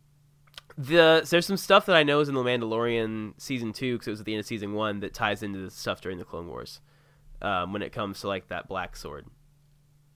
the 0.77 1.23
so 1.25 1.37
there's 1.37 1.47
some 1.47 1.57
stuff 1.57 1.87
that 1.87 1.95
I 1.95 2.03
know 2.03 2.19
is 2.19 2.29
in 2.29 2.35
the 2.35 2.43
Mandalorian 2.43 3.35
season 3.37 3.73
two 3.73 3.95
because 3.95 4.09
it 4.09 4.11
was 4.11 4.21
at 4.21 4.27
the 4.27 4.33
end 4.33 4.41
of 4.41 4.47
season 4.47 4.73
one 4.73 5.01
that 5.01 5.15
ties 5.15 5.45
into 5.45 5.61
the 5.61 5.71
stuff 5.71 6.01
during 6.01 6.19
the 6.19 6.25
Clone 6.25 6.49
Wars. 6.49 6.81
Um, 7.41 7.73
when 7.73 7.83
it 7.83 7.93
comes 7.93 8.21
to 8.23 8.29
like 8.29 8.49
that 8.49 8.69
black 8.69 8.97
sword, 8.97 9.27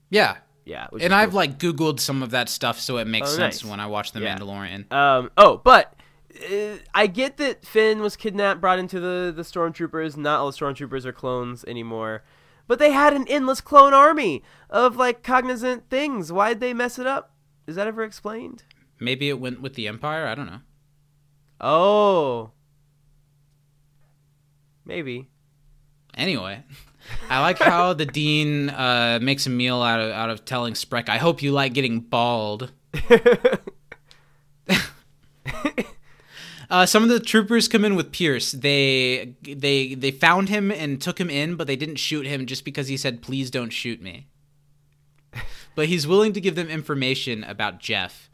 Yeah. 0.09 0.39
Yeah, 0.69 0.87
which 0.91 1.03
And 1.03 1.14
I've 1.14 1.31
cool. 1.31 1.37
like 1.39 1.59
Googled 1.59 1.99
some 1.99 2.23
of 2.23 2.31
that 2.31 2.49
stuff, 2.49 2.79
so 2.79 2.99
it 2.99 3.07
makes 3.07 3.29
Oh, 3.33 3.37
sense 3.37 3.62
nice. 3.64 3.71
when 3.71 3.81
I 3.81 3.87
watch 3.87 4.12
The 4.12 4.21
Yeah. 4.21 4.37
Mandalorian. 4.37 4.93
Um, 4.93 5.31
oh, 5.37 5.61
but 5.64 5.95
uh, 6.53 6.77
I 6.95 7.07
get 7.07 7.39
that 7.39 7.64
Finn 7.64 8.01
was 8.01 8.14
kidnapped, 8.16 8.61
brought 8.61 8.79
into 8.79 9.01
the 9.01 9.33
the 9.35 9.43
stormtroopers. 9.43 10.16
Not 10.16 10.41
all 10.41 10.51
the 10.51 10.57
stormtroopers 10.57 11.05
are 11.07 11.12
clones 11.12 11.64
anymore, 11.64 12.23
but 12.66 12.79
they 12.79 12.93
had 12.93 13.14
an 13.14 13.27
endless 13.29 13.61
clone 13.62 13.95
army 13.95 14.43
of 14.69 14.97
like 14.97 15.23
cognizant 15.23 15.89
things. 15.89 16.31
Why'd 16.31 16.61
they 16.61 16.75
mess 16.75 16.99
it 16.99 17.07
up? 17.07 17.33
Is 17.66 17.77
that 17.77 17.87
ever 17.87 18.05
explained? 18.05 18.64
Maybe 19.01 19.29
it 19.29 19.41
went 19.41 19.61
with 19.62 19.75
the 19.75 19.89
Empire. 19.89 20.27
I 20.27 20.35
don't 20.35 20.47
know. 20.47 20.61
Oh, 21.61 22.51
maybe. 24.85 25.29
Anyway, 26.14 26.64
I 27.30 27.40
like 27.40 27.59
how 27.59 27.92
the 27.92 28.06
dean 28.06 28.70
uh, 28.70 29.18
makes 29.20 29.46
a 29.46 29.50
meal 29.50 29.82
out 29.82 30.00
of 30.00 30.11
out 30.12 30.30
of 30.30 30.44
telling 30.44 30.74
Spreck, 30.74 31.09
"I 31.09 31.18
hope 31.18 31.42
you 31.42 31.52
like 31.52 31.74
getting 31.74 32.00
bald." 32.00 32.72
Uh, 36.70 36.84
some 36.84 37.02
of 37.02 37.09
the 37.09 37.18
troopers 37.20 37.66
come 37.66 37.84
in 37.84 37.96
with 37.96 38.12
Pierce. 38.12 38.52
They 38.52 39.34
they 39.42 39.94
they 39.94 40.11
found 40.11 40.50
him 40.50 40.70
and 40.70 41.00
took 41.00 41.18
him 41.18 41.30
in, 41.30 41.56
but 41.56 41.66
they 41.66 41.76
didn't 41.76 41.96
shoot 41.96 42.26
him 42.26 42.44
just 42.44 42.64
because 42.64 42.88
he 42.88 42.96
said, 42.96 43.22
"Please 43.22 43.50
don't 43.50 43.70
shoot 43.70 44.02
me." 44.02 44.26
But 45.74 45.86
he's 45.86 46.06
willing 46.06 46.32
to 46.32 46.40
give 46.40 46.56
them 46.56 46.68
information 46.68 47.44
about 47.44 47.78
Jeff. 47.78 48.28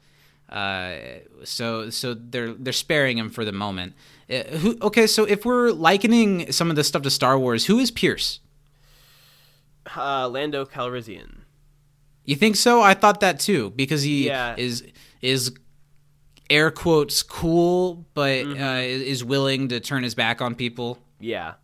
Uh, 0.49 0.97
so 1.45 1.91
so 1.91 2.15
they're 2.15 2.55
they're 2.55 2.73
sparing 2.73 3.19
him 3.19 3.31
for 3.31 3.45
the 3.45 3.53
moment. 3.53 3.93
Uh, 4.29 4.43
who, 4.59 4.79
okay, 4.83 5.07
so 5.07 5.25
if 5.25 5.45
we're 5.45 5.71
likening 5.71 6.51
some 6.51 6.71
of 6.71 6.77
this 6.77 6.89
stuff 6.89 7.03
to 7.03 7.11
Star 7.11 7.39
Wars, 7.39 7.67
who 7.67 7.79
is 7.79 7.91
Pierce? 7.91 8.41
Uh, 9.97 10.29
Lando 10.29 10.65
Calrissian. 10.65 11.41
You 12.25 12.37
think 12.37 12.57
so? 12.57 12.81
I 12.81 12.95
thought 12.95 13.21
that 13.21 13.39
too 13.41 13.71
because 13.77 14.03
he 14.03 14.27
Yeah. 14.27 14.55
is 14.57 14.83
is 15.21 15.53
air 16.51 16.71
quotes 16.71 17.23
cool, 17.23 18.07
but 18.15 18.45
uh, 18.47 18.81
is 18.83 19.25
willing 19.25 19.69
to 19.69 19.81
turn 19.81 20.03
his 20.03 20.15
back 20.15 20.41
on 20.41 20.55
people. 20.55 20.99
Yeah. 21.21 21.55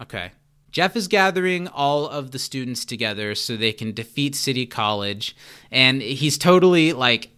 Okay. 0.00 0.32
Jeff 0.70 0.96
is 0.96 1.06
gathering 1.08 1.68
all 1.68 2.08
of 2.08 2.30
the 2.30 2.38
students 2.38 2.86
together 2.86 3.34
so 3.34 3.56
they 3.56 3.72
can 3.74 3.92
defeat 3.92 4.34
City 4.34 4.64
College, 4.64 5.36
and 5.70 6.00
he's 6.00 6.38
totally 6.38 6.94
like 6.94 7.28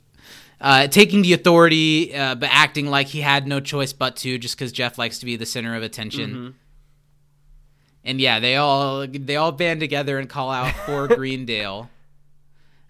uh, 0.61 0.87
taking 0.87 1.23
the 1.23 1.33
authority, 1.33 2.15
uh, 2.15 2.37
but 2.37 2.49
acting 2.53 2.87
like 2.87 3.09
he 3.09 3.21
had 3.21 3.49
no 3.49 3.59
choice 3.59 3.93
but 3.93 4.15
to, 4.17 4.39
just 4.39 4.57
because 4.57 4.71
Jeff 4.71 4.99
likes 4.99 5.19
to 5.19 5.27
be 5.27 5.35
the 5.35 5.45
center 5.47 5.75
of 5.75 5.83
attention. 5.83 6.55
And 8.05 8.21
yeah, 8.21 8.39
they 8.41 8.57
all 8.57 9.07
they 9.07 9.37
all 9.37 9.51
band 9.53 9.81
together 9.81 10.19
and 10.19 10.29
call 10.29 10.51
out 10.51 10.75
for 10.87 11.09
Greendale. 11.17 11.89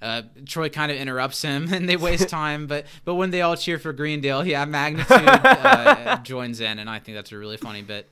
Uh, 0.03 0.23
Troy 0.45 0.69
kind 0.69 0.91
of 0.93 0.99
interrupts 0.99 1.41
him, 1.41 1.69
and 1.73 1.89
they 1.89 1.97
waste 1.97 2.29
time. 2.29 2.67
But 2.67 2.87
but 3.05 3.15
when 3.15 3.31
they 3.31 3.41
all 3.43 3.57
cheer 3.57 3.79
for 3.79 3.93
Greendale, 3.93 4.45
yeah, 4.47 4.65
Magnitude 4.65 5.09
uh, 5.27 6.17
joins 6.23 6.61
in, 6.61 6.79
and 6.79 6.91
I 6.91 6.99
think 6.99 7.17
that's 7.17 7.33
a 7.33 7.39
really 7.39 7.57
funny 7.57 7.83
bit. 7.83 8.09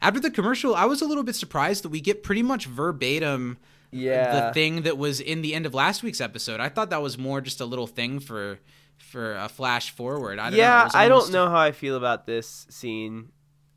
After 0.00 0.20
the 0.20 0.30
commercial, 0.30 0.74
I 0.74 0.84
was 0.84 1.00
a 1.02 1.06
little 1.06 1.22
bit 1.24 1.34
surprised 1.34 1.82
that 1.84 1.88
we 1.88 2.00
get 2.00 2.22
pretty 2.22 2.42
much 2.42 2.66
verbatim 2.66 3.56
Yeah. 3.90 4.48
the 4.48 4.52
thing 4.54 4.82
that 4.82 4.98
was 4.98 5.18
in 5.18 5.40
the 5.40 5.54
end 5.54 5.64
of 5.64 5.72
last 5.72 6.02
week's 6.02 6.20
episode. 6.20 6.60
I 6.60 6.68
thought 6.68 6.90
that 6.90 7.00
was 7.00 7.16
more 7.16 7.40
just 7.40 7.60
a 7.60 7.64
little 7.64 7.86
thing 7.86 8.20
for 8.20 8.58
for 8.98 9.34
a 9.36 9.48
flash 9.48 9.90
forward. 9.90 10.38
I 10.38 10.44
don't 10.50 10.52
know. 10.52 10.58
Yeah, 10.58 10.84
was 10.84 10.94
I 10.94 11.08
don't 11.08 11.32
know 11.32 11.48
how 11.48 11.58
I 11.58 11.72
feel 11.72 11.96
about 11.96 12.26
this 12.26 12.66
scene. 12.70 13.30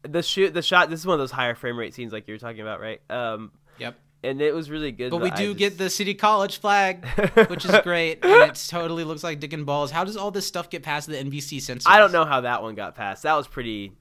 The 0.03 0.21
shoot, 0.23 0.53
the 0.53 0.61
shot. 0.61 0.89
This 0.89 0.99
is 1.01 1.05
one 1.05 1.13
of 1.15 1.19
those 1.19 1.31
higher 1.31 1.55
frame 1.55 1.77
rate 1.77 1.93
scenes, 1.93 2.13
like 2.13 2.27
you 2.27 2.33
were 2.33 2.39
talking 2.39 2.61
about, 2.61 2.79
right? 2.79 3.01
Um, 3.09 3.51
Yep. 3.79 3.99
and 4.23 4.41
it 4.41 4.53
was 4.53 4.69
really 4.69 4.91
good. 4.91 5.11
But 5.11 5.21
we 5.21 5.29
do 5.31 5.47
just- 5.47 5.57
get 5.57 5.77
the 5.77 5.89
city 5.89 6.13
college 6.13 6.59
flag, 6.59 7.05
which 7.49 7.65
is 7.65 7.75
great, 7.83 8.23
and 8.23 8.49
it 8.51 8.65
totally 8.69 9.03
looks 9.03 9.23
like 9.23 9.39
dick 9.39 9.53
and 9.53 9.65
balls. 9.65 9.91
How 9.91 10.03
does 10.03 10.15
all 10.17 10.31
this 10.31 10.47
stuff 10.47 10.69
get 10.69 10.83
past 10.83 11.07
the 11.07 11.15
NBC 11.17 11.59
censors? 11.61 11.85
I 11.87 11.97
don't 11.99 12.11
know 12.11 12.25
how 12.25 12.41
that 12.41 12.61
one 12.63 12.75
got 12.75 12.95
passed. 12.95 13.23
That 13.23 13.35
was 13.35 13.47
pretty, 13.47 13.91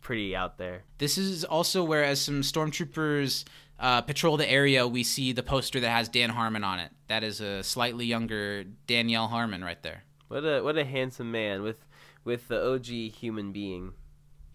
pretty 0.00 0.34
out 0.34 0.58
there. 0.58 0.82
This 0.98 1.18
is 1.18 1.44
also 1.44 1.84
where, 1.84 2.04
as 2.04 2.20
some 2.20 2.42
stormtroopers 2.42 3.44
uh, 3.78 4.00
patrol 4.02 4.36
the 4.36 4.48
area, 4.50 4.86
we 4.88 5.02
see 5.02 5.32
the 5.32 5.42
poster 5.42 5.80
that 5.80 5.90
has 5.90 6.08
Dan 6.08 6.30
Harmon 6.30 6.64
on 6.64 6.78
it. 6.80 6.90
That 7.08 7.22
is 7.24 7.40
a 7.40 7.62
slightly 7.62 8.06
younger 8.06 8.64
Danielle 8.86 9.28
Harmon 9.28 9.62
right 9.62 9.82
there. 9.82 10.04
What 10.28 10.44
a 10.44 10.60
what 10.62 10.76
a 10.76 10.84
handsome 10.84 11.30
man 11.30 11.62
with 11.62 11.76
with 12.24 12.48
the 12.48 12.60
OG 12.72 12.86
human 13.12 13.52
being. 13.52 13.92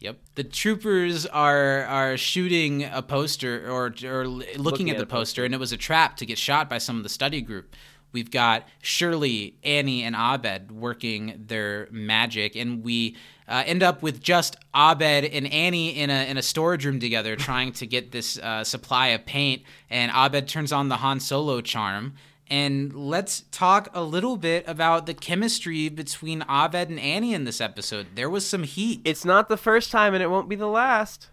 Yep. 0.01 0.17
The 0.33 0.43
troopers 0.43 1.27
are 1.27 1.85
are 1.85 2.17
shooting 2.17 2.83
a 2.83 3.03
poster 3.03 3.69
or 3.69 3.93
or 4.03 4.27
looking, 4.27 4.89
at, 4.89 4.95
at 4.95 4.99
the 4.99 5.05
poster, 5.05 5.45
and 5.45 5.53
it 5.53 5.59
was 5.59 5.71
a 5.71 5.77
trap 5.77 6.17
to 6.17 6.25
get 6.25 6.39
shot 6.39 6.69
by 6.69 6.79
some 6.79 6.97
of 6.97 7.03
the 7.03 7.09
study 7.09 7.39
group. 7.39 7.75
We've 8.11 8.31
got 8.31 8.67
Shirley, 8.81 9.55
Annie, 9.63 10.03
and 10.03 10.15
Abed 10.15 10.71
working 10.71 11.45
their 11.47 11.87
magic, 11.91 12.55
and 12.55 12.83
we 12.83 13.15
uh, 13.47 13.63
end 13.65 13.83
up 13.83 14.01
with 14.01 14.21
just 14.21 14.57
Abed 14.73 15.25
and 15.25 15.45
Annie 15.53 15.89
in 15.89 16.09
a 16.09 16.27
in 16.27 16.35
a 16.35 16.41
storage 16.41 16.83
room 16.83 16.99
together, 16.99 17.35
trying 17.37 17.71
to 17.73 17.85
get 17.85 18.11
this 18.11 18.39
uh, 18.39 18.63
supply 18.63 19.09
of 19.09 19.25
paint. 19.27 19.61
And 19.91 20.11
Abed 20.11 20.47
turns 20.47 20.73
on 20.73 20.89
the 20.89 20.97
Han 20.97 21.19
Solo 21.19 21.61
charm. 21.61 22.15
And 22.51 22.93
let's 22.93 23.45
talk 23.51 23.87
a 23.93 24.03
little 24.03 24.35
bit 24.35 24.65
about 24.67 25.05
the 25.05 25.13
chemistry 25.13 25.87
between 25.87 26.43
Abed 26.49 26.89
and 26.89 26.99
Annie 26.99 27.33
in 27.33 27.45
this 27.45 27.61
episode. 27.61 28.07
There 28.15 28.29
was 28.29 28.45
some 28.45 28.63
heat. 28.63 28.99
It's 29.05 29.23
not 29.23 29.47
the 29.47 29.55
first 29.55 29.89
time, 29.89 30.13
and 30.13 30.21
it 30.21 30.29
won't 30.29 30.49
be 30.49 30.57
the 30.57 30.67
last. 30.67 31.29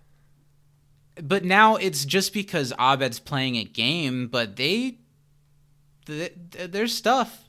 but 1.20 1.44
now 1.44 1.74
it's 1.74 2.04
just 2.04 2.32
because 2.32 2.72
Abed's 2.78 3.18
playing 3.18 3.56
a 3.56 3.64
game, 3.64 4.28
but 4.28 4.54
they, 4.54 4.98
th- 6.06 6.32
th- 6.52 6.70
there's 6.70 6.94
stuff. 6.94 7.44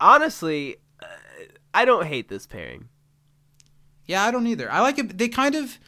Honestly, 0.00 0.78
uh, 1.00 1.06
I 1.72 1.84
don't 1.84 2.06
hate 2.06 2.28
this 2.28 2.46
pairing. 2.48 2.88
Yeah, 4.06 4.24
I 4.24 4.32
don't 4.32 4.48
either. 4.48 4.68
I 4.72 4.80
like 4.80 4.98
it. 4.98 5.16
They 5.18 5.28
kind 5.28 5.54
of, 5.54 5.78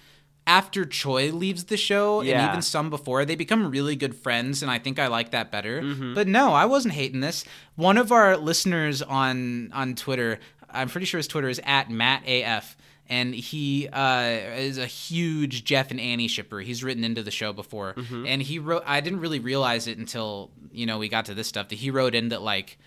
after 0.46 0.84
Troy 0.84 1.30
leaves 1.30 1.64
the 1.64 1.76
show, 1.76 2.20
and 2.20 2.28
even 2.50 2.62
some 2.62 2.90
before, 2.90 3.24
they 3.24 3.36
become 3.36 3.70
really 3.70 3.94
good 3.96 4.14
friends, 4.16 4.62
and 4.62 4.70
I 4.70 4.78
think 4.78 4.98
I 4.98 5.06
like 5.06 5.30
that 5.30 5.50
better. 5.52 5.80
Mm-hmm. 5.82 6.14
But 6.14 6.26
no, 6.28 6.52
I 6.52 6.64
wasn't 6.64 6.94
hating 6.94 7.20
this. 7.20 7.44
One 7.76 7.96
of 7.98 8.10
our 8.10 8.36
listeners 8.36 9.00
on 9.02 9.70
on 9.72 9.94
Twitter, 9.94 10.38
I'm 10.68 10.88
pretty 10.88 11.06
sure 11.06 11.18
his 11.18 11.28
Twitter 11.28 11.48
is 11.48 11.60
at 11.64 11.90
Matt 11.90 12.22
AF. 12.26 12.76
And 13.08 13.34
he 13.34 13.88
uh, 13.88 14.22
is 14.54 14.78
a 14.78 14.86
huge 14.86 15.64
Jeff 15.64 15.90
and 15.90 15.98
Annie 15.98 16.28
shipper. 16.28 16.60
He's 16.60 16.84
written 16.84 17.02
into 17.02 17.24
the 17.24 17.32
show 17.32 17.52
before, 17.52 17.94
Mm-hmm. 17.94 18.24
and 18.24 18.40
he 18.40 18.60
wrote. 18.60 18.84
I 18.86 19.00
didn't 19.00 19.18
really 19.18 19.40
realize 19.40 19.88
it 19.88 19.98
until 19.98 20.52
you 20.70 20.86
know 20.86 20.96
we 20.98 21.08
got 21.08 21.24
to 21.24 21.34
this 21.34 21.48
stuff. 21.48 21.70
That 21.70 21.74
he 21.80 21.90
wrote 21.90 22.14
in 22.14 22.28
that 22.28 22.40
like 22.40 22.78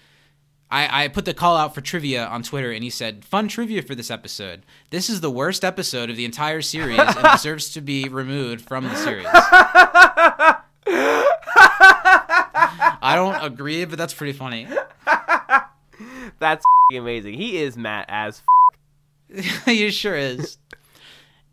I, 0.71 1.03
I 1.03 1.07
put 1.07 1.25
the 1.25 1.33
call 1.33 1.55
out 1.55 1.75
for 1.75 1.81
trivia 1.81 2.25
on 2.25 2.41
Twitter, 2.43 2.71
and 2.71 2.83
he 2.83 2.89
said, 2.89 3.23
"Fun 3.25 3.47
trivia 3.47 3.81
for 3.81 3.93
this 3.95 4.09
episode. 4.09 4.63
This 4.89 5.09
is 5.09 5.21
the 5.21 5.29
worst 5.29 5.63
episode 5.63 6.09
of 6.09 6.15
the 6.17 6.25
entire 6.25 6.61
series, 6.61 6.99
and 6.99 7.23
deserves 7.31 7.69
to 7.73 7.81
be 7.81 8.09
removed 8.09 8.67
from 8.67 8.85
the 8.85 8.95
series." 8.95 9.27
I 13.05 13.15
don't 13.15 13.43
agree, 13.43 13.85
but 13.85 13.97
that's 13.97 14.13
pretty 14.13 14.33
funny. 14.33 14.67
That's 16.39 16.65
amazing. 16.91 17.35
He 17.35 17.57
is 17.57 17.77
Matt 17.77 18.05
AF. 18.09 18.41
he 19.65 19.91
sure 19.91 20.15
is. 20.15 20.57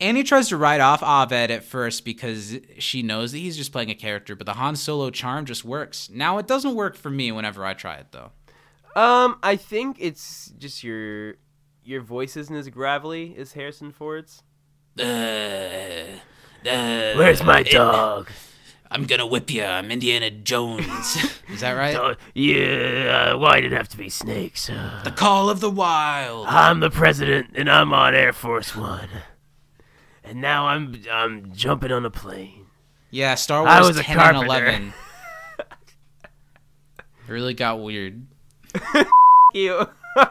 Annie 0.01 0.23
tries 0.23 0.49
to 0.49 0.57
write 0.57 0.81
off 0.81 1.03
Abed 1.03 1.51
at 1.51 1.63
first 1.63 2.05
because 2.05 2.59
she 2.79 3.03
knows 3.03 3.33
that 3.33 3.39
he's 3.39 3.57
just 3.57 3.71
playing 3.71 3.91
a 3.91 3.95
character, 3.95 4.35
but 4.35 4.47
the 4.47 4.55
Han 4.55 4.75
Solo 4.77 5.11
charm 5.11 5.45
just 5.45 5.65
works. 5.65 6.09
Now 6.11 6.39
it 6.39 6.47
doesn't 6.47 6.75
work 6.75 6.97
for 6.97 7.11
me 7.11 7.31
whenever 7.31 7.65
I 7.65 7.75
try 7.75 7.97
it 7.97 8.07
though. 8.11 8.33
Um, 8.97 9.39
I 9.43 9.57
think 9.57 9.97
it's 10.01 10.53
just 10.59 10.83
your 10.83 11.35
your 11.85 12.01
voice 12.01 12.37
isn't 12.37 12.55
as 12.55 12.69
gravelly 12.69 13.37
as 13.39 13.53
Harrison 13.53 13.93
Ford's. 13.93 14.43
Where's 14.97 16.19
my 17.43 17.63
dog? 17.63 18.29
I'm 18.93 19.05
gonna 19.05 19.27
whip 19.27 19.51
you. 19.51 19.63
I'm 19.63 19.91
Indiana 19.93 20.31
Jones. 20.31 21.17
Is 21.49 21.61
that 21.61 21.73
right? 21.73 21.95
Uh, 21.95 22.15
yeah, 22.35 23.33
uh, 23.35 23.39
why 23.39 23.61
did 23.61 23.73
it 23.73 23.77
have 23.77 23.89
to 23.91 23.97
be 23.97 24.09
snakes? 24.09 24.69
Uh, 24.69 25.01
The 25.05 25.13
Call 25.13 25.49
of 25.49 25.61
the 25.61 25.71
Wild. 25.71 26.47
I'm 26.49 26.81
the 26.81 26.91
president, 26.91 27.51
and 27.55 27.71
I'm 27.71 27.93
on 27.93 28.17
Air 28.17 28.33
Force 28.33 28.75
One. 28.75 29.09
And 30.25 30.41
now 30.41 30.67
I'm 30.67 31.01
I'm 31.11 31.53
jumping 31.55 31.93
on 31.93 32.05
a 32.05 32.11
plane. 32.11 32.67
Yeah, 33.13 33.37
Star 33.37 33.67
I 33.67 33.77
Wars 33.81 33.89
was 33.89 33.99
a 33.99 34.03
10 34.03 34.19
and 34.19 34.37
11. 34.45 34.93
it 35.59 35.67
really 37.29 37.55
got 37.55 37.81
weird. 37.81 38.27
You. 39.55 39.89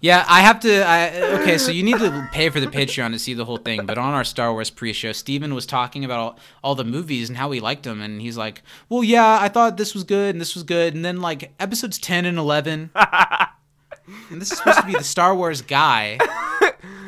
Yeah, 0.00 0.22
I 0.28 0.40
have 0.40 0.60
to. 0.60 0.84
I, 0.84 1.40
okay, 1.40 1.56
so 1.56 1.70
you 1.70 1.82
need 1.82 1.96
to 1.96 2.28
pay 2.30 2.50
for 2.50 2.60
the 2.60 2.66
Patreon 2.66 3.12
to 3.12 3.18
see 3.18 3.32
the 3.32 3.46
whole 3.46 3.56
thing. 3.56 3.86
But 3.86 3.96
on 3.96 4.12
our 4.12 4.22
Star 4.22 4.52
Wars 4.52 4.68
pre-show, 4.68 5.12
Steven 5.12 5.54
was 5.54 5.64
talking 5.64 6.04
about 6.04 6.18
all, 6.18 6.38
all 6.62 6.74
the 6.74 6.84
movies 6.84 7.30
and 7.30 7.38
how 7.38 7.50
he 7.52 7.58
liked 7.58 7.84
them, 7.84 8.02
and 8.02 8.20
he's 8.20 8.36
like, 8.36 8.60
"Well, 8.90 9.02
yeah, 9.02 9.38
I 9.40 9.48
thought 9.48 9.78
this 9.78 9.94
was 9.94 10.04
good 10.04 10.34
and 10.34 10.42
this 10.42 10.54
was 10.54 10.62
good, 10.62 10.94
and 10.94 11.02
then 11.02 11.22
like 11.22 11.54
episodes 11.58 11.96
ten 11.96 12.26
and 12.26 12.36
eleven, 12.36 12.90
and 14.30 14.42
this 14.42 14.52
is 14.52 14.58
supposed 14.58 14.80
to 14.80 14.86
be 14.86 14.92
the 14.92 15.02
Star 15.02 15.34
Wars 15.34 15.62
guy. 15.62 16.18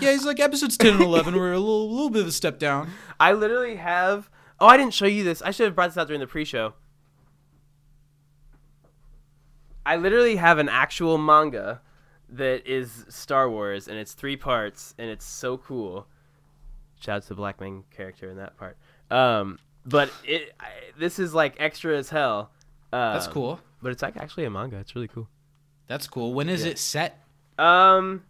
Yeah, 0.01 0.13
he's 0.13 0.25
like 0.25 0.41
episodes 0.41 0.79
ten 0.79 0.95
and 0.95 1.03
eleven 1.03 1.37
were 1.37 1.53
a 1.53 1.59
little, 1.59 1.91
little 1.91 2.09
bit 2.09 2.23
of 2.23 2.29
a 2.29 2.33
step 2.33 2.59
down. 2.59 2.91
I 3.21 3.33
literally 3.33 3.77
have. 3.77 4.31
Oh, 4.59 4.69
I 4.69 4.79
didn't 4.79 4.95
show 4.95 5.05
you 5.05 5.23
this. 5.23 5.43
I 5.43 5.51
should 5.51 5.67
have 5.67 5.75
brought 5.75 5.89
this 5.89 5.99
out 5.99 6.07
during 6.07 6.21
the 6.21 6.27
pre-show. 6.27 6.73
I 9.87 9.97
literally 9.97 10.37
have 10.37 10.59
an 10.59 10.69
actual 10.69 11.17
manga 11.17 11.81
that 12.29 12.67
is 12.67 13.07
Star 13.09 13.49
Wars, 13.49 13.89
and 13.89 13.97
it's 13.97 14.13
three 14.13 14.37
parts, 14.37 14.95
and 14.99 15.09
it's 15.09 15.25
so 15.25 15.57
cool. 15.57 16.07
Shout 17.01 17.17
out 17.17 17.23
to 17.23 17.29
the 17.29 17.35
Black 17.37 17.61
Man 17.61 17.85
character 17.91 18.31
in 18.31 18.37
that 18.37 18.57
part. 18.57 18.77
Um, 19.11 19.59
but 19.85 20.11
it 20.25 20.53
I, 20.59 20.67
this 20.99 21.19
is 21.19 21.33
like 21.33 21.55
extra 21.59 21.97
as 21.97 22.11
hell. 22.11 22.51
Um, 22.93 23.15
That's 23.15 23.29
cool. 23.29 23.61
But 23.81 23.93
it's 23.93 24.03
like 24.03 24.17
actually 24.17 24.45
a 24.45 24.51
manga. 24.51 24.77
It's 24.79 24.95
really 24.95 25.09
cool. 25.09 25.29
That's 25.87 26.09
cool. 26.09 26.35
When 26.35 26.49
is 26.49 26.65
it 26.65 26.79
set? 26.79 27.25
Um, 27.59 28.25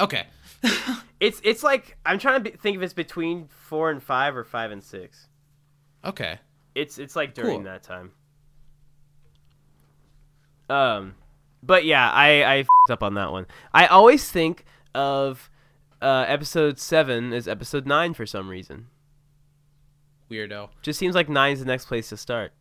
Okay. 0.00 0.26
it's 1.20 1.40
it's 1.44 1.62
like 1.62 1.96
I'm 2.06 2.18
trying 2.18 2.42
to 2.44 2.50
be, 2.50 2.56
think 2.56 2.76
if 2.76 2.82
it's 2.82 2.94
between 2.94 3.48
four 3.48 3.90
and 3.90 4.02
five 4.02 4.36
or 4.36 4.44
five 4.44 4.70
and 4.70 4.82
six. 4.82 5.28
Okay. 6.04 6.38
It's 6.74 6.98
it's 6.98 7.16
like 7.16 7.34
during 7.34 7.56
Cool. 7.58 7.64
that 7.64 7.82
time. 7.82 8.12
Um, 10.70 11.14
but 11.62 11.84
yeah, 11.84 12.10
I 12.10 12.44
I 12.44 12.62
fed 12.62 12.92
up 12.92 13.02
on 13.02 13.14
that 13.14 13.32
one. 13.32 13.46
I 13.72 13.86
always 13.86 14.30
think 14.30 14.64
of 14.94 15.50
uh, 16.02 16.24
episode 16.28 16.78
seven 16.78 17.32
as 17.32 17.48
episode 17.48 17.86
nine 17.86 18.14
for 18.14 18.26
some 18.26 18.48
reason. 18.48 18.86
Weirdo. 20.30 20.68
Just 20.82 20.98
seems 20.98 21.14
like 21.14 21.28
nine's 21.28 21.60
the 21.60 21.64
next 21.66 21.86
place 21.86 22.10
to 22.10 22.16
start. 22.16 22.52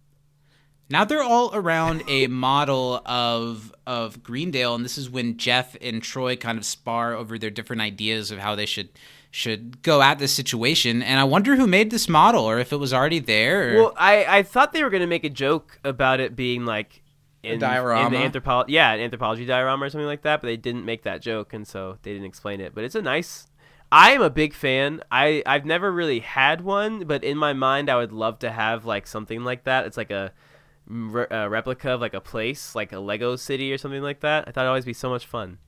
Now 0.89 1.03
they're 1.03 1.23
all 1.23 1.51
around 1.53 2.03
a 2.07 2.27
model 2.27 3.01
of 3.05 3.73
of 3.85 4.23
Greendale, 4.23 4.75
and 4.75 4.85
this 4.85 4.97
is 4.97 5.09
when 5.09 5.37
Jeff 5.37 5.75
and 5.81 6.01
Troy 6.01 6.35
kind 6.35 6.57
of 6.57 6.65
spar 6.65 7.13
over 7.13 7.37
their 7.37 7.49
different 7.49 7.81
ideas 7.81 8.31
of 8.31 8.39
how 8.39 8.55
they 8.55 8.65
should 8.65 8.89
should 9.29 9.81
go 9.81 10.01
at 10.01 10.19
this 10.19 10.33
situation. 10.33 11.03
And 11.03 11.19
I 11.19 11.25
wonder 11.25 11.55
who 11.55 11.67
made 11.67 11.91
this 11.91 12.07
model, 12.07 12.43
or 12.43 12.59
if 12.59 12.71
it 12.71 12.77
was 12.77 12.93
already 12.93 13.19
there. 13.19 13.75
Or... 13.75 13.83
Well, 13.83 13.93
I 13.97 14.39
I 14.39 14.43
thought 14.43 14.71
they 14.73 14.83
were 14.83 14.89
gonna 14.89 15.07
make 15.07 15.23
a 15.25 15.29
joke 15.29 15.79
about 15.83 16.19
it 16.19 16.35
being 16.35 16.65
like. 16.65 17.03
In, 17.43 17.53
in 17.53 17.59
diorama? 17.59 18.09
the 18.09 18.17
anthropology, 18.17 18.73
yeah, 18.73 18.91
an 18.91 18.99
anthropology 18.99 19.45
diorama 19.45 19.85
or 19.85 19.89
something 19.89 20.07
like 20.07 20.23
that, 20.23 20.41
but 20.41 20.47
they 20.47 20.57
didn't 20.57 20.85
make 20.85 21.03
that 21.03 21.21
joke, 21.21 21.53
and 21.53 21.65
so 21.67 21.97
they 22.01 22.11
didn't 22.11 22.25
explain 22.25 22.59
it. 22.59 22.73
But 22.73 22.83
it's 22.83 22.95
a 22.95 23.01
nice. 23.01 23.47
I 23.91 24.11
am 24.11 24.21
a 24.21 24.29
big 24.29 24.53
fan. 24.53 25.01
I 25.11 25.43
I've 25.45 25.63
never 25.63 25.91
really 25.91 26.19
had 26.19 26.61
one, 26.61 27.05
but 27.05 27.23
in 27.23 27.37
my 27.37 27.53
mind, 27.53 27.89
I 27.89 27.95
would 27.95 28.11
love 28.11 28.39
to 28.39 28.51
have 28.51 28.85
like 28.85 29.07
something 29.07 29.43
like 29.43 29.63
that. 29.63 29.85
It's 29.85 29.95
like 29.95 30.11
a, 30.11 30.33
re- 30.87 31.27
a 31.29 31.49
replica 31.49 31.91
of 31.91 32.01
like 32.01 32.13
a 32.13 32.21
place, 32.21 32.75
like 32.75 32.91
a 32.91 32.99
Lego 32.99 33.35
city 33.35 33.71
or 33.73 33.77
something 33.77 34.01
like 34.01 34.21
that. 34.21 34.47
I 34.47 34.51
thought 34.51 34.61
it'd 34.61 34.69
always 34.69 34.85
be 34.85 34.93
so 34.93 35.09
much 35.09 35.25
fun. 35.25 35.59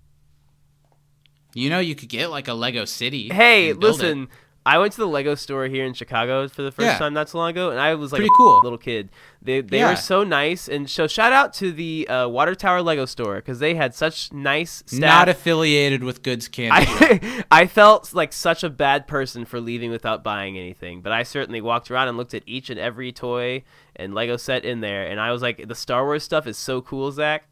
you 1.53 1.69
know, 1.69 1.79
you 1.79 1.95
could 1.95 2.09
get 2.09 2.29
like 2.29 2.47
a 2.47 2.53
Lego 2.53 2.85
city. 2.85 3.29
Hey, 3.29 3.73
listen, 3.73 4.23
it. 4.23 4.29
I 4.75 4.77
went 4.77 4.93
to 4.93 4.99
the 4.99 5.07
Lego 5.07 5.33
store 5.35 5.65
here 5.65 5.83
in 5.85 5.93
Chicago 5.93 6.47
for 6.47 6.61
the 6.61 6.71
first 6.71 6.85
Yeah. 6.85 6.97
time 6.99 7.13
not 7.13 7.27
so 7.29 7.39
long 7.39 7.49
ago, 7.49 7.71
and 7.71 7.79
I 7.79 7.95
was 7.95 8.11
like 8.11 8.19
Pretty 8.19 8.29
a 8.33 8.37
cool. 8.37 8.61
little 8.63 8.77
kid. 8.77 9.09
They 9.41 9.61
they 9.61 9.79
Yeah. 9.79 9.89
were 9.89 9.95
so 9.95 10.23
nice, 10.23 10.67
and 10.67 10.87
so 10.89 11.07
shout 11.07 11.33
out 11.33 11.53
to 11.55 11.71
the 11.71 12.07
uh, 12.07 12.27
Water 12.27 12.53
Tower 12.53 12.81
Lego 12.83 13.05
store 13.05 13.37
because 13.37 13.59
they 13.59 13.73
had 13.73 13.95
such 13.95 14.31
nice 14.31 14.83
staff. 14.85 14.99
Not 14.99 15.29
affiliated 15.29 16.03
with 16.03 16.21
Good's 16.21 16.47
Candy. 16.47 16.85
I 16.89 17.43
I 17.51 17.65
felt 17.67 18.13
like 18.13 18.31
such 18.31 18.63
a 18.63 18.69
bad 18.69 19.07
person 19.07 19.43
for 19.45 19.59
leaving 19.59 19.89
without 19.91 20.23
buying 20.23 20.57
anything, 20.57 21.01
but 21.01 21.11
I 21.11 21.23
certainly 21.23 21.61
walked 21.61 21.89
around 21.89 22.07
and 22.09 22.17
looked 22.17 22.33
at 22.35 22.43
each 22.45 22.69
and 22.69 22.79
every 22.79 23.11
toy 23.11 23.63
and 23.95 24.13
Lego 24.13 24.37
set 24.37 24.65
in 24.65 24.81
there, 24.81 25.05
and 25.07 25.19
I 25.19 25.31
was 25.31 25.41
like, 25.41 25.67
the 25.67 25.75
Star 25.75 26.05
Wars 26.05 26.23
stuff 26.23 26.45
is 26.47 26.57
so 26.57 26.81
cool, 26.81 27.11
Zach. 27.11 27.45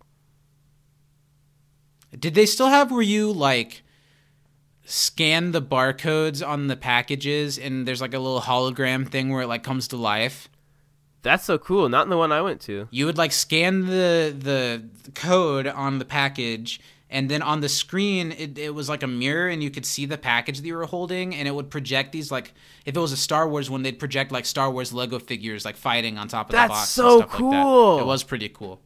Did 2.17 2.35
they 2.35 2.45
still 2.45 2.67
have 2.69 2.91
Were 2.91 3.01
you 3.01 3.31
like 3.31 3.83
scan 4.89 5.51
the 5.51 5.61
barcodes 5.61 6.45
on 6.45 6.67
the 6.67 6.77
packages 6.77 7.59
and 7.59 7.85
there's 7.85 7.99
like 7.99 8.13
a 8.13 8.19
little 8.19 8.39
hologram 8.39 9.07
thing 9.07 9.29
where 9.29 9.43
it 9.43 9.47
like 9.47 9.61
comes 9.61 9.89
to 9.89 9.97
life? 9.97 10.47
That's 11.23 11.43
so 11.43 11.57
cool. 11.57 11.89
Not 11.89 12.05
in 12.05 12.09
the 12.09 12.17
one 12.17 12.31
I 12.31 12.41
went 12.41 12.61
to. 12.61 12.87
You 12.89 13.05
would 13.05 13.17
like 13.17 13.33
scan 13.33 13.85
the 13.85 14.33
the 14.37 14.83
code 15.13 15.67
on 15.67 15.99
the 15.99 16.05
package 16.05 16.79
and 17.09 17.29
then 17.29 17.41
on 17.41 17.59
the 17.59 17.67
screen 17.67 18.31
it, 18.31 18.57
it 18.57 18.73
was 18.73 18.87
like 18.87 19.03
a 19.03 19.07
mirror 19.07 19.49
and 19.49 19.61
you 19.61 19.69
could 19.69 19.85
see 19.85 20.05
the 20.05 20.17
package 20.17 20.61
that 20.61 20.67
you 20.67 20.75
were 20.75 20.85
holding 20.85 21.35
and 21.35 21.49
it 21.49 21.51
would 21.51 21.69
project 21.69 22.13
these 22.13 22.31
like 22.31 22.53
if 22.85 22.95
it 22.95 22.99
was 22.99 23.11
a 23.11 23.17
Star 23.17 23.47
Wars 23.47 23.69
one 23.69 23.83
they'd 23.83 23.99
project 23.99 24.31
like 24.31 24.45
Star 24.45 24.71
Wars 24.71 24.93
Lego 24.93 25.19
figures 25.19 25.65
like 25.65 25.75
fighting 25.75 26.17
on 26.17 26.29
top 26.29 26.47
of 26.47 26.53
That's 26.53 26.69
the 26.69 26.73
box 26.73 26.89
so 26.89 27.17
like 27.17 27.29
cool. 27.29 27.97
that. 27.97 28.03
It 28.03 28.05
was 28.05 28.23
pretty 28.23 28.47
cool. 28.47 28.79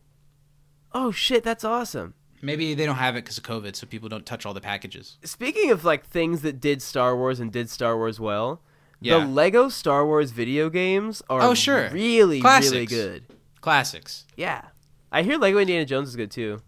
Oh 0.93 1.11
shit, 1.11 1.43
that's 1.43 1.63
awesome. 1.63 2.15
Maybe 2.41 2.73
they 2.73 2.85
don't 2.85 2.95
have 2.95 3.15
it 3.15 3.23
because 3.23 3.37
of 3.37 3.43
COVID, 3.43 3.75
so 3.75 3.85
people 3.87 4.09
don't 4.09 4.25
touch 4.25 4.45
all 4.45 4.53
the 4.53 4.61
packages. 4.61 5.17
Speaking 5.23 5.71
of 5.71 5.83
like 5.85 6.05
things 6.05 6.41
that 6.41 6.59
did 6.59 6.81
Star 6.81 7.15
Wars 7.15 7.39
and 7.39 7.51
did 7.51 7.69
Star 7.69 7.95
Wars 7.97 8.19
well, 8.19 8.61
Yeah. 8.99 9.19
the 9.19 9.25
Lego 9.25 9.69
Star 9.69 10.05
Wars 10.05 10.31
video 10.31 10.69
games 10.69 11.21
are 11.29 11.41
Oh, 11.41 11.53
sure. 11.53 11.89
really 11.91 12.41
really 12.41 12.85
good. 12.85 13.23
Classics. 13.61 14.25
Yeah. 14.35 14.61
I 15.11 15.23
hear 15.23 15.37
Lego 15.37 15.57
Indiana 15.59 15.85
Jones 15.85 16.09
is 16.09 16.15
good 16.15 16.31
too. 16.31 16.61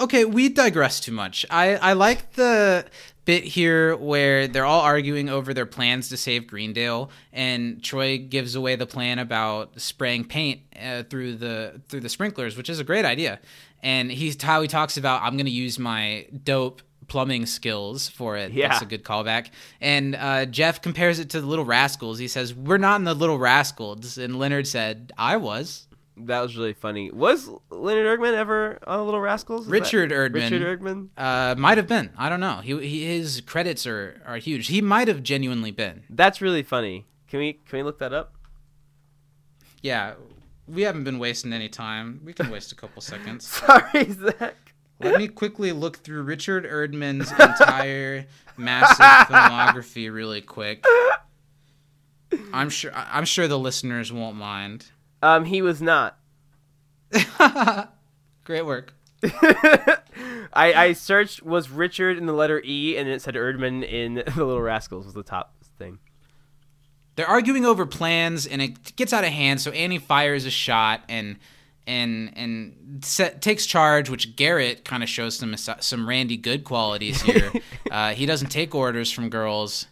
Okay, 0.00 0.24
we 0.24 0.48
digress 0.48 0.98
too 1.00 1.12
much. 1.12 1.44
I, 1.50 1.76
I 1.76 1.92
like 1.92 2.32
the 2.32 2.86
bit 3.24 3.44
here 3.44 3.94
where 3.94 4.48
they're 4.48 4.64
all 4.64 4.80
arguing 4.80 5.28
over 5.28 5.52
their 5.54 5.66
plans 5.66 6.08
to 6.08 6.16
save 6.16 6.46
Greendale, 6.46 7.10
and 7.32 7.82
Troy 7.84 8.18
gives 8.18 8.54
away 8.56 8.74
the 8.74 8.86
plan 8.86 9.18
about 9.18 9.78
spraying 9.80 10.24
paint 10.24 10.62
uh, 10.82 11.02
through 11.04 11.36
the 11.36 11.80
through 11.88 12.00
the 12.00 12.08
sprinklers, 12.08 12.56
which 12.56 12.70
is 12.70 12.80
a 12.80 12.84
great 12.84 13.04
idea. 13.04 13.38
And 13.82 14.10
he's 14.12 14.40
how 14.40 14.62
he 14.62 14.68
talks 14.68 14.96
about 14.96 15.22
I'm 15.22 15.36
going 15.36 15.46
to 15.46 15.52
use 15.52 15.78
my 15.78 16.26
dope 16.44 16.82
plumbing 17.08 17.46
skills 17.46 18.08
for 18.08 18.36
it. 18.36 18.52
Yeah. 18.52 18.68
That's 18.68 18.82
a 18.82 18.86
good 18.86 19.02
callback. 19.04 19.50
And 19.80 20.14
uh, 20.14 20.46
Jeff 20.46 20.80
compares 20.80 21.18
it 21.18 21.30
to 21.30 21.40
the 21.40 21.46
Little 21.46 21.64
Rascals. 21.64 22.18
He 22.18 22.28
says, 22.28 22.54
"We're 22.54 22.78
not 22.78 22.96
in 22.96 23.04
the 23.04 23.14
Little 23.14 23.38
Rascals," 23.38 24.18
and 24.18 24.38
Leonard 24.38 24.66
said, 24.66 25.12
"I 25.18 25.36
was." 25.36 25.86
That 26.16 26.40
was 26.40 26.56
really 26.56 26.74
funny. 26.74 27.10
Was 27.10 27.48
Leonard 27.70 28.18
Erdman 28.18 28.34
ever 28.34 28.78
on 28.86 28.98
the 28.98 29.04
Little 29.04 29.20
Rascals? 29.20 29.62
Is 29.62 29.66
that- 29.66 29.72
Richard 29.72 30.10
Erdman. 30.10 30.34
Richard 30.50 30.80
Erdman. 30.80 31.08
Uh, 31.16 31.54
might 31.58 31.78
have 31.78 31.88
been. 31.88 32.10
I 32.18 32.28
don't 32.28 32.40
know. 32.40 32.60
He, 32.62 32.78
he 32.86 33.04
his 33.16 33.40
credits 33.40 33.86
are 33.86 34.20
are 34.26 34.36
huge. 34.36 34.68
He 34.68 34.80
might 34.80 35.08
have 35.08 35.22
genuinely 35.22 35.70
been. 35.70 36.04
That's 36.10 36.40
really 36.40 36.62
funny. 36.62 37.06
Can 37.28 37.40
we 37.40 37.54
can 37.54 37.78
we 37.78 37.82
look 37.82 37.98
that 37.98 38.12
up? 38.12 38.34
Yeah, 39.82 40.14
we 40.72 40.82
haven't 40.82 41.04
been 41.04 41.18
wasting 41.18 41.52
any 41.52 41.68
time. 41.68 42.20
We 42.24 42.32
can 42.32 42.50
waste 42.50 42.72
a 42.72 42.74
couple 42.74 43.02
seconds. 43.02 43.46
Sorry, 43.66 44.10
Zach. 44.10 44.56
Let 45.00 45.18
me 45.18 45.28
quickly 45.28 45.72
look 45.72 45.98
through 45.98 46.22
Richard 46.22 46.64
Erdman's 46.64 47.30
entire 47.32 48.26
massive 48.56 49.04
filmography 49.26 50.12
really 50.12 50.40
quick. 50.40 50.84
I'm 52.52 52.70
sure 52.70 52.92
I'm 52.94 53.24
sure 53.24 53.48
the 53.48 53.58
listeners 53.58 54.12
won't 54.12 54.36
mind. 54.36 54.86
Um, 55.20 55.44
he 55.44 55.60
was 55.60 55.82
not. 55.82 56.18
Great 58.44 58.64
work. 58.64 58.94
I, 60.52 60.72
I 60.74 60.92
searched 60.94 61.42
was 61.42 61.68
Richard 61.68 62.16
in 62.16 62.26
the 62.26 62.32
letter 62.32 62.62
E, 62.64 62.96
and 62.96 63.08
it 63.08 63.22
said 63.22 63.34
Erdman 63.34 63.86
in 63.88 64.14
the 64.14 64.22
Little 64.36 64.62
Rascals 64.62 65.04
was 65.04 65.14
the 65.14 65.22
top 65.22 65.54
thing. 65.78 65.98
They're 67.22 67.30
arguing 67.30 67.64
over 67.64 67.86
plans, 67.86 68.48
and 68.48 68.60
it 68.60 68.96
gets 68.96 69.12
out 69.12 69.22
of 69.22 69.30
hand. 69.30 69.60
So 69.60 69.70
Annie 69.70 69.98
fires 69.98 70.44
a 70.44 70.50
shot 70.50 71.02
and 71.08 71.36
and 71.86 72.32
and 72.36 73.04
set, 73.04 73.40
takes 73.40 73.64
charge, 73.64 74.10
which 74.10 74.34
Garrett 74.34 74.84
kind 74.84 75.04
of 75.04 75.08
shows 75.08 75.36
some 75.36 75.56
some 75.56 76.08
Randy 76.08 76.36
Good 76.36 76.64
qualities 76.64 77.22
here. 77.22 77.52
uh, 77.92 78.14
he 78.14 78.26
doesn't 78.26 78.48
take 78.48 78.74
orders 78.74 79.12
from 79.12 79.30
girls. 79.30 79.86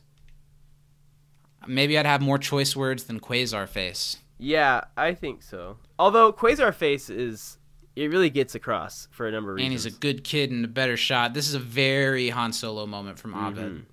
Maybe 1.68 1.96
I'd 1.96 2.04
have 2.04 2.20
more 2.20 2.36
choice 2.36 2.74
words 2.74 3.04
than 3.04 3.20
Quasar 3.20 3.68
Face. 3.68 4.16
Yeah, 4.36 4.80
I 4.96 5.14
think 5.14 5.44
so. 5.44 5.76
Although 6.00 6.32
Quasar 6.32 6.74
Face 6.74 7.08
is, 7.10 7.58
it 7.94 8.10
really 8.10 8.30
gets 8.30 8.56
across 8.56 9.06
for 9.12 9.28
a 9.28 9.30
number 9.30 9.52
of 9.52 9.58
And 9.58 9.70
he's 9.70 9.84
reasons. 9.84 9.94
a 9.94 10.00
good 10.00 10.24
kid 10.24 10.50
and 10.50 10.64
a 10.64 10.68
better 10.68 10.96
shot. 10.96 11.34
This 11.34 11.46
is 11.46 11.54
a 11.54 11.60
very 11.60 12.30
Han 12.30 12.52
Solo 12.52 12.86
moment 12.86 13.20
from 13.20 13.34
Abed. 13.34 13.86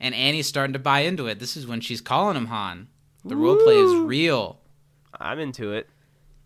And 0.00 0.14
Annie's 0.14 0.46
starting 0.46 0.72
to 0.74 0.78
buy 0.78 1.00
into 1.00 1.26
it. 1.26 1.38
This 1.38 1.56
is 1.56 1.66
when 1.66 1.80
she's 1.80 2.00
calling 2.00 2.36
him 2.36 2.46
Han. 2.46 2.88
The 3.24 3.34
roleplay 3.34 3.82
is 3.84 4.06
real. 4.06 4.60
I'm 5.18 5.38
into 5.38 5.72
it. 5.72 5.88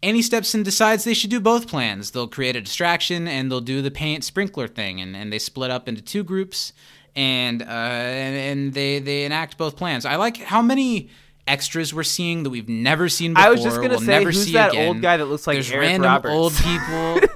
Annie 0.02 0.22
steps 0.22 0.54
in 0.54 0.60
and 0.60 0.64
decides 0.64 1.02
they 1.02 1.14
should 1.14 1.30
do 1.30 1.40
both 1.40 1.66
plans. 1.66 2.12
They'll 2.12 2.28
create 2.28 2.54
a 2.54 2.60
distraction 2.60 3.26
and 3.26 3.50
they'll 3.50 3.60
do 3.60 3.82
the 3.82 3.90
paint 3.90 4.22
sprinkler 4.22 4.68
thing. 4.68 5.00
And, 5.00 5.16
and 5.16 5.32
they 5.32 5.40
split 5.40 5.70
up 5.72 5.88
into 5.88 6.02
two 6.02 6.22
groups 6.22 6.72
and 7.16 7.62
uh, 7.62 7.64
and, 7.64 8.36
and 8.36 8.74
they, 8.74 9.00
they 9.00 9.24
enact 9.24 9.58
both 9.58 9.76
plans. 9.76 10.04
I 10.04 10.14
like 10.16 10.36
how 10.36 10.62
many 10.62 11.08
extras 11.48 11.92
we're 11.92 12.04
seeing 12.04 12.44
that 12.44 12.50
we've 12.50 12.68
never 12.68 13.08
seen 13.08 13.34
before. 13.34 13.48
I 13.48 13.50
was 13.50 13.62
just 13.62 13.76
gonna 13.76 13.88
we'll 13.88 14.00
say, 14.00 14.22
who's 14.22 14.52
that 14.52 14.70
again. 14.72 14.88
old 14.88 15.02
guy 15.02 15.16
that 15.16 15.24
looks 15.24 15.46
like 15.46 15.56
There's 15.56 15.72
Eric 15.72 15.88
random 15.88 16.10
Roberts? 16.10 16.34
old 16.34 16.54
people. 16.54 17.20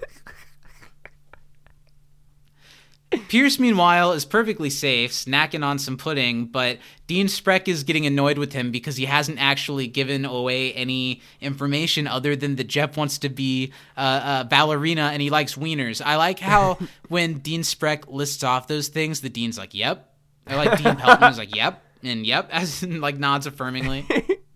Pierce, 3.29 3.59
meanwhile, 3.59 4.13
is 4.13 4.25
perfectly 4.25 4.71
safe, 4.71 5.13
snacking 5.13 5.65
on 5.65 5.79
some 5.79 5.97
pudding, 5.97 6.47
but 6.47 6.79
Dean 7.07 7.27
Spreck 7.27 7.69
is 7.69 7.83
getting 7.85 8.07
annoyed 8.07 8.39
with 8.39 8.53
him 8.53 8.71
because 8.71 8.97
he 8.97 9.05
hasn't 9.05 9.41
actually 9.41 9.87
given 9.87 10.25
away 10.25 10.73
any 10.73 11.21
information 11.41 12.07
other 12.07 12.37
than 12.37 12.57
that 12.57 12.69
Jeff 12.69 12.97
wants 12.97 13.19
to 13.19 13.29
be 13.29 13.73
uh, 13.97 14.43
a 14.43 14.49
ballerina 14.49 15.11
and 15.13 15.21
he 15.21 15.31
likes 15.31 15.55
wieners. 15.55 16.01
I 16.05 16.17
like 16.17 16.39
how 16.39 16.79
when 17.09 17.39
Dean 17.39 17.63
Spreck 17.63 18.09
lists 18.09 18.43
off 18.43 18.67
those 18.67 18.89
things, 18.89 19.21
the 19.21 19.29
Dean's 19.29 19.59
like, 19.59 19.75
yep. 19.75 20.15
I 20.47 20.57
like 20.57 20.83
Dean 20.83 20.97
Pelton 20.97 21.31
is 21.31 21.39
like, 21.39 21.55
yep, 21.55 21.83
and 22.03 22.27
yep, 22.27 22.49
as 22.53 22.83
in, 22.83 23.01
like 23.01 23.19
nods 23.19 23.47
affirmingly. 23.47 24.39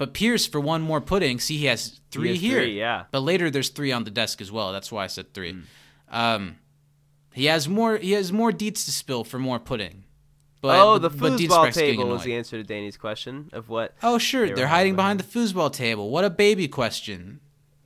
But 0.00 0.14
Pierce, 0.14 0.46
for 0.46 0.58
one 0.58 0.80
more 0.80 1.02
pudding, 1.02 1.38
see, 1.40 1.58
he 1.58 1.66
has 1.66 2.00
three 2.10 2.30
has 2.30 2.40
here. 2.40 2.62
three, 2.62 2.78
yeah. 2.78 3.04
But 3.10 3.20
later, 3.20 3.50
there's 3.50 3.68
three 3.68 3.92
on 3.92 4.04
the 4.04 4.10
desk 4.10 4.40
as 4.40 4.50
well. 4.50 4.72
That's 4.72 4.90
why 4.90 5.04
I 5.04 5.08
said 5.08 5.34
three. 5.34 5.54
Um, 6.10 6.56
he 7.34 7.44
has 7.44 7.68
more. 7.68 7.98
He 7.98 8.12
has 8.12 8.32
more 8.32 8.50
deets 8.50 8.86
to 8.86 8.92
spill 8.92 9.24
for 9.24 9.38
more 9.38 9.58
pudding. 9.58 10.04
But, 10.62 10.80
oh, 10.80 10.96
the 10.96 11.10
foosball 11.10 11.70
table 11.74 12.08
was 12.08 12.24
the 12.24 12.34
answer 12.34 12.56
to 12.56 12.62
Danny's 12.62 12.96
question 12.96 13.50
of 13.52 13.68
what. 13.68 13.94
Oh, 14.02 14.16
sure. 14.16 14.46
They 14.46 14.54
They're 14.54 14.68
hiding 14.68 14.94
hiding 14.94 14.96
behind 14.96 15.20
the 15.20 15.24
foosball 15.24 15.70
table. 15.70 16.08
What 16.08 16.24
a 16.24 16.30
baby 16.30 16.66
question. 16.66 17.40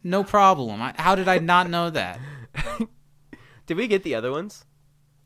No 0.05 0.23
problem. 0.23 0.81
I, 0.81 0.95
how 0.97 1.17
did 1.17 1.27
I 1.27 1.39
not 1.39 1.69
know 1.69 1.91
that? 1.91 2.21
Did 3.67 3.77
we 3.77 3.89
get 3.89 4.05
the 4.05 4.15
other 4.15 4.31
ones? 4.31 4.65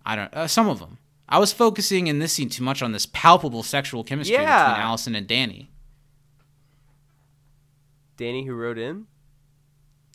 I 0.06 0.16
don't. 0.16 0.32
Uh, 0.32 0.46
some 0.46 0.68
of 0.70 0.78
them. 0.78 0.96
I 1.28 1.38
was 1.38 1.52
focusing 1.52 2.06
in 2.06 2.18
this 2.18 2.32
scene 2.32 2.48
too 2.48 2.62
much 2.64 2.80
on 2.80 2.92
this 2.92 3.04
palpable 3.04 3.62
sexual 3.62 4.04
chemistry 4.04 4.36
Yeah. 4.36 4.68
between 4.70 4.82
Alison 4.86 5.14
and 5.14 5.26
Danny. 5.26 5.70
Danny, 8.18 8.44
who 8.44 8.52
wrote 8.54 8.76
in. 8.78 9.06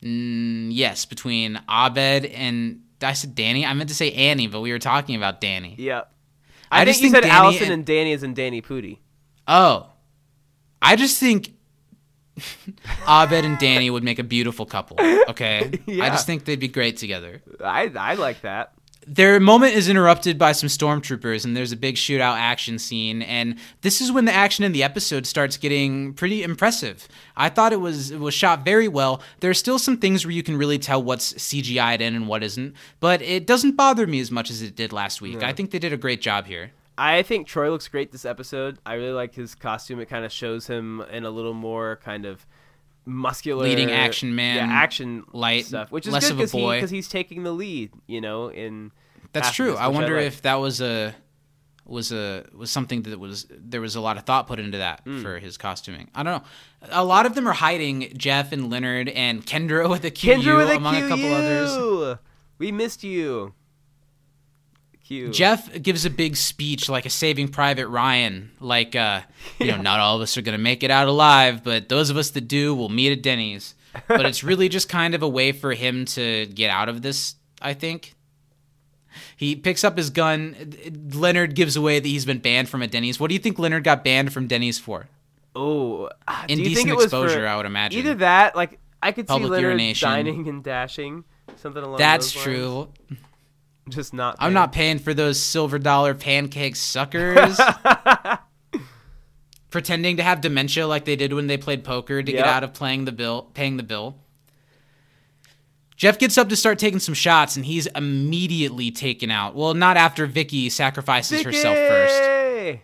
Mm, 0.02 0.68
yes, 0.72 1.04
between 1.06 1.60
Abed 1.68 2.26
and 2.26 2.82
I 3.02 3.14
said 3.14 3.34
Danny. 3.34 3.66
I 3.66 3.72
meant 3.74 3.88
to 3.88 3.94
say 3.96 4.12
Annie, 4.12 4.46
but 4.46 4.60
we 4.60 4.70
were 4.70 4.78
talking 4.78 5.16
about 5.16 5.40
Danny. 5.40 5.74
Yep. 5.78 6.10
I 6.70 6.82
I, 6.82 6.84
think 6.84 6.88
just 6.88 7.00
you 7.00 7.10
think 7.10 7.14
said 7.16 7.28
Danny 7.28 7.34
Alison 7.46 7.62
and- 7.64 7.72
and 7.72 7.86
Danny 7.86 8.12
is 8.12 8.22
in 8.22 8.34
Danny 8.34 8.62
Pudi. 8.62 8.98
Oh, 9.48 9.90
I 10.80 10.96
just 10.96 11.18
think 11.18 11.52
Abed 13.08 13.44
and 13.44 13.58
Danny 13.58 13.90
would 13.90 14.02
make 14.04 14.18
a 14.18 14.24
beautiful 14.24 14.66
couple. 14.66 14.98
Okay, 15.28 15.70
I 15.88 16.08
just 16.10 16.26
think 16.26 16.44
they'd 16.44 16.60
be 16.60 16.68
great 16.68 16.96
together. 16.98 17.42
I 17.62 17.90
I 17.96 18.14
like 18.14 18.42
that. 18.42 18.74
Their 19.06 19.40
moment 19.40 19.74
is 19.74 19.88
interrupted 19.88 20.38
by 20.38 20.52
some 20.52 20.68
stormtroopers, 20.68 21.44
and 21.44 21.56
there's 21.56 21.72
a 21.72 21.76
big 21.76 21.96
shootout 21.96 22.36
action 22.36 22.78
scene. 22.78 23.22
And 23.22 23.56
this 23.82 24.00
is 24.00 24.10
when 24.10 24.24
the 24.24 24.32
action 24.32 24.64
in 24.64 24.72
the 24.72 24.82
episode 24.82 25.26
starts 25.26 25.56
getting 25.56 26.14
pretty 26.14 26.42
impressive. 26.42 27.06
I 27.36 27.48
thought 27.48 27.72
it 27.72 27.80
was 27.80 28.10
it 28.10 28.20
was 28.20 28.34
shot 28.34 28.64
very 28.64 28.88
well. 28.88 29.22
There's 29.40 29.58
still 29.58 29.78
some 29.78 29.96
things 29.96 30.24
where 30.24 30.32
you 30.32 30.42
can 30.42 30.56
really 30.56 30.78
tell 30.78 31.02
what's 31.02 31.34
CGI'd 31.34 32.00
in 32.00 32.14
and 32.14 32.28
what 32.28 32.42
isn't, 32.42 32.74
but 33.00 33.20
it 33.22 33.46
doesn't 33.46 33.76
bother 33.76 34.06
me 34.06 34.20
as 34.20 34.30
much 34.30 34.50
as 34.50 34.62
it 34.62 34.76
did 34.76 34.92
last 34.92 35.20
week. 35.20 35.42
I 35.42 35.52
think 35.52 35.70
they 35.70 35.78
did 35.78 35.92
a 35.92 35.98
great 35.98 36.20
job 36.20 36.46
here. 36.46 36.72
I 36.96 37.22
think 37.22 37.46
Troy 37.46 37.70
looks 37.70 37.88
great 37.88 38.12
this 38.12 38.24
episode. 38.24 38.78
I 38.86 38.94
really 38.94 39.12
like 39.12 39.34
his 39.34 39.54
costume. 39.54 39.98
It 40.00 40.08
kind 40.08 40.24
of 40.24 40.30
shows 40.30 40.68
him 40.68 41.00
in 41.10 41.24
a 41.24 41.30
little 41.30 41.54
more 41.54 41.98
kind 42.04 42.24
of 42.24 42.46
muscular 43.06 43.64
Leading 43.64 43.90
action 43.90 44.34
man, 44.34 44.68
yeah, 44.68 44.74
action 44.74 45.24
light, 45.32 45.66
stuff, 45.66 45.90
which 45.92 46.06
is 46.06 46.12
less 46.12 46.24
good 46.30 46.32
of 46.32 46.54
a 46.54 46.70
because 46.76 46.90
he, 46.90 46.96
he's 46.96 47.08
taking 47.08 47.42
the 47.42 47.52
lead. 47.52 47.90
You 48.06 48.20
know, 48.20 48.48
in 48.48 48.92
That's 49.32 49.52
true. 49.52 49.72
this, 49.72 49.80
I 49.80 49.88
wonder 49.88 50.16
like. 50.16 50.26
if 50.26 50.42
that 50.42 50.54
was 50.56 50.80
a 50.80 51.14
was 51.86 52.12
a 52.12 52.46
was 52.54 52.70
something 52.70 53.02
that 53.02 53.18
was 53.20 53.46
there 53.50 53.80
was 53.80 53.94
a 53.94 54.00
lot 54.00 54.16
of 54.16 54.22
thought 54.24 54.46
put 54.46 54.58
into 54.58 54.78
that 54.78 55.00
Hmm. 55.04 55.20
for 55.22 55.38
his 55.38 55.56
costuming. 55.58 56.10
I 56.14 56.22
don't 56.22 56.42
know. 56.42 56.48
A 56.90 57.04
lot 57.04 57.26
of 57.26 57.34
them 57.34 57.46
are 57.48 57.52
hiding 57.52 58.12
Jeff 58.16 58.52
and 58.52 58.70
Leonard 58.70 59.08
and 59.10 59.44
Kendra 59.44 59.88
with 59.90 60.04
a 60.04 60.10
QU 60.10 60.34
Kendra 60.34 60.56
with 60.56 60.70
a 60.70 60.76
among 60.76 60.96
a 60.96 61.08
couple 61.08 61.32
others. 61.32 62.18
We 62.58 62.72
missed 62.72 63.04
you. 63.04 63.52
Q. 65.04 65.30
Jeff 65.30 65.82
gives 65.82 66.04
a 66.04 66.10
big 66.10 66.36
speech 66.36 66.88
like 66.88 67.06
a 67.06 67.10
Saving 67.10 67.48
Private 67.48 67.88
Ryan, 67.88 68.50
like 68.60 68.96
uh, 68.96 69.20
you 69.58 69.66
know, 69.66 69.76
not 69.80 70.00
all 70.00 70.16
of 70.16 70.22
us 70.22 70.36
are 70.36 70.42
gonna 70.42 70.58
make 70.58 70.82
it 70.82 70.90
out 70.90 71.08
alive, 71.08 71.62
but 71.62 71.88
those 71.88 72.10
of 72.10 72.16
us 72.16 72.30
that 72.30 72.48
do 72.48 72.74
will 72.74 72.88
meet 72.88 73.12
at 73.12 73.22
Denny's. 73.22 73.74
But 74.08 74.26
it's 74.26 74.42
really 74.42 74.68
just 74.68 74.88
kind 74.88 75.14
of 75.14 75.22
a 75.22 75.28
way 75.28 75.52
for 75.52 75.72
him 75.72 76.04
to 76.06 76.46
get 76.46 76.70
out 76.70 76.88
of 76.88 77.02
this. 77.02 77.36
I 77.62 77.74
think. 77.74 78.14
He 79.36 79.54
picks 79.54 79.84
up 79.84 79.96
his 79.96 80.10
gun. 80.10 80.74
Leonard 81.12 81.54
gives 81.54 81.76
away 81.76 82.00
that 82.00 82.08
he's 82.08 82.24
been 82.24 82.38
banned 82.40 82.68
from 82.68 82.82
a 82.82 82.86
Denny's. 82.88 83.20
What 83.20 83.28
do 83.28 83.34
you 83.34 83.40
think 83.40 83.58
Leonard 83.58 83.84
got 83.84 84.02
banned 84.02 84.32
from 84.32 84.48
Denny's 84.48 84.78
for? 84.78 85.08
Oh, 85.54 86.08
ah, 86.26 86.44
do 86.48 86.54
you 86.54 86.58
Indecent 86.58 86.76
think 86.76 86.88
it 86.88 86.96
was 86.96 87.04
exposure, 87.04 87.40
for 87.40 87.46
I 87.46 87.56
would 87.56 87.66
imagine. 87.66 88.00
Either 88.00 88.14
that, 88.16 88.56
like 88.56 88.80
I 89.02 89.12
could 89.12 89.28
see 89.28 89.34
Leonard 89.34 89.60
urination. 89.60 90.08
dining 90.08 90.48
and 90.48 90.64
dashing, 90.64 91.24
something 91.56 91.82
along 91.82 91.98
That's 91.98 92.32
those 92.32 92.46
lines. 92.46 92.58
true. 92.58 92.88
Just 93.88 94.14
not. 94.14 94.36
I'm 94.38 94.54
not 94.54 94.72
paying 94.72 94.98
for 94.98 95.12
those 95.12 95.38
silver 95.40 95.78
dollar 95.78 96.14
pancake 96.14 96.76
suckers. 96.76 97.58
pretending 99.70 100.18
to 100.18 100.22
have 100.22 100.40
dementia 100.40 100.86
like 100.86 101.04
they 101.04 101.16
did 101.16 101.32
when 101.32 101.48
they 101.48 101.56
played 101.56 101.82
poker 101.82 102.22
to 102.22 102.32
get 102.32 102.46
out 102.46 102.62
of 102.62 102.72
playing 102.72 103.06
the 103.06 103.12
bill, 103.12 103.50
paying 103.54 103.76
the 103.76 103.82
bill. 103.82 104.16
Jeff 105.96 106.18
gets 106.18 106.38
up 106.38 106.48
to 106.48 106.56
start 106.56 106.78
taking 106.78 106.98
some 107.00 107.14
shots, 107.14 107.56
and 107.56 107.66
he's 107.66 107.86
immediately 107.88 108.90
taken 108.90 109.30
out. 109.30 109.54
Well, 109.54 109.74
not 109.74 109.96
after 109.96 110.26
Vicky 110.26 110.68
sacrifices 110.70 111.42
herself 111.42 111.76
first, 111.76 112.80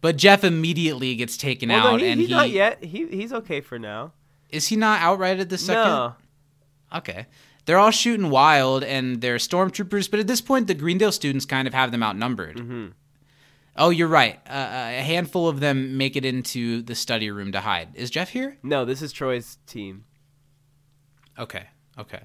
but 0.00 0.16
Jeff 0.16 0.44
immediately 0.44 1.14
gets 1.16 1.36
taken 1.36 1.68
Well, 1.68 1.78
out, 1.86 1.92
no, 1.92 1.96
he, 1.98 2.08
and 2.10 2.20
he's 2.20 2.28
he 2.28 2.34
not 2.34 2.50
yet. 2.50 2.82
He 2.84 3.06
he's 3.06 3.32
okay 3.32 3.60
for 3.60 3.78
now. 3.78 4.12
is 4.48 4.68
he 4.68 4.76
not 4.76 5.00
outright 5.00 5.38
at 5.40 5.48
the 5.48 5.58
second? 5.58 5.82
No. 5.84 6.14
Okay. 6.94 7.26
They're 7.70 7.78
all 7.78 7.92
shooting 7.92 8.30
wild 8.30 8.82
and 8.82 9.20
they're 9.20 9.36
stormtroopers, 9.36 10.10
but 10.10 10.18
at 10.18 10.26
this 10.26 10.40
point, 10.40 10.66
the 10.66 10.74
Greendale 10.74 11.12
students 11.12 11.46
kind 11.46 11.68
of 11.68 11.72
have 11.74 11.92
them 11.92 12.02
outnumbered. 12.02 12.56
Mm-hmm. 12.56 12.86
Oh, 13.76 13.90
you're 13.90 14.08
right. 14.08 14.40
Uh, 14.44 14.88
a 14.98 15.02
handful 15.02 15.46
of 15.48 15.60
them 15.60 15.96
make 15.96 16.16
it 16.16 16.24
into 16.24 16.82
the 16.82 16.96
study 16.96 17.30
room 17.30 17.52
to 17.52 17.60
hide. 17.60 17.90
Is 17.94 18.10
Jeff 18.10 18.30
here? 18.30 18.58
No, 18.64 18.84
this 18.84 19.02
is 19.02 19.12
Troy's 19.12 19.58
team. 19.68 20.04
Okay. 21.38 21.68
Okay. 21.96 22.22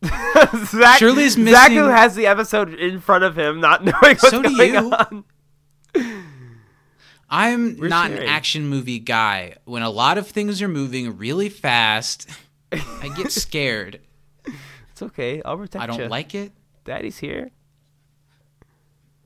Zach, 0.04 1.00
Shirley's 1.00 1.32
Zach, 1.34 1.42
missing- 1.72 1.76
who 1.78 1.86
has 1.88 2.14
the 2.14 2.28
episode 2.28 2.72
in 2.72 3.00
front 3.00 3.24
of 3.24 3.36
him, 3.36 3.60
not 3.60 3.82
knowing 3.84 3.96
what's 4.00 4.30
So 4.30 4.42
do 4.42 4.56
going 4.56 4.74
you. 4.74 4.92
on. 4.92 5.24
I'm 7.28 7.78
We're 7.78 7.88
not 7.88 8.10
sharing. 8.10 8.22
an 8.22 8.28
action 8.28 8.66
movie 8.68 9.00
guy. 9.00 9.56
When 9.64 9.82
a 9.82 9.90
lot 9.90 10.18
of 10.18 10.28
things 10.28 10.62
are 10.62 10.68
moving 10.68 11.16
really 11.18 11.48
fast, 11.48 12.30
I 12.70 13.12
get 13.16 13.32
scared. 13.32 13.98
It's 15.02 15.12
okay. 15.12 15.42
I'll 15.44 15.56
protect 15.56 15.74
you. 15.74 15.80
I 15.82 15.86
don't 15.86 15.98
you. 15.98 16.08
like 16.08 16.34
it. 16.34 16.52
Daddy's 16.84 17.18
here. 17.18 17.50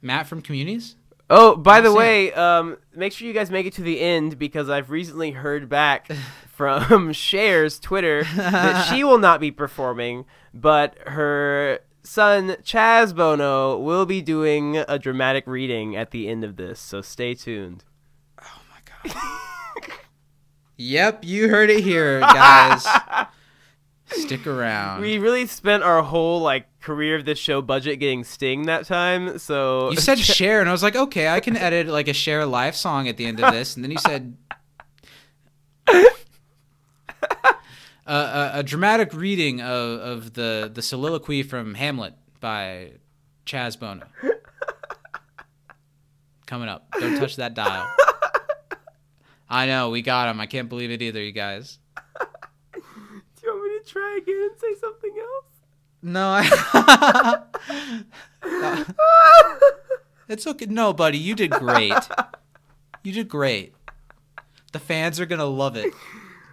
Matt 0.01 0.27
from 0.27 0.41
Communities? 0.41 0.97
Oh, 1.29 1.57
by 1.57 1.81
the 1.81 1.93
way, 1.93 2.33
um, 2.33 2.79
make 2.95 3.13
sure 3.13 3.27
you 3.27 3.35
guys 3.35 3.51
make 3.51 3.67
it 3.67 3.73
to 3.75 3.83
the 3.83 4.01
end 4.01 4.39
because 4.39 4.71
I've 4.71 4.91
recently 4.91 5.33
heard 5.33 5.69
back 5.69 6.09
from 6.49 7.13
Cher's 7.13 7.81
Twitter 7.81 8.23
that 8.37 8.85
she 8.89 9.03
will 9.03 9.19
not 9.19 9.41
be 9.41 9.51
performing, 9.51 10.25
but 10.55 10.97
her 11.07 11.81
son 12.05 12.51
Chaz 12.63 13.15
Bono 13.15 13.77
will 13.77 14.07
be 14.07 14.23
doing 14.23 14.77
a 14.77 14.99
dramatic 15.01 15.49
reading 15.49 15.97
at 15.97 16.13
the 16.13 16.29
end 16.29 16.45
of 16.45 16.57
this. 16.57 16.79
So 16.79 17.03
stay 17.03 17.35
tuned. 17.35 17.83
Oh 18.41 18.61
my 18.71 19.11
god. 19.13 19.17
yep, 20.77 21.25
you 21.25 21.49
heard 21.49 21.71
it 21.71 21.83
here, 21.83 22.21
guys. 22.21 22.87
Stick 24.09 24.47
around. 24.47 25.01
We 25.01 25.19
really 25.19 25.47
spent 25.47 25.83
our 25.83 26.03
whole 26.03 26.41
like 26.41 26.67
career 26.81 27.17
of 27.17 27.25
this 27.25 27.39
show 27.39 27.61
budget 27.61 27.99
getting 27.99 28.23
Sting 28.25 28.67
that 28.67 28.87
time. 28.87 29.39
So 29.39 29.91
You 29.91 29.97
said 29.97 30.19
Cher, 30.19 30.61
and 30.61 30.69
I 30.69 30.73
was 30.73 30.83
like, 30.83 30.95
okay, 30.97 31.29
I 31.29 31.41
can 31.41 31.57
edit 31.57 31.89
like 31.89 32.07
a 32.09 32.13
Cher 32.13 32.47
live 32.47 32.77
song 32.77 33.09
at 33.09 33.17
the 33.17 33.27
end 33.27 33.41
of 33.41 33.53
this. 33.53 33.75
And 33.75 33.85
then 33.85 33.91
you 33.91 33.99
said 33.99 34.37
uh, 35.89 36.05
a, 38.07 38.51
a 38.55 38.63
dramatic 38.63 39.13
reading 39.13 39.61
of, 39.61 40.01
of 40.01 40.33
the 40.35 40.71
the 40.73 40.83
soliloquy 40.83 41.43
from 41.43 41.75
Hamlet 41.75 42.15
by 42.41 42.93
Chaz 43.45 43.79
Bono. 43.79 44.07
Coming 46.47 46.69
up. 46.69 46.87
Don't 47.01 47.17
touch 47.19 47.37
that 47.37 47.55
dial. 47.55 47.91
I 49.49 49.67
know 49.67 49.91
we 49.91 50.03
got 50.03 50.29
him. 50.29 50.41
I 50.41 50.47
can't 50.47 50.69
believe 50.69 50.91
it 50.93 51.03
either, 51.03 51.21
you 51.23 51.33
guys. 51.33 51.79
Do 52.73 52.81
you 53.43 53.53
want 53.53 53.65
me 53.65 53.69
to 53.71 53.75
try 53.87 54.19
again 54.21 54.49
and 54.51 54.59
say 54.59 54.75
something 54.81 55.15
else? 55.19 55.45
No, 56.03 56.39
I. 56.39 57.43
it's 60.29 60.47
okay. 60.47 60.67
No, 60.67 60.93
buddy, 60.93 61.19
you 61.19 61.35
did 61.35 61.51
great. 61.53 61.95
You 63.03 63.13
did 63.13 63.29
great. 63.29 63.75
The 64.73 64.79
fans 64.79 65.19
are 65.21 65.27
gonna 65.27 65.47
love 65.47 65.77
it. 65.77 65.93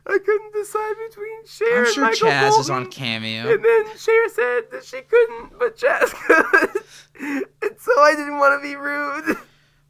I 0.05 0.17
couldn't 0.17 0.53
decide 0.53 0.93
between 1.07 1.45
Cher 1.45 1.79
I'm 1.79 1.85
and 1.85 1.93
sure 1.93 2.03
Michael 2.03 2.27
Chaz 2.27 2.59
is 2.59 2.69
on 2.69 2.87
Cameo. 2.87 3.53
And 3.53 3.63
then 3.63 3.97
Cher 3.97 4.29
said 4.29 4.63
that 4.71 4.83
she 4.83 5.01
couldn't, 5.01 5.57
but 5.57 5.77
Chaz 5.77 6.13
could. 6.13 6.83
and 7.61 7.79
so 7.79 8.01
I 8.01 8.13
didn't 8.15 8.37
want 8.37 8.61
to 8.61 8.67
be 8.67 8.75
rude. 8.75 9.37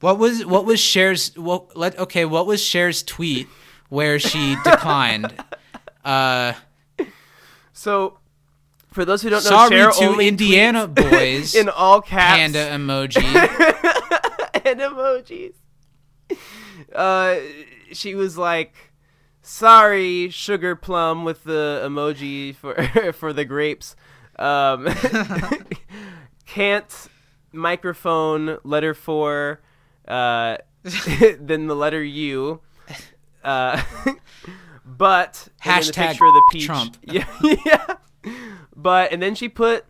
What 0.01 0.19
was 0.19 0.45
what 0.45 0.65
was 0.65 0.81
Cher's 0.81 1.35
what 1.37 1.75
let 1.77 1.97
okay, 1.97 2.25
what 2.25 2.45
was 2.45 2.63
Cher's 2.63 3.01
tweet 3.03 3.47
where 3.89 4.19
she 4.19 4.55
declined? 4.63 5.33
Uh 6.03 6.51
So, 7.83 8.17
for 8.93 9.03
those 9.03 9.21
who 9.23 9.29
don't 9.29 9.43
know, 9.43 9.49
sorry 9.49 9.75
Cher 9.75 9.91
to 9.91 10.05
only 10.05 10.29
Indiana 10.29 10.87
boys. 10.87 11.53
in 11.53 11.67
all 11.67 11.99
caps 11.99 12.37
Panda 12.37 12.69
emoji. 12.69 13.21
and 14.65 14.79
emojis. 14.79 15.53
Uh, 16.95 17.35
she 17.91 18.15
was 18.15 18.37
like, 18.37 18.73
"Sorry, 19.41 20.29
sugar 20.29 20.77
plum," 20.77 21.25
with 21.25 21.43
the 21.43 21.81
emoji 21.83 22.55
for 22.55 23.11
for 23.13 23.33
the 23.33 23.43
grapes. 23.43 23.97
Um, 24.39 24.87
can't 26.45 27.07
microphone 27.51 28.59
letter 28.63 28.93
four. 28.93 29.59
Uh, 30.07 30.55
then 31.37 31.67
the 31.67 31.75
letter 31.75 32.01
U. 32.01 32.61
Uh, 33.43 33.83
but 34.85 35.47
and 35.63 35.73
then 35.73 35.81
the 35.87 35.91
Hashtag 35.91 36.07
picture 36.09 36.25
of 36.25 36.33
the 36.33 36.43
peach. 36.51 36.65
Trump. 36.65 36.97
Yeah, 37.03 37.25
yeah. 37.65 37.95
But 38.75 39.11
and 39.11 39.21
then 39.21 39.35
she 39.35 39.49
put 39.49 39.85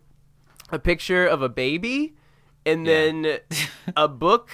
a 0.70 0.80
picture 0.80 1.26
of 1.26 1.41
a 1.41 1.49
baby, 1.49 2.15
and 2.65 2.86
then 2.86 3.40
a 3.95 4.07
book, 4.07 4.49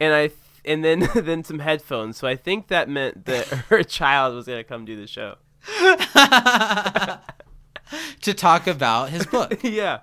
and 0.00 0.12
I 0.14 0.28
th- 0.28 0.38
and 0.64 0.84
then 0.84 1.08
then 1.14 1.44
some 1.44 1.58
headphones. 1.60 2.16
So 2.16 2.26
I 2.28 2.36
think 2.36 2.68
that 2.68 2.88
meant 2.88 3.24
that 3.26 3.46
her 3.46 3.82
child 3.82 4.34
was 4.34 4.46
gonna 4.46 4.64
come 4.64 4.84
do 4.84 4.96
the 4.96 5.06
show. 5.06 5.36
to 8.22 8.34
talk 8.34 8.66
about 8.66 9.10
his 9.10 9.26
book. 9.26 9.60
yeah. 9.62 10.00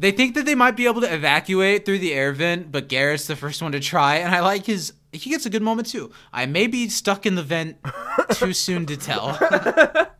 They 0.00 0.12
think 0.12 0.36
that 0.36 0.46
they 0.46 0.54
might 0.54 0.76
be 0.76 0.86
able 0.86 1.00
to 1.00 1.12
evacuate 1.12 1.84
through 1.84 1.98
the 1.98 2.14
air 2.14 2.32
vent, 2.32 2.70
but 2.70 2.86
Garrett's 2.88 3.26
the 3.26 3.34
first 3.34 3.60
one 3.60 3.72
to 3.72 3.80
try, 3.80 4.16
and 4.16 4.32
I 4.32 4.40
like 4.40 4.64
his. 4.66 4.92
He 5.18 5.30
gets 5.30 5.46
a 5.46 5.50
good 5.50 5.62
moment 5.62 5.88
too. 5.88 6.10
I 6.32 6.46
may 6.46 6.66
be 6.66 6.88
stuck 6.88 7.26
in 7.26 7.34
the 7.34 7.42
vent 7.42 7.76
too 8.32 8.52
soon 8.52 8.86
to 8.86 8.96
tell. 8.96 9.38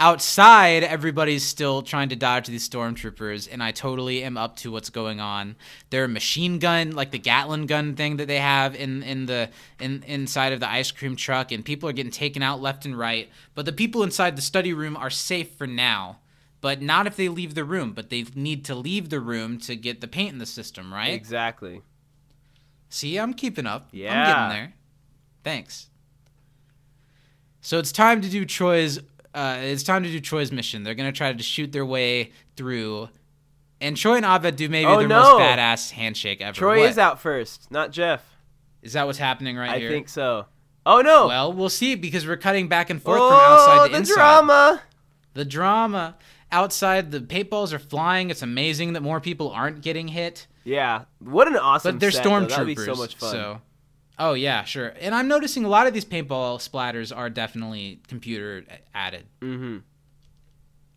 Outside, 0.00 0.84
everybody's 0.84 1.44
still 1.44 1.82
trying 1.82 2.08
to 2.10 2.16
dodge 2.16 2.46
these 2.46 2.68
stormtroopers, 2.68 3.48
and 3.50 3.60
I 3.60 3.72
totally 3.72 4.22
am 4.22 4.36
up 4.36 4.54
to 4.58 4.70
what's 4.70 4.90
going 4.90 5.18
on. 5.18 5.56
Their 5.90 6.06
machine 6.06 6.60
gun, 6.60 6.92
like 6.92 7.10
the 7.10 7.18
Gatling 7.18 7.66
gun 7.66 7.96
thing 7.96 8.16
that 8.18 8.28
they 8.28 8.38
have 8.38 8.76
in 8.76 9.02
in 9.02 9.26
the 9.26 9.50
in 9.80 10.04
inside 10.06 10.52
of 10.52 10.60
the 10.60 10.70
ice 10.70 10.92
cream 10.92 11.16
truck, 11.16 11.50
and 11.50 11.64
people 11.64 11.88
are 11.88 11.92
getting 11.92 12.12
taken 12.12 12.44
out 12.44 12.60
left 12.60 12.86
and 12.86 12.96
right. 12.96 13.28
But 13.56 13.64
the 13.66 13.72
people 13.72 14.04
inside 14.04 14.36
the 14.36 14.42
study 14.42 14.72
room 14.72 14.96
are 14.96 15.10
safe 15.10 15.56
for 15.56 15.66
now 15.66 16.18
but 16.60 16.82
not 16.82 17.06
if 17.06 17.16
they 17.16 17.28
leave 17.28 17.54
the 17.54 17.64
room. 17.64 17.92
But 17.92 18.10
they 18.10 18.24
need 18.34 18.64
to 18.66 18.74
leave 18.74 19.10
the 19.10 19.20
room 19.20 19.58
to 19.58 19.76
get 19.76 20.00
the 20.00 20.08
paint 20.08 20.32
in 20.32 20.38
the 20.38 20.46
system, 20.46 20.92
right? 20.92 21.14
Exactly. 21.14 21.82
See, 22.88 23.16
I'm 23.18 23.34
keeping 23.34 23.66
up. 23.66 23.88
I'm 23.92 23.98
Yeah. 23.98 24.26
getting 24.26 24.48
there. 24.56 24.74
Thanks. 25.44 25.88
So 27.60 27.78
it's 27.78 27.92
time 27.92 28.20
to 28.22 28.28
do 28.28 28.44
Troy's. 28.44 28.98
Uh, 29.34 29.58
it's 29.60 29.82
time 29.82 30.02
to 30.04 30.10
do 30.10 30.20
Troy's 30.20 30.50
mission. 30.50 30.82
They're 30.84 30.94
gonna 30.94 31.12
try 31.12 31.32
to 31.32 31.42
shoot 31.42 31.70
their 31.72 31.84
way 31.84 32.32
through, 32.56 33.08
and 33.80 33.96
Troy 33.96 34.16
and 34.16 34.24
Abed 34.24 34.56
do 34.56 34.68
maybe 34.68 34.86
Oh, 34.86 34.98
their 34.98 35.08
no. 35.08 35.20
most 35.38 35.42
badass 35.42 35.90
handshake 35.92 36.40
ever. 36.40 36.54
Troy 36.56 36.78
What? 36.80 36.90
is 36.90 36.98
out 36.98 37.20
first, 37.20 37.70
not 37.70 37.92
Jeff. 37.92 38.22
Is 38.82 38.94
that 38.94 39.06
what's 39.06 39.18
happening 39.18 39.56
right 39.56 39.70
I 39.70 39.78
here? 39.78 39.90
I 39.90 39.92
think 39.92 40.08
so. 40.08 40.46
Oh 40.86 41.02
no! 41.02 41.26
Well, 41.26 41.52
we'll 41.52 41.68
see 41.68 41.94
because 41.94 42.26
we're 42.26 42.36
cutting 42.38 42.68
back 42.68 42.88
and 42.88 43.02
forth 43.02 43.20
oh, 43.20 43.28
from 43.28 43.38
outside 43.38 43.86
to 43.88 43.92
the 43.92 43.98
inside. 43.98 44.14
drama. 44.14 44.82
The 45.34 45.44
drama 45.44 46.16
outside, 46.50 47.10
the 47.10 47.20
paintballs 47.20 47.72
are 47.74 47.78
flying. 47.78 48.30
It's 48.30 48.40
amazing 48.42 48.94
that 48.94 49.02
more 49.02 49.20
people 49.20 49.50
aren't 49.50 49.82
getting 49.82 50.08
hit. 50.08 50.46
Yeah, 50.68 51.04
what 51.20 51.48
an 51.48 51.56
awesome. 51.56 51.94
but 51.94 52.00
they're 52.00 52.10
set, 52.10 52.26
stormtroopers. 52.26 52.84
So 52.84 52.94
much 52.94 53.16
fun. 53.16 53.30
So, 53.32 53.60
oh 54.18 54.34
yeah, 54.34 54.64
sure. 54.64 54.92
And 55.00 55.14
I'm 55.14 55.28
noticing 55.28 55.64
a 55.64 55.68
lot 55.68 55.86
of 55.86 55.94
these 55.94 56.04
paintball 56.04 56.58
splatters 56.58 57.16
are 57.16 57.30
definitely 57.30 58.02
computer 58.06 58.64
added. 58.94 59.24
Mm-hmm. 59.40 59.78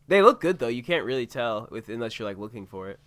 They 0.07 0.21
look 0.21 0.41
good 0.41 0.59
though. 0.59 0.67
You 0.67 0.83
can't 0.83 1.05
really 1.05 1.25
tell 1.25 1.69
with 1.71 1.87
unless 1.87 2.19
you're 2.19 2.27
like 2.27 2.37
looking 2.37 2.65
for 2.67 2.89
it. 2.89 2.99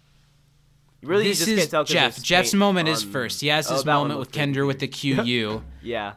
You 1.02 1.08
really 1.08 1.24
this 1.24 1.38
just 1.40 1.50
is 1.50 1.58
can't 1.58 1.70
tell 1.70 1.82
'cause 1.84 1.92
Jeff. 1.92 2.22
Jeff's 2.22 2.54
moment 2.54 2.88
is 2.88 3.02
first. 3.02 3.42
He 3.42 3.48
has 3.48 3.70
Oh, 3.70 3.74
his 3.74 3.84
moment 3.84 4.18
with 4.18 4.32
Kendra 4.32 4.66
with 4.66 4.78
the 4.78 4.88
QU. 4.88 5.60
Yeah. 5.82 6.14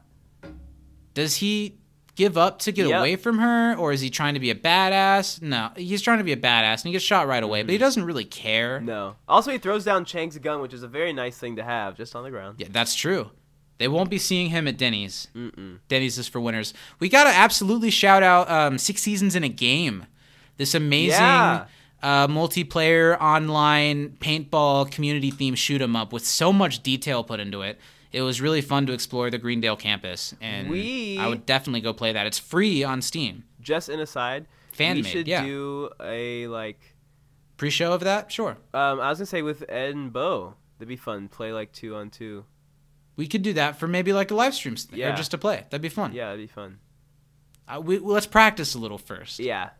Does 1.13 1.35
he 1.35 1.77
give 2.17 2.37
up 2.37 2.59
to 2.59 2.73
get 2.73 2.87
Yep. 2.87 2.99
away 2.99 3.15
from 3.15 3.37
her, 3.39 3.75
or 3.75 3.93
is 3.93 4.01
he 4.01 4.09
trying 4.09 4.33
to 4.33 4.39
be 4.41 4.49
a 4.49 4.55
badass? 4.55 5.41
No, 5.41 5.69
he's 5.77 6.01
trying 6.01 6.17
to 6.17 6.23
be 6.25 6.33
a 6.33 6.37
badass, 6.37 6.81
and 6.81 6.85
he 6.87 6.91
gets 6.91 7.05
shot 7.05 7.27
right 7.27 7.41
away. 7.43 7.63
But 7.63 7.71
he 7.71 7.77
doesn't 7.77 8.03
really 8.03 8.25
care. 8.25 8.77
Mm-hmm. 8.77 8.85
No. 8.87 9.15
Also, 9.29 9.51
he 9.51 9.57
throws 9.57 9.85
down 9.85 10.03
Chang's 10.03 10.37
gun, 10.39 10.59
which 10.61 10.73
is 10.73 10.83
a 10.83 10.87
very 10.89 11.13
nice 11.13 11.37
thing 11.37 11.55
to 11.55 11.63
have, 11.63 11.95
just 11.95 12.13
on 12.15 12.23
the 12.25 12.29
ground. 12.31 12.55
Yeah, 12.57 12.67
that's 12.69 12.93
true. 12.95 13.31
They 13.77 13.87
won't 13.87 14.09
be 14.09 14.17
seeing 14.17 14.49
him 14.49 14.67
at 14.67 14.77
Denny's. 14.77 15.27
Mm-mm. 15.35 15.77
Denny's 15.87 16.17
is 16.17 16.27
for 16.27 16.41
winners. 16.41 16.73
We 16.99 17.07
gotta 17.09 17.29
absolutely 17.29 17.91
shout 17.91 18.23
out 18.23 18.49
um, 18.49 18.77
six 18.79 19.01
seasons 19.03 19.35
in 19.35 19.43
a 19.43 19.49
game. 19.49 20.07
This 20.57 20.73
amazing 20.73 21.11
Yeah. 21.21 21.65
uh, 22.01 22.25
multiplayer 22.27 23.21
online 23.21 24.17
paintball 24.19 24.89
community 24.89 25.29
theme 25.29 25.53
shoot 25.53 25.79
'em 25.81 25.95
up 25.95 26.11
with 26.11 26.25
so 26.25 26.51
much 26.51 26.81
detail 26.81 27.23
put 27.23 27.39
into 27.39 27.61
it. 27.61 27.79
It 28.11 28.21
was 28.21 28.39
really 28.41 28.61
fun 28.61 28.85
to 28.87 28.93
explore 28.93 29.29
the 29.29 29.37
Greendale 29.37 29.75
campus, 29.75 30.33
and 30.41 30.69
We- 30.69 31.17
I 31.19 31.27
would 31.27 31.45
definitely 31.45 31.81
go 31.81 31.93
play 31.93 32.13
that. 32.13 32.25
It's 32.25 32.39
free 32.39 32.83
on 32.83 33.01
Steam. 33.01 33.43
Just 33.61 33.89
an 33.89 33.99
aside, 33.99 34.47
Fan 34.71 34.95
we 34.95 35.01
made, 35.01 35.09
should 35.11 35.27
yeah. 35.27 35.43
do 35.43 35.89
a 36.01 36.47
like. 36.47 36.95
Pre-show 37.57 37.91
of 37.93 38.01
that, 38.01 38.31
sure. 38.31 38.51
Um, 38.73 38.99
I 39.01 39.09
was 39.09 39.17
gonna 39.17 39.25
say 39.25 39.41
with 39.41 39.63
Ed 39.67 39.95
and 39.95 40.13
Bo, 40.13 40.53
that'd 40.77 40.87
be 40.87 40.95
fun. 40.95 41.27
Play 41.27 41.51
like 41.51 41.71
two 41.73 41.95
on 41.95 42.09
two. 42.11 42.45
We 43.15 43.25
could 43.27 43.41
do 43.41 43.53
that 43.53 43.79
for 43.79 43.87
maybe 43.87 44.13
like 44.13 44.29
a 44.29 44.35
live 44.35 44.53
stream 44.53 44.77
st- 44.77 44.97
Yeah. 44.99 45.11
or 45.11 45.17
just 45.17 45.31
to 45.31 45.37
play. 45.39 45.65
That'd 45.69 45.81
be 45.81 45.89
fun. 45.89 46.13
Yeah, 46.13 46.25
that'd 46.27 46.39
be 46.39 46.45
fun. 46.47 46.77
Uh, 47.67 47.81
we, 47.81 47.97
well, 47.99 48.13
let's 48.13 48.27
practice 48.27 48.75
a 48.75 48.79
little 48.79 48.99
first. 48.99 49.39
Yeah, 49.39 49.71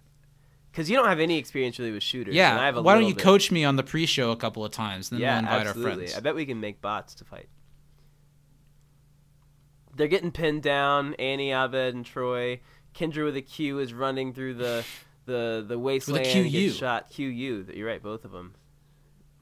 because 0.72 0.90
you 0.90 0.98
don't 0.98 1.08
have 1.08 1.20
any 1.20 1.38
experience 1.38 1.78
really 1.80 1.91
with 1.91 2.02
shooters. 2.04 2.34
Yeah. 2.36 2.52
and 2.54 2.60
I 2.60 2.66
have 2.66 2.76
a 2.78 2.82
Why 2.82 2.95
don't 2.95 3.06
you 3.08 3.14
bit. 3.14 3.24
coach 3.24 3.52
me 3.52 3.64
on 3.64 3.76
the 3.76 3.84
pre-show 3.84 4.32
a 4.32 4.36
couple 4.36 4.66
of 4.66 4.72
times, 4.72 5.10
then 5.12 5.20
Yeah, 5.20 5.34
we'll 5.34 5.40
invite 5.40 5.68
absolutely. 5.68 5.91
our 5.91 5.98
friends. 5.98 6.18
I 6.18 6.20
bet 6.22 6.36
we 6.36 6.45
can 6.48 6.60
make 6.60 6.82
bots 6.82 7.14
to 7.16 7.26
fight. 7.26 7.48
They're 9.98 10.07
getting 10.07 10.32
pinned 10.32 10.64
down. 10.64 11.14
Annie, 11.15 11.52
Abed, 11.52 11.95
and 11.95 12.06
Troy. 12.06 12.61
Kendra 12.95 13.26
with 13.26 13.36
a 13.36 13.41
Q 13.41 13.80
is 13.80 13.94
running 13.94 14.34
through 14.34 14.56
the 14.56 14.84
the 15.26 15.65
the 15.68 15.78
wasteland. 15.78 16.26
QU. 16.26 16.49
Gets 16.49 16.76
shot. 16.76 17.11
QU. 17.15 17.65
You're 17.74 17.88
right, 17.88 18.02
both 18.02 18.24
of 18.26 18.32
them. 18.32 18.56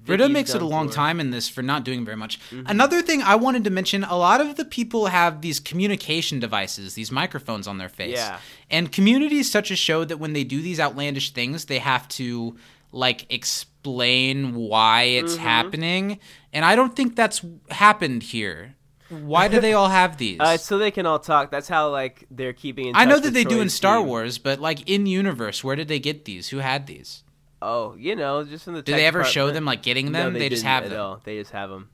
Britta 0.04 0.30
makes 0.30 0.54
it 0.54 0.62
a 0.62 0.66
long 0.66 0.90
time 0.92 1.20
in 1.20 1.32
this 1.32 1.50
for 1.50 1.64
not 1.64 1.84
doing 1.84 2.06
very 2.06 2.18
much. 2.18 2.40
Mm-hmm. 2.52 2.68
Another 2.68 3.02
thing 3.02 3.24
I 3.24 3.36
wanted 3.36 3.64
to 3.64 3.72
mention: 3.72 4.04
a 4.04 4.16
lot 4.16 4.40
of 4.40 4.56
the 4.56 4.66
people 4.66 5.08
have 5.08 5.42
these 5.42 5.60
communication 5.60 6.40
devices, 6.40 6.94
these 6.94 7.12
microphones 7.12 7.68
on 7.68 7.80
their 7.80 7.90
face. 7.90 8.16
Yeah. 8.18 8.40
And 8.70 8.92
Community 8.92 9.38
is 9.38 9.50
such 9.50 9.72
a 9.72 9.76
show 9.76 10.06
that 10.06 10.18
when 10.18 10.34
they 10.34 10.44
do 10.44 10.62
these 10.62 10.80
outlandish 10.80 11.32
things, 11.32 11.66
they 11.66 11.80
have 11.80 12.08
to 12.10 12.56
like 12.92 13.26
explain 13.34 14.54
why 14.56 15.04
it's 15.04 15.34
Mm-hmm. 15.34 15.44
happening, 15.44 16.20
and 16.54 16.66
I 16.66 16.76
don't 16.76 16.96
think 16.96 17.16
that's 17.16 17.44
happened 17.72 18.22
here. 18.24 18.75
Why 19.10 19.48
do 19.48 19.60
they 19.60 19.74
all 19.74 19.90
have 19.90 20.18
these? 20.18 20.40
Uh, 20.40 20.58
so 20.58 20.78
they 20.78 20.92
can 20.92 21.06
all 21.06 21.20
talk. 21.20 21.52
That's 21.52 21.68
how 21.68 21.90
like 21.90 22.26
they're 22.32 22.54
keeping 22.54 22.88
in. 22.88 22.96
I 22.96 23.06
know 23.06 23.20
that 23.20 23.34
they 23.34 23.44
do 23.44 23.62
in 23.62 23.70
Star 23.70 23.98
team. 24.00 24.08
Wars, 24.08 24.38
but 24.38 24.60
like 24.60 24.90
in 24.90 25.06
universe, 25.06 25.64
where 25.64 25.76
did 25.76 25.88
they 25.88 26.00
get 26.00 26.26
these? 26.26 26.50
Who 26.50 26.58
had 26.58 26.88
these? 26.88 27.24
Oh, 27.62 27.96
you 27.98 28.16
know, 28.16 28.44
just 28.44 28.68
in 28.68 28.74
the. 28.74 28.82
Do 28.82 28.92
they 28.94 29.06
ever 29.06 29.24
show 29.24 29.52
them 29.52 29.66
like 29.66 29.82
getting 29.84 30.12
No, 30.12 30.24
them? 30.26 30.34
they, 30.34 30.50
just 30.50 30.64
have 30.64 30.90
them. 30.90 31.00
all. 31.00 31.22
They 31.24 31.38
just 31.40 31.52
have 31.52 31.70
them. 31.70 31.90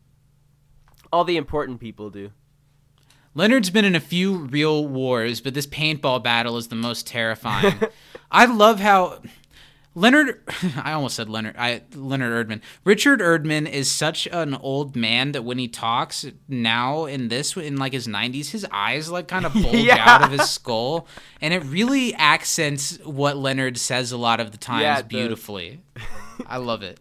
All 1.14 1.24
the 1.24 1.38
important 1.38 1.80
people 1.80 2.10
do. 2.10 2.32
Leonard's 3.34 3.70
been 3.70 3.86
in 3.86 3.96
a 3.96 4.00
few 4.02 4.36
real 4.36 4.86
wars, 4.88 5.40
but 5.40 5.54
this 5.54 5.66
paintball 5.68 6.22
battle 6.24 6.58
is 6.58 6.68
the 6.68 6.76
most 6.76 7.08
terrifying. 7.08 7.80
I 8.32 8.46
love 8.46 8.80
how 8.82 9.22
Leonard 9.94 10.42
I 10.84 10.94
almost 10.94 11.16
said 11.18 11.28
Leonard 11.30 11.56
I 11.58 11.82
Leonard 11.94 12.48
Erdman. 12.48 12.62
Richard 12.86 13.20
Erdman 13.20 13.70
is 13.70 13.92
such 13.92 14.26
an 14.28 14.56
old 14.56 14.96
man 14.96 15.34
that 15.34 15.44
when 15.44 15.58
he 15.58 15.68
talks 15.68 16.26
now 16.48 17.06
in 17.06 17.28
this 17.28 17.58
in 17.58 17.76
like 17.78 17.92
his 17.92 18.08
90s 18.08 18.52
his 18.52 18.66
eyes 18.72 19.10
like 19.12 19.28
kind 19.28 19.46
of 19.46 19.54
bulge 19.62 19.76
Yeah. 19.76 20.04
out 20.08 20.24
of 20.24 20.32
his 20.32 20.50
skull 20.50 21.08
and 21.42 21.54
it 21.54 21.64
really 21.66 22.14
accents 22.16 23.00
what 23.04 23.36
Leonard 23.36 23.78
says 23.78 24.12
a 24.14 24.18
lot 24.18 24.40
of 24.40 24.52
the 24.52 24.58
times 24.58 24.84
Yeah, 24.84 25.02
beautifully. 25.02 25.82
I 26.48 26.58
love 26.58 26.84
it. 26.84 27.00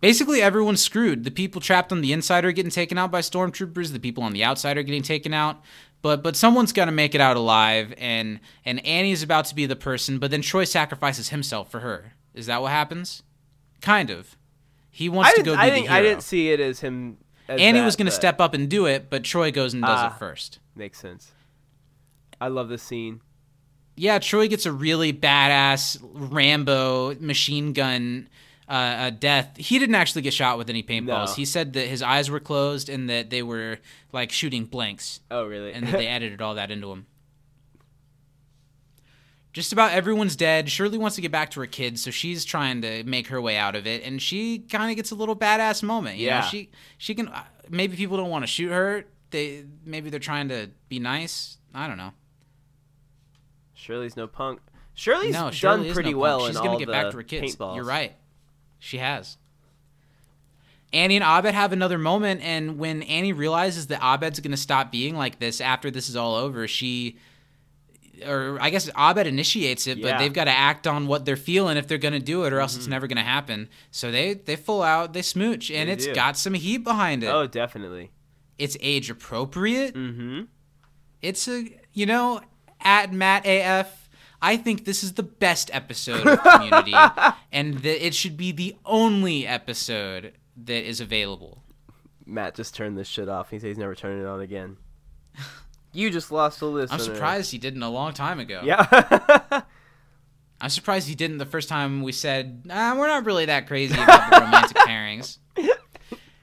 Basically, 0.00 0.40
everyone's 0.40 0.80
screwed. 0.80 1.24
The 1.24 1.30
people 1.32 1.60
trapped 1.60 1.90
on 1.90 2.02
the 2.02 2.12
inside 2.12 2.44
are 2.44 2.52
getting 2.52 2.70
taken 2.70 2.96
out 2.98 3.10
by 3.10 3.20
stormtroopers. 3.20 3.92
The 3.92 3.98
people 3.98 4.22
on 4.22 4.32
the 4.32 4.44
outside 4.44 4.78
are 4.78 4.84
getting 4.84 5.02
taken 5.02 5.34
out. 5.34 5.60
But 6.00 6.22
but 6.22 6.36
someone's 6.36 6.72
got 6.72 6.84
to 6.84 6.92
make 6.92 7.14
it 7.14 7.20
out 7.20 7.36
alive, 7.36 7.92
and 7.98 8.40
and 8.64 8.84
Annie's 8.86 9.22
about 9.22 9.46
to 9.46 9.54
be 9.54 9.66
the 9.66 9.76
person. 9.76 10.18
But 10.18 10.30
then 10.30 10.42
Troy 10.42 10.64
sacrifices 10.64 11.30
himself 11.30 11.70
for 11.70 11.80
her. 11.80 12.12
Is 12.34 12.46
that 12.46 12.62
what 12.62 12.70
happens? 12.70 13.22
Kind 13.80 14.10
of. 14.10 14.36
He 14.90 15.08
wants 15.08 15.32
I 15.32 15.34
to 15.36 15.42
go 15.42 15.54
I, 15.54 15.66
the 15.66 15.72
think, 15.76 15.86
hero. 15.88 15.98
I 15.98 16.02
didn't 16.02 16.22
see 16.22 16.50
it 16.50 16.60
as 16.60 16.80
him. 16.80 17.18
As 17.48 17.60
Annie 17.60 17.80
that, 17.80 17.84
was 17.84 17.96
going 17.96 18.06
to 18.06 18.10
but 18.12 18.16
step 18.16 18.40
up 18.40 18.54
and 18.54 18.68
do 18.68 18.86
it, 18.86 19.08
but 19.10 19.24
Troy 19.24 19.50
goes 19.50 19.72
and 19.74 19.82
does 19.82 19.98
Ah. 19.98 20.14
it 20.14 20.18
first. 20.18 20.58
Makes 20.76 20.98
sense. 21.00 21.32
I 22.40 22.48
love 22.48 22.68
this 22.68 22.82
scene. 22.82 23.20
Yeah, 23.96 24.18
Troy 24.20 24.46
gets 24.48 24.66
a 24.66 24.72
really 24.72 25.12
badass 25.12 25.98
Rambo 26.12 27.16
machine 27.20 27.72
gun 27.72 28.28
uh, 28.68 29.10
death. 29.10 29.56
He 29.56 29.78
didn't 29.78 29.94
actually 29.94 30.22
get 30.22 30.34
shot 30.34 30.58
with 30.58 30.68
any 30.68 30.82
paintballs. 30.82 31.28
No. 31.28 31.32
He 31.34 31.44
said 31.44 31.72
that 31.72 31.86
his 31.88 32.02
eyes 32.02 32.30
were 32.30 32.40
closed 32.40 32.88
and 32.88 33.08
that 33.08 33.30
they 33.30 33.42
were 33.42 33.78
like 34.12 34.30
shooting 34.30 34.64
blanks, 34.66 35.20
Oh, 35.30 35.44
really? 35.44 35.72
and 35.72 35.86
that 35.86 35.92
they 35.92 36.06
edited 36.08 36.42
all 36.42 36.54
that 36.56 36.70
into 36.70 36.90
him. 36.92 37.06
Just 39.54 39.72
about 39.72 39.92
everyone's 39.92 40.36
dead. 40.36 40.68
Shirley 40.70 40.98
wants 40.98 41.16
to 41.16 41.22
get 41.22 41.32
back 41.32 41.50
to 41.52 41.60
her 41.60 41.66
kids, 41.66 42.02
so 42.02 42.10
she's 42.10 42.44
trying 42.44 42.82
to 42.82 43.02
make 43.04 43.28
her 43.28 43.40
way 43.40 43.56
out 43.56 43.74
of 43.74 43.86
it, 43.86 44.04
and 44.04 44.20
she 44.20 44.58
kind 44.60 44.90
of 44.90 44.96
gets 44.96 45.10
a 45.10 45.14
little 45.14 45.34
badass 45.34 45.82
moment. 45.82 46.18
You 46.18 46.26
Yeah. 46.26 46.40
know, 46.40 46.46
she 46.46 46.70
she 46.98 47.14
can. 47.14 47.28
uh, 47.28 47.44
Maybe 47.70 47.96
people 47.96 48.16
don't 48.16 48.30
want 48.30 48.42
to 48.44 48.46
shoot 48.46 48.70
her. 48.70 49.04
They 49.30 49.64
maybe 49.84 50.10
they're 50.10 50.20
trying 50.20 50.48
to 50.50 50.70
be 50.88 50.98
nice. 50.98 51.56
I 51.74 51.86
don't 51.86 51.96
know. 51.98 52.12
Shirley's 53.74 54.16
no 54.16 54.26
punk. 54.26 54.60
Shirley's 54.94 55.32
no, 55.34 55.50
Shirley 55.50 55.84
done 55.86 55.94
pretty 55.94 56.12
no 56.12 56.18
well. 56.18 56.46
She's 56.46 56.56
gonna 56.58 56.78
get 56.78 56.88
back 56.88 57.10
to 57.10 57.16
her 57.16 57.22
kids. 57.22 57.56
paintballs. 57.56 57.76
You're 57.76 57.84
right. 57.84 58.14
She 58.78 58.98
has. 58.98 59.36
Annie 60.92 61.16
and 61.16 61.24
Abed 61.24 61.54
have 61.54 61.72
another 61.72 61.98
moment, 61.98 62.40
and 62.42 62.78
when 62.78 63.02
Annie 63.02 63.32
realizes 63.34 63.88
that 63.88 64.02
Abed's 64.02 64.40
going 64.40 64.52
to 64.52 64.56
stop 64.56 64.90
being 64.90 65.14
like 65.16 65.38
this 65.38 65.60
after 65.60 65.90
this 65.90 66.08
is 66.08 66.16
all 66.16 66.34
over, 66.34 66.66
she, 66.66 67.18
or 68.26 68.56
I 68.58 68.70
guess 68.70 68.88
Abed 68.96 69.26
initiates 69.26 69.86
it, 69.86 70.00
but 70.00 70.18
they've 70.18 70.32
got 70.32 70.44
to 70.44 70.50
act 70.50 70.86
on 70.86 71.06
what 71.06 71.26
they're 71.26 71.36
feeling 71.36 71.76
if 71.76 71.86
they're 71.88 71.98
going 71.98 72.14
to 72.14 72.18
do 72.20 72.44
it, 72.44 72.54
or 72.54 72.60
else 72.60 72.74
it's 72.74 72.86
never 72.86 73.06
going 73.06 73.18
to 73.18 73.22
happen. 73.22 73.68
So 73.90 74.10
they 74.10 74.32
they 74.32 74.56
full 74.56 74.82
out, 74.82 75.12
they 75.12 75.20
smooch, 75.20 75.70
and 75.70 75.90
They 75.90 75.92
it's 75.92 76.06
do. 76.06 76.14
got 76.14 76.38
some 76.38 76.54
heat 76.54 76.78
behind 76.78 77.22
it. 77.22 77.26
Oh, 77.28 77.46
definitely. 77.46 78.10
It's 78.58 78.76
age 78.80 79.10
appropriate. 79.10 79.94
Mm-hmm. 79.94 80.44
It's 81.20 81.46
a 81.48 81.66
you 81.92 82.06
know 82.06 82.40
at 82.80 83.12
Matt 83.12 83.44
AF. 83.46 84.07
I 84.40 84.56
think 84.56 84.84
this 84.84 85.02
is 85.02 85.14
the 85.14 85.22
best 85.22 85.70
episode 85.72 86.26
of 86.26 86.42
Community, 86.42 86.94
and 87.52 87.78
that 87.78 88.06
it 88.06 88.14
should 88.14 88.36
be 88.36 88.52
the 88.52 88.76
only 88.84 89.46
episode 89.46 90.34
that 90.64 90.88
is 90.88 91.00
available. 91.00 91.62
Matt 92.24 92.54
just 92.54 92.74
turned 92.74 92.96
this 92.96 93.08
shit 93.08 93.28
off. 93.28 93.50
He 93.50 93.58
says 93.58 93.68
he's 93.68 93.78
never 93.78 93.94
turning 93.94 94.20
it 94.22 94.26
on 94.26 94.40
again. 94.40 94.76
You 95.92 96.10
just 96.10 96.30
lost 96.30 96.60
a 96.60 96.66
listener. 96.66 96.94
I'm 96.94 97.00
surprised 97.00 97.50
he 97.50 97.58
didn't 97.58 97.82
a 97.82 97.88
long 97.88 98.12
time 98.12 98.38
ago. 98.38 98.60
Yeah. 98.62 99.62
I'm 100.60 100.70
surprised 100.70 101.08
he 101.08 101.14
didn't 101.14 101.38
the 101.38 101.46
first 101.46 101.68
time 101.68 102.02
we 102.02 102.12
said, 102.12 102.66
nah, 102.66 102.96
we're 102.96 103.06
not 103.06 103.24
really 103.24 103.46
that 103.46 103.66
crazy 103.66 103.94
about 103.94 104.30
the 104.30 104.40
romantic 104.40 104.76
pairings. 104.76 105.38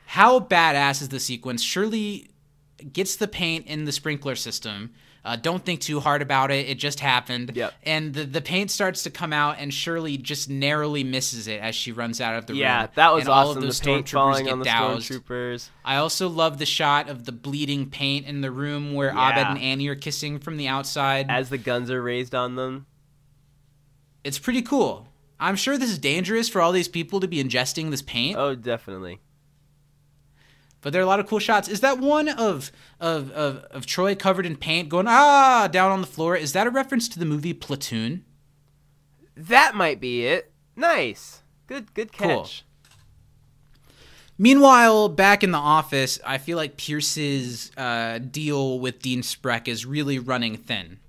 How 0.08 0.40
badass 0.40 1.02
is 1.02 1.10
the 1.10 1.20
sequence? 1.20 1.62
Shirley 1.62 2.30
gets 2.92 3.18
the 3.18 3.28
paint 3.28 3.68
in 3.68 3.86
the 3.86 3.92
sprinkler 3.92 4.36
system. 4.36 4.94
Uh, 5.26 5.36
don't 5.36 5.66
think 5.66 5.82
too 5.82 6.00
hard 6.00 6.22
about 6.22 6.52
it. 6.52 6.70
It 6.70 6.76
just 6.76 7.00
happened. 7.00 7.54
Yep. 7.56 7.74
And 7.82 8.14
the, 8.14 8.26
the 8.26 8.42
paint 8.42 8.70
starts 8.70 9.02
to 9.04 9.10
come 9.10 9.34
out, 9.34 9.56
and 9.58 9.74
Shirley 9.74 10.18
just 10.18 10.52
narrowly 10.52 11.04
misses 11.04 11.48
it 11.48 11.60
as 11.60 11.74
she 11.74 11.92
runs 11.92 12.22
out 12.22 12.36
of 12.36 12.46
the 12.46 12.54
yeah, 12.54 12.82
room. 12.82 12.82
Yeah, 12.84 12.88
that 12.96 13.14
was 13.14 13.22
and 13.24 13.30
all 13.30 13.50
of 13.50 13.60
those 13.60 13.80
the 13.80 13.86
paint 13.86 14.08
falling 14.08 14.46
get 14.46 14.54
on 14.54 14.60
the 14.60 14.66
doused. 14.66 15.10
stormtroopers. 15.10 15.70
I 15.84 15.96
also 15.96 16.30
love 16.30 16.60
the 16.60 16.66
shot 16.68 17.10
of 17.10 17.26
the 17.26 17.32
bleeding 17.32 17.90
paint 17.90 18.28
in 18.28 18.42
the 18.42 18.52
room 18.52 18.94
where 18.94 19.12
Yeah. 19.12 19.32
Abed 19.32 19.48
and 19.48 19.60
Annie 19.60 19.88
are 19.88 19.96
kissing 19.96 20.38
from 20.38 20.58
the 20.58 20.68
outside. 20.68 21.26
As 21.28 21.50
the 21.50 21.58
guns 21.58 21.90
are 21.90 22.04
raised 22.04 22.36
on 22.36 22.56
them. 22.56 22.86
It's 24.24 24.38
pretty 24.40 24.62
cool. 24.62 25.08
I'm 25.40 25.56
sure 25.56 25.78
this 25.78 25.90
is 25.90 25.98
dangerous 26.00 26.48
for 26.50 26.62
all 26.62 26.72
these 26.72 26.88
people 26.88 27.20
to 27.20 27.28
be 27.28 27.44
ingesting 27.44 27.90
this 27.92 28.02
paint, 28.02 28.38
Oh, 28.38 28.56
definitely. 28.56 29.20
But 30.86 30.94
there 30.94 31.02
are 31.02 31.04
a 31.04 31.08
lot 31.08 31.20
of 31.20 31.26
cool 31.26 31.40
shots. 31.40 31.68
Is 31.68 31.80
that 31.80 31.98
one 31.98 32.30
of 32.30 32.72
of 33.00 33.32
of, 33.32 33.58
of 33.72 33.88
Troy 33.88 34.14
covered 34.14 34.46
in 34.46 34.56
paint 34.56 34.88
going 34.88 35.08
ah 35.10 35.68
down 35.68 35.92
on 35.92 36.00
the 36.00 36.06
floor? 36.06 36.36
Is 36.36 36.54
that 36.54 36.68
a 36.68 36.70
reference 36.70 37.10
to 37.10 37.18
the 37.18 37.26
movie 37.26 37.54
Platoon? 37.54 38.24
That 39.36 39.74
might 39.74 40.00
be 40.00 40.28
it. 40.28 40.52
Nice. 40.76 41.42
Good 41.66 41.96
good 41.96 42.14
Cool. 42.14 42.44
catch. 42.44 42.64
Meanwhile, 44.38 45.10
back 45.10 45.44
in 45.44 45.50
the 45.50 45.58
office, 45.58 46.20
I 46.24 46.38
feel 46.38 46.56
like 46.56 46.78
Pierce's 46.78 47.72
uh, 47.78 48.20
deal 48.20 48.80
with 48.80 49.02
Dean 49.02 49.24
Spreck 49.24 49.68
is 49.68 49.88
really 49.88 50.20
running 50.20 50.56
thin. 50.56 51.00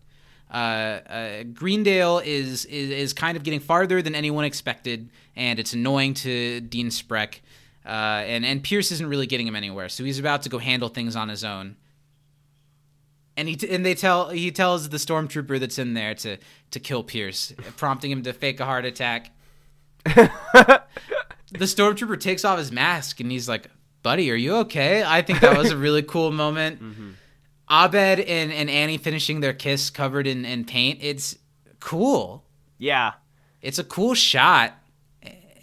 Uh, 0.51 0.55
uh, 0.57 1.43
Greendale 1.43 2.21
is, 2.21 2.65
is 2.65 2.89
is 2.91 3.13
kind 3.13 3.37
of 3.37 3.43
getting 3.43 3.61
farther 3.61 4.01
than 4.01 4.15
anyone 4.15 4.47
expected, 4.47 5.11
and 5.37 5.59
it's 5.59 5.75
annoying 5.75 6.15
to 6.15 6.63
Dean 6.63 6.89
Spreck. 6.89 7.41
Uh, 7.87 8.25
and 8.27 8.45
and 8.45 8.63
Pierce 8.65 8.91
isn't 8.91 9.09
really 9.09 9.27
getting 9.27 9.47
him 9.47 9.55
anywhere, 9.55 9.89
so 9.89 10.03
he's 10.03 10.19
about 10.19 10.43
to 10.43 10.49
go 10.49 10.59
handle 10.59 10.89
things 10.89 11.15
on 11.15 11.29
his 11.29 11.45
own. 11.45 11.77
And 13.37 13.49
he 13.49 13.57
t- 13.57 13.71
and 13.71 13.85
they 13.87 13.95
tell 13.95 14.31
he 14.31 14.51
tells 14.51 14.89
the 14.89 14.97
stormtrooper 14.97 15.61
that's 15.61 15.79
in 15.79 15.95
there 15.95 16.15
to 16.17 16.39
to 16.73 16.81
kill 16.81 17.03
Pierce, 17.05 17.53
prompting 17.77 18.11
him 18.11 18.23
to 18.23 18.33
fake 18.33 18.59
a 18.61 18.65
heart 18.65 18.85
attack. 18.85 19.31
the 20.05 20.81
stormtrooper 21.53 22.19
takes 22.19 22.45
off 22.45 22.59
his 22.59 22.73
mask 22.73 23.21
and 23.21 23.31
he's 23.31 23.49
like, 23.49 23.69
"Buddy, 24.03 24.31
are 24.31 24.37
you 24.37 24.57
okay?" 24.57 25.03
I 25.05 25.23
think 25.23 25.41
that 25.41 25.57
was 25.57 25.71
a 25.71 25.77
really 25.77 26.03
cool 26.03 26.33
moment. 26.33 26.81
Abed 27.71 28.21
and, 28.21 28.53
and 28.53 28.71
Annie 28.71 28.97
finishing 28.97 29.41
their 29.41 29.53
kiss 29.53 29.91
covered 29.91 30.27
in, 30.29 30.45
in 30.45 30.65
paint. 30.65 31.01
It's 31.03 31.37
cool. 31.81 32.45
Yeah. 32.79 33.15
it's 33.61 33.79
a 33.81 33.85
cool 33.85 34.15
shot, 34.15 34.75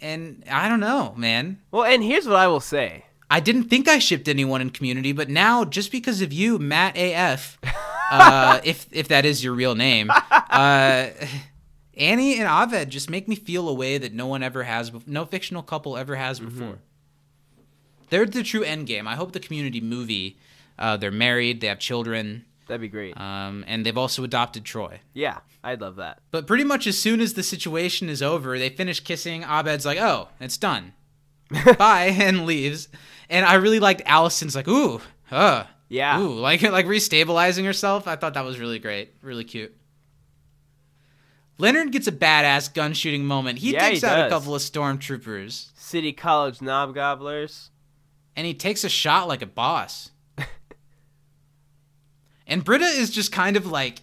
and 0.04 0.44
I 0.50 0.68
don't 0.68 0.80
know, 0.80 1.14
man. 1.16 1.60
Well, 1.70 1.84
and 1.84 2.02
here's 2.02 2.26
what 2.26 2.36
I 2.36 2.46
will 2.46 2.60
say. 2.60 3.06
I 3.30 3.40
didn't 3.40 3.64
think 3.64 3.88
I 3.88 3.98
shipped 3.98 4.28
anyone 4.28 4.60
in 4.60 4.70
Community, 4.70 5.12
but 5.12 5.30
now 5.30 5.64
just 5.64 5.90
because 5.90 6.20
of 6.20 6.32
you, 6.32 6.58
Matt 6.58 6.96
AF, 6.96 7.58
uh, 8.12 8.60
if 8.64 8.86
if 8.92 9.08
that 9.08 9.24
is 9.24 9.42
your 9.42 9.54
real 9.54 9.74
name, 9.74 10.10
uh, 10.10 11.08
Annie 11.96 12.38
and 12.38 12.46
Abed 12.48 12.90
just 12.90 13.08
make 13.08 13.26
me 13.28 13.34
feel 13.34 13.66
a 13.68 13.74
way 13.74 13.96
that 13.96 14.12
no 14.12 14.26
one 14.26 14.42
ever 14.42 14.64
has, 14.64 14.92
no 15.06 15.24
fictional 15.24 15.62
couple 15.62 15.96
ever 15.96 16.16
has 16.16 16.38
before. 16.38 16.78
They're 18.10 18.26
the 18.26 18.42
true 18.42 18.62
end 18.62 18.86
game. 18.86 19.08
I 19.08 19.14
hope 19.14 19.32
the 19.32 19.40
Community 19.40 19.80
movie, 19.80 20.38
uh, 20.78 20.98
they're 20.98 21.10
married, 21.10 21.62
they 21.62 21.68
have 21.68 21.78
children, 21.78 22.44
That'd 22.66 22.80
be 22.80 22.88
great. 22.88 23.18
um, 23.20 23.64
and 23.66 23.84
they've 23.84 23.96
also 23.98 24.24
adopted 24.24 24.64
Troy. 24.64 25.00
yeah, 25.12 25.38
I'd 25.62 25.80
love 25.80 25.96
that. 25.96 26.20
But 26.30 26.46
pretty 26.46 26.64
much 26.64 26.86
as 26.86 26.98
soon 26.98 27.20
as 27.20 27.34
the 27.34 27.42
situation 27.42 28.08
is 28.08 28.22
over, 28.22 28.58
they 28.58 28.68
finish 28.70 29.00
kissing. 29.00 29.42
Abed's 29.44 29.84
like, 29.86 29.98
"Oh, 29.98 30.28
it's 30.40 30.56
done, 30.56 30.92
bye," 31.78 32.06
and 32.18 32.46
leaves. 32.46 32.88
And 33.30 33.44
I 33.46 33.54
really 33.54 33.80
liked 33.80 34.02
Alison's 34.06 34.54
like, 34.56 34.68
"Ooh, 34.68 35.00
uh, 35.30 35.64
Yeah. 35.88 36.20
ooh," 36.20 36.34
like 36.40 36.62
like 36.62 36.86
restabilizing 36.86 37.64
herself. 37.64 38.06
I 38.08 38.16
thought 38.16 38.34
that 38.34 38.44
was 38.44 38.58
really 38.58 38.78
great, 38.78 39.14
really 39.22 39.44
cute. 39.44 39.74
Leonard 41.58 41.92
gets 41.92 42.06
a 42.08 42.12
badass 42.12 42.72
gun 42.72 42.94
shooting 42.94 43.24
moment. 43.24 43.58
He 43.60 43.72
Yeah, 43.72 43.84
he 43.84 43.90
takes 43.92 44.04
out 44.04 44.26
a 44.26 44.28
couple 44.28 44.54
of 44.54 44.62
stormtroopers, 44.62 45.68
City 45.76 46.12
College 46.12 46.60
Knob 46.60 46.94
Gobblers. 46.94 47.70
and 48.34 48.46
he 48.46 48.54
takes 48.54 48.82
a 48.84 48.88
shot 48.88 49.28
like 49.28 49.40
a 49.42 49.46
boss. 49.46 50.10
And 52.46 52.64
Britta 52.64 52.84
is 52.84 53.10
just 53.10 53.32
kind 53.32 53.56
of 53.56 53.66
like 53.66 54.00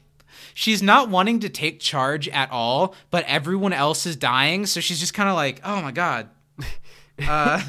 she's 0.53 0.81
not 0.81 1.09
wanting 1.09 1.39
to 1.39 1.49
take 1.49 1.79
charge 1.79 2.27
at 2.29 2.51
all, 2.51 2.95
but 3.09 3.25
everyone 3.27 3.73
else 3.73 4.05
is 4.05 4.15
dying, 4.15 4.65
so 4.65 4.79
she's 4.79 4.99
just 4.99 5.13
kind 5.13 5.29
of 5.29 5.35
like, 5.35 5.61
"Oh 5.63 5.81
my 5.81 5.91
god." 5.91 6.29
Uh, 7.29 7.61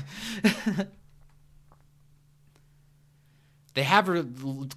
they 3.75 3.83
have 3.83 4.07
her 4.07 4.25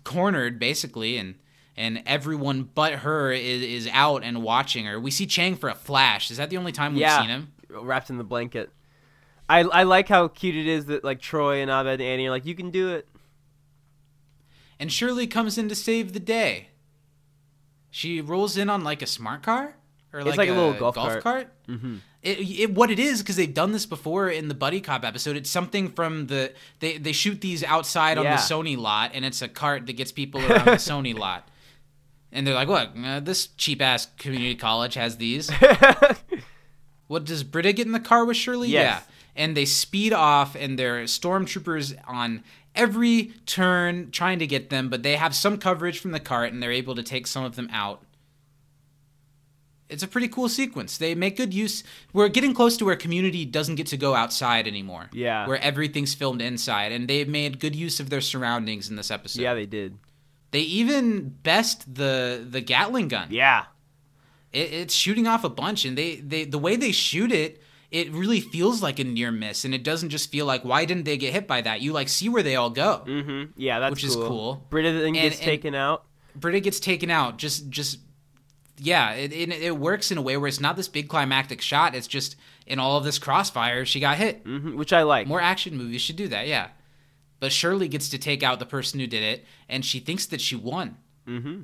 cornered 0.03 0.59
basically, 0.59 1.17
and 1.17 1.35
and 1.77 2.03
everyone 2.05 2.63
but 2.63 2.93
her 2.93 3.31
is, 3.31 3.61
is 3.61 3.89
out 3.93 4.23
and 4.23 4.43
watching 4.43 4.85
her. 4.85 4.99
We 4.99 5.11
see 5.11 5.25
Chang 5.25 5.55
for 5.55 5.69
a 5.69 5.75
flash. 5.75 6.29
Is 6.29 6.37
that 6.37 6.49
the 6.49 6.57
only 6.57 6.73
time 6.73 6.93
we've 6.93 7.01
yeah, 7.01 7.21
seen 7.21 7.29
him? 7.29 7.53
wrapped 7.69 8.09
in 8.09 8.17
the 8.17 8.23
blanket. 8.23 8.71
I 9.47 9.61
I 9.61 9.83
like 9.83 10.07
how 10.07 10.27
cute 10.27 10.55
it 10.55 10.67
is 10.67 10.85
that 10.85 11.03
like 11.03 11.19
Troy 11.19 11.61
and 11.61 11.69
Abed 11.69 12.01
and 12.01 12.01
Annie 12.01 12.27
are 12.27 12.31
like, 12.31 12.45
you 12.45 12.55
can 12.55 12.71
do 12.71 12.89
it. 12.93 13.07
And 14.79 14.91
Shirley 14.91 15.27
comes 15.27 15.57
in 15.57 15.69
to 15.69 15.75
save 15.75 16.13
the 16.13 16.19
day. 16.19 16.69
She 17.89 18.19
rolls 18.19 18.57
in 18.57 18.69
on 18.69 18.83
like 18.83 19.01
a 19.01 19.07
smart 19.07 19.41
car 19.43 19.75
or 20.11 20.19
It's 20.19 20.37
like 20.37 20.49
a 20.49 20.53
little 20.53 20.73
golf 20.73 20.95
cart. 21.21 21.51
Mm-hmm. 21.67 21.97
It, 22.21 22.39
it, 22.59 22.73
what 22.73 22.89
it 22.89 22.99
is 22.99 23.21
because 23.21 23.35
they've 23.35 23.53
done 23.53 23.71
this 23.71 23.85
before 23.85 24.29
in 24.29 24.47
the 24.47 24.53
buddy 24.53 24.81
cop 24.81 25.05
episode. 25.05 25.35
It's 25.37 25.49
something 25.49 25.89
from 25.89 26.27
the 26.27 26.53
they 26.79 26.97
they 26.97 27.11
shoot 27.11 27.39
these 27.41 27.63
outside 27.63 28.17
on 28.17 28.23
Yeah. 28.23 28.35
the 28.35 28.41
Sony 28.41 28.77
lot, 28.77 29.11
and 29.13 29.23
it's 29.23 29.41
a 29.41 29.47
cart 29.47 29.85
that 29.85 29.93
gets 29.93 30.11
people 30.11 30.41
around 30.51 30.65
the 30.65 30.71
Sony 30.71 31.17
lot. 31.17 31.47
And 32.31 32.47
they're 32.47 32.55
like, 32.55 32.67
"Look, 32.67 32.89
uh, 33.01 33.19
this 33.19 33.47
cheap 33.47 33.81
ass 33.81 34.07
community 34.17 34.55
college 34.55 34.95
has 34.95 35.17
these." 35.17 35.51
what 37.07 37.25
does 37.25 37.43
Britta 37.43 37.73
get 37.73 37.85
in 37.85 37.91
the 37.91 37.99
car 37.99 38.25
with 38.25 38.37
Shirley? 38.37 38.69
Yes. 38.69 39.03
Yeah. 39.05 39.11
And 39.37 39.55
they 39.55 39.65
speed 39.65 40.13
off, 40.13 40.55
and 40.55 40.79
they're 40.79 41.03
stormtroopers 41.03 41.95
on 42.07 42.43
every 42.75 43.31
turn 43.45 44.11
trying 44.11 44.39
to 44.39 44.47
get 44.47 44.69
them, 44.69 44.89
but 44.89 45.03
they 45.03 45.15
have 45.15 45.33
some 45.35 45.57
coverage 45.57 45.99
from 45.99 46.11
the 46.11 46.19
cart, 46.19 46.51
and 46.53 46.61
they're 46.61 46.71
able 46.71 46.95
to 46.95 47.03
take 47.03 47.27
some 47.27 47.43
of 47.43 47.55
them 47.55 47.69
out. 47.71 48.03
It's 49.87 50.01
a 50.01 50.07
pretty 50.07 50.27
cool 50.27 50.49
sequence. 50.49 50.97
They 50.97 51.13
make 51.13 51.37
good 51.37 51.53
use. 51.53 51.83
We're 52.11 52.27
getting 52.27 52.55
close 52.55 52.75
to 52.77 52.85
where 52.85 52.95
community 52.95 53.45
doesn't 53.45 53.75
get 53.75 53.85
to 53.87 53.97
go 53.97 54.15
outside 54.15 54.67
anymore. 54.67 55.09
Yeah. 55.13 55.47
Where 55.47 55.61
everything's 55.61 56.15
filmed 56.15 56.41
inside, 56.41 56.91
and 56.91 57.07
they've 57.07 57.27
made 57.27 57.59
good 57.59 57.75
use 57.75 57.99
of 57.99 58.09
their 58.09 58.21
surroundings 58.21 58.89
in 58.89 58.95
this 58.95 59.11
episode. 59.11 59.43
Yeah, 59.43 59.53
they 59.53 59.67
did. 59.67 59.99
They 60.51 60.61
even 60.61 61.29
best 61.43 61.93
the 61.95 62.45
the 62.49 62.61
Gatling 62.61 63.09
gun 63.09 63.27
Yeah. 63.29 63.65
it, 64.53 64.73
it's 64.73 64.93
shooting 64.93 65.27
off 65.27 65.43
a 65.43 65.49
bunch 65.49 65.83
and 65.85 65.97
they, 65.97 66.15
they 66.15 66.45
the 66.45 66.57
way 66.57 66.77
they 66.77 66.93
shoot 66.93 67.31
it 67.31 67.61
it 67.95 68.11
really 68.11 68.41
feels 68.41 68.81
like 68.83 68.99
a 68.99 69.03
near 69.03 69.31
miss 69.31 69.63
and 69.65 69.73
it 69.73 69.83
doesn't 69.83 70.09
just 70.09 70.29
feel 70.31 70.45
like 70.45 70.63
why 70.65 70.85
didn't 70.85 71.05
they 71.05 71.17
get 71.17 71.31
hit 71.33 71.47
by 71.47 71.61
that 71.61 71.81
you 71.81 71.93
like 71.93 72.09
see 72.09 72.27
where 72.29 72.43
they 72.43 72.55
all 72.55 72.69
go 72.69 73.03
Mm-hmm. 73.05 73.51
Yeah, 73.55 73.79
that's 73.79 73.91
Which 73.91 74.03
is 74.03 74.15
cool. 74.15 74.65
Britta 74.69 74.91
then 74.91 75.13
gets 75.13 75.37
and- 75.37 75.45
taken 75.45 75.73
out. 75.75 76.03
britta 76.35 76.59
gets 76.59 76.79
taken 76.79 77.09
out 77.09 77.37
just 77.37 77.69
just 77.69 77.99
yeah 78.77 79.13
it, 79.13 79.31
it, 79.31 79.49
it 79.51 79.77
works 79.77 80.11
in 80.11 80.17
a 80.17 80.21
way 80.21 80.35
where 80.37 80.47
it's 80.47 80.59
not 80.59 80.75
this 80.75 80.87
big 80.89 81.07
climactic 81.07 81.61
shot 81.61 81.95
it's 81.95 82.07
just 82.07 82.35
in 82.67 82.77
all 82.79 82.97
of 82.97 83.03
this 83.05 83.17
crossfire 83.19 83.85
she 83.85 83.99
got 84.01 84.17
hit 84.17 84.41
hmm 84.43 84.75
which 84.75 84.91
I 84.91 85.03
like. 85.03 85.27
more 85.27 85.39
action 85.41 85.77
movies 85.77 86.01
should 86.01 86.17
do 86.17 86.27
that 86.27 86.47
yeah 86.47 86.67
but 87.39 87.51
shirley 87.53 87.87
gets 87.87 88.09
to 88.09 88.17
take 88.17 88.43
out 88.43 88.59
the 88.59 88.65
person 88.65 88.99
who 88.99 89.07
did 89.07 89.23
it 89.23 89.45
and 89.69 89.85
she 89.85 89.99
thinks 89.99 90.25
that 90.27 90.41
she 90.41 90.55
won 90.55 90.97
Mm-hmm. 91.27 91.61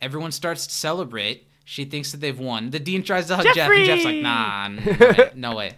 Everyone 0.00 0.32
starts 0.32 0.66
to 0.66 0.74
celebrate. 0.74 1.46
She 1.70 1.84
thinks 1.84 2.10
that 2.10 2.20
they've 2.20 2.36
won. 2.36 2.70
The 2.70 2.80
dean 2.80 3.04
tries 3.04 3.28
to 3.28 3.36
hug 3.36 3.46
Jeff, 3.54 3.70
and 3.70 3.84
Jeff's 3.84 4.04
like, 4.04 4.16
nah, 4.16 4.66
no 4.66 4.82
way, 4.90 5.30
no 5.36 5.54
way. 5.54 5.72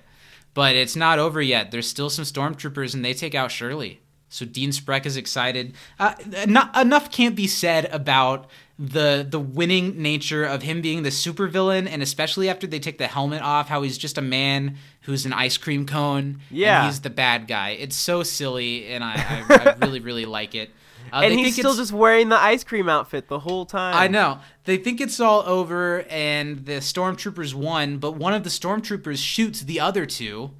But 0.55 0.74
it's 0.74 0.97
not 0.97 1.19
over 1.19 1.43
yet. 1.43 1.70
There's 1.70 1.86
still 1.86 2.09
some 2.09 2.24
stormtroopers, 2.24 2.94
and 2.94 3.05
they 3.05 3.12
take 3.12 3.35
out 3.35 3.51
Shirley. 3.51 4.01
So 4.31 4.47
Dean 4.47 4.70
Spreck 4.70 5.05
is 5.05 5.19
excited. 5.19 5.74
Uh, 5.98 6.14
not, 6.48 6.74
enough 6.74 7.10
can't 7.10 7.36
be 7.36 7.47
said 7.47 7.85
about 7.93 8.48
the 8.78 9.27
the 9.28 9.39
winning 9.39 10.01
nature 10.01 10.44
of 10.44 10.62
him 10.62 10.81
being 10.81 11.02
the 11.02 11.10
supervillain, 11.10 11.86
and 11.86 12.02
especially 12.02 12.48
after 12.48 12.66
they 12.66 12.78
take 12.78 12.97
the 12.97 13.06
helmet 13.06 13.43
off, 13.43 13.69
how 13.69 13.82
he's 13.82 13.98
just 13.98 14.16
a 14.16 14.23
man 14.23 14.78
who's 15.02 15.27
an 15.27 15.35
ice 15.35 15.59
cream 15.59 15.85
cone. 15.85 16.40
Yeah. 16.51 16.78
and 16.78 16.86
he's 16.86 17.02
the 17.02 17.10
bad 17.10 17.47
guy. 17.47 17.73
It's 17.73 17.97
so 17.97 18.23
silly, 18.23 18.86
and 18.86 19.05
I, 19.05 19.12
I, 19.12 19.55
I 19.73 19.74
really 19.85 20.01
really 20.01 20.24
like 20.24 20.55
it. 20.55 20.70
Uh, 21.13 21.21
and 21.25 21.39
he's 21.39 21.55
still 21.55 21.75
just 21.75 21.93
wearing 21.93 22.31
the 22.31 22.41
ice 22.41 22.65
cream 22.65 22.89
outfit 22.89 23.29
the 23.29 23.41
whole 23.41 23.67
time. 23.67 23.95
I 23.95 24.09
know. 24.09 24.39
They 24.65 24.79
think 24.79 25.01
it's 25.01 25.21
all 25.21 25.43
over 25.47 26.03
and 26.09 26.65
the 26.65 26.75
stormtroopers 26.75 27.53
won, 27.53 27.99
but 27.99 28.13
one 28.13 28.33
of 28.33 28.45
the 28.45 28.51
stormtroopers 28.51 29.19
shoots 29.19 29.61
the 29.61 29.79
other 29.79 30.07
two 30.07 30.53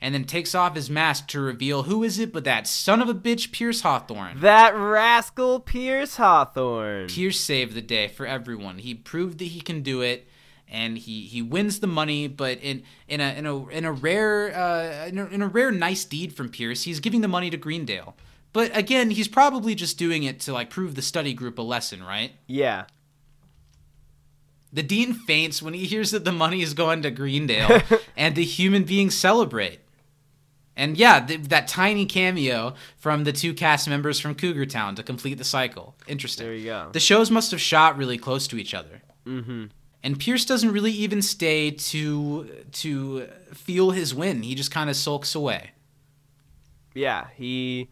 and 0.00 0.12
then 0.12 0.24
takes 0.24 0.54
off 0.54 0.74
his 0.74 0.90
mask 0.90 1.28
to 1.28 1.40
reveal 1.40 1.84
who 1.84 2.02
is 2.02 2.18
it 2.18 2.32
but 2.32 2.42
that 2.44 2.66
son 2.66 3.00
of 3.00 3.08
a 3.08 3.14
bitch 3.14 3.52
Pierce 3.52 3.82
Hawthorne. 3.82 4.40
That 4.40 4.74
rascal 4.74 5.60
Pierce 5.60 6.16
Hawthorne. 6.16 7.06
Pierce 7.06 7.38
saved 7.38 7.74
the 7.74 7.82
day 7.82 8.08
for 8.08 8.26
everyone. 8.26 8.78
He 8.78 8.94
proved 8.94 9.38
that 9.38 9.44
he 9.44 9.60
can 9.60 9.82
do 9.82 10.00
it 10.00 10.26
and 10.68 10.98
he, 10.98 11.22
he 11.22 11.42
wins 11.42 11.80
the 11.80 11.86
money, 11.86 12.26
but 12.28 12.58
in 12.58 12.82
in 13.08 13.20
a 13.20 13.32
in 13.34 13.46
a 13.46 13.68
in 13.68 13.84
a 13.84 13.92
rare 13.92 14.56
uh, 14.56 15.06
in, 15.06 15.18
a, 15.18 15.26
in 15.26 15.42
a 15.42 15.48
rare 15.48 15.70
nice 15.70 16.04
deed 16.04 16.32
from 16.32 16.48
Pierce, 16.48 16.84
he's 16.84 17.00
giving 17.00 17.20
the 17.20 17.28
money 17.28 17.50
to 17.50 17.56
Greendale. 17.56 18.16
But 18.52 18.76
again, 18.76 19.10
he's 19.10 19.28
probably 19.28 19.74
just 19.74 19.98
doing 19.98 20.24
it 20.24 20.40
to 20.40 20.52
like 20.52 20.70
prove 20.70 20.94
the 20.94 21.02
study 21.02 21.32
group 21.32 21.58
a 21.58 21.62
lesson, 21.62 22.02
right? 22.02 22.32
Yeah. 22.46 22.86
The 24.72 24.82
dean 24.82 25.14
faints 25.14 25.62
when 25.62 25.74
he 25.74 25.84
hears 25.84 26.10
that 26.10 26.24
the 26.24 26.32
money 26.32 26.62
is 26.62 26.74
going 26.74 27.02
to 27.02 27.10
Greendale, 27.10 27.82
and 28.16 28.34
the 28.34 28.44
human 28.44 28.84
beings 28.84 29.16
celebrate. 29.16 29.80
And 30.76 30.96
yeah, 30.96 31.20
th- 31.20 31.42
that 31.48 31.68
tiny 31.68 32.06
cameo 32.06 32.74
from 32.96 33.24
the 33.24 33.32
two 33.32 33.52
cast 33.52 33.88
members 33.88 34.20
from 34.20 34.34
Cougar 34.34 34.66
Town 34.66 34.94
to 34.94 35.02
complete 35.02 35.34
the 35.38 35.44
cycle. 35.44 35.96
Interesting. 36.06 36.46
There 36.46 36.54
you 36.54 36.64
go. 36.66 36.88
The 36.92 37.00
shows 37.00 37.30
must 37.30 37.50
have 37.50 37.60
shot 37.60 37.96
really 37.96 38.16
close 38.16 38.46
to 38.48 38.56
each 38.56 38.72
other. 38.72 39.02
Mm-hmm. 39.26 39.66
And 40.02 40.18
Pierce 40.18 40.44
doesn't 40.44 40.72
really 40.72 40.92
even 40.92 41.20
stay 41.20 41.70
to 41.70 42.64
to 42.72 43.26
feel 43.52 43.90
his 43.90 44.14
win. 44.14 44.42
He 44.42 44.54
just 44.54 44.70
kind 44.70 44.88
of 44.88 44.96
sulks 44.96 45.34
away. 45.34 45.72
Yeah, 46.94 47.26
he 47.36 47.88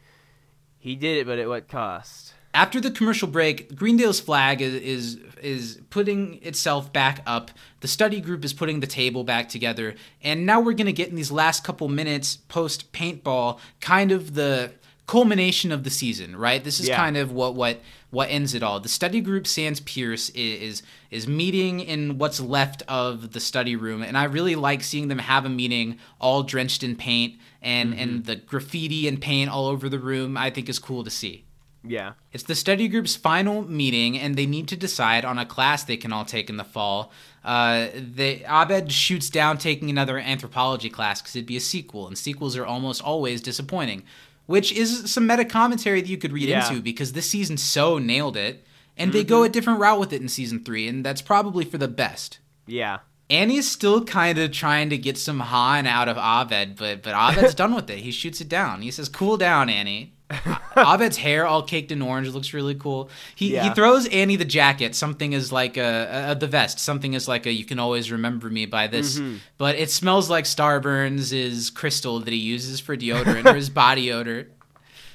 he 0.78 0.94
did 0.94 1.18
it, 1.18 1.26
but 1.26 1.38
at 1.38 1.48
what 1.48 1.68
cost? 1.68 2.34
After 2.54 2.80
the 2.80 2.90
commercial 2.90 3.28
break, 3.28 3.74
Greendale's 3.76 4.20
flag 4.20 4.62
is, 4.62 4.74
is 4.74 5.18
is 5.42 5.80
putting 5.90 6.42
itself 6.42 6.92
back 6.92 7.22
up. 7.26 7.50
The 7.80 7.88
study 7.88 8.20
group 8.20 8.44
is 8.44 8.52
putting 8.52 8.80
the 8.80 8.86
table 8.86 9.22
back 9.22 9.48
together, 9.48 9.94
and 10.22 10.46
now 10.46 10.60
we're 10.60 10.72
gonna 10.72 10.92
get 10.92 11.08
in 11.08 11.14
these 11.14 11.30
last 11.30 11.62
couple 11.62 11.88
minutes 11.88 12.36
post 12.36 12.90
paintball, 12.92 13.58
kind 13.80 14.10
of 14.12 14.34
the 14.34 14.72
culmination 15.06 15.72
of 15.72 15.84
the 15.84 15.90
season, 15.90 16.36
right? 16.36 16.62
This 16.64 16.80
is 16.80 16.88
Yeah. 16.88 16.96
kind 16.96 17.16
of 17.16 17.32
what 17.32 17.54
what 17.54 17.80
what 18.10 18.30
ends 18.30 18.54
it 18.54 18.62
all. 18.62 18.80
The 18.80 18.88
study 18.88 19.20
group 19.20 19.46
sans 19.46 19.80
Pierce 19.80 20.30
is, 20.30 20.82
is 21.10 21.28
meeting 21.28 21.80
in 21.80 22.18
what's 22.18 22.40
left 22.40 22.82
of 22.88 23.32
the 23.32 23.40
study 23.40 23.76
room, 23.76 24.02
and 24.02 24.16
I 24.16 24.24
really 24.24 24.54
like 24.54 24.82
seeing 24.82 25.08
them 25.08 25.18
have 25.18 25.44
a 25.44 25.50
meeting 25.50 25.98
all 26.20 26.42
drenched 26.42 26.82
in 26.82 26.96
paint 26.96 27.38
and 27.60 27.92
and 27.92 28.24
the 28.24 28.36
graffiti 28.36 29.08
and 29.08 29.20
paint 29.20 29.50
all 29.50 29.66
over 29.66 29.88
the 29.88 29.98
room. 29.98 30.36
I 30.36 30.50
think 30.50 30.68
is 30.68 30.78
cool 30.78 31.04
to 31.04 31.10
see. 31.10 31.44
Yeah. 31.84 32.14
It's 32.32 32.44
the 32.44 32.54
study 32.54 32.88
group's 32.88 33.16
final 33.16 33.62
meeting, 33.62 34.18
and 34.18 34.36
they 34.36 34.46
need 34.46 34.68
to 34.68 34.76
decide 34.76 35.24
on 35.24 35.38
a 35.38 35.46
class 35.46 35.84
they 35.84 35.96
can 35.96 36.12
all 36.12 36.24
take 36.24 36.50
in 36.50 36.56
the 36.56 36.64
fall. 36.64 37.12
Uh, 37.44 37.88
they, 37.94 38.44
Abed 38.44 38.92
shoots 38.92 39.30
down 39.30 39.58
taking 39.58 39.88
another 39.88 40.18
anthropology 40.18 40.90
class 40.90 41.22
because 41.22 41.36
it'd 41.36 41.46
be 41.46 41.56
a 41.56 41.60
sequel, 41.60 42.06
and 42.06 42.18
sequels 42.18 42.56
are 42.56 42.66
almost 42.66 43.02
always 43.02 43.40
disappointing, 43.40 44.02
which 44.48 44.72
is 44.72 45.12
some 45.12 45.26
meta 45.26 45.44
commentary 45.44 46.00
that 46.00 46.08
you 46.08 46.16
could 46.16 46.32
read 46.32 46.48
Yeah. 46.48 46.66
into 46.66 46.80
because 46.80 47.12
this 47.12 47.28
season 47.28 47.58
so 47.58 47.98
nailed 47.98 48.34
it, 48.34 48.66
and 48.96 49.12
they 49.12 49.22
go 49.22 49.36
mm-hmm. 49.36 49.44
a 49.44 49.48
different 49.50 49.78
route 49.78 50.00
with 50.00 50.10
it 50.14 50.22
in 50.22 50.28
season 50.28 50.64
three, 50.64 50.88
and 50.88 51.04
that's 51.04 51.20
probably 51.20 51.66
for 51.66 51.76
the 51.76 51.86
best. 51.86 52.38
Yeah. 52.66 53.00
Annie's 53.28 53.70
still 53.70 54.06
kind 54.06 54.38
of 54.38 54.50
trying 54.50 54.88
to 54.88 54.96
get 54.96 55.18
some 55.18 55.40
Han 55.40 55.86
out 55.86 56.08
of 56.08 56.16
Abed, 56.16 56.76
but 56.76 57.02
but 57.02 57.14
Abed's 57.14 57.54
done 57.62 57.74
with 57.74 57.90
it. 57.90 57.98
He 57.98 58.10
shoots 58.10 58.40
it 58.40 58.48
down. 58.48 58.80
He 58.80 58.90
says, 58.90 59.10
"Cool 59.10 59.36
down, 59.36 59.68
Annie." 59.68 60.14
Abed's 60.76 61.16
hair 61.16 61.46
all 61.46 61.62
caked 61.62 61.90
in 61.90 62.02
orange 62.02 62.28
looks 62.28 62.52
really 62.52 62.74
cool. 62.74 63.08
He 63.34 63.58
he 63.58 63.70
throws 63.70 64.06
Annie 64.08 64.36
the 64.36 64.44
jacket. 64.44 64.94
Something 64.94 65.32
is 65.32 65.50
like 65.52 65.76
a, 65.76 66.30
a 66.30 66.34
the 66.34 66.46
vest. 66.46 66.78
Something 66.78 67.14
is 67.14 67.26
like 67.28 67.46
a 67.46 67.52
you 67.52 67.64
can 67.64 67.78
always 67.78 68.12
remember 68.12 68.50
me 68.50 68.66
by 68.66 68.86
this. 68.86 69.20
But 69.56 69.76
it 69.76 69.90
smells 69.90 70.28
like 70.28 70.44
Starburns' 70.44 71.32
is 71.32 71.70
crystal 71.70 72.20
that 72.20 72.30
he 72.30 72.38
uses 72.38 72.80
for 72.80 72.96
deodorant 72.96 73.46
or 73.46 73.54
his 73.54 73.70
body 73.70 74.12
odor. 74.12 74.48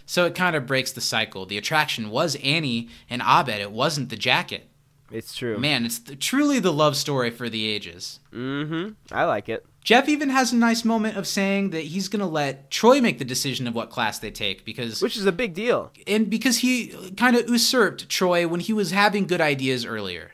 So 0.05 0.25
it 0.25 0.35
kind 0.35 0.55
of 0.55 0.65
breaks 0.65 0.91
the 0.91 1.01
cycle. 1.01 1.45
The 1.45 1.57
attraction 1.57 2.09
was 2.09 2.35
Annie 2.43 2.89
and 3.09 3.21
Abed. 3.21 3.61
It 3.61 3.71
wasn't 3.71 4.09
the 4.09 4.17
jacket. 4.17 4.67
It's 5.11 5.35
true. 5.35 5.57
Man, 5.59 5.85
it's 5.85 6.01
truly 6.19 6.59
the 6.59 6.73
love 6.73 6.95
story 6.95 7.29
for 7.29 7.49
the 7.49 7.67
ages. 7.67 8.19
Mm-hmm. 8.33 8.93
I 9.11 9.25
like 9.25 9.47
it. 9.47 9.65
Jeff 9.83 10.07
even 10.07 10.29
has 10.29 10.53
a 10.53 10.55
nice 10.55 10.85
moment 10.85 11.17
of 11.17 11.27
saying 11.27 11.71
that 11.71 11.81
he's 11.81 12.07
going 12.07 12.21
to 12.21 12.25
let 12.25 12.71
Troy 12.71 13.01
make 13.01 13.19
the 13.19 13.25
decision 13.25 13.67
of 13.67 13.75
what 13.75 13.89
class 13.89 14.19
they 14.19 14.31
take 14.31 14.63
because 14.63 15.01
Which 15.01 15.17
is 15.17 15.25
a 15.25 15.31
big 15.31 15.53
deal. 15.53 15.91
and 16.07 16.29
because 16.29 16.59
he 16.59 16.93
kind 17.17 17.35
of 17.35 17.49
usurped 17.49 18.07
Troy 18.09 18.47
when 18.47 18.59
he 18.61 18.71
was 18.73 18.91
having 18.91 19.27
good 19.27 19.41
ideas 19.41 19.85
earlier. 19.85 20.31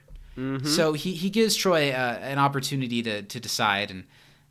So 0.64 0.94
he, 0.94 1.16
he 1.16 1.30
gives 1.30 1.54
Troy 1.54 1.90
uh, 1.92 2.18
an 2.22 2.40
opportunity 2.40 3.02
to, 3.04 3.24
to 3.24 3.40
decide 3.42 3.92
and 3.92 4.06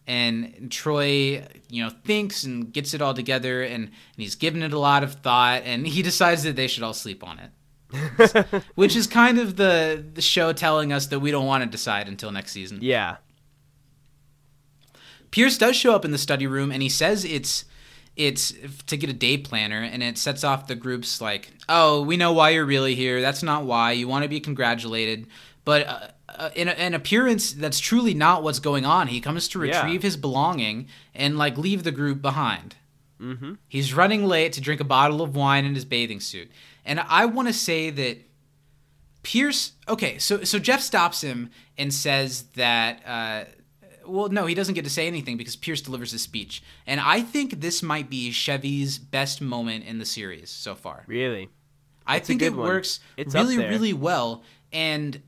and 0.06 0.70
Troy 0.70 1.46
you 1.70 1.82
know 1.82 1.90
thinks 2.04 2.44
and 2.44 2.70
gets 2.70 2.92
it 2.92 3.00
all 3.00 3.14
together 3.14 3.62
and, 3.62 3.84
and 3.84 3.90
he's 4.16 4.34
given 4.34 4.62
it 4.62 4.74
a 4.74 4.78
lot 4.78 5.02
of 5.02 5.14
thought 5.14 5.62
and 5.64 5.86
he 5.86 6.02
decides 6.10 6.42
that 6.42 6.56
they 6.56 6.66
should 6.66 6.82
all 6.82 6.92
sleep 6.92 7.24
on 7.24 7.38
it. 7.38 8.62
Which 8.74 8.96
is 8.96 9.06
kind 9.06 9.38
of 9.38 9.56
the 9.56 10.04
the 10.12 10.20
show 10.20 10.52
telling 10.52 10.92
us 10.92 11.06
that 11.06 11.20
we 11.20 11.30
don't 11.30 11.46
want 11.46 11.64
to 11.64 11.70
decide 11.70 12.06
until 12.06 12.30
next 12.32 12.52
season. 12.52 12.80
Yeah. 12.82 13.16
Pierce 15.30 15.58
does 15.58 15.76
show 15.76 15.94
up 15.94 16.04
in 16.04 16.10
the 16.10 16.18
study 16.18 16.46
room 16.46 16.70
and 16.72 16.82
he 16.82 16.88
says 16.88 17.24
it's 17.24 17.64
it's 18.16 18.52
to 18.86 18.96
get 18.96 19.08
a 19.08 19.12
day 19.12 19.38
planner 19.38 19.80
and 19.82 20.02
it 20.02 20.18
sets 20.18 20.42
off 20.42 20.66
the 20.66 20.74
groups 20.74 21.20
like, 21.20 21.50
"Oh, 21.68 22.02
we 22.02 22.16
know 22.16 22.32
why 22.32 22.50
you're 22.50 22.64
really 22.66 22.94
here. 22.96 23.20
That's 23.20 23.42
not 23.42 23.64
why. 23.64 23.92
You 23.92 24.08
want 24.08 24.24
to 24.24 24.28
be 24.28 24.40
congratulated." 24.40 25.26
But 25.64 25.86
uh, 25.86 26.08
uh, 26.28 26.50
in 26.56 26.66
a, 26.68 26.72
an 26.72 26.94
appearance 26.94 27.52
that's 27.52 27.78
truly 27.78 28.14
not 28.14 28.42
what's 28.42 28.58
going 28.58 28.84
on. 28.84 29.06
He 29.08 29.20
comes 29.20 29.46
to 29.48 29.62
Yeah. 29.64 29.80
retrieve 29.82 30.02
his 30.02 30.16
belonging 30.16 30.88
and 31.14 31.38
like 31.38 31.56
leave 31.56 31.84
the 31.84 31.92
group 31.92 32.20
behind. 32.20 32.74
Mm-hmm. 33.20 33.54
He's 33.68 33.94
running 33.94 34.24
late 34.24 34.52
to 34.54 34.60
drink 34.60 34.80
a 34.80 34.84
bottle 34.84 35.22
of 35.22 35.36
wine 35.36 35.64
in 35.64 35.74
his 35.74 35.84
bathing 35.84 36.20
suit. 36.20 36.50
And 36.84 36.98
I 37.00 37.26
want 37.26 37.48
to 37.48 37.54
say 37.54 37.90
that 37.90 38.18
Pierce. 39.22 39.72
Okay, 39.88 40.18
so 40.18 40.42
so 40.44 40.58
Jeff 40.58 40.80
stops 40.80 41.20
him 41.20 41.50
and 41.76 41.92
says 41.94 42.44
that. 42.56 43.00
Uh, 43.06 43.44
well, 44.08 44.28
no, 44.28 44.46
he 44.46 44.54
doesn't 44.54 44.74
get 44.74 44.84
to 44.84 44.90
say 44.90 45.06
anything 45.06 45.36
because 45.36 45.56
Pierce 45.56 45.80
delivers 45.80 46.12
his 46.12 46.22
speech, 46.22 46.62
and 46.86 47.00
I 47.00 47.20
think 47.20 47.60
this 47.60 47.82
might 47.82 48.10
be 48.10 48.30
Chevy's 48.30 48.98
best 48.98 49.40
moment 49.40 49.84
in 49.84 49.98
the 49.98 50.04
series 50.06 50.50
so 50.50 50.74
far. 50.74 51.04
Really. 51.06 51.48
I 52.06 52.16
It's 52.16 52.26
think 52.26 52.42
it 52.42 52.54
one. 52.54 52.66
works 52.66 53.00
It's 53.16 53.34
really, 53.34 53.58
really 53.58 53.92
well, 53.92 54.42
and 54.72 55.22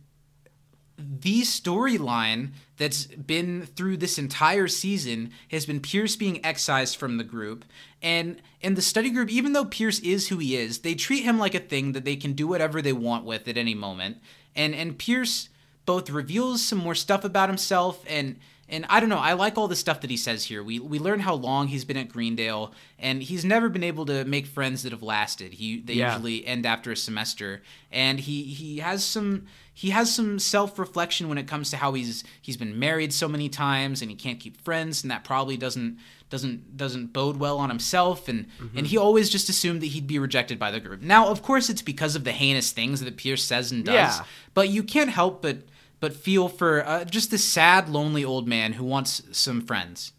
the 1.21 1.43
storyline 1.43 2.51
that's 2.77 3.07
been 3.07 3.67
through 3.67 3.97
this 3.97 4.19
entire 4.19 4.69
season 4.69 5.31
has 5.51 5.67
been 5.67 5.81
Pierce 5.81 6.17
being 6.17 6.45
excised 6.45 6.97
from 6.97 7.17
the 7.17 7.25
group. 7.25 7.65
And 8.03 8.41
in 8.61 8.75
the 8.75 8.83
study 8.83 9.11
group, 9.11 9.31
even 9.31 9.53
though 9.53 9.65
Pierce 9.65 9.99
is 10.01 10.29
who 10.29 10.39
he 10.39 10.57
is, 10.57 10.81
they 10.81 10.95
treat 10.95 11.25
him 11.25 11.39
like 11.39 11.55
a 11.55 11.61
thing 11.61 11.93
that 11.93 12.05
they 12.05 12.17
can 12.17 12.33
do 12.33 12.47
whatever 12.47 12.81
they 12.83 12.93
want 12.93 13.25
with 13.25 13.49
at 13.49 13.57
any 13.57 13.75
moment. 13.75 14.19
And 14.55 14.75
and 14.75 14.99
Pierce 14.99 15.49
both 15.87 16.11
reveals 16.11 16.65
some 16.65 16.79
more 16.79 16.95
stuff 16.95 17.25
about 17.25 17.49
himself 17.49 18.05
and 18.07 18.39
and 18.71 18.87
I 18.89 19.01
don't 19.01 19.09
know, 19.09 19.19
I 19.19 19.33
like 19.35 19.59
all 19.59 19.69
the 19.69 19.77
stuff 19.77 20.01
that 20.01 20.11
he 20.11 20.17
says 20.17 20.45
here. 20.45 20.63
We 20.63 20.79
we 20.79 20.99
learn 20.99 21.21
how 21.21 21.35
long 21.35 21.69
he's 21.69 21.85
been 21.85 21.97
at 21.97 22.09
Greendale 22.09 22.73
and 22.99 23.23
he's 23.23 23.45
never 23.45 23.69
been 23.69 23.83
able 23.85 24.07
to 24.07 24.25
make 24.25 24.47
friends 24.47 24.83
that 24.85 24.93
have 24.93 25.03
lasted. 25.03 25.55
He 25.55 25.81
they 25.81 25.95
Yeah. 25.95 26.13
usually 26.15 26.47
end 26.47 26.65
after 26.67 26.93
a 26.93 26.97
semester 26.97 27.63
and 27.91 28.21
he 28.21 28.45
he 28.45 28.79
has 28.79 29.05
some 29.05 29.47
he 29.73 29.91
has 29.91 30.15
some 30.15 30.39
self-reflection 30.39 31.29
when 31.29 31.39
it 31.39 31.47
comes 31.47 31.71
to 31.71 31.77
how 31.79 31.93
he's 31.95 32.23
he's 32.41 32.57
been 32.57 32.79
married 32.79 33.13
so 33.13 33.29
many 33.29 33.49
times 33.49 34.03
and 34.03 34.11
he 34.11 34.17
can't 34.17 34.39
keep 34.39 34.61
friends 34.63 35.03
and 35.03 35.11
that 35.11 35.25
probably 35.25 35.57
doesn't 35.57 35.99
doesn't 36.29 36.77
doesn't 36.77 37.13
bode 37.13 37.39
well 37.39 37.59
on 37.59 37.71
himself 37.71 38.29
and 38.29 38.47
mm-hmm. 38.61 38.79
and 38.79 38.87
he 38.87 38.97
always 38.97 39.29
just 39.31 39.49
assumed 39.49 39.81
that 39.83 39.87
he'd 39.87 40.07
be 40.07 40.19
rejected 40.19 40.59
by 40.59 40.71
the 40.71 40.79
group. 40.81 41.01
Now, 41.03 41.29
of 41.29 41.43
course 41.43 41.69
it's 41.69 41.83
because 41.83 42.15
of 42.15 42.25
the 42.25 42.33
heinous 42.33 42.71
things 42.73 43.01
that 43.01 43.17
Pierce 43.17 43.43
says 43.43 43.73
and 43.73 43.85
does, 43.85 43.95
Yeah. 43.95 44.25
but 44.55 44.69
you 44.69 44.83
can't 44.83 45.11
help 45.11 45.43
but 45.43 45.59
but 46.01 46.15
feel 46.15 46.49
for 46.49 46.87
uh, 46.87 47.05
just 47.05 47.31
this 47.31 47.45
sad 47.45 47.89
lonely 47.89 48.25
old 48.25 48.49
man 48.49 48.73
who 48.75 48.85
wants 48.85 49.23
some 49.33 49.61
friends. 49.61 50.13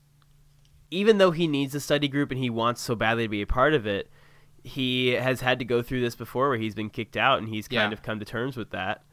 even 0.92 1.18
though 1.18 1.32
he 1.32 1.48
needs 1.48 1.74
a 1.76 1.80
study 1.80 2.08
group 2.08 2.32
and 2.32 2.40
he 2.40 2.50
wants 2.50 2.82
so 2.82 2.96
badly 2.96 3.24
to 3.26 3.30
be 3.30 3.42
a 3.42 3.48
part 3.48 3.74
of 3.74 3.86
it, 3.88 4.10
he 4.64 5.10
has 5.10 5.42
had 5.42 5.58
to 5.60 5.66
go 5.66 5.82
through 5.82 6.02
this 6.02 6.16
before 6.16 6.50
where 6.50 6.58
he's 6.58 6.76
been 6.76 6.90
kicked 6.90 7.16
out 7.18 7.40
and 7.40 7.48
he's 7.50 7.68
kind 7.68 7.92
Yeah. 7.92 7.94
of 7.98 8.04
come 8.04 8.20
to 8.20 8.26
terms 8.26 8.56
with 8.58 8.72
that. 8.72 9.04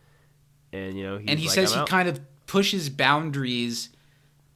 And 0.72 0.96
you 0.98 1.04
know, 1.04 1.18
he's 1.18 1.28
and 1.30 1.38
he 1.38 1.46
like, 1.46 1.54
says 1.54 1.72
"I'm 1.72 1.78
he 1.78 1.82
out." 1.82 1.88
kind 1.88 2.08
of 2.08 2.20
pushes 2.46 2.90
boundaries 2.90 3.90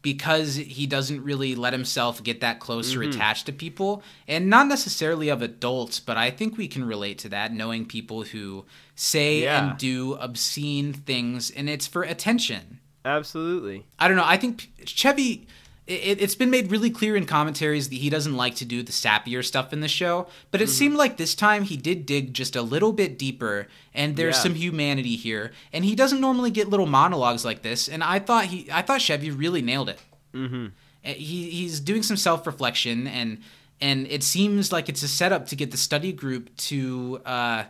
because 0.02 0.56
he 0.56 0.86
doesn't 0.86 1.22
really 1.22 1.54
let 1.54 1.72
himself 1.72 2.22
get 2.22 2.40
that 2.40 2.58
close 2.60 2.90
Mm-hmm. 2.92 3.00
or 3.00 3.04
attached 3.04 3.46
to 3.46 3.52
people 3.52 4.02
and 4.28 4.50
not 4.50 4.66
necessarily 4.66 5.28
of 5.28 5.40
adults 5.42 6.00
but 6.00 6.16
i 6.16 6.30
think 6.30 6.56
we 6.58 6.68
can 6.68 6.84
relate 6.84 7.18
to 7.18 7.28
that 7.28 7.52
knowing 7.52 7.86
people 7.86 8.22
who 8.24 8.64
say 8.96 9.42
Yeah. 9.44 9.70
and 9.70 9.78
do 9.78 10.14
obscene 10.14 10.92
things 10.92 11.50
and 11.50 11.68
it's 11.70 11.86
for 11.86 12.02
attention 12.02 12.80
absolutely. 13.04 13.84
I 13.98 14.06
don't 14.08 14.16
know. 14.16 14.24
I 14.24 14.36
think 14.36 14.70
Chevy. 14.84 15.46
It, 15.86 16.20
it's 16.22 16.34
been 16.36 16.50
made 16.50 16.70
really 16.70 16.90
clear 16.90 17.16
in 17.16 17.26
commentaries 17.26 17.88
that 17.88 17.96
he 17.96 18.08
doesn't 18.08 18.36
like 18.36 18.54
to 18.56 18.64
do 18.64 18.82
the 18.82 18.92
sappier 18.92 19.44
stuff 19.44 19.72
in 19.72 19.80
the 19.80 19.88
show, 19.88 20.28
but 20.50 20.60
Mm-hmm. 20.60 20.64
it 20.64 20.68
seemed 20.72 20.94
like 20.96 21.16
this 21.16 21.34
time 21.34 21.64
he 21.64 21.76
did 21.76 22.06
dig 22.06 22.32
just 22.34 22.54
a 22.54 22.62
little 22.62 22.92
bit 22.92 23.18
deeper, 23.18 23.66
and 23.92 24.14
there's 24.16 24.36
Yeah. 24.36 24.42
some 24.42 24.54
humanity 24.54 25.16
here. 25.16 25.50
And 25.72 25.84
he 25.84 25.94
doesn't 25.96 26.20
normally 26.20 26.50
get 26.52 26.68
little 26.70 26.86
monologues 26.86 27.44
like 27.44 27.62
this, 27.62 27.88
and 27.88 28.02
I 28.04 28.20
thought 28.20 28.44
he, 28.46 28.68
I 28.72 28.82
thought 28.82 29.00
Chevy 29.02 29.30
really 29.30 29.60
nailed 29.62 29.88
it. 29.88 29.98
Mm-hmm. 30.34 30.66
He 31.02 31.50
he's 31.50 31.80
doing 31.80 32.02
some 32.04 32.16
self 32.16 32.46
reflection, 32.46 33.08
and 33.08 33.38
and 33.80 34.06
it 34.06 34.22
seems 34.22 34.70
like 34.70 34.88
it's 34.88 35.02
a 35.02 35.08
setup 35.08 35.46
to 35.48 35.56
get 35.56 35.72
the 35.72 35.76
study 35.76 36.12
group 36.12 36.54
to. 36.68 37.20
Uh, 37.26 37.64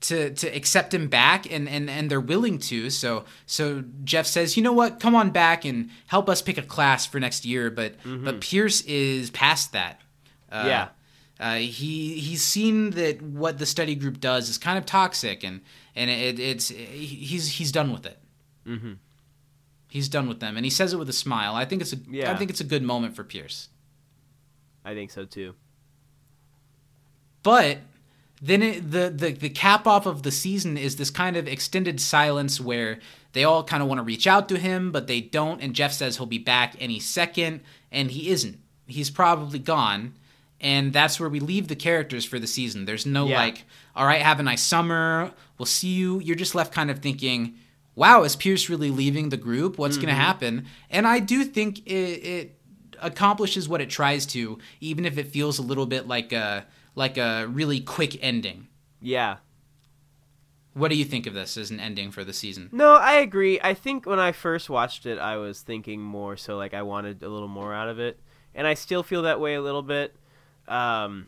to, 0.00 0.30
to 0.32 0.46
accept 0.48 0.94
him 0.94 1.08
back 1.08 1.50
and, 1.52 1.68
and, 1.68 1.90
and 1.90 2.08
they're 2.10 2.20
willing 2.20 2.58
to 2.58 2.88
so 2.90 3.24
so 3.46 3.82
Jeff 4.04 4.26
says 4.26 4.56
you 4.56 4.62
know 4.62 4.72
what 4.72 5.00
come 5.00 5.14
on 5.16 5.30
back 5.30 5.64
and 5.64 5.90
help 6.06 6.28
us 6.28 6.40
pick 6.40 6.56
a 6.56 6.62
class 6.62 7.04
for 7.04 7.18
next 7.18 7.44
year 7.44 7.68
but 7.70 7.94
but 8.04 8.40
Pierce 8.40 8.82
is 8.82 9.30
past 9.30 9.72
that 9.72 10.00
uh, 10.52 10.64
Yeah. 10.66 10.88
uh, 11.40 11.56
he 11.56 12.18
he's 12.20 12.42
seen 12.44 12.90
that 12.90 13.20
what 13.22 13.58
the 13.58 13.66
study 13.66 13.94
group 13.96 14.20
does 14.20 14.48
is 14.48 14.56
kind 14.58 14.78
of 14.78 14.86
toxic 14.86 15.42
and 15.42 15.62
and 15.96 16.08
it, 16.10 16.38
it's 16.38 16.68
he's 16.68 17.48
he's 17.54 17.72
done 17.72 17.92
with 17.92 18.06
it 18.06 18.18
mm-hmm. 18.66 18.92
he's 19.88 20.08
done 20.08 20.28
with 20.28 20.38
them 20.38 20.56
and 20.56 20.64
he 20.64 20.70
says 20.70 20.92
it 20.92 20.96
with 20.98 21.08
a 21.08 21.12
smile 21.12 21.54
I 21.56 21.64
think 21.64 21.82
it's 21.82 21.92
a 21.92 21.96
I 21.96 22.00
Yeah. 22.08 22.36
think 22.38 22.50
it's 22.50 22.60
a 22.60 22.64
good 22.64 22.84
moment 22.84 23.16
for 23.16 23.24
Pierce 23.24 23.68
I 24.84 24.94
think 24.94 25.10
so 25.10 25.24
too. 25.24 25.54
But 27.42 27.78
then 28.40 28.62
it, 28.62 28.90
the, 28.90 29.10
the 29.10 29.32
the 29.32 29.50
cap 29.50 29.86
off 29.86 30.06
of 30.06 30.22
the 30.22 30.30
season 30.30 30.76
is 30.76 30.96
this 30.96 31.10
kind 31.10 31.36
of 31.36 31.48
extended 31.48 32.00
silence 32.00 32.60
where 32.60 33.00
they 33.32 33.44
all 33.44 33.64
kind 33.64 33.82
of 33.82 33.88
want 33.88 33.98
to 33.98 34.02
reach 34.02 34.26
out 34.26 34.48
to 34.48 34.58
him, 34.58 34.92
but 34.92 35.06
they 35.06 35.20
don't. 35.20 35.60
And 35.60 35.74
Jeff 35.74 35.92
says 35.92 36.16
he'll 36.16 36.26
be 36.26 36.38
back 36.38 36.74
any 36.80 36.98
second, 36.98 37.60
and 37.90 38.10
he 38.10 38.30
isn't. 38.30 38.58
He's 38.86 39.10
probably 39.10 39.58
gone. 39.58 40.14
And 40.60 40.92
that's 40.92 41.20
where 41.20 41.28
we 41.28 41.38
leave 41.38 41.68
the 41.68 41.76
characters 41.76 42.24
for 42.24 42.38
the 42.38 42.46
season. 42.46 42.84
There's 42.84 43.06
no 43.06 43.28
Yeah. 43.28 43.38
like, 43.38 43.64
all 43.94 44.06
right, 44.06 44.20
have 44.22 44.40
a 44.40 44.42
nice 44.42 44.62
summer. 44.62 45.32
We'll 45.56 45.66
see 45.66 45.92
you. 45.92 46.20
You're 46.20 46.36
just 46.36 46.54
left 46.54 46.72
kind 46.72 46.90
of 46.90 46.98
thinking, 46.98 47.54
wow, 47.94 48.24
is 48.24 48.34
Pierce 48.34 48.68
really 48.68 48.90
leaving 48.90 49.28
the 49.28 49.36
group? 49.36 49.78
What's 49.78 49.96
going 49.96 50.08
to 50.08 50.14
mm-hmm. 50.14 50.20
happen? 50.20 50.66
And 50.90 51.06
I 51.06 51.20
do 51.20 51.44
think 51.44 51.86
it, 51.86 51.92
it 51.92 52.60
accomplishes 53.00 53.68
what 53.68 53.80
it 53.80 53.90
tries 53.90 54.26
to, 54.26 54.58
even 54.80 55.04
if 55.04 55.16
it 55.16 55.28
feels 55.28 55.58
a 55.58 55.62
little 55.62 55.86
bit 55.86 56.08
like 56.08 56.32
a 56.32 56.66
like 56.94 57.18
a 57.18 57.46
really 57.46 57.80
quick 57.80 58.22
ending. 58.22 58.68
Yeah. 59.00 59.36
What 60.74 60.88
do 60.88 60.96
you 60.96 61.04
think 61.04 61.26
of 61.26 61.34
this 61.34 61.56
as 61.56 61.70
an 61.70 61.80
ending 61.80 62.10
for 62.10 62.24
the 62.24 62.32
season? 62.32 62.68
No, 62.72 62.94
I 62.94 63.14
agree. 63.14 63.58
I 63.60 63.74
think 63.74 64.06
when 64.06 64.20
I 64.20 64.32
first 64.32 64.70
watched 64.70 65.06
it, 65.06 65.18
I 65.18 65.36
was 65.36 65.60
thinking 65.60 66.00
more 66.00 66.36
so 66.36 66.56
like 66.56 66.74
I 66.74 66.82
wanted 66.82 67.22
a 67.22 67.28
little 67.28 67.48
more 67.48 67.74
out 67.74 67.88
of 67.88 67.98
it, 67.98 68.20
and 68.54 68.66
I 68.66 68.74
still 68.74 69.02
feel 69.02 69.22
that 69.22 69.40
way 69.40 69.54
a 69.54 69.62
little 69.62 69.82
bit. 69.82 70.14
Um, 70.68 71.26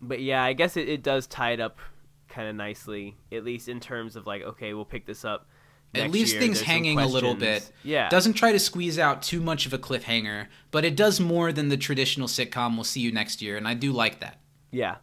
but 0.00 0.20
yeah, 0.20 0.42
I 0.42 0.52
guess 0.52 0.76
it, 0.76 0.88
it 0.88 1.02
does 1.02 1.26
tie 1.26 1.52
it 1.52 1.60
up 1.60 1.78
kind 2.28 2.48
of 2.48 2.56
nicely, 2.56 3.16
at 3.32 3.44
least 3.44 3.68
in 3.68 3.80
terms 3.80 4.14
of 4.16 4.26
like, 4.26 4.42
okay, 4.42 4.74
we'll 4.74 4.84
pick 4.84 5.06
this 5.06 5.24
up. 5.24 5.48
It 5.94 6.00
next 6.00 6.12
leaves 6.12 6.32
year. 6.32 6.40
things 6.42 6.60
hanging 6.60 6.98
a 6.98 7.06
little 7.06 7.34
bit. 7.34 7.70
Yeah. 7.82 8.08
Doesn't 8.08 8.34
try 8.34 8.52
to 8.52 8.58
squeeze 8.58 8.98
out 8.98 9.22
too 9.22 9.40
much 9.40 9.64
of 9.64 9.72
a 9.72 9.78
cliffhanger, 9.78 10.46
but 10.70 10.84
it 10.84 10.96
does 10.96 11.18
more 11.18 11.50
than 11.50 11.68
the 11.68 11.78
traditional 11.78 12.28
sitcom 12.28 12.74
we'll 12.74 12.84
see 12.84 13.00
you 13.00 13.10
next 13.10 13.40
year, 13.40 13.56
and 13.56 13.66
I 13.66 13.74
do 13.74 13.92
like 13.92 14.20
that. 14.20 14.38
Yeah. 14.70 14.96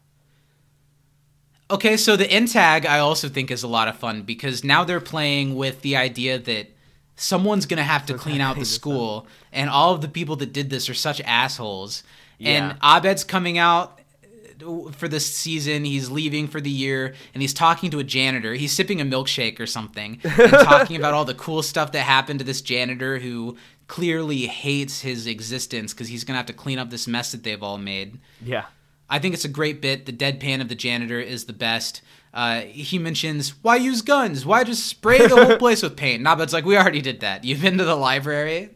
Okay, 1.71 1.97
so 1.97 2.15
the 2.15 2.29
end 2.29 2.49
tag 2.49 2.85
I 2.85 2.99
also 2.99 3.27
think 3.27 3.49
is 3.49 3.63
a 3.63 3.67
lot 3.67 3.87
of 3.87 3.97
fun 3.97 4.21
because 4.21 4.63
now 4.63 4.83
they're 4.83 5.01
playing 5.01 5.55
with 5.55 5.81
the 5.81 5.95
idea 5.95 6.37
that 6.37 6.67
someone's 7.15 7.65
gonna 7.65 7.81
have 7.81 8.05
to 8.05 8.13
clean 8.13 8.39
out 8.41 8.57
the 8.57 8.65
school, 8.65 9.25
and 9.51 9.69
all 9.69 9.93
of 9.93 10.01
the 10.01 10.07
people 10.07 10.35
that 10.35 10.53
did 10.53 10.69
this 10.69 10.87
are 10.89 10.93
such 10.93 11.19
assholes. 11.21 12.03
Yeah. 12.37 12.49
And 12.49 12.77
Abed's 12.83 13.23
coming 13.23 13.57
out 13.57 13.99
for 14.93 15.07
this 15.07 15.25
season. 15.25 15.85
He's 15.85 16.09
leaving 16.09 16.47
for 16.47 16.61
the 16.61 16.69
year, 16.69 17.13
and 17.33 17.41
he's 17.41 17.53
talking 17.53 17.91
to 17.91 17.99
a 17.99 18.03
janitor. 18.03 18.53
He's 18.53 18.71
sipping 18.71 19.01
a 19.01 19.05
milkshake 19.05 19.59
or 19.59 19.65
something, 19.65 20.19
and 20.23 20.51
talking 20.51 20.95
about 20.95 21.13
all 21.13 21.25
the 21.25 21.33
cool 21.33 21.63
stuff 21.63 21.91
that 21.93 22.01
happened 22.01 22.39
to 22.39 22.45
this 22.45 22.61
janitor 22.61 23.19
who 23.19 23.57
clearly 23.87 24.47
hates 24.47 25.01
his 25.01 25.27
existence 25.27 25.93
because 25.93 26.07
he's 26.07 26.23
gonna 26.23 26.37
have 26.37 26.47
to 26.47 26.53
clean 26.53 26.79
up 26.79 26.89
this 26.89 27.07
mess 27.07 27.31
that 27.31 27.43
they've 27.43 27.61
all 27.61 27.77
made. 27.77 28.19
Yeah. 28.43 28.65
I 29.09 29.19
think 29.19 29.33
it's 29.33 29.45
a 29.45 29.49
great 29.49 29.81
bit. 29.81 30.05
The 30.05 30.13
deadpan 30.13 30.61
of 30.61 30.67
the 30.67 30.75
janitor 30.75 31.19
is 31.19 31.45
the 31.45 31.53
best. 31.53 32.01
Uh, 32.33 32.61
he 32.61 32.97
mentions, 32.97 33.51
why 33.61 33.75
use 33.75 34.01
guns? 34.01 34.45
Why 34.45 34.63
just 34.63 34.87
spray 34.87 35.19
the 35.19 35.45
whole 35.45 35.57
place 35.59 35.83
with 35.83 35.95
paint? 35.95 36.23
Nah, 36.23 36.35
but 36.35 36.43
it's 36.43 36.53
like, 36.53 36.65
we 36.65 36.75
already 36.75 37.01
did 37.01 37.21
that. 37.21 37.43
You've 37.43 37.61
been 37.61 37.77
to 37.77 37.85
the 37.85 37.95
library? 37.95 38.71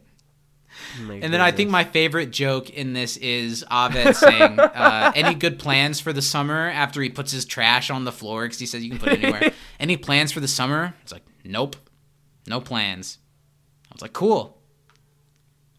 And 0.98 1.34
then 1.34 1.42
I 1.42 1.52
think 1.52 1.70
my 1.70 1.84
favorite 1.84 2.32
joke 2.32 2.70
in 2.70 2.94
this 2.94 3.18
is 3.18 3.64
Abed 3.72 4.16
saying, 4.16 4.60
uh, 4.60 5.12
"Any 5.16 5.36
good 5.36 5.60
plans 5.60 6.00
for 6.00 6.14
the 6.14 6.22
summer?" 6.22 6.70
After 6.70 7.02
he 7.02 7.10
puts 7.10 7.32
his 7.32 7.46
trash 7.46 7.90
on 7.90 8.06
the 8.06 8.12
floor 8.12 8.44
because 8.46 8.60
he 8.60 8.66
says 8.66 8.84
you 8.84 8.90
can 8.92 9.00
put 9.00 9.14
it 9.14 9.24
anywhere. 9.24 9.52
Any 9.80 9.98
plans 9.98 10.32
for 10.32 10.40
the 10.40 10.48
summer? 10.48 10.94
It's 11.04 11.12
like, 11.12 11.24
nope, 11.46 11.76
no 12.48 12.60
plans. 12.62 13.18
I 13.92 13.96
was 13.96 14.02
like, 14.02 14.14
cool. 14.14 14.58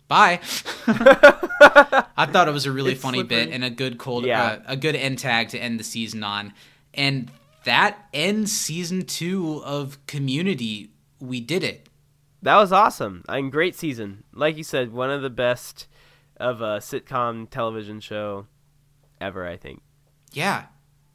Bye. 0.09 0.41
I 0.89 2.27
thought 2.31 2.49
it 2.49 2.53
was 2.53 2.67
a 2.67 2.73
really 2.73 2.93
It's 2.93 3.01
funny 3.01 3.23
bit 3.23 3.51
and 3.51 3.63
a 3.63 3.71
good 3.71 3.99
cold, 3.99 4.25
Yeah. 4.27 4.43
uh, 4.43 4.59
a 4.67 4.77
good 4.77 4.97
end 4.97 5.19
tag 5.19 5.51
to 5.51 5.59
end 5.59 5.79
the 5.79 5.85
season 5.85 6.25
on, 6.25 6.53
and 6.95 7.31
that 7.65 8.09
ends 8.13 8.51
season 8.53 9.03
two 9.05 9.63
of 9.65 10.05
Community. 10.07 10.91
We 11.21 11.41
did 11.41 11.63
it. 11.63 11.89
That 12.43 12.57
was 12.57 12.73
awesome. 12.73 13.25
I 13.29 13.37
mean, 13.41 13.51
great 13.51 13.75
season. 13.75 14.25
Like 14.33 14.57
you 14.57 14.65
said, 14.65 14.93
one 14.93 15.11
of 15.11 15.23
the 15.23 15.31
best 15.31 15.87
of 16.39 16.61
a 16.63 16.79
sitcom 16.79 17.49
television 17.51 18.01
show 18.01 18.47
ever. 19.21 19.47
I 19.47 19.57
think. 19.57 19.83
Yeah. 20.33 20.67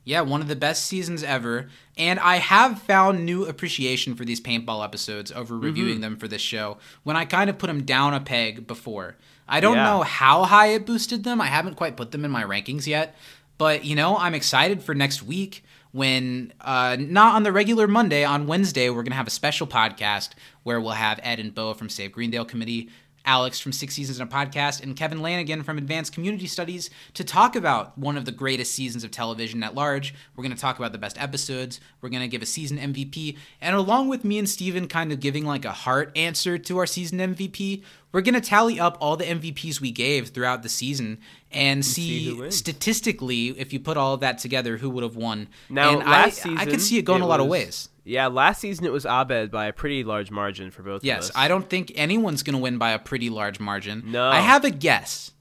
Yeah, 0.07 0.21
one 0.21 0.39
of 0.41 0.47
the 0.47 0.55
best 0.55 0.85
seasons 0.85 1.23
ever. 1.23 1.67
And 1.97 2.19
I 2.19 2.35
have 2.35 2.79
found 2.79 3.25
new 3.25 3.45
appreciation 3.47 4.13
for 4.13 4.23
these 4.23 4.39
paintball 4.39 4.83
episodes 4.83 5.31
over 5.31 5.55
Mm-hmm. 5.55 5.65
reviewing 5.65 6.01
them 6.01 6.15
for 6.17 6.27
this 6.27 6.43
show 6.43 6.77
when 7.01 7.15
I 7.15 7.25
kind 7.25 7.49
of 7.49 7.57
put 7.57 7.67
them 7.67 7.83
down 7.85 8.13
a 8.13 8.19
peg 8.19 8.67
before. 8.67 9.15
I 9.47 9.59
don't 9.61 9.77
Yeah. 9.77 9.83
know 9.85 10.01
how 10.03 10.43
high 10.43 10.67
it 10.67 10.85
boosted 10.85 11.23
them. 11.23 11.41
I 11.41 11.47
haven't 11.47 11.73
quite 11.75 11.97
put 11.97 12.11
them 12.11 12.23
in 12.23 12.29
my 12.29 12.43
rankings 12.43 12.85
yet. 12.85 13.15
But, 13.57 13.83
you 13.83 13.95
know, 13.95 14.15
I'm 14.17 14.35
excited 14.35 14.83
for 14.83 14.93
next 14.93 15.23
week 15.23 15.63
when, 15.95 16.51
uh, 16.59 16.97
not 16.99 17.35
on 17.35 17.43
the 17.43 17.53
regular 17.53 17.87
Monday, 17.87 18.25
on 18.25 18.47
Wednesday, 18.47 18.89
we're 18.89 18.95
going 18.95 19.11
to 19.11 19.15
have 19.15 19.27
a 19.27 19.31
special 19.31 19.65
podcast 19.65 20.31
where 20.63 20.81
we'll 20.81 20.91
have 20.91 21.21
Ed 21.23 21.39
and 21.39 21.55
Bo 21.55 21.73
from 21.73 21.87
Save 21.87 22.11
Greendale 22.11 22.43
Committee 22.43 22.89
Alex 23.25 23.59
from 23.59 23.71
Six 23.71 23.95
Seasons 23.95 24.19
in 24.19 24.27
a 24.27 24.29
Podcast, 24.29 24.81
and 24.81 24.95
Kevin 24.95 25.21
Lanigan 25.21 25.63
from 25.63 25.77
Advanced 25.77 26.13
Community 26.13 26.47
Studies 26.47 26.89
to 27.15 27.23
talk 27.23 27.55
about 27.55 27.97
one 27.97 28.17
of 28.17 28.25
the 28.25 28.31
greatest 28.31 28.73
seasons 28.73 29.03
of 29.03 29.11
television 29.11 29.63
at 29.63 29.73
large. 29.73 30.13
We're 30.35 30.43
going 30.43 30.55
to 30.55 30.61
talk 30.61 30.77
about 30.77 30.91
the 30.91 30.97
best 30.97 31.19
episodes. 31.19 31.79
We're 32.01 32.09
going 32.09 32.21
to 32.21 32.27
give 32.27 32.41
a 32.41 32.45
season 32.45 32.77
MVP. 32.77 33.37
And 33.61 33.75
along 33.75 34.09
with 34.09 34.23
me 34.23 34.37
and 34.37 34.47
Steven 34.47 34.87
kind 34.87 35.11
of 35.11 35.19
giving 35.19 35.45
like 35.45 35.65
a 35.65 35.71
heart 35.71 36.11
answer 36.15 36.57
to 36.57 36.77
our 36.77 36.85
season 36.85 37.19
MVP, 37.19 37.83
we're 38.15 38.21
going 38.21 38.33
to 38.33 38.39
tally 38.39 38.79
up 38.79 38.97
all 39.01 39.17
the 39.17 39.25
MVPs 39.25 39.81
we 39.81 39.91
gave 39.91 40.29
throughout 40.29 40.63
the 40.63 40.69
season 40.69 41.19
and 41.51 41.83
see 41.83 42.29
see, 42.29 42.49
statistically, 42.49 43.47
if 43.59 43.73
you 43.73 43.79
put 43.81 43.97
all 43.97 44.13
of 44.13 44.21
that 44.21 44.37
together, 44.37 44.77
who 44.77 44.89
would 44.89 45.03
have 45.03 45.17
won. 45.17 45.49
Now, 45.69 45.89
and 45.89 45.99
last 45.99 46.27
I, 46.27 46.29
season, 46.29 46.57
I 46.57 46.65
could 46.65 46.79
see 46.79 46.97
it 46.97 47.01
going 47.01 47.21
a 47.21 47.27
lot 47.27 47.41
of 47.41 47.47
was- 47.47 47.51
ways. 47.51 47.89
Yeah, 48.05 48.27
last 48.27 48.61
season 48.61 48.85
it 48.85 48.93
was 48.93 49.05
Abed 49.05 49.51
by 49.51 49.65
a 49.65 49.73
pretty 49.73 50.05
large 50.05 50.31
margin 50.31 50.71
for 50.71 50.81
both 50.81 50.97
of 50.97 50.99
us. 51.01 51.03
Yes. 51.03 51.31
I 51.35 51.49
don't 51.49 51.69
think 51.69 51.91
anyone's 51.95 52.41
going 52.41 52.53
to 52.53 52.61
win 52.61 52.77
by 52.77 52.91
a 52.91 52.99
pretty 52.99 53.29
large 53.29 53.59
margin. 53.59 54.03
No. 54.05 54.29
I 54.29 54.39
have 54.39 54.63
a 54.63 54.69
guess. 54.69 55.31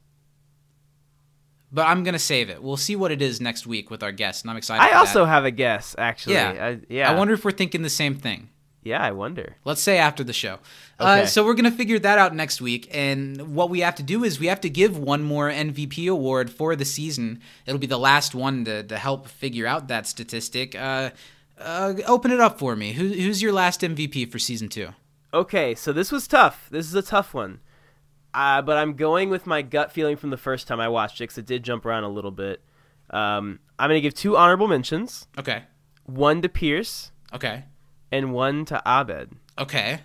But 1.71 1.87
I'm 1.87 2.03
going 2.03 2.15
to 2.15 2.19
save 2.19 2.51
it. 2.51 2.61
We'll 2.61 2.77
see 2.77 2.97
what 2.97 3.13
it 3.13 3.23
is 3.23 3.41
next 3.41 3.69
week 3.69 3.89
with 3.89 4.03
our 4.03 4.11
guest, 4.11 4.43
and 4.43 4.51
I'm 4.51 4.57
excited 4.57 4.83
I 4.83 4.99
also 4.99 5.21
that. 5.21 5.31
have 5.31 5.45
a 5.45 5.53
guess, 5.53 5.95
actually. 5.97 6.35
Yeah. 6.35 6.67
I, 6.67 6.81
yeah. 6.89 7.13
I 7.13 7.15
wonder 7.15 7.35
if 7.35 7.45
we're 7.45 7.53
thinking 7.53 7.83
the 7.83 7.89
same 7.91 8.17
thing. 8.17 8.49
Yeah, 8.85 9.03
I 9.03 9.13
wonder. 9.13 9.57
Let's 9.65 9.81
say 9.81 9.97
after 9.97 10.23
the 10.23 10.35
show. 10.35 10.59
Uh, 11.01 11.25
so 11.25 11.43
we're 11.45 11.55
going 11.55 11.71
to 11.71 11.77
figure 11.77 11.99
that 11.99 12.19
out 12.19 12.35
next 12.35 12.61
week. 12.61 12.89
And 12.93 13.55
what 13.57 13.71
we 13.71 13.81
have 13.81 13.95
to 13.97 14.03
do 14.03 14.23
is 14.25 14.39
we 14.39 14.47
have 14.49 14.61
to 14.61 14.69
give 14.71 14.99
one 14.99 15.23
more 15.23 15.51
MVP 15.51 16.09
award 16.11 16.51
for 16.51 16.77
the 16.77 16.85
season. 16.85 17.41
It'll 17.67 17.81
be 17.81 17.87
the 17.87 17.99
last 17.99 18.35
one 18.35 18.65
to, 18.67 18.83
to 18.83 18.99
help 18.99 19.27
figure 19.27 19.67
out 19.67 19.89
that 19.89 20.07
statistic. 20.07 20.75
Uh, 20.75 21.11
uh, 21.59 21.95
open 22.07 22.31
it 22.31 22.41
up 22.41 22.59
for 22.59 22.77
me. 22.77 22.93
Who, 22.93 23.09
who's 23.09 23.41
your 23.41 23.53
last 23.53 23.81
MVP 23.81 24.31
for 24.31 24.39
season 24.39 24.69
two? 24.69 24.89
Okay, 25.33 25.75
so 25.75 25.93
this 25.93 26.13
was 26.13 26.29
tough. 26.29 26.69
This 26.71 26.87
is 26.87 26.95
a 26.95 27.03
tough 27.03 27.33
one. 27.33 27.61
Uh, 28.35 28.61
but 28.63 28.77
I'm 28.77 28.95
going 28.95 29.31
with 29.31 29.47
my 29.47 29.63
gut 29.63 29.93
feeling 29.93 30.17
from 30.17 30.29
the 30.31 30.37
first 30.37 30.69
time 30.69 30.79
I 30.79 30.89
watched 30.89 31.21
it 31.21 31.25
because 31.25 31.39
it 31.39 31.47
did 31.47 31.63
jump 31.63 31.87
around 31.87 32.05
a 32.05 32.09
little 32.09 32.31
bit. 32.33 32.61
Um, 33.11 33.61
I'm 33.79 33.89
going 33.89 33.97
to 33.99 34.03
give 34.03 34.15
two 34.15 34.37
honorable 34.37 34.67
mentions 34.69 35.27
Okay. 35.39 35.63
one 36.05 36.43
to 36.43 36.49
Pierce 36.49 37.13
Okay. 37.33 37.65
And 38.15 38.33
one 38.33 38.65
to 38.67 38.81
Abed. 38.87 39.33
Okay. 39.59 40.01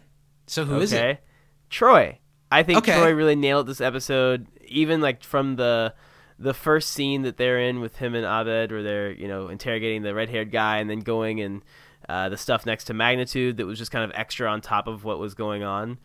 So 0.48 0.66
who 0.66 0.80
is 0.80 0.94
okay? 0.94 1.12
it? 1.12 1.24
Troy. 1.70 2.20
I 2.52 2.64
think 2.64 2.80
Okay. 2.80 2.94
Troy 2.94 3.12
really 3.14 3.36
nailed 3.36 3.68
this 3.68 3.80
episode, 3.82 4.48
even 4.68 5.02
like 5.02 5.24
from 5.24 5.56
the 5.56 5.94
the 6.40 6.54
first 6.54 6.92
scene 6.94 7.24
that 7.24 7.36
they're 7.38 7.60
in 7.60 7.82
with 7.82 7.98
him 7.98 8.16
and 8.16 8.26
Abed, 8.26 8.72
where 8.72 8.82
they're 8.84 9.12
you 9.12 9.28
know 9.28 9.50
interrogating 9.50 10.02
the 10.04 10.14
red 10.16 10.30
haired 10.30 10.52
guy, 10.52 10.78
and 10.78 10.90
then 10.90 11.00
going 11.00 11.42
and 11.42 11.62
uh, 12.08 12.30
the 12.30 12.38
stuff 12.38 12.66
next 12.66 12.86
to 12.86 12.94
Magnitude 12.94 13.58
that 13.58 13.66
was 13.66 13.78
just 13.78 13.92
kind 13.92 14.04
of 14.04 14.12
extra 14.16 14.50
on 14.50 14.62
top 14.62 14.88
of 14.88 15.04
what 15.04 15.20
was 15.20 15.36
going 15.36 15.62
on. 15.64 16.00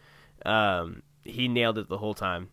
Um, 0.45 1.03
he 1.23 1.49
nailed 1.49 1.79
it 1.79 1.89
the 1.89 1.97
whole 1.99 2.13
time. 2.15 2.49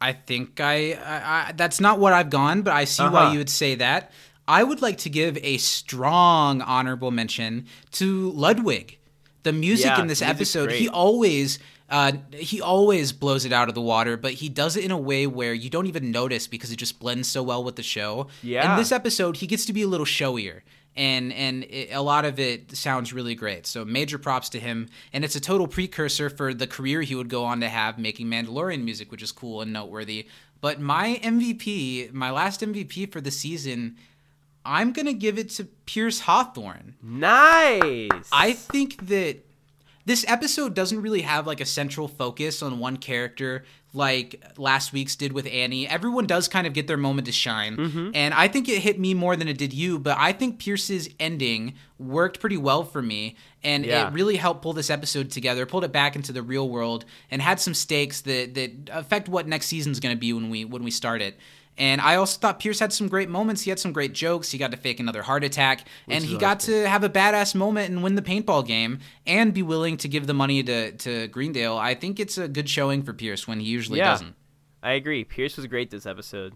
I 0.00 0.12
think 0.12 0.60
I, 0.60 0.92
I, 0.92 1.48
I 1.48 1.52
that's 1.56 1.80
not 1.80 1.98
what 1.98 2.12
I've 2.12 2.30
gone, 2.30 2.62
but 2.62 2.72
I 2.72 2.84
see 2.84 3.02
Uh-huh. 3.02 3.12
why 3.12 3.32
you 3.32 3.38
would 3.38 3.50
say 3.50 3.74
that. 3.74 4.12
I 4.48 4.64
would 4.64 4.80
like 4.80 4.96
to 4.98 5.10
give 5.10 5.38
a 5.42 5.58
strong 5.58 6.62
honorable 6.62 7.10
mention 7.10 7.66
to 7.92 8.30
Ludwig. 8.30 8.98
The 9.42 9.52
music 9.52 9.86
Yeah, 9.86 10.00
in 10.00 10.08
this 10.08 10.22
episode, 10.22 10.72
he 10.72 10.88
always 10.88 11.58
uh, 11.90 12.12
he 12.32 12.60
always 12.60 13.12
blows 13.12 13.44
it 13.44 13.52
out 13.52 13.68
of 13.68 13.74
the 13.74 13.80
water, 13.80 14.16
but 14.16 14.32
he 14.32 14.48
does 14.48 14.76
it 14.76 14.84
in 14.84 14.90
a 14.90 14.98
way 14.98 15.26
where 15.26 15.54
you 15.54 15.70
don't 15.70 15.86
even 15.86 16.10
notice 16.10 16.46
because 16.46 16.70
it 16.70 16.76
just 16.76 16.98
blends 16.98 17.28
so 17.28 17.42
well 17.42 17.62
with 17.64 17.76
the 17.76 17.82
show. 17.82 18.26
Yeah. 18.42 18.72
In 18.72 18.78
this 18.78 18.92
episode, 18.92 19.36
he 19.38 19.46
gets 19.46 19.64
to 19.66 19.72
be 19.72 19.82
a 19.82 19.86
little 19.86 20.06
showier. 20.06 20.62
And 20.96 21.32
and 21.32 21.64
it, 21.64 21.90
a 21.92 22.02
lot 22.02 22.24
of 22.24 22.40
it 22.40 22.76
sounds 22.76 23.12
really 23.12 23.34
great. 23.34 23.66
So 23.66 23.84
major 23.84 24.18
props 24.18 24.48
to 24.50 24.60
him. 24.60 24.88
And 25.12 25.24
it's 25.24 25.36
a 25.36 25.40
total 25.40 25.68
precursor 25.68 26.28
for 26.28 26.52
the 26.52 26.66
career 26.66 27.02
he 27.02 27.14
would 27.14 27.28
go 27.28 27.44
on 27.44 27.60
to 27.60 27.68
have 27.68 27.98
making 27.98 28.26
Mandalorian 28.26 28.82
music, 28.82 29.10
which 29.10 29.22
is 29.22 29.30
cool 29.30 29.60
and 29.62 29.72
noteworthy. 29.72 30.26
But 30.60 30.80
my 30.80 31.20
MVP, 31.22 32.12
my 32.12 32.30
last 32.32 32.60
MVP 32.60 33.12
for 33.12 33.20
the 33.20 33.30
season, 33.30 33.96
I'm 34.68 34.92
gonna 34.92 35.14
give 35.14 35.38
it 35.38 35.48
to 35.50 35.64
Pierce 35.64 36.20
Hawthorne. 36.20 36.94
Nice. 37.02 38.10
I 38.30 38.52
think 38.52 39.08
that 39.08 39.38
this 40.04 40.24
episode 40.28 40.74
doesn't 40.74 41.02
really 41.02 41.22
have 41.22 41.46
like 41.46 41.60
a 41.60 41.66
central 41.66 42.08
focus 42.08 42.62
on 42.62 42.78
one 42.78 42.96
character 42.98 43.64
like 43.94 44.42
last 44.58 44.92
week's 44.92 45.16
did 45.16 45.32
with 45.32 45.46
Annie. 45.46 45.88
Everyone 45.88 46.26
does 46.26 46.46
kind 46.48 46.66
of 46.66 46.72
get 46.74 46.86
their 46.86 46.96
moment 46.98 47.26
to 47.26 47.32
shine. 47.32 47.76
Mm-hmm. 47.76 48.10
And 48.14 48.34
I 48.34 48.46
think 48.48 48.68
it 48.68 48.80
hit 48.80 48.98
me 49.00 49.14
more 49.14 49.34
than 49.36 49.48
it 49.48 49.56
did 49.56 49.72
you, 49.72 49.98
but 49.98 50.16
I 50.18 50.32
think 50.32 50.58
Pierce's 50.58 51.08
ending 51.18 51.74
worked 51.98 52.38
pretty 52.40 52.58
well 52.58 52.84
for 52.84 53.00
me. 53.00 53.36
And 53.64 53.84
Yeah. 53.86 54.08
it 54.08 54.12
really 54.12 54.36
helped 54.36 54.60
pull 54.62 54.74
this 54.74 54.90
episode 54.90 55.30
together, 55.30 55.64
pulled 55.66 55.84
it 55.84 55.92
back 55.92 56.16
into 56.16 56.32
the 56.32 56.42
real 56.42 56.68
world, 56.68 57.06
and 57.30 57.40
had 57.40 57.60
some 57.60 57.72
stakes 57.74 58.20
that, 58.22 58.54
that 58.54 58.90
affect 58.92 59.28
what 59.28 59.48
next 59.48 59.66
season's 59.66 60.00
gonna 60.00 60.16
be 60.16 60.32
when 60.34 60.50
we 60.50 60.64
when 60.66 60.82
we 60.84 60.90
start 60.90 61.22
it. 61.22 61.38
And 61.78 62.00
I 62.00 62.16
also 62.16 62.38
thought 62.40 62.58
Pierce 62.58 62.80
had 62.80 62.92
some 62.92 63.06
great 63.06 63.28
moments. 63.28 63.62
He 63.62 63.70
had 63.70 63.78
some 63.78 63.92
great 63.92 64.12
jokes. 64.12 64.50
He 64.50 64.58
got 64.58 64.72
to 64.72 64.76
fake 64.76 64.98
another 64.98 65.22
heart 65.22 65.44
attack, 65.44 65.86
and 66.08 66.24
he 66.24 66.36
got 66.36 66.58
to 66.60 66.88
have 66.88 67.04
a 67.04 67.08
badass 67.08 67.54
moment 67.54 67.88
and 67.90 68.02
win 68.02 68.16
the 68.16 68.22
paintball 68.22 68.66
game, 68.66 68.98
and 69.26 69.54
be 69.54 69.62
willing 69.62 69.96
to 69.98 70.08
give 70.08 70.26
the 70.26 70.34
money 70.34 70.62
to 70.64 70.90
to 70.92 71.28
Greendale. 71.28 71.76
I 71.78 71.94
think 71.94 72.18
it's 72.18 72.36
a 72.36 72.48
good 72.48 72.68
showing 72.68 73.02
for 73.04 73.12
Pierce 73.12 73.46
when 73.46 73.60
he 73.60 73.66
usually 73.66 73.98
Yeah. 74.00 74.10
doesn't. 74.10 74.34
I 74.82 74.92
agree. 74.92 75.22
Pierce 75.24 75.56
was 75.56 75.66
great 75.66 75.90
this 75.90 76.04
episode. 76.04 76.54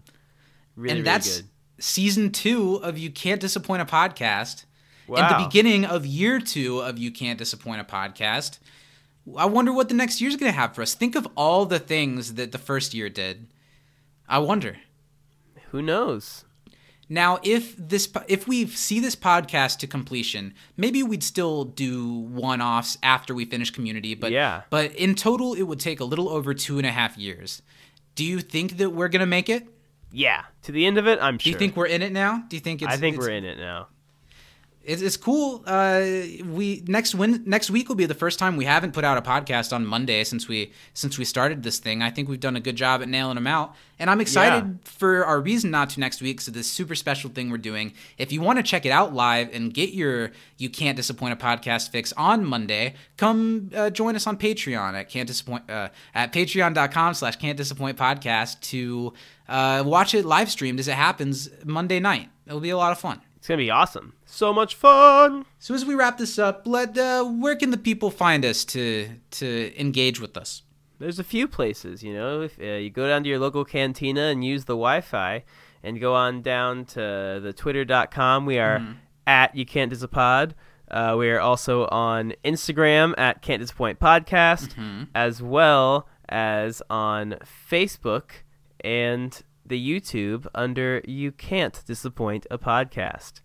Really, 0.75 0.89
and 0.91 0.97
really 0.99 1.03
that's 1.03 1.37
good. 1.37 1.49
season 1.79 2.31
two 2.31 2.75
of 2.83 2.97
You 2.97 3.09
Can't 3.09 3.39
Disappoint 3.39 3.81
a 3.81 3.85
Podcast, 3.85 4.65
and 5.07 5.17
Wow. 5.17 5.37
the 5.39 5.45
beginning 5.45 5.85
of 5.85 6.05
year 6.05 6.39
two 6.39 6.79
of 6.81 6.97
You 6.97 7.11
Can't 7.11 7.39
Disappoint 7.39 7.79
a 7.79 7.85
Podcast. 7.85 8.59
I 9.37 9.45
wonder 9.45 9.71
what 9.71 9.87
the 9.87 9.95
next 9.95 10.19
year's 10.19 10.35
gonna 10.35 10.51
have 10.51 10.75
for 10.75 10.81
us. 10.81 10.93
Think 10.95 11.15
of 11.15 11.27
all 11.37 11.65
the 11.65 11.79
things 11.79 12.33
that 12.33 12.51
the 12.51 12.57
first 12.57 12.93
year 12.93 13.07
did. 13.07 13.47
I 14.27 14.39
wonder. 14.39 14.77
Who 15.73 15.81
knows? 15.81 16.45
Now, 17.09 17.39
if 17.41 17.75
this 17.75 18.07
if 18.27 18.47
we 18.47 18.67
see 18.67 18.99
this 18.99 19.15
podcast 19.15 19.79
to 19.79 19.87
completion, 19.87 20.53
maybe 20.77 21.01
we'd 21.01 21.23
still 21.23 21.65
do 21.65 22.09
one-offs 22.13 22.99
after 23.01 23.33
we 23.33 23.43
finish 23.45 23.71
Community, 23.71 24.13
but 24.13 24.31
Yeah. 24.31 24.61
but 24.69 24.93
in 24.95 25.15
total, 25.15 25.55
it 25.55 25.63
would 25.63 25.79
take 25.79 25.99
a 25.99 26.03
little 26.05 26.29
over 26.29 26.53
two 26.53 26.77
and 26.77 26.85
a 26.85 26.91
half 26.91 27.17
years. 27.17 27.63
Do 28.13 28.23
you 28.23 28.39
think 28.39 28.77
that 28.77 28.91
we're 28.91 29.07
gonna 29.09 29.25
make 29.25 29.49
it? 29.49 29.67
Yeah. 30.11 30.43
To 30.61 30.71
the 30.71 30.85
end 30.85 30.99
of 30.99 31.07
it, 31.07 31.17
I'm 31.19 31.39
sure. 31.39 31.45
Do 31.45 31.49
you 31.49 31.57
think 31.57 31.75
we're 31.75 31.87
in 31.87 32.03
it 32.03 32.11
now? 32.13 32.43
Do 32.47 32.55
you 32.55 32.59
think 32.61 32.83
it's? 32.83 32.93
I 32.93 32.97
think 32.97 33.15
it's- 33.15 33.27
we're 33.27 33.33
in 33.35 33.45
it 33.45 33.57
now. 33.57 33.87
It's, 34.83 35.01
it's 35.01 35.17
cool. 35.17 35.63
Uh, 35.65 36.01
we 36.45 36.83
next 36.87 37.15
win 37.15 37.43
next 37.45 37.69
week 37.69 37.87
will 37.89 37.95
be 37.95 38.05
the 38.05 38.13
first 38.13 38.37
time 38.39 38.57
we 38.57 38.65
haven't 38.65 38.91
put 38.93 39.03
out 39.03 39.17
a 39.17 39.21
podcast 39.21 39.71
on 39.73 39.85
Monday 39.85 40.23
since 40.23 40.47
we 40.47 40.71
since 40.93 41.17
we 41.17 41.25
started 41.25 41.63
this 41.63 41.79
thing. 41.79 42.01
I 42.01 42.09
think 42.09 42.27
we've 42.29 42.39
done 42.39 42.55
a 42.55 42.59
good 42.59 42.75
job 42.75 43.01
at 43.01 43.07
nailing 43.07 43.35
them 43.35 43.47
out, 43.47 43.75
and 43.97 44.09
I'm 44.09 44.19
excited 44.19 44.65
Yeah. 44.67 44.73
for 44.83 45.25
our 45.25 45.39
reason 45.39 45.71
not 45.71 45.89
to 45.91 45.99
next 45.99 46.21
week. 46.21 46.41
So 46.41 46.51
this 46.51 46.67
super 46.69 46.95
special 46.95 47.29
thing 47.29 47.49
we're 47.49 47.57
doing. 47.59 47.93
If 48.17 48.31
you 48.31 48.41
want 48.41 48.57
to 48.59 48.63
check 48.63 48.85
it 48.85 48.91
out 48.91 49.13
live 49.13 49.49
and 49.53 49.73
get 49.73 49.91
your 49.93 50.31
you 50.57 50.69
can't 50.69 50.97
disappoint 50.97 51.33
a 51.33 51.37
podcast 51.37 51.89
fix 51.91 52.11
on 52.13 52.43
Monday, 52.43 52.95
come 53.17 53.71
uh, 53.75 53.89
join 53.89 54.15
us 54.15 54.27
on 54.27 54.37
Patreon 54.37 54.95
at 54.95 55.09
can't 55.09 55.27
disappoint 55.27 55.69
uh, 55.69 55.89
at 56.13 56.33
patreon.com/slash 56.33 57.37
can't 57.37 57.57
disappoint 57.57 57.97
podcast 57.97 58.59
to 58.61 59.13
uh, 59.47 59.83
watch 59.85 60.13
it 60.13 60.25
live 60.25 60.51
streamed 60.51 60.79
as 60.79 60.87
it 60.87 60.95
happens 60.95 61.49
Monday 61.63 61.99
night. 61.99 62.29
It'll 62.47 62.59
be 62.59 62.69
a 62.71 62.77
lot 62.77 62.91
of 62.91 62.99
fun. 62.99 63.21
It's 63.43 63.49
gonna 63.49 63.57
be 63.57 63.71
awesome. 63.71 64.13
So 64.23 64.53
much 64.53 64.73
fun. 64.73 65.45
So 65.59 65.73
as 65.73 65.83
we 65.83 65.95
wrap 65.95 66.17
this 66.17 66.39
up, 66.39 66.65
let 66.65 66.97
uh, 66.97 67.25
where 67.25 67.57
can 67.57 67.71
the 67.71 67.77
people 67.77 68.09
find 68.09 68.45
us 68.45 68.63
to 68.63 69.09
to 69.31 69.77
engage 69.77 70.21
with 70.21 70.37
us? 70.37 70.61
There's 70.97 71.19
a 71.19 71.25
few 71.25 71.49
places, 71.49 72.01
you 72.01 72.13
know. 72.13 72.43
If 72.43 72.57
uh, 72.57 72.63
you 72.63 72.89
go 72.89 73.05
down 73.05 73.21
to 73.23 73.27
your 73.29 73.39
local 73.39 73.65
cantina 73.65 74.27
and 74.27 74.45
use 74.45 74.63
the 74.63 74.75
Wi-Fi, 74.75 75.43
and 75.83 75.99
go 75.99 76.15
on 76.15 76.41
down 76.41 76.85
to 76.85 77.41
the 77.43 77.51
Twitter.com, 77.53 78.45
we 78.45 78.59
are 78.59 78.81
at 79.27 79.53
You 79.53 79.65
Can't 79.65 79.91
Disapod. 79.91 80.53
Uh, 80.89 81.17
we 81.19 81.29
are 81.29 81.41
also 81.41 81.85
on 81.87 82.35
Instagram 82.45 83.13
at 83.17 83.41
Can't 83.41 83.59
Disappoint 83.59 83.99
Podcast, 83.99 84.73
as 85.13 85.41
well 85.41 86.07
as 86.29 86.81
on 86.89 87.35
Facebook 87.43 88.29
and 88.79 89.43
the 89.65 90.01
YouTube 90.01 90.47
under 90.53 91.01
You 91.05 91.31
Can't 91.31 91.83
Disappoint 91.85 92.45
a 92.51 92.57
Podcast. 92.57 93.41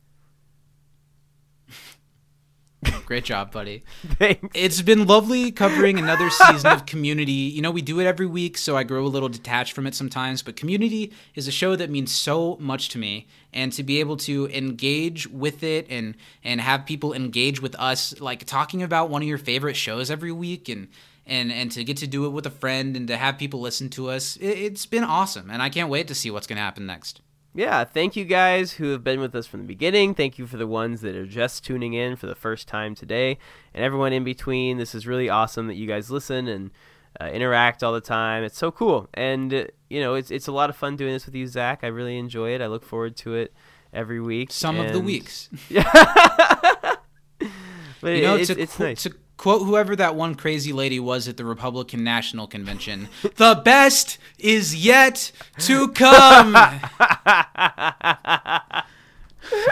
Great 3.07 3.24
job, 3.24 3.51
buddy. 3.51 3.85
Thanks. 4.07 4.49
It's 4.55 4.82
been 4.82 5.07
lovely 5.07 5.51
covering 5.51 5.99
another 5.99 6.31
season 6.31 6.70
of 6.70 6.86
Community. 6.86 7.32
You 7.32 7.61
know, 7.61 7.70
we 7.70 7.82
do 7.82 7.99
it 8.01 8.07
every 8.07 8.27
week, 8.27 8.57
so 8.57 8.77
I 8.77 8.85
grow 8.85 9.05
a 9.05 9.09
little 9.09 9.28
detached 9.28 9.73
from 9.73 9.86
it 9.86 9.95
sometimes. 9.95 10.43
But 10.43 10.57
Community 10.57 11.12
is 11.35 11.49
a 11.49 11.51
show 11.51 11.74
that 11.74 11.90
means 11.90 12.12
so 12.12 12.57
much 12.61 12.89
to 12.90 12.99
me, 12.99 13.27
and 13.53 13.73
to 13.73 13.82
be 13.82 13.99
able 13.99 14.16
to 14.19 14.47
engage 14.49 15.27
with 15.27 15.62
it 15.62 15.86
and 15.90 16.16
and 16.45 16.61
have 16.61 16.86
people 16.86 17.12
engage 17.12 17.61
with 17.61 17.74
us, 17.77 18.20
like 18.20 18.45
talking 18.45 18.82
about 18.82 19.11
one 19.11 19.23
of 19.23 19.28
your 19.28 19.39
favorite 19.39 19.77
shows 19.77 20.11
every 20.11 20.32
week, 20.32 20.69
and 20.69 20.89
and 21.28 21.52
and 21.52 21.70
to 21.72 21.84
get 21.84 21.96
to 21.98 22.06
do 22.06 22.26
it 22.26 22.30
with 22.30 22.46
a 22.46 22.50
friend 22.50 22.96
and 22.96 23.06
to 23.09 23.16
have 23.16 23.38
people 23.38 23.60
listen 23.60 23.88
to 23.90 24.09
us, 24.10 24.36
it, 24.38 24.46
it's 24.59 24.86
been 24.86 25.05
awesome, 25.05 25.50
and 25.50 25.62
I 25.62 25.68
can't 25.68 25.90
wait 25.90 26.09
to 26.09 26.14
see 26.14 26.30
what's 26.30 26.46
gonna 26.46 26.60
happen 26.60 26.86
next. 26.86 27.20
yeah, 27.55 27.84
thank 27.84 28.16
you 28.16 28.24
guys 28.24 28.72
who 28.72 28.90
have 28.92 29.05
been 29.05 29.20
with 29.20 29.34
us 29.34 29.46
from 29.46 29.60
the 29.60 29.66
beginning. 29.66 30.14
Thank 30.14 30.38
you 30.38 30.46
for 30.46 30.56
the 30.56 30.66
ones 30.66 31.00
that 31.02 31.14
are 31.16 31.26
just 31.26 31.64
tuning 31.64 31.94
in 31.94 32.16
for 32.16 32.26
the 32.26 32.34
first 32.34 32.68
time 32.68 32.94
today, 32.94 33.38
and 33.74 33.84
everyone 33.84 34.12
in 34.12 34.24
between. 34.24 34.78
This 34.78 34.94
is 34.94 35.06
really 35.06 35.28
awesome 35.28 35.66
that 35.68 35.74
you 35.76 35.86
guys 35.86 36.10
listen 36.10 36.48
and 36.48 36.70
uh, 37.20 37.26
interact 37.26 37.82
all 37.82 37.92
the 37.92 38.00
time. 38.00 38.44
It's 38.44 38.59
so 38.59 38.70
cool, 38.70 39.09
and 39.14 39.52
uh, 39.52 39.64
you 39.90 40.00
know, 40.00 40.14
it's 40.14 40.30
it's 40.30 40.46
a 40.48 40.52
lot 40.52 40.70
of 40.70 40.76
fun 40.76 40.96
doing 40.96 41.12
this 41.12 41.26
with 41.26 41.34
you, 41.34 41.46
Zach. 41.46 41.80
I 41.82 41.88
really 41.88 42.18
enjoy 42.18 42.55
it. 42.55 42.60
I 42.60 42.66
look 42.66 42.84
forward 42.84 43.16
to 43.18 43.34
it 43.34 43.52
every 43.92 44.20
week. 44.20 44.50
Some 44.52 44.78
of 44.78 44.92
the 44.92 44.98
and- 44.98 45.06
weeks. 45.06 45.48
but 45.70 46.98
You 48.02 48.22
know, 48.22 48.36
it- 48.36 48.40
it's, 48.42 48.55
to, 48.55 48.60
it's 48.60 48.78
nice. 48.78 49.02
to 49.05 49.14
quote 49.39 49.62
whoever 49.62 49.97
that 49.97 50.15
one 50.15 50.35
crazy 50.35 50.74
lady 50.74 51.01
was 51.01 51.27
at 51.27 51.39
the 51.39 51.47
Republican 51.47 52.05
National 52.05 52.47
Convention, 52.47 53.09
the 53.36 53.62
best 53.65 54.19
is 54.39 54.77
yet 54.77 55.32
to 55.60 55.89
come. 55.89 56.52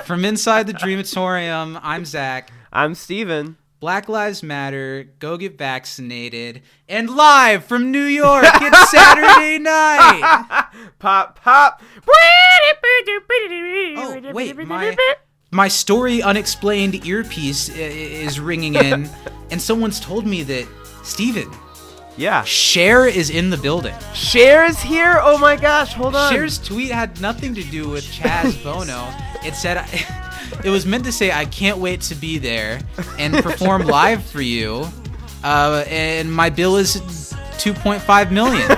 From 0.05 0.25
inside 0.25 0.67
the 0.67 0.73
Dreamatorium, 0.73 1.79
I'm 1.83 2.07
Zach. 2.07 2.51
I'm 2.73 2.95
Steven. 2.95 3.59
Black 3.79 4.09
Lives 4.09 4.43
Matter, 4.43 5.11
go 5.19 5.37
get 5.37 5.59
vaccinated, 5.59 6.63
and 6.89 7.11
live 7.11 7.63
from 7.63 7.93
New 7.93 8.05
York, 8.05 8.47
it's 8.47 8.91
Saturday 8.91 9.59
night. 9.59 10.69
Pop 10.99 11.39
pop. 11.39 11.83
Oh, 13.99 14.33
wait, 14.33 14.57
my 14.67 14.97
my 15.57 15.69
story 15.69 16.23
unexplained 16.23 17.07
earpiece 17.07 17.71
i- 17.71 17.73
is 18.27 18.39
ringing 18.39 18.75
in, 18.75 19.09
and 19.51 19.61
someone's 19.61 19.99
told 19.99 20.27
me 20.27 20.43
that 20.45 20.67
Steven, 21.03 21.51
Yeah. 22.17 22.43
Cher 22.45 23.07
is 23.07 23.31
in 23.31 23.51
the 23.51 23.57
building. 23.57 23.95
Cher 24.15 24.65
is 24.65 24.81
here. 24.81 25.19
Oh 25.23 25.39
my 25.39 25.57
gosh. 25.57 25.93
Hold 25.95 26.15
on. 26.17 26.33
Cher's 26.33 26.59
tweet 26.59 26.91
had 26.91 27.21
nothing 27.21 27.55
to 27.55 27.63
do 27.63 27.89
with 27.89 28.05
Chaz 28.05 28.63
Bono. 28.65 29.09
It 29.45 29.55
said 29.55 29.77
it 30.65 30.71
was 30.71 30.85
meant 30.87 31.05
to 31.05 31.13
say 31.13 31.31
I 31.31 31.45
can't 31.45 31.79
wait 31.79 32.01
to 32.03 32.15
be 32.15 32.39
there 32.39 32.81
and 33.19 33.35
perform 33.43 33.83
live 33.87 34.25
for 34.25 34.41
you. 34.43 34.87
Uh, 35.45 35.85
and 35.89 36.33
my 36.33 36.51
bill 36.51 36.77
is 36.77 36.97
2.5 37.59 38.31
million. 38.33 38.69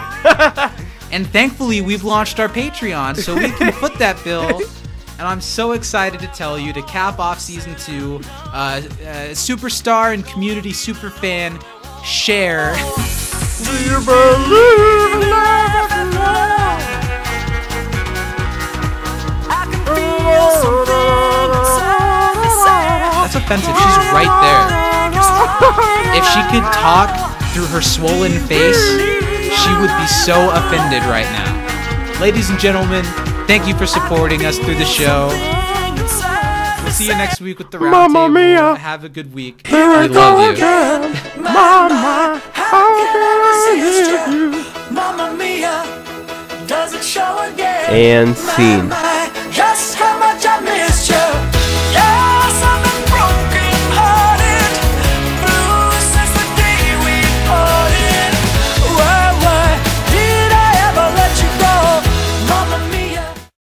and 1.13 1.27
thankfully 1.29 1.81
we've 1.81 2.05
launched 2.05 2.39
our 2.41 2.49
Patreon 2.49 3.17
so 3.17 3.35
we 3.37 3.51
can 3.53 3.73
foot 3.73 3.95
that 3.99 4.23
bill. 4.25 4.61
And 5.19 5.27
I'm 5.27 5.41
so 5.41 5.73
excited 5.73 6.21
to 6.21 6.29
tell 6.29 6.57
you 6.57 6.73
to 6.73 6.81
cap 6.83 7.19
off 7.19 7.41
season 7.41 7.75
two, 7.75 8.21
uh, 8.53 8.81
uh, 8.81 8.81
superstar 9.35 10.15
and 10.15 10.25
community 10.25 10.71
super 10.71 11.11
superfan 11.11 11.61
Cher. 12.05 12.73
That's 23.19 23.35
offensive. 23.35 23.75
She's 23.75 23.99
right 24.15 24.31
there. 24.41 24.89
If 26.17 26.25
she 26.31 26.41
could 26.53 26.63
talk 26.73 27.11
through 27.53 27.67
her 27.67 27.83
swollen 27.83 28.39
face, 28.47 28.81
she 28.89 29.75
would 29.81 29.91
be 29.99 30.07
so 30.07 30.51
offended 30.53 31.03
right 31.11 31.27
now. 31.33 32.21
Ladies 32.21 32.51
and 32.51 32.59
gentlemen, 32.61 33.05
Thank 33.49 33.67
you 33.67 33.75
for 33.75 33.87
supporting 33.87 34.45
us 34.45 34.59
through 34.59 34.75
the 34.75 34.85
show. 34.85 35.29
We'll 36.83 36.93
see 36.93 37.07
you 37.07 37.15
next 37.17 37.41
week 37.41 37.57
with 37.59 37.71
the 37.71 37.81
mama 37.81 38.09
Mamma 38.11 38.29
mia. 38.29 38.75
Have 38.75 39.05
a 39.05 39.09
good 39.09 39.33
week. 39.33 39.67
Here 39.67 39.89
we 39.89 40.09
love 40.09 40.53
again. 40.53 41.15
you. 41.15 41.43
Mama, 41.43 42.43
and 47.89 48.37
scene. 48.37 48.91